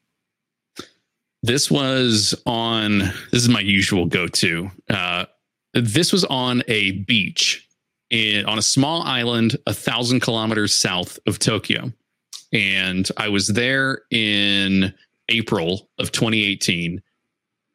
This 1.47 1.70
was 1.70 2.35
on. 2.44 2.98
This 2.98 3.43
is 3.43 3.48
my 3.48 3.60
usual 3.60 4.06
go-to. 4.06 4.68
Uh, 4.90 5.27
this 5.74 6.12
was 6.12 6.24
on 6.24 6.64
a 6.66 6.90
beach 7.02 7.68
in 8.10 8.44
on 8.47 8.59
a 8.59 8.62
small 8.62 9.02
island, 9.02 9.56
a 9.64 9.73
thousand 9.73 10.20
kilometers 10.20 10.74
south 10.74 11.20
of 11.24 11.39
Tokyo, 11.39 11.93
and 12.52 13.09
I 13.16 13.28
was 13.28 13.47
there 13.47 14.02
in 14.10 14.93
April 15.28 15.89
of 16.01 16.10
2018. 16.10 17.01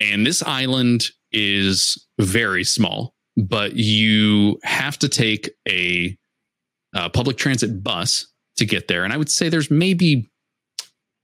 And 0.02 0.28
this 0.28 0.44
island 0.44 1.10
is 1.32 2.08
very 2.20 2.66
small, 2.66 3.16
but 3.38 3.78
you 3.78 4.60
have 4.66 5.00
to 5.00 5.08
take 5.08 5.50
a, 5.66 6.18
uh 6.94 7.08
public 7.08 7.38
transit 7.38 7.82
bus 7.82 8.28
to 8.58 8.66
get 8.66 8.90
there. 8.90 9.06
And 9.06 9.14
I 9.14 9.18
would 9.18 9.32
say 9.32 9.48
there's 9.48 9.72
maybe 9.72 10.30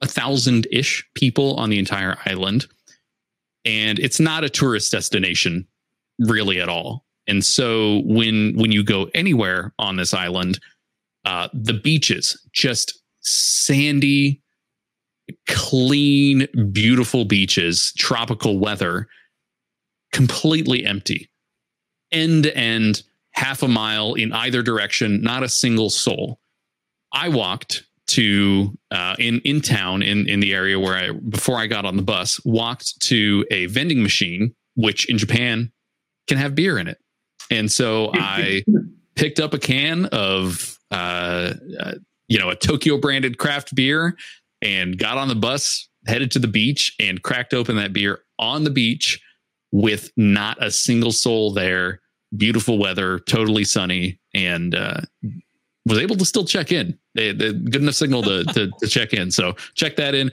a 0.01 0.07
thousand 0.07 0.67
ish 0.71 1.07
people 1.15 1.55
on 1.55 1.69
the 1.69 1.79
entire 1.79 2.17
island. 2.25 2.67
And 3.65 3.99
it's 3.99 4.19
not 4.19 4.43
a 4.43 4.49
tourist 4.49 4.91
destination 4.91 5.67
really 6.19 6.59
at 6.61 6.69
all. 6.69 7.05
And 7.27 7.43
so 7.43 8.01
when 8.05 8.55
when 8.55 8.71
you 8.71 8.83
go 8.83 9.09
anywhere 9.13 9.73
on 9.77 9.97
this 9.97 10.13
island, 10.13 10.59
uh, 11.25 11.49
the 11.53 11.73
beaches 11.73 12.39
just 12.53 13.01
sandy, 13.21 14.41
clean, 15.47 16.47
beautiful 16.71 17.25
beaches, 17.25 17.91
tropical 17.97 18.59
weather, 18.59 19.07
completely 20.13 20.85
empty, 20.85 21.29
end 22.11 22.43
to 22.43 22.57
end, 22.57 23.03
half 23.31 23.61
a 23.61 23.67
mile 23.67 24.13
in 24.13 24.31
either 24.31 24.63
direction, 24.63 25.21
not 25.21 25.43
a 25.43 25.49
single 25.49 25.89
soul. 25.89 26.39
I 27.13 27.29
walked 27.29 27.83
to 28.07 28.73
uh, 28.91 29.15
in 29.19 29.39
in 29.41 29.61
town 29.61 30.01
in 30.01 30.27
in 30.27 30.39
the 30.39 30.53
area 30.53 30.79
where 30.79 30.95
I 30.95 31.11
before 31.11 31.57
I 31.57 31.67
got 31.67 31.85
on 31.85 31.97
the 31.97 32.03
bus 32.03 32.39
walked 32.45 32.99
to 33.03 33.45
a 33.51 33.65
vending 33.67 34.01
machine 34.01 34.55
which 34.75 35.09
in 35.09 35.17
Japan 35.17 35.71
can 36.27 36.37
have 36.37 36.55
beer 36.55 36.77
in 36.77 36.87
it, 36.87 36.97
and 37.49 37.71
so 37.71 38.11
I 38.13 38.63
picked 39.15 39.39
up 39.39 39.53
a 39.53 39.59
can 39.59 40.05
of 40.05 40.77
uh, 40.91 41.53
uh, 41.79 41.93
you 42.27 42.39
know 42.39 42.49
a 42.49 42.55
Tokyo 42.55 42.97
branded 42.97 43.37
craft 43.37 43.75
beer 43.75 44.15
and 44.61 44.97
got 44.97 45.17
on 45.17 45.27
the 45.27 45.35
bus 45.35 45.87
headed 46.07 46.31
to 46.31 46.39
the 46.39 46.47
beach 46.47 46.95
and 46.99 47.21
cracked 47.21 47.53
open 47.53 47.75
that 47.75 47.93
beer 47.93 48.19
on 48.39 48.63
the 48.63 48.69
beach 48.69 49.21
with 49.71 50.11
not 50.15 50.61
a 50.63 50.71
single 50.71 51.11
soul 51.11 51.53
there. 51.53 52.01
Beautiful 52.35 52.77
weather, 52.77 53.19
totally 53.19 53.63
sunny, 53.63 54.19
and 54.33 54.75
uh, 54.75 55.01
was 55.87 55.99
able 55.99 56.15
to 56.17 56.25
still 56.25 56.45
check 56.45 56.71
in. 56.71 56.97
They, 57.15 57.31
they 57.31 57.53
good 57.53 57.81
enough 57.81 57.95
signal 57.95 58.23
to, 58.23 58.43
to 58.43 58.71
to 58.79 58.87
check 58.87 59.13
in. 59.13 59.31
So 59.31 59.53
check 59.73 59.95
that 59.95 60.15
in. 60.15 60.31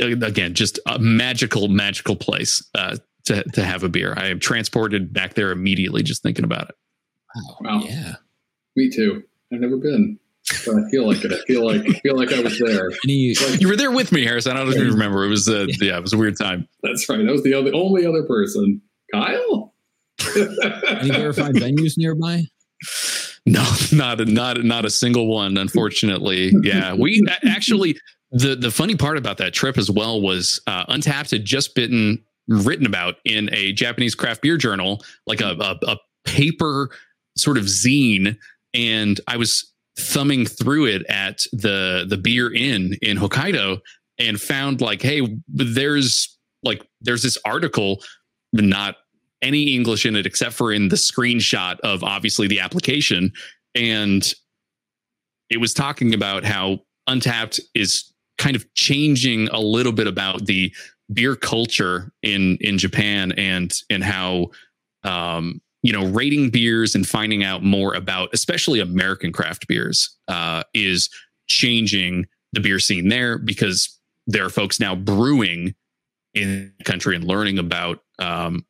Uh, 0.00 0.06
Again, 0.26 0.54
just 0.54 0.78
a 0.86 0.98
magical, 0.98 1.68
magical 1.68 2.16
place 2.16 2.62
uh, 2.74 2.96
to 3.26 3.44
to 3.54 3.64
have 3.64 3.82
a 3.82 3.88
beer. 3.88 4.14
I 4.16 4.28
am 4.28 4.40
transported 4.40 5.12
back 5.12 5.34
there 5.34 5.50
immediately 5.50 6.02
just 6.02 6.22
thinking 6.22 6.44
about 6.44 6.70
it. 6.70 6.76
Wow. 7.34 7.56
Wow. 7.60 7.80
Yeah. 7.84 8.14
Me 8.74 8.90
too. 8.90 9.22
I've 9.52 9.60
never 9.60 9.76
been, 9.76 10.18
but 10.66 10.74
I 10.74 10.90
feel 10.90 11.06
like 11.06 11.24
it. 11.24 11.32
I 11.32 11.38
feel 11.46 11.64
like 11.64 11.82
I 11.82 11.98
feel 12.00 12.16
like 12.16 12.32
I 12.32 12.40
was 12.40 12.58
there. 12.58 12.90
Any 13.04 13.34
You 13.58 13.68
were 13.68 13.76
there 13.76 13.90
with 13.90 14.12
me, 14.12 14.24
Harrison. 14.24 14.52
I 14.52 14.56
don't 14.56 14.66
know 14.66 14.76
if 14.76 14.82
you 14.82 14.90
remember. 14.90 15.24
It 15.24 15.28
was 15.28 15.48
uh, 15.48 15.66
yeah, 15.80 15.96
it 15.96 16.02
was 16.02 16.12
a 16.12 16.18
weird 16.18 16.36
time. 16.38 16.68
That's 16.82 17.08
right. 17.08 17.24
That 17.24 17.32
was 17.32 17.42
the 17.42 17.54
other, 17.54 17.70
only 17.74 18.04
other 18.06 18.24
person. 18.24 18.82
Kyle. 19.12 19.74
any 20.36 21.10
verified 21.10 21.54
venues 21.54 21.96
nearby? 21.96 22.42
No, 23.56 23.64
not 23.92 24.20
a, 24.20 24.24
not 24.24 24.64
not 24.64 24.84
a 24.84 24.90
single 24.90 25.28
one. 25.28 25.56
Unfortunately, 25.56 26.52
yeah. 26.62 26.94
We 26.94 27.24
actually 27.44 27.96
the 28.32 28.56
the 28.56 28.72
funny 28.72 28.96
part 28.96 29.16
about 29.18 29.38
that 29.38 29.54
trip 29.54 29.78
as 29.78 29.88
well 29.88 30.20
was 30.20 30.60
uh, 30.66 30.84
Untappd 30.86 31.30
had 31.30 31.44
just 31.44 31.76
been 31.76 32.18
written 32.48 32.86
about 32.86 33.16
in 33.24 33.48
a 33.52 33.72
Japanese 33.72 34.16
craft 34.16 34.42
beer 34.42 34.56
journal, 34.56 35.00
like 35.26 35.40
a, 35.40 35.50
a, 35.60 35.92
a 35.92 35.96
paper 36.24 36.90
sort 37.36 37.56
of 37.56 37.64
zine, 37.66 38.36
and 38.74 39.20
I 39.28 39.36
was 39.36 39.72
thumbing 39.96 40.44
through 40.44 40.86
it 40.86 41.06
at 41.08 41.44
the 41.52 42.04
the 42.08 42.16
beer 42.16 42.52
inn 42.52 42.96
in 43.00 43.16
Hokkaido 43.16 43.80
and 44.18 44.40
found 44.40 44.80
like, 44.80 45.02
hey, 45.02 45.38
there's 45.48 46.36
like 46.62 46.86
there's 47.00 47.22
this 47.22 47.38
article, 47.44 48.02
not 48.52 48.96
any 49.42 49.74
English 49.74 50.06
in 50.06 50.16
it 50.16 50.26
except 50.26 50.54
for 50.54 50.72
in 50.72 50.88
the 50.88 50.96
screenshot 50.96 51.78
of 51.80 52.02
obviously 52.02 52.46
the 52.46 52.60
application, 52.60 53.32
and 53.74 54.34
it 55.50 55.58
was 55.58 55.74
talking 55.74 56.14
about 56.14 56.44
how 56.44 56.80
Untappd 57.08 57.60
is 57.74 58.12
kind 58.38 58.56
of 58.56 58.72
changing 58.74 59.48
a 59.48 59.60
little 59.60 59.92
bit 59.92 60.06
about 60.06 60.46
the 60.46 60.74
beer 61.12 61.36
culture 61.36 62.12
in 62.22 62.56
in 62.60 62.78
Japan 62.78 63.32
and 63.32 63.72
and 63.90 64.02
how 64.02 64.50
um, 65.04 65.60
you 65.82 65.92
know 65.92 66.06
rating 66.06 66.50
beers 66.50 66.94
and 66.94 67.06
finding 67.06 67.44
out 67.44 67.62
more 67.62 67.94
about 67.94 68.28
especially 68.32 68.80
American 68.80 69.32
craft 69.32 69.68
beers 69.68 70.16
uh, 70.28 70.62
is 70.74 71.08
changing 71.46 72.26
the 72.52 72.60
beer 72.60 72.78
scene 72.78 73.08
there 73.08 73.38
because 73.38 73.96
there 74.26 74.44
are 74.44 74.50
folks 74.50 74.80
now 74.80 74.94
brewing 74.94 75.74
in 76.34 76.72
the 76.78 76.84
country 76.84 77.14
and 77.14 77.24
learning 77.24 77.58
about 77.58 78.02
um, 78.18 78.66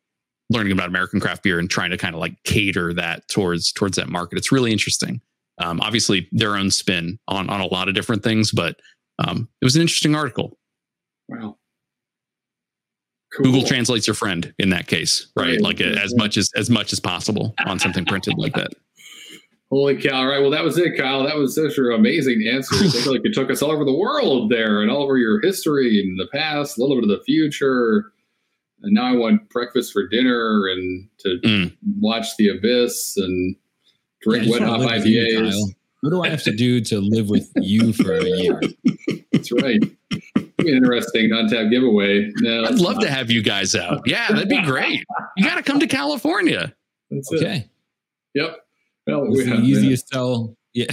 learning 0.49 0.71
about 0.71 0.87
American 0.87 1.19
craft 1.19 1.43
beer 1.43 1.59
and 1.59 1.69
trying 1.69 1.91
to 1.91 1.97
kind 1.97 2.15
of 2.15 2.21
like 2.21 2.41
cater 2.43 2.93
that 2.93 3.27
towards 3.27 3.71
towards 3.71 3.97
that 3.97 4.09
market. 4.09 4.37
It's 4.37 4.51
really 4.51 4.71
interesting. 4.71 5.21
Um, 5.59 5.81
obviously, 5.81 6.27
their 6.31 6.55
own 6.55 6.71
spin 6.71 7.19
on 7.27 7.49
on 7.49 7.61
a 7.61 7.67
lot 7.67 7.87
of 7.87 7.95
different 7.95 8.23
things, 8.23 8.51
but 8.51 8.79
um, 9.19 9.47
it 9.61 9.65
was 9.65 9.75
an 9.75 9.81
interesting 9.81 10.15
article. 10.15 10.57
Wow. 11.27 11.57
Cool. 13.33 13.45
Google 13.45 13.63
translates 13.63 14.07
your 14.07 14.13
friend 14.13 14.53
in 14.57 14.69
that 14.69 14.87
case, 14.87 15.27
right? 15.35 15.47
right. 15.47 15.61
Like 15.61 15.81
as 15.81 16.15
much 16.15 16.37
as 16.37 16.49
as 16.55 16.69
much 16.69 16.93
as 16.93 16.99
possible 16.99 17.53
on 17.65 17.77
something 17.77 18.05
printed 18.05 18.35
like 18.37 18.53
that. 18.53 18.71
Holy 19.69 19.97
cow! 19.97 20.21
All 20.21 20.27
right, 20.27 20.39
well 20.39 20.51
that 20.51 20.63
was 20.63 20.77
it, 20.77 20.97
Kyle. 20.97 21.23
That 21.23 21.35
was 21.35 21.55
such 21.55 21.77
an 21.77 21.91
amazing 21.91 22.47
answer. 22.47 22.75
I 22.75 22.87
feel 22.87 23.11
like 23.11 23.25
it 23.25 23.33
took 23.33 23.51
us 23.51 23.61
all 23.61 23.71
over 23.71 23.83
the 23.83 23.93
world 23.93 24.49
there, 24.49 24.81
and 24.81 24.89
all 24.89 25.03
over 25.03 25.17
your 25.17 25.41
history 25.41 25.99
and 25.99 26.17
the 26.17 26.27
past, 26.27 26.77
a 26.77 26.81
little 26.81 26.95
bit 26.95 27.03
of 27.03 27.09
the 27.09 27.23
future. 27.25 28.13
And 28.83 28.93
now 28.93 29.05
I 29.05 29.13
want 29.13 29.49
breakfast 29.49 29.91
for 29.91 30.07
dinner 30.07 30.67
and 30.67 31.07
to 31.19 31.39
mm. 31.43 31.77
watch 31.99 32.35
The 32.37 32.49
Abyss 32.49 33.17
and 33.17 33.55
drink 34.21 34.45
yeah, 34.45 34.51
wet 34.51 34.61
hop 34.61 34.81
IPAs. 34.81 35.51
You, 35.53 35.73
what 36.01 36.09
do 36.11 36.23
I 36.23 36.29
have 36.29 36.43
to 36.43 36.55
do 36.55 36.79
to 36.81 36.99
live 36.99 37.29
with 37.29 37.51
you 37.55 37.91
for 37.91 38.13
a 38.13 38.23
year? 38.23 38.61
That's 39.31 39.51
right. 39.51 39.81
Interesting 40.59 41.31
Untappd 41.31 41.71
giveaway. 41.71 42.31
No, 42.37 42.65
I'd 42.65 42.75
love 42.75 42.95
not. 42.95 43.03
to 43.03 43.09
have 43.09 43.31
you 43.31 43.41
guys 43.41 43.73
out. 43.75 44.01
Yeah, 44.05 44.27
that'd 44.29 44.49
be 44.49 44.61
great. 44.61 45.03
You 45.37 45.45
got 45.45 45.55
to 45.55 45.63
come 45.63 45.79
to 45.79 45.87
California. 45.87 46.73
That's 47.09 47.31
okay. 47.33 47.55
It. 47.55 47.69
Yep. 48.35 48.57
Well, 49.07 49.27
we 49.27 49.43
the 49.43 49.61
easiest 49.61 50.09
sell. 50.09 50.55
Yeah. 50.73 50.91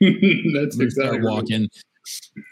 That's 0.00 0.78
exactly 0.80 1.20
walking. 1.20 1.68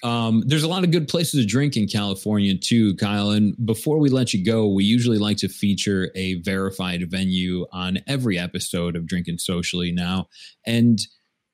Um, 0.02 0.42
there's 0.46 0.62
a 0.62 0.68
lot 0.68 0.84
of 0.84 0.90
good 0.90 1.08
places 1.08 1.40
to 1.40 1.46
drink 1.46 1.76
in 1.76 1.86
California 1.86 2.56
too, 2.56 2.94
Kyle. 2.96 3.30
And 3.30 3.54
before 3.64 3.98
we 3.98 4.08
let 4.08 4.32
you 4.32 4.44
go, 4.44 4.66
we 4.66 4.84
usually 4.84 5.18
like 5.18 5.36
to 5.38 5.48
feature 5.48 6.10
a 6.14 6.34
verified 6.42 7.10
venue 7.10 7.66
on 7.72 7.98
every 8.06 8.38
episode 8.38 8.96
of 8.96 9.06
Drinking 9.06 9.38
Socially 9.38 9.92
now. 9.92 10.28
And 10.66 10.98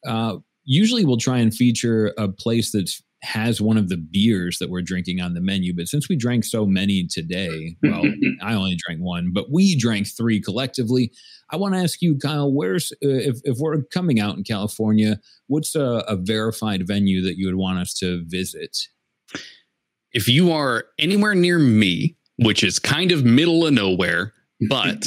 uh, 0.06 0.36
usually 0.64 1.05
we'll 1.05 1.16
try 1.16 1.39
and 1.39 1.55
feature 1.55 2.12
a 2.18 2.28
place 2.28 2.72
that's 2.72 3.02
has 3.24 3.60
one 3.60 3.78
of 3.78 3.89
the 3.89 3.97
beers 3.97 4.59
that 4.59 4.70
we're 4.70 4.82
drinking 4.82 5.20
on 5.20 5.35
the 5.35 5.40
menu. 5.40 5.74
But 5.74 5.89
since 5.89 6.09
we 6.09 6.16
drank 6.16 6.44
so 6.44 6.66
many 6.66 7.06
today, 7.06 7.76
well, 7.82 8.02
I 8.43 8.55
only 8.55 8.76
drank 8.86 9.01
one, 9.01 9.31
but 9.32 9.47
we 9.51 9.76
drank 9.76 10.06
three 10.06 10.40
collectively. 10.40 11.10
I 11.51 11.57
want 11.57 11.75
to 11.75 11.81
ask 11.81 12.03
you, 12.03 12.16
Kyle, 12.16 12.53
where's 12.53 12.93
uh, 12.93 13.09
if 13.09 13.41
if 13.45 13.59
we're 13.59 13.83
coming 13.85 14.21
out 14.21 14.37
in 14.37 14.45
California, 14.45 15.21
what's 15.47 15.75
a, 15.75 16.05
a 16.09 16.16
verified 16.16 16.87
venue 16.87 17.23
that 17.23 17.37
you 17.37 17.47
would 17.47 17.57
want 17.57 17.79
us 17.79 17.95
to 17.95 18.25
visit? 18.27 18.77
If 20.12 20.29
you 20.29 20.53
are 20.53 20.87
anywhere 20.99 21.35
near 21.35 21.59
me, 21.59 22.16
which 22.39 22.62
is 22.62 22.79
kind 22.79 23.12
of 23.12 23.25
middle 23.25 23.66
of 23.66 23.73
nowhere, 23.73 24.33
but 24.69 25.07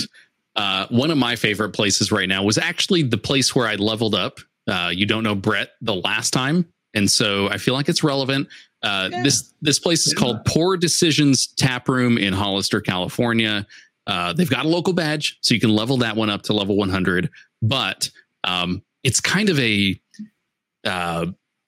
uh, 0.55 0.87
one 0.89 1.11
of 1.11 1.17
my 1.17 1.35
favorite 1.35 1.71
places 1.71 2.11
right 2.11 2.27
now 2.27 2.43
was 2.43 2.57
actually 2.57 3.03
the 3.03 3.17
place 3.17 3.55
where 3.55 3.67
I 3.67 3.75
leveled 3.75 4.15
up 4.15 4.39
uh, 4.67 4.91
you 4.93 5.05
don't 5.05 5.23
know 5.23 5.35
Brett 5.35 5.71
the 5.81 5.95
last 5.95 6.31
time, 6.31 6.65
and 6.93 7.09
so 7.09 7.49
I 7.49 7.57
feel 7.57 7.73
like 7.73 7.89
it's 7.89 8.03
relevant. 8.03 8.47
Uh, 8.83 9.09
yeah. 9.11 9.23
This 9.23 9.53
this 9.61 9.79
place 9.79 10.05
is 10.05 10.13
yeah. 10.13 10.19
called 10.19 10.45
Pour 10.45 10.77
Decisions 10.77 11.47
Tap 11.47 11.87
Room 11.87 12.17
in 12.17 12.33
Hollister, 12.33 12.81
California. 12.81 13.65
Uh, 14.07 14.33
they've 14.33 14.49
got 14.49 14.65
a 14.65 14.69
local 14.69 14.93
badge, 14.93 15.37
so 15.41 15.53
you 15.53 15.59
can 15.59 15.69
level 15.69 15.97
that 15.97 16.15
one 16.15 16.29
up 16.29 16.41
to 16.43 16.53
level 16.53 16.75
100. 16.77 17.29
But 17.61 18.09
um, 18.43 18.81
it's 19.03 19.19
kind 19.19 19.49
of 19.49 19.59
a 19.59 19.99
uh, 20.85 21.27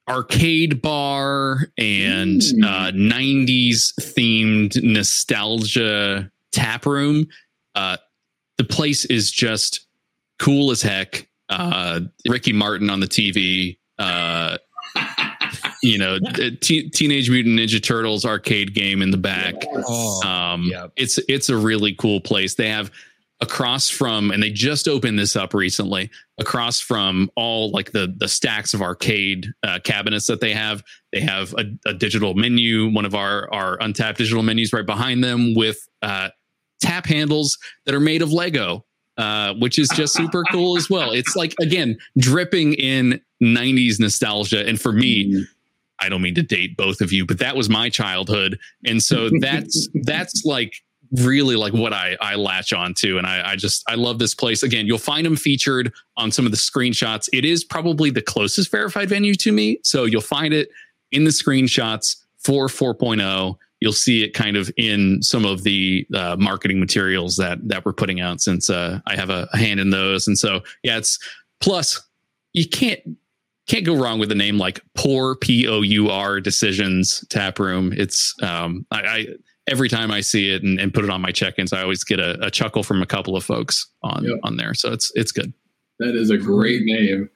arcade 0.09 0.81
bar 0.81 1.67
and 1.77 2.41
mm. 2.41 2.63
90s 2.63 3.93
themed 3.99 4.81
nostalgia 4.81 6.31
tap 6.51 6.85
room. 6.85 7.27
Uh, 7.75 7.97
the 8.57 8.63
place 8.63 9.05
is 9.05 9.31
just 9.31 9.87
cool 10.39 10.71
as 10.71 10.81
heck 10.81 11.27
uh, 11.49 12.01
Ricky 12.27 12.53
Martin 12.53 12.89
on 12.89 12.99
the 12.99 13.07
TV. 13.07 13.77
You 15.81 15.97
know, 15.97 16.19
t- 16.61 16.89
Teenage 16.89 17.29
Mutant 17.29 17.59
Ninja 17.59 17.81
Turtles 17.81 18.25
arcade 18.25 18.73
game 18.73 19.01
in 19.01 19.11
the 19.11 19.17
back. 19.17 19.55
Oh, 19.73 20.27
um, 20.27 20.65
yep. 20.65 20.91
It's 20.95 21.19
it's 21.29 21.49
a 21.49 21.55
really 21.57 21.93
cool 21.93 22.19
place. 22.19 22.55
They 22.55 22.69
have 22.69 22.91
across 23.41 23.89
from, 23.89 24.31
and 24.31 24.43
they 24.43 24.49
just 24.49 24.87
opened 24.87 25.17
this 25.17 25.35
up 25.35 25.53
recently. 25.53 26.09
Across 26.37 26.81
from 26.81 27.29
all 27.35 27.71
like 27.71 27.91
the 27.91 28.13
the 28.17 28.27
stacks 28.27 28.73
of 28.73 28.81
arcade 28.81 29.47
uh, 29.63 29.79
cabinets 29.83 30.27
that 30.27 30.41
they 30.41 30.53
have, 30.53 30.83
they 31.11 31.21
have 31.21 31.53
a, 31.53 31.65
a, 31.85 31.93
digital 31.93 32.33
menu. 32.33 32.89
One 32.89 33.05
of 33.05 33.15
our 33.15 33.51
our 33.53 33.77
Untappd 33.79 34.17
digital 34.17 34.43
menus 34.43 34.73
right 34.73 34.85
behind 34.85 35.23
them 35.23 35.53
with 35.55 35.87
uh, 36.01 36.29
tap 36.81 37.05
handles 37.05 37.57
that 37.85 37.95
are 37.95 37.99
made 37.99 38.21
of 38.21 38.31
Lego. 38.31 38.85
Uh, 39.17 39.53
which 39.55 39.77
is 39.77 39.89
just 39.89 40.13
super 40.13 40.45
cool 40.49 40.77
as 40.77 40.89
well. 40.89 41.11
It's 41.11 41.35
like 41.35 41.53
again 41.59 41.97
dripping 42.17 42.71
in 42.75 43.19
'90s 43.43 43.99
nostalgia, 43.99 44.65
and 44.65 44.79
for 44.79 44.93
me, 44.93 45.25
mm-hmm. 45.25 45.41
I 46.01 46.09
don't 46.09 46.21
mean 46.21 46.35
to 46.35 46.43
date 46.43 46.77
both 46.77 47.01
of 47.01 47.11
you, 47.11 47.25
but 47.25 47.39
that 47.39 47.55
was 47.55 47.69
my 47.69 47.89
childhood, 47.89 48.59
and 48.85 49.01
so 49.01 49.29
that's 49.39 49.87
that's 50.03 50.43
like 50.45 50.73
really 51.13 51.55
like 51.55 51.73
what 51.73 51.93
I 51.93 52.17
I 52.21 52.35
latch 52.35 52.73
on 52.73 52.93
to, 52.95 53.17
and 53.17 53.27
I 53.27 53.51
I 53.51 53.55
just 53.55 53.83
I 53.89 53.95
love 53.95 54.19
this 54.19 54.35
place. 54.35 54.63
Again, 54.63 54.85
you'll 54.85 54.97
find 54.97 55.25
them 55.25 55.35
featured 55.35 55.93
on 56.17 56.31
some 56.31 56.45
of 56.45 56.51
the 56.51 56.57
screenshots. 56.57 57.29
It 57.33 57.45
is 57.45 57.63
probably 57.63 58.09
the 58.09 58.21
closest 58.21 58.71
verified 58.71 59.09
venue 59.09 59.35
to 59.35 59.51
me, 59.51 59.79
so 59.83 60.05
you'll 60.05 60.21
find 60.21 60.53
it 60.53 60.69
in 61.11 61.23
the 61.23 61.31
screenshots 61.31 62.15
for 62.37 62.67
4.0 62.67 63.57
you'll 63.79 63.93
see 63.93 64.23
it 64.23 64.33
kind 64.33 64.57
of 64.57 64.71
in 64.77 65.21
some 65.21 65.45
of 65.45 65.63
the 65.63 66.05
uh, 66.13 66.35
marketing 66.37 66.79
materials 66.79 67.37
that 67.37 67.59
that 67.67 67.85
we're 67.85 67.93
putting 67.93 68.19
out 68.21 68.41
since 68.41 68.69
uh, 68.69 68.99
I 69.07 69.15
have 69.15 69.29
a, 69.29 69.47
a, 69.53 69.57
hand 69.57 69.79
in 69.79 69.89
those. 69.89 70.27
And 70.27 70.37
so 70.37 70.61
yeah, 70.83 70.97
it's 70.97 71.17
plus 71.61 72.01
you 72.53 72.67
can't 72.67 72.99
can't 73.69 73.85
go 73.85 73.95
wrong 73.95 74.19
with 74.19 74.31
a 74.31 74.35
name 74.35 74.57
like 74.57 74.81
Pour 74.95 75.35
P 75.35 75.67
O 75.67 75.81
U 75.81 76.09
R 76.09 76.41
Decisions 76.41 77.23
Tap 77.29 77.59
Room. 77.59 77.93
It's 77.95 78.35
um, 78.41 78.85
I, 78.91 79.01
I 79.01 79.27
every 79.67 79.87
time 79.87 80.09
I 80.09 80.21
see 80.21 80.51
it 80.51 80.63
and, 80.63 80.79
and, 80.79 80.91
put 80.91 81.03
it 81.03 81.11
on 81.11 81.21
my 81.21 81.31
check-ins, 81.31 81.71
I 81.71 81.83
always 81.83 82.03
get 82.03 82.19
a, 82.19 82.43
a 82.43 82.49
chuckle 82.49 82.81
from 82.81 83.03
a 83.03 83.05
couple 83.05 83.35
of 83.35 83.45
folks 83.45 83.87
on 84.01 84.23
yep. 84.23 84.39
on 84.43 84.57
there. 84.57 84.73
So 84.73 84.91
it's 84.91 85.11
it's 85.13 85.31
good. 85.31 85.53
That 85.99 86.15
is 86.15 86.31
a 86.31 86.37
great 86.37 86.83
name. 86.83 87.29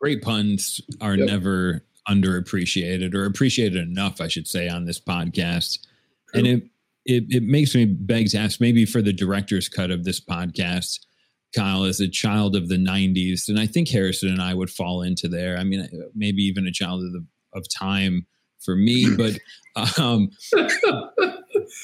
Great 0.00 0.22
puns 0.22 0.80
are 1.00 1.16
yep. 1.16 1.28
never 1.28 1.84
underappreciated 2.08 3.12
or 3.14 3.24
appreciated 3.24 3.82
enough, 3.82 4.20
I 4.20 4.28
should 4.28 4.46
say, 4.46 4.68
on 4.68 4.84
this 4.84 5.00
podcast. 5.00 5.80
True. 6.32 6.38
And 6.38 6.46
it, 6.46 6.62
it 7.04 7.24
it 7.30 7.42
makes 7.42 7.74
me 7.74 7.84
beg 7.84 8.30
to 8.30 8.38
ask, 8.38 8.60
maybe 8.60 8.86
for 8.86 9.02
the 9.02 9.12
director's 9.12 9.68
cut 9.68 9.90
of 9.90 10.04
this 10.04 10.20
podcast, 10.20 11.00
Kyle, 11.54 11.84
as 11.84 12.00
a 12.00 12.08
child 12.08 12.56
of 12.56 12.68
the 12.68 12.76
'90s, 12.76 13.48
and 13.48 13.58
I 13.58 13.66
think 13.66 13.88
Harrison 13.88 14.28
and 14.28 14.42
I 14.42 14.54
would 14.54 14.70
fall 14.70 15.02
into 15.02 15.28
there. 15.28 15.56
I 15.56 15.64
mean, 15.64 15.88
maybe 16.14 16.42
even 16.42 16.66
a 16.66 16.72
child 16.72 17.02
of 17.02 17.12
the 17.12 17.24
of 17.54 17.66
time 17.68 18.26
for 18.60 18.74
me, 18.74 19.06
but 19.16 19.38
um, 19.98 20.30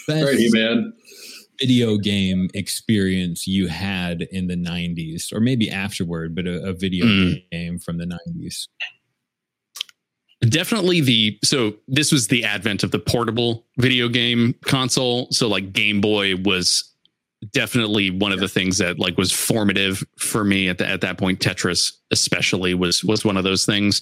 right, 0.09 0.39
man 0.51 0.93
video 1.61 1.99
game 1.99 2.49
experience 2.55 3.47
you 3.47 3.69
had 3.69 4.23
in 4.33 4.47
the 4.47 4.57
90s 4.57 5.33
or 5.33 5.41
maybe 5.41 5.71
afterward 5.71 6.35
but 6.35 6.47
a, 6.47 6.63
a 6.65 6.73
video 6.73 7.05
mm. 7.05 7.51
game 7.53 7.79
from 7.79 7.99
the 7.99 8.07
90s 8.07 8.67
definitely 10.49 11.03
the 11.03 11.39
so 11.45 11.75
this 11.87 12.11
was 12.11 12.29
the 12.29 12.45
advent 12.45 12.83
of 12.83 12.93
the 12.93 12.99
portable 12.99 13.67
video 13.77 14.09
game 14.09 14.55
console 14.63 15.29
so 15.31 15.47
like 15.47 15.73
game 15.73 16.01
boy 16.01 16.35
was 16.37 16.90
definitely 17.53 18.11
one 18.11 18.33
of 18.33 18.41
the 18.41 18.49
things 18.49 18.79
that 18.79 18.99
like 18.99 19.17
was 19.17 19.33
formative 19.33 20.05
for 20.19 20.45
me 20.45 20.69
at, 20.69 20.79
the, 20.79 20.87
at 20.87 21.01
that 21.01 21.19
point. 21.19 21.41
Tetris 21.41 21.93
especially 22.11 22.75
was 22.75 23.03
was 23.05 23.25
one 23.25 23.37
of 23.37 23.45
those 23.45 23.65
things. 23.65 24.01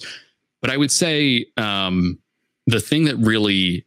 But 0.61 0.71
i 0.71 0.77
would 0.77 0.91
say 0.91 1.45
um 1.57 2.19
the 2.67 2.79
thing 2.79 3.05
that 3.05 3.15
really 3.15 3.85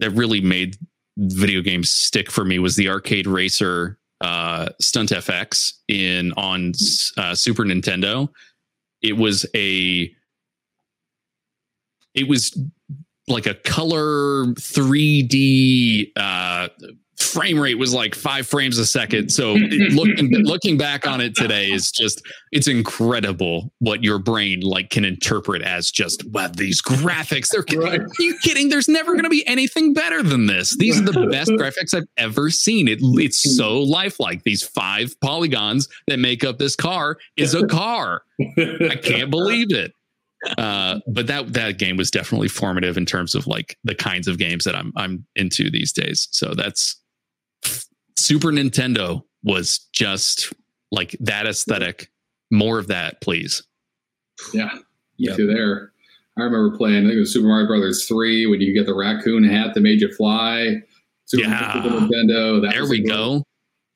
that 0.00 0.10
really 0.10 0.40
made 0.40 0.76
video 1.16 1.60
games 1.60 1.90
stick 1.90 2.30
for 2.30 2.44
me 2.44 2.58
was 2.58 2.76
the 2.76 2.88
arcade 2.88 3.26
racer 3.26 3.98
uh 4.20 4.68
stunt 4.80 5.10
fx 5.10 5.72
in 5.88 6.32
on 6.36 6.72
uh, 7.16 7.34
super 7.34 7.64
nintendo. 7.64 8.28
It 9.02 9.16
was 9.16 9.44
a 9.54 10.14
it 12.14 12.28
was 12.28 12.56
like 13.28 13.46
a 13.46 13.54
color 13.54 14.46
3D 14.54 16.12
uh, 16.16 16.68
frame 17.18 17.58
rate 17.58 17.78
was 17.78 17.92
like 17.94 18.14
five 18.14 18.46
frames 18.46 18.78
a 18.78 18.86
second. 18.86 19.30
So 19.30 19.52
looking 19.90 20.30
looking 20.42 20.76
back 20.76 21.06
on 21.06 21.20
it 21.20 21.34
today 21.34 21.70
is 21.70 21.90
just 21.90 22.22
it's 22.50 22.68
incredible 22.68 23.72
what 23.78 24.02
your 24.02 24.18
brain 24.18 24.60
like 24.60 24.90
can 24.90 25.04
interpret 25.04 25.62
as 25.62 25.90
just 25.90 26.24
wow 26.30 26.48
these 26.48 26.82
graphics. 26.82 27.48
They're 27.48 27.80
right. 27.80 28.00
are 28.00 28.08
you 28.18 28.36
kidding? 28.42 28.68
There's 28.68 28.88
never 28.88 29.12
going 29.12 29.24
to 29.24 29.30
be 29.30 29.46
anything 29.46 29.94
better 29.94 30.22
than 30.22 30.46
this. 30.46 30.76
These 30.76 31.00
are 31.00 31.04
the 31.04 31.26
best 31.30 31.50
graphics 31.52 31.94
I've 31.94 32.08
ever 32.16 32.50
seen. 32.50 32.88
It 32.88 32.98
it's 33.02 33.56
so 33.56 33.80
lifelike. 33.80 34.42
These 34.42 34.62
five 34.62 35.14
polygons 35.20 35.88
that 36.08 36.18
make 36.18 36.44
up 36.44 36.58
this 36.58 36.76
car 36.76 37.18
is 37.36 37.54
a 37.54 37.66
car. 37.68 38.22
I 38.58 38.98
can't 39.02 39.30
believe 39.30 39.72
it. 39.72 39.92
Uh, 40.58 40.98
but 41.06 41.28
that 41.28 41.52
that 41.52 41.78
game 41.78 41.96
was 41.96 42.10
definitely 42.10 42.48
formative 42.48 42.96
in 42.96 43.06
terms 43.06 43.34
of 43.34 43.46
like 43.46 43.78
the 43.84 43.94
kinds 43.94 44.26
of 44.26 44.38
games 44.38 44.64
that 44.64 44.74
I'm 44.74 44.92
I'm 44.96 45.24
into 45.36 45.70
these 45.70 45.92
days. 45.92 46.28
So 46.32 46.54
that's 46.54 47.01
Super 48.22 48.48
Nintendo 48.48 49.22
was 49.42 49.78
just 49.92 50.52
like 50.90 51.16
that 51.20 51.46
aesthetic. 51.46 52.10
More 52.50 52.78
of 52.78 52.86
that, 52.88 53.20
please. 53.20 53.62
Yeah, 54.54 54.70
you 55.16 55.30
yep. 55.30 55.36
there. 55.36 55.92
I 56.38 56.42
remember 56.42 56.76
playing. 56.76 57.04
I 57.04 57.08
think 57.08 57.16
it 57.16 57.20
was 57.20 57.32
Super 57.32 57.48
Mario 57.48 57.66
Brothers 57.66 58.06
three 58.06 58.46
when 58.46 58.60
you 58.60 58.72
get 58.72 58.86
the 58.86 58.94
raccoon 58.94 59.44
hat 59.44 59.74
that 59.74 59.80
made 59.80 60.00
you 60.00 60.12
fly. 60.14 60.82
Super, 61.26 61.48
yeah, 61.48 61.82
Super 61.82 61.96
Nintendo. 61.96 62.62
That 62.62 62.70
there 62.72 62.88
we 62.88 63.02
go. 63.02 63.42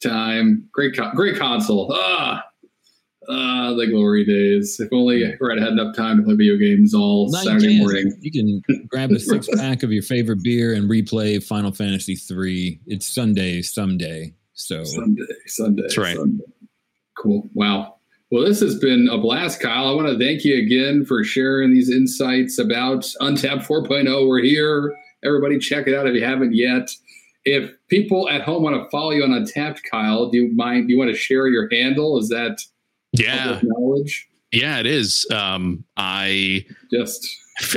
Time, 0.03 0.69
great, 0.73 0.94
great 1.15 1.36
console. 1.36 1.90
Ah, 1.94 2.44
Ah, 3.28 3.74
the 3.77 3.86
glory 3.86 4.24
days. 4.24 4.78
If 4.78 4.93
only 4.93 5.24
I 5.24 5.31
had 5.31 5.73
enough 5.73 5.97
time 5.97 6.19
to 6.19 6.23
play 6.23 6.35
video 6.35 6.57
games 6.57 6.94
all 6.94 7.31
no, 7.31 7.39
Saturday 7.39 7.74
you 7.74 7.81
morning. 7.81 8.16
You 8.20 8.31
can 8.31 8.86
grab 8.89 9.11
a 9.11 9.19
six 9.19 9.48
pack 9.57 9.82
of 9.82 9.93
your 9.93 10.03
favorite 10.03 10.43
beer 10.43 10.74
and 10.74 10.89
replay 10.89 11.43
Final 11.43 11.73
Fantasy 11.73 12.15
three. 12.15 12.81
It's 12.86 13.07
Sunday 13.07 13.62
someday. 13.62 14.32
So 14.53 14.85
Sunday, 14.85 15.23
Sunday. 15.47 15.82
That's 15.82 15.98
right. 15.98 16.16
Sunday. 16.16 16.44
Cool. 17.19 17.48
Wow. 17.55 17.97
Well, 18.31 18.44
this 18.44 18.61
has 18.61 18.77
been 18.78 19.09
a 19.11 19.19
blast, 19.19 19.61
Kyle. 19.61 19.89
I 19.89 19.93
want 19.93 20.09
to 20.09 20.19
thank 20.19 20.44
you 20.44 20.59
again 20.59 21.05
for 21.05 21.23
sharing 21.23 21.73
these 21.73 21.90
insights 21.90 22.59
about 22.59 23.03
Untappd 23.20 23.66
4.0. 23.66 24.28
We're 24.28 24.43
here. 24.43 24.97
Everybody, 25.24 25.59
check 25.59 25.86
it 25.86 25.94
out 25.94 26.09
if 26.09 26.15
you 26.15 26.24
haven't 26.24 26.55
yet. 26.55 26.90
If 27.44 27.70
people 27.89 28.28
at 28.28 28.43
home 28.43 28.65
want 28.65 28.82
to 28.82 28.90
follow 28.90 29.12
you 29.12 29.23
on 29.23 29.31
Untappd, 29.31 29.78
Kyle, 29.89 30.28
do 30.28 30.39
you 30.39 30.55
mind? 30.57 30.89
Do 30.89 30.93
you 30.93 30.98
want 30.98 31.11
to 31.11 31.16
share 31.16 31.47
your 31.47 31.69
handle? 31.70 32.19
Is 32.19 32.28
that 32.31 32.59
yeah 33.18 33.60
knowledge 33.62 34.28
yeah 34.52 34.78
it 34.78 34.86
is 34.86 35.26
um 35.32 35.84
i 35.97 36.64
just 36.93 37.26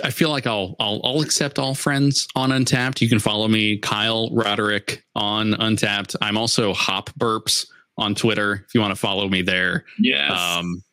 I 0.04 0.12
feel 0.12 0.30
like 0.30 0.46
I'll, 0.46 0.76
I'll 0.80 1.00
I'll 1.06 1.22
accept 1.22 1.58
all 1.58 1.74
friends 1.74 2.28
on 2.36 2.50
Untappd. 2.50 3.00
You 3.00 3.08
can 3.08 3.20
follow 3.20 3.48
me, 3.48 3.78
Kyle 3.78 4.30
Roderick 4.32 5.06
on 5.16 5.52
Untappd. 5.54 6.18
I'm 6.22 6.38
also 6.38 6.74
Hop 6.74 7.10
Burps 7.12 7.66
on 7.98 8.14
Twitter 8.14 8.66
if 8.68 8.76
you 8.76 8.82
want 8.82 8.92
to 8.92 9.00
follow 9.00 9.30
me 9.30 9.42
there. 9.42 9.86
Yes. 9.98 10.32
Um, 10.32 10.84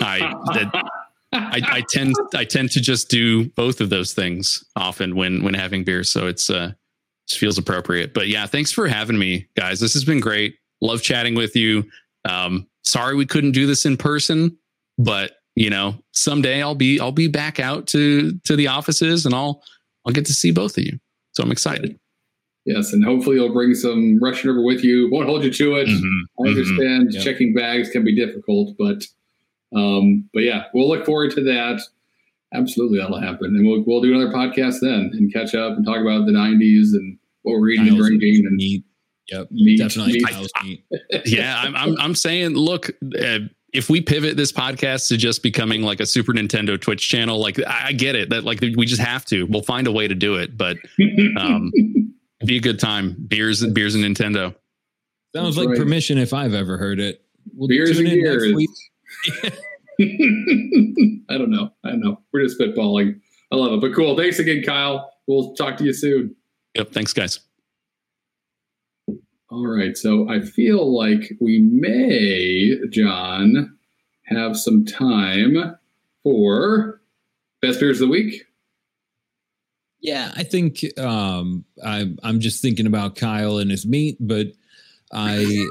I, 0.00 0.18
that, 0.54 0.90
I 1.32 1.60
I 1.62 1.82
tend 1.90 2.14
I 2.34 2.44
tend 2.44 2.70
to 2.72 2.80
just 2.80 3.10
do 3.10 3.50
both 3.50 3.80
of 3.82 3.90
those 3.90 4.14
things 4.14 4.64
often 4.76 5.14
when 5.14 5.42
when 5.42 5.54
having 5.54 5.84
beer, 5.84 6.04
so 6.04 6.26
it's 6.26 6.48
uh 6.48 6.72
just 7.28 7.40
feels 7.40 7.58
appropriate. 7.58 8.14
But 8.14 8.28
yeah, 8.28 8.46
thanks 8.46 8.72
for 8.72 8.86
having 8.86 9.18
me, 9.18 9.48
guys. 9.56 9.80
This 9.80 9.92
has 9.94 10.04
been 10.04 10.20
great. 10.20 10.56
Love 10.80 11.02
chatting 11.02 11.34
with 11.34 11.56
you. 11.56 11.84
Um, 12.24 12.66
sorry 12.84 13.16
we 13.16 13.26
couldn't 13.26 13.52
do 13.52 13.66
this 13.66 13.84
in 13.84 13.96
person, 13.96 14.56
but 14.98 15.32
you 15.56 15.70
know, 15.70 15.96
someday 16.12 16.62
I'll 16.62 16.74
be 16.74 17.00
I'll 17.00 17.12
be 17.12 17.28
back 17.28 17.60
out 17.60 17.86
to 17.88 18.32
to 18.44 18.56
the 18.56 18.68
offices 18.68 19.26
and 19.26 19.34
I'll 19.34 19.62
I'll 20.06 20.12
get 20.12 20.26
to 20.26 20.34
see 20.34 20.50
both 20.50 20.76
of 20.76 20.84
you. 20.84 20.98
So 21.32 21.42
I'm 21.42 21.52
excited. 21.52 21.98
Yes, 22.64 22.92
and 22.92 23.04
hopefully 23.04 23.36
you'll 23.36 23.52
bring 23.52 23.74
some 23.74 24.18
Russian 24.22 24.48
River 24.48 24.64
with 24.64 24.82
you. 24.82 25.10
Won't 25.10 25.26
hold 25.26 25.44
you 25.44 25.52
to 25.52 25.74
it. 25.76 25.86
Mm-hmm, 25.86 26.44
I 26.44 26.48
understand 26.48 27.08
mm-hmm, 27.08 27.22
checking 27.22 27.52
bags 27.52 27.90
can 27.90 28.04
be 28.04 28.14
difficult, 28.16 28.74
but 28.78 29.04
um, 29.76 30.28
but 30.32 30.44
yeah, 30.44 30.64
we'll 30.72 30.88
look 30.88 31.04
forward 31.04 31.32
to 31.32 31.44
that. 31.44 31.82
Absolutely, 32.54 32.98
that'll 32.98 33.20
happen, 33.20 33.54
and 33.54 33.66
we'll 33.66 33.84
we'll 33.86 34.00
do 34.00 34.14
another 34.14 34.32
podcast 34.32 34.80
then 34.80 35.10
and 35.12 35.32
catch 35.32 35.54
up 35.54 35.76
and 35.76 35.84
talk 35.84 36.00
about 36.00 36.24
the 36.24 36.32
'90s 36.32 36.94
and 36.94 37.18
what 37.42 37.60
we're 37.60 37.70
eating 37.70 37.88
and 37.88 37.98
drinking 37.98 38.46
and 38.46 38.56
neat 38.56 38.84
Yep, 39.30 39.50
meat, 39.50 39.78
definitely. 39.78 40.20
Meat. 40.62 40.84
I, 40.92 41.22
yeah, 41.24 41.62
I'm, 41.62 41.74
I'm, 41.76 41.96
I'm 41.98 42.14
saying, 42.14 42.50
look, 42.54 42.90
uh, 43.18 43.38
if 43.72 43.90
we 43.90 44.00
pivot 44.00 44.36
this 44.36 44.52
podcast 44.52 45.08
to 45.08 45.16
just 45.16 45.42
becoming 45.42 45.82
like 45.82 46.00
a 46.00 46.06
Super 46.06 46.32
Nintendo 46.32 46.80
Twitch 46.80 47.08
channel, 47.08 47.40
like 47.40 47.58
I 47.66 47.92
get 47.92 48.14
it 48.14 48.30
that 48.30 48.44
like 48.44 48.60
we 48.60 48.86
just 48.86 49.02
have 49.02 49.24
to. 49.26 49.44
We'll 49.44 49.62
find 49.62 49.86
a 49.86 49.92
way 49.92 50.06
to 50.06 50.14
do 50.14 50.36
it, 50.36 50.56
but 50.56 50.76
um, 51.36 51.72
be 52.46 52.58
a 52.58 52.60
good 52.60 52.78
time. 52.78 53.16
Beers 53.28 53.62
and 53.62 53.74
beers 53.74 53.94
and 53.94 54.04
Nintendo. 54.04 54.54
Sounds 55.34 55.56
That's 55.56 55.56
like 55.56 55.68
right. 55.70 55.78
permission 55.78 56.18
if 56.18 56.32
I've 56.32 56.54
ever 56.54 56.78
heard 56.78 57.00
it. 57.00 57.24
We'll 57.54 57.68
beers 57.68 57.98
and 57.98 58.08
beers. 58.08 58.44
I 60.00 61.38
don't 61.38 61.50
know. 61.50 61.70
I 61.84 61.90
don't 61.90 62.00
know. 62.00 62.20
We're 62.32 62.44
just 62.44 62.58
spitballing. 62.58 63.20
I 63.52 63.56
love 63.56 63.72
it. 63.72 63.80
But 63.80 63.94
cool. 63.94 64.16
Thanks 64.16 64.38
again, 64.38 64.62
Kyle. 64.62 65.12
We'll 65.26 65.54
talk 65.54 65.76
to 65.78 65.84
you 65.84 65.92
soon. 65.92 66.36
Yep. 66.74 66.92
Thanks, 66.92 67.12
guys. 67.12 67.40
All 69.54 69.68
right. 69.68 69.96
So 69.96 70.28
I 70.28 70.40
feel 70.40 70.92
like 70.92 71.30
we 71.40 71.60
may, 71.60 72.74
John, 72.90 73.78
have 74.24 74.56
some 74.56 74.84
time 74.84 75.76
for 76.24 77.00
best 77.62 77.78
beers 77.78 78.00
of 78.00 78.08
the 78.08 78.10
week. 78.10 78.42
Yeah, 80.00 80.32
I 80.34 80.42
think 80.42 80.80
um, 80.98 81.64
I, 81.84 82.12
I'm 82.24 82.40
just 82.40 82.62
thinking 82.62 82.88
about 82.88 83.14
Kyle 83.14 83.58
and 83.58 83.70
his 83.70 83.86
meat, 83.86 84.16
but 84.18 84.48
I 85.12 85.64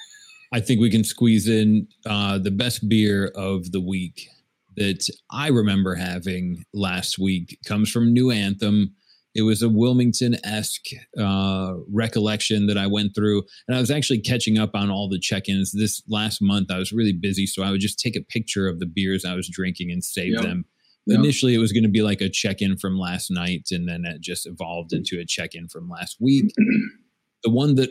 I 0.52 0.58
think 0.58 0.80
we 0.80 0.90
can 0.90 1.04
squeeze 1.04 1.46
in 1.46 1.86
uh, 2.06 2.38
the 2.38 2.50
best 2.50 2.88
beer 2.88 3.30
of 3.36 3.70
the 3.70 3.80
week 3.80 4.30
that 4.76 5.08
I 5.30 5.50
remember 5.50 5.94
having 5.94 6.64
last 6.74 7.20
week 7.20 7.56
comes 7.64 7.88
from 7.88 8.12
New 8.12 8.32
Anthem 8.32 8.96
it 9.34 9.42
was 9.42 9.62
a 9.62 9.68
Wilmington 9.68 10.36
esque 10.44 10.86
uh, 11.18 11.74
recollection 11.92 12.66
that 12.66 12.78
I 12.78 12.86
went 12.86 13.14
through. 13.14 13.44
And 13.66 13.76
I 13.76 13.80
was 13.80 13.90
actually 13.90 14.20
catching 14.20 14.58
up 14.58 14.70
on 14.74 14.90
all 14.90 15.08
the 15.08 15.18
check 15.18 15.48
ins 15.48 15.72
this 15.72 16.02
last 16.08 16.40
month. 16.40 16.70
I 16.70 16.78
was 16.78 16.92
really 16.92 17.12
busy. 17.12 17.46
So 17.46 17.62
I 17.62 17.70
would 17.70 17.80
just 17.80 18.00
take 18.00 18.16
a 18.16 18.22
picture 18.22 18.66
of 18.68 18.80
the 18.80 18.86
beers 18.86 19.24
I 19.24 19.34
was 19.34 19.48
drinking 19.48 19.90
and 19.90 20.02
save 20.02 20.32
yep. 20.34 20.42
them. 20.42 20.64
Yep. 21.06 21.20
Initially, 21.20 21.54
it 21.54 21.58
was 21.58 21.72
going 21.72 21.84
to 21.84 21.90
be 21.90 22.02
like 22.02 22.20
a 22.20 22.28
check 22.28 22.60
in 22.60 22.76
from 22.76 22.98
last 22.98 23.30
night. 23.30 23.68
And 23.70 23.88
then 23.88 24.04
it 24.04 24.20
just 24.20 24.46
evolved 24.46 24.92
into 24.92 25.18
a 25.20 25.24
check 25.24 25.54
in 25.54 25.68
from 25.68 25.88
last 25.88 26.16
week. 26.20 26.52
the 27.44 27.50
one 27.50 27.76
that 27.76 27.90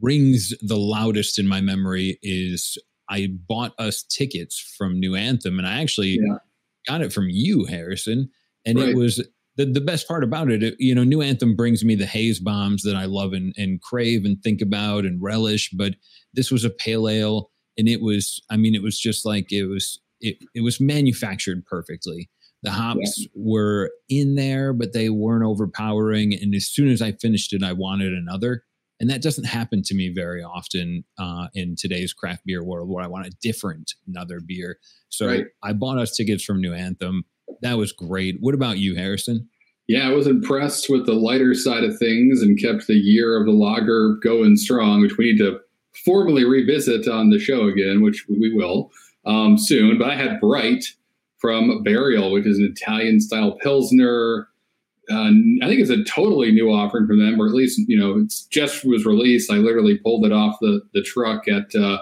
rings 0.00 0.52
the 0.60 0.76
loudest 0.76 1.38
in 1.38 1.46
my 1.46 1.60
memory 1.60 2.18
is 2.22 2.76
I 3.08 3.28
bought 3.48 3.72
us 3.78 4.02
tickets 4.02 4.58
from 4.76 5.00
New 5.00 5.14
Anthem. 5.14 5.58
And 5.58 5.66
I 5.66 5.80
actually 5.80 6.18
yeah. 6.20 6.36
got 6.86 7.00
it 7.00 7.12
from 7.12 7.28
you, 7.28 7.64
Harrison. 7.64 8.30
And 8.64 8.78
right. 8.78 8.90
it 8.90 8.96
was 8.96 9.26
the, 9.56 9.66
the 9.66 9.80
best 9.80 10.08
part 10.08 10.24
about 10.24 10.50
it, 10.50 10.62
it, 10.62 10.74
you 10.78 10.94
know, 10.94 11.04
New 11.04 11.22
Anthem 11.22 11.54
brings 11.54 11.84
me 11.84 11.94
the 11.94 12.06
haze 12.06 12.40
bombs 12.40 12.82
that 12.82 12.96
I 12.96 13.04
love 13.04 13.32
and, 13.32 13.54
and 13.56 13.80
crave 13.80 14.24
and 14.24 14.42
think 14.42 14.60
about 14.60 15.04
and 15.04 15.22
relish. 15.22 15.70
But 15.70 15.94
this 16.32 16.50
was 16.50 16.64
a 16.64 16.70
pale 16.70 17.08
ale, 17.08 17.50
and 17.76 17.88
it 17.88 18.00
was, 18.00 18.40
I 18.50 18.56
mean, 18.56 18.74
it 18.74 18.82
was 18.82 18.98
just 18.98 19.26
like 19.26 19.52
it 19.52 19.66
was, 19.66 20.00
it, 20.20 20.38
it 20.54 20.62
was 20.62 20.80
manufactured 20.80 21.66
perfectly. 21.66 22.30
The 22.62 22.70
hops 22.70 23.18
yeah. 23.18 23.26
were 23.34 23.90
in 24.08 24.36
there, 24.36 24.72
but 24.72 24.92
they 24.92 25.08
weren't 25.08 25.44
overpowering. 25.44 26.32
And 26.32 26.54
as 26.54 26.68
soon 26.68 26.88
as 26.88 27.02
I 27.02 27.12
finished 27.12 27.52
it, 27.52 27.64
I 27.64 27.72
wanted 27.72 28.12
another. 28.12 28.62
And 29.00 29.10
that 29.10 29.20
doesn't 29.20 29.46
happen 29.46 29.82
to 29.86 29.96
me 29.96 30.12
very 30.14 30.44
often 30.44 31.02
uh, 31.18 31.48
in 31.54 31.74
today's 31.76 32.12
craft 32.12 32.42
beer 32.46 32.62
world 32.62 32.88
where 32.88 33.02
I 33.02 33.08
want 33.08 33.26
a 33.26 33.32
different 33.42 33.94
another 34.06 34.38
beer. 34.40 34.78
So 35.08 35.26
right. 35.26 35.46
I 35.60 35.72
bought 35.72 35.98
us 35.98 36.14
tickets 36.14 36.44
from 36.44 36.60
New 36.60 36.72
Anthem 36.72 37.24
that 37.62 37.78
was 37.78 37.92
great. 37.92 38.36
What 38.40 38.54
about 38.54 38.78
you, 38.78 38.94
Harrison? 38.94 39.48
Yeah, 39.88 40.08
I 40.08 40.12
was 40.12 40.26
impressed 40.26 40.88
with 40.88 41.06
the 41.06 41.14
lighter 41.14 41.54
side 41.54 41.84
of 41.84 41.98
things 41.98 42.40
and 42.40 42.60
kept 42.60 42.86
the 42.86 42.94
year 42.94 43.38
of 43.38 43.46
the 43.46 43.52
lager 43.52 44.16
going 44.22 44.56
strong, 44.56 45.00
which 45.00 45.16
we 45.18 45.32
need 45.32 45.38
to 45.38 45.58
formally 46.04 46.44
revisit 46.44 47.08
on 47.08 47.30
the 47.30 47.38
show 47.38 47.66
again, 47.66 48.02
which 48.02 48.26
we 48.28 48.54
will 48.54 48.90
um, 49.26 49.58
soon. 49.58 49.98
But 49.98 50.10
I 50.10 50.16
had 50.16 50.40
Bright 50.40 50.84
from 51.38 51.82
Burial, 51.82 52.32
which 52.32 52.46
is 52.46 52.58
an 52.58 52.72
Italian 52.76 53.20
style 53.20 53.58
Pilsner. 53.60 54.48
Uh, 55.10 55.30
I 55.62 55.66
think 55.66 55.80
it's 55.80 55.90
a 55.90 56.04
totally 56.04 56.52
new 56.52 56.70
offering 56.70 57.06
from 57.06 57.18
them, 57.18 57.40
or 57.40 57.46
at 57.46 57.54
least, 57.54 57.80
you 57.88 57.98
know, 57.98 58.18
it's 58.18 58.46
just 58.46 58.84
was 58.84 59.04
released. 59.04 59.50
I 59.50 59.56
literally 59.56 59.98
pulled 59.98 60.24
it 60.24 60.32
off 60.32 60.56
the, 60.60 60.80
the 60.94 61.02
truck 61.02 61.48
at 61.48 61.74
uh, 61.74 61.98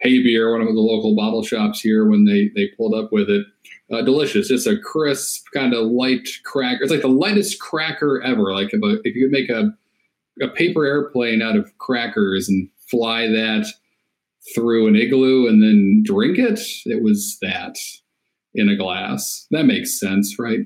Hey 0.00 0.22
Beer, 0.22 0.52
one 0.52 0.60
of 0.60 0.68
the 0.68 0.80
local 0.80 1.16
bottle 1.16 1.42
shops 1.42 1.80
here, 1.80 2.08
when 2.08 2.24
they, 2.24 2.50
they 2.54 2.68
pulled 2.76 2.94
up 2.94 3.12
with 3.12 3.28
it 3.28 3.46
uh, 3.92 4.02
delicious. 4.02 4.50
It's 4.50 4.66
a 4.66 4.78
crisp, 4.78 5.46
kind 5.54 5.74
of 5.74 5.86
light 5.86 6.28
cracker. 6.44 6.82
It's 6.82 6.92
like 6.92 7.02
the 7.02 7.08
lightest 7.08 7.60
cracker 7.60 8.22
ever. 8.22 8.52
Like 8.52 8.72
if, 8.72 8.82
a, 8.82 9.00
if 9.04 9.14
you 9.14 9.26
could 9.26 9.32
make 9.32 9.50
a, 9.50 9.72
a 10.42 10.48
paper 10.48 10.84
airplane 10.84 11.42
out 11.42 11.56
of 11.56 11.76
crackers 11.78 12.48
and 12.48 12.68
fly 12.90 13.26
that 13.28 13.66
through 14.54 14.86
an 14.86 14.96
igloo 14.96 15.48
and 15.48 15.62
then 15.62 16.02
drink 16.04 16.38
it, 16.38 16.60
it 16.84 17.02
was 17.02 17.38
that. 17.42 17.76
in 18.54 18.68
a 18.68 18.76
glass. 18.76 19.46
That 19.50 19.66
makes 19.66 19.98
sense, 20.00 20.38
right? 20.38 20.60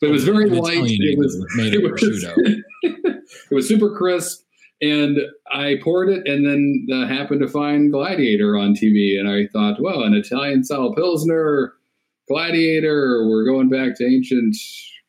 But 0.00 0.08
it 0.08 0.12
was 0.12 0.24
very 0.24 0.48
light. 0.50 0.78
It 0.82 1.18
was, 1.18 1.36
made 1.56 1.74
it, 1.74 1.82
was, 1.82 2.02
it 2.82 3.54
was 3.54 3.68
super 3.68 3.96
crisp. 3.96 4.44
And 4.80 5.18
I 5.50 5.76
poured 5.82 6.08
it 6.08 6.28
and 6.28 6.46
then 6.46 6.86
uh, 6.92 7.08
happened 7.08 7.40
to 7.40 7.48
find 7.48 7.90
Gladiator 7.90 8.56
on 8.56 8.74
TV. 8.74 9.18
And 9.18 9.28
I 9.28 9.48
thought, 9.52 9.80
well, 9.80 10.02
an 10.02 10.14
Italian 10.14 10.62
style 10.62 10.94
Pilsner, 10.94 11.74
Gladiator, 12.28 13.26
we're 13.28 13.44
going 13.44 13.68
back 13.68 13.96
to 13.96 14.04
ancient 14.04 14.56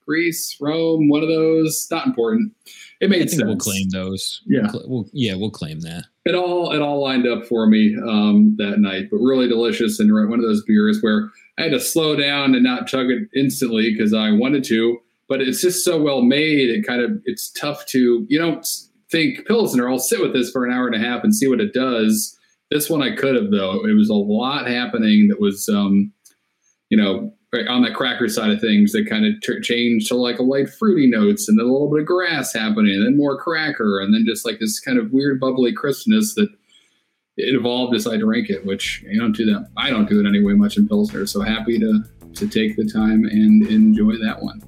Greece, 0.05 0.57
Rome, 0.59 1.07
one 1.07 1.21
of 1.21 1.29
those. 1.29 1.87
Not 1.91 2.07
important. 2.07 2.53
It 2.99 3.09
made 3.09 3.29
sense. 3.29 3.43
We'll 3.43 3.57
claim 3.57 3.89
those. 3.89 4.41
Yeah. 4.47 4.67
We'll, 4.73 4.83
we'll, 4.87 5.09
yeah, 5.13 5.35
we'll 5.35 5.51
claim 5.51 5.81
that. 5.81 6.05
It 6.25 6.35
all 6.35 6.71
it 6.71 6.81
all 6.81 7.01
lined 7.01 7.27
up 7.27 7.45
for 7.45 7.67
me 7.67 7.95
um, 8.07 8.55
that 8.57 8.79
night, 8.79 9.05
but 9.11 9.17
really 9.17 9.47
delicious 9.47 9.99
and 9.99 10.11
one 10.13 10.39
of 10.39 10.45
those 10.45 10.63
beers 10.63 10.99
where 11.01 11.29
I 11.57 11.63
had 11.63 11.71
to 11.71 11.79
slow 11.79 12.15
down 12.15 12.55
and 12.55 12.63
not 12.63 12.87
chug 12.87 13.07
it 13.09 13.29
instantly 13.35 13.93
because 13.93 14.13
I 14.13 14.31
wanted 14.31 14.63
to. 14.65 14.97
But 15.27 15.41
it's 15.41 15.61
just 15.61 15.85
so 15.85 16.01
well 16.01 16.21
made. 16.21 16.69
It 16.69 16.85
kind 16.85 17.01
of 17.01 17.11
it's 17.25 17.51
tough 17.51 17.85
to 17.87 18.25
you 18.29 18.39
don't 18.39 18.65
think 19.11 19.45
Pilsner. 19.47 19.89
I'll 19.89 19.99
sit 19.99 20.21
with 20.21 20.33
this 20.33 20.51
for 20.51 20.65
an 20.65 20.73
hour 20.73 20.87
and 20.87 20.95
a 20.95 20.99
half 20.99 21.23
and 21.23 21.35
see 21.35 21.47
what 21.47 21.61
it 21.61 21.73
does. 21.73 22.37
This 22.71 22.89
one 22.89 23.01
I 23.01 23.15
could 23.15 23.35
have 23.35 23.51
though. 23.51 23.85
It 23.85 23.93
was 23.93 24.09
a 24.09 24.15
lot 24.15 24.67
happening 24.67 25.27
that 25.29 25.39
was, 25.39 25.69
um, 25.69 26.11
you 26.89 26.97
know, 26.97 27.33
on 27.67 27.81
the 27.81 27.91
cracker 27.91 28.27
side 28.27 28.51
of 28.51 28.61
things 28.61 28.91
that 28.91 29.09
kind 29.09 29.25
of 29.25 29.33
t- 29.41 29.99
to 29.99 30.15
like 30.15 30.37
a 30.37 30.43
light 30.43 30.69
fruity 30.69 31.07
notes 31.07 31.49
and 31.49 31.57
then 31.57 31.65
a 31.65 31.71
little 31.71 31.89
bit 31.89 32.01
of 32.01 32.05
grass 32.05 32.53
happening 32.53 32.93
and 32.93 33.05
then 33.05 33.17
more 33.17 33.37
cracker 33.37 33.99
and 33.99 34.13
then 34.13 34.23
just 34.27 34.45
like 34.45 34.59
this 34.59 34.79
kind 34.79 34.99
of 34.99 35.11
weird 35.11 35.39
bubbly 35.39 35.73
crispness 35.73 36.35
that 36.35 36.49
it 37.37 37.55
evolved 37.55 37.95
as 37.95 38.05
I 38.05 38.17
drank 38.17 38.49
it, 38.49 38.65
which 38.65 39.01
you 39.03 39.19
don't 39.19 39.35
do 39.35 39.45
that. 39.45 39.69
I 39.77 39.89
don't 39.89 40.07
do 40.07 40.19
it 40.19 40.27
anyway 40.27 40.53
much 40.53 40.77
in 40.77 40.87
Pilsner. 40.87 41.25
So 41.25 41.41
happy 41.41 41.79
to 41.79 42.03
to 42.35 42.47
take 42.47 42.75
the 42.75 42.85
time 42.85 43.25
and 43.25 43.65
enjoy 43.67 44.13
that 44.23 44.41
one. 44.41 44.61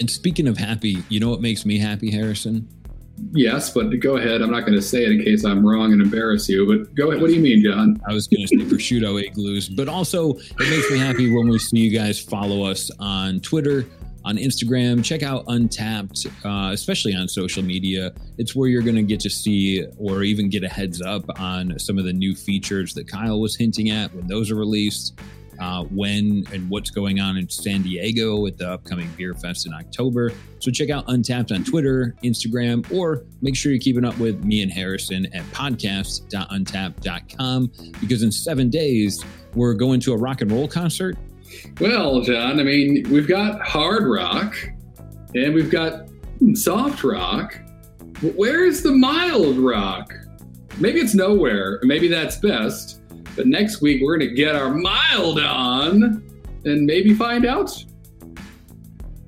And 0.00 0.08
speaking 0.08 0.48
of 0.48 0.56
happy, 0.56 1.02
you 1.10 1.20
know 1.20 1.28
what 1.28 1.42
makes 1.42 1.66
me 1.66 1.78
happy, 1.78 2.10
Harrison? 2.10 2.66
Yes, 3.32 3.70
but 3.70 3.90
go 4.00 4.16
ahead. 4.16 4.42
I'm 4.42 4.50
not 4.50 4.60
going 4.60 4.74
to 4.74 4.82
say 4.82 5.04
it 5.04 5.12
in 5.12 5.22
case 5.22 5.44
I'm 5.44 5.64
wrong 5.64 5.92
and 5.92 6.02
embarrass 6.02 6.48
you. 6.48 6.66
But 6.66 6.94
go 6.94 7.10
ahead. 7.10 7.20
What 7.20 7.28
do 7.28 7.34
you 7.34 7.40
mean, 7.40 7.62
John? 7.62 8.00
I 8.08 8.12
was 8.12 8.26
going 8.26 8.46
to 8.46 8.48
say 8.48 8.64
prosciutto 8.64 9.22
igloos, 9.22 9.68
but 9.68 9.88
also 9.88 10.34
it 10.34 10.70
makes 10.70 10.90
me 10.90 10.98
happy 10.98 11.30
when 11.30 11.48
we 11.48 11.58
see 11.58 11.78
you 11.78 11.96
guys 11.96 12.20
follow 12.20 12.64
us 12.64 12.90
on 12.98 13.40
Twitter, 13.40 13.86
on 14.24 14.36
Instagram. 14.36 15.04
Check 15.04 15.22
out 15.22 15.46
Untappd, 15.46 16.26
uh, 16.44 16.72
especially 16.72 17.14
on 17.14 17.28
social 17.28 17.62
media. 17.62 18.12
It's 18.38 18.54
where 18.54 18.68
you're 18.68 18.82
going 18.82 18.96
to 18.96 19.02
get 19.02 19.20
to 19.20 19.30
see 19.30 19.86
or 19.96 20.22
even 20.22 20.48
get 20.48 20.64
a 20.64 20.68
heads 20.68 21.00
up 21.00 21.24
on 21.38 21.78
some 21.78 21.98
of 21.98 22.04
the 22.04 22.12
new 22.12 22.34
features 22.34 22.94
that 22.94 23.08
Kyle 23.08 23.40
was 23.40 23.56
hinting 23.56 23.90
at 23.90 24.12
when 24.14 24.26
those 24.26 24.50
are 24.50 24.56
released. 24.56 25.18
Uh, 25.58 25.82
when 25.84 26.44
and 26.52 26.68
what's 26.68 26.90
going 26.90 27.20
on 27.20 27.36
in 27.36 27.48
San 27.48 27.82
Diego 27.82 28.44
at 28.46 28.58
the 28.58 28.70
upcoming 28.70 29.08
Beer 29.16 29.34
Fest 29.34 29.66
in 29.66 29.74
October. 29.74 30.32
So 30.58 30.70
check 30.70 30.90
out 30.90 31.06
Untappd 31.08 31.54
on 31.54 31.64
Twitter, 31.64 32.14
Instagram, 32.24 32.90
or 32.92 33.24
make 33.42 33.56
sure 33.56 33.72
you're 33.72 33.80
keeping 33.80 34.04
up 34.04 34.18
with 34.18 34.44
me 34.44 34.62
and 34.62 34.72
Harrison 34.72 35.26
at 35.34 35.42
podcast.untappd.com 35.52 37.72
because 38.00 38.22
in 38.22 38.32
seven 38.32 38.70
days, 38.70 39.22
we're 39.54 39.74
going 39.74 40.00
to 40.00 40.12
a 40.12 40.16
rock 40.16 40.40
and 40.40 40.50
roll 40.50 40.66
concert 40.66 41.16
well, 41.80 42.20
John, 42.22 42.60
I 42.60 42.62
mean, 42.62 43.04
we've 43.10 43.28
got 43.28 43.60
hard 43.66 44.06
rock 44.06 44.56
and 45.34 45.54
we've 45.54 45.70
got 45.70 46.08
soft 46.54 47.04
rock. 47.04 47.58
Where's 48.22 48.82
the 48.82 48.92
mild 48.92 49.58
rock? 49.58 50.12
Maybe 50.78 51.00
it's 51.00 51.14
nowhere. 51.14 51.80
Maybe 51.82 52.08
that's 52.08 52.36
best. 52.36 53.00
But 53.36 53.46
next 53.46 53.80
week 53.80 54.02
we're 54.02 54.16
going 54.18 54.30
to 54.30 54.34
get 54.34 54.54
our 54.54 54.70
mild 54.70 55.40
on 55.40 56.22
and 56.64 56.86
maybe 56.86 57.14
find 57.14 57.44
out. 57.44 57.70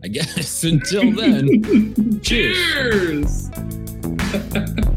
I 0.05 0.09
guess 0.09 0.65
until 0.73 1.11
then, 1.13 2.21
cheers. 2.23 3.51
cheers. 3.51 3.51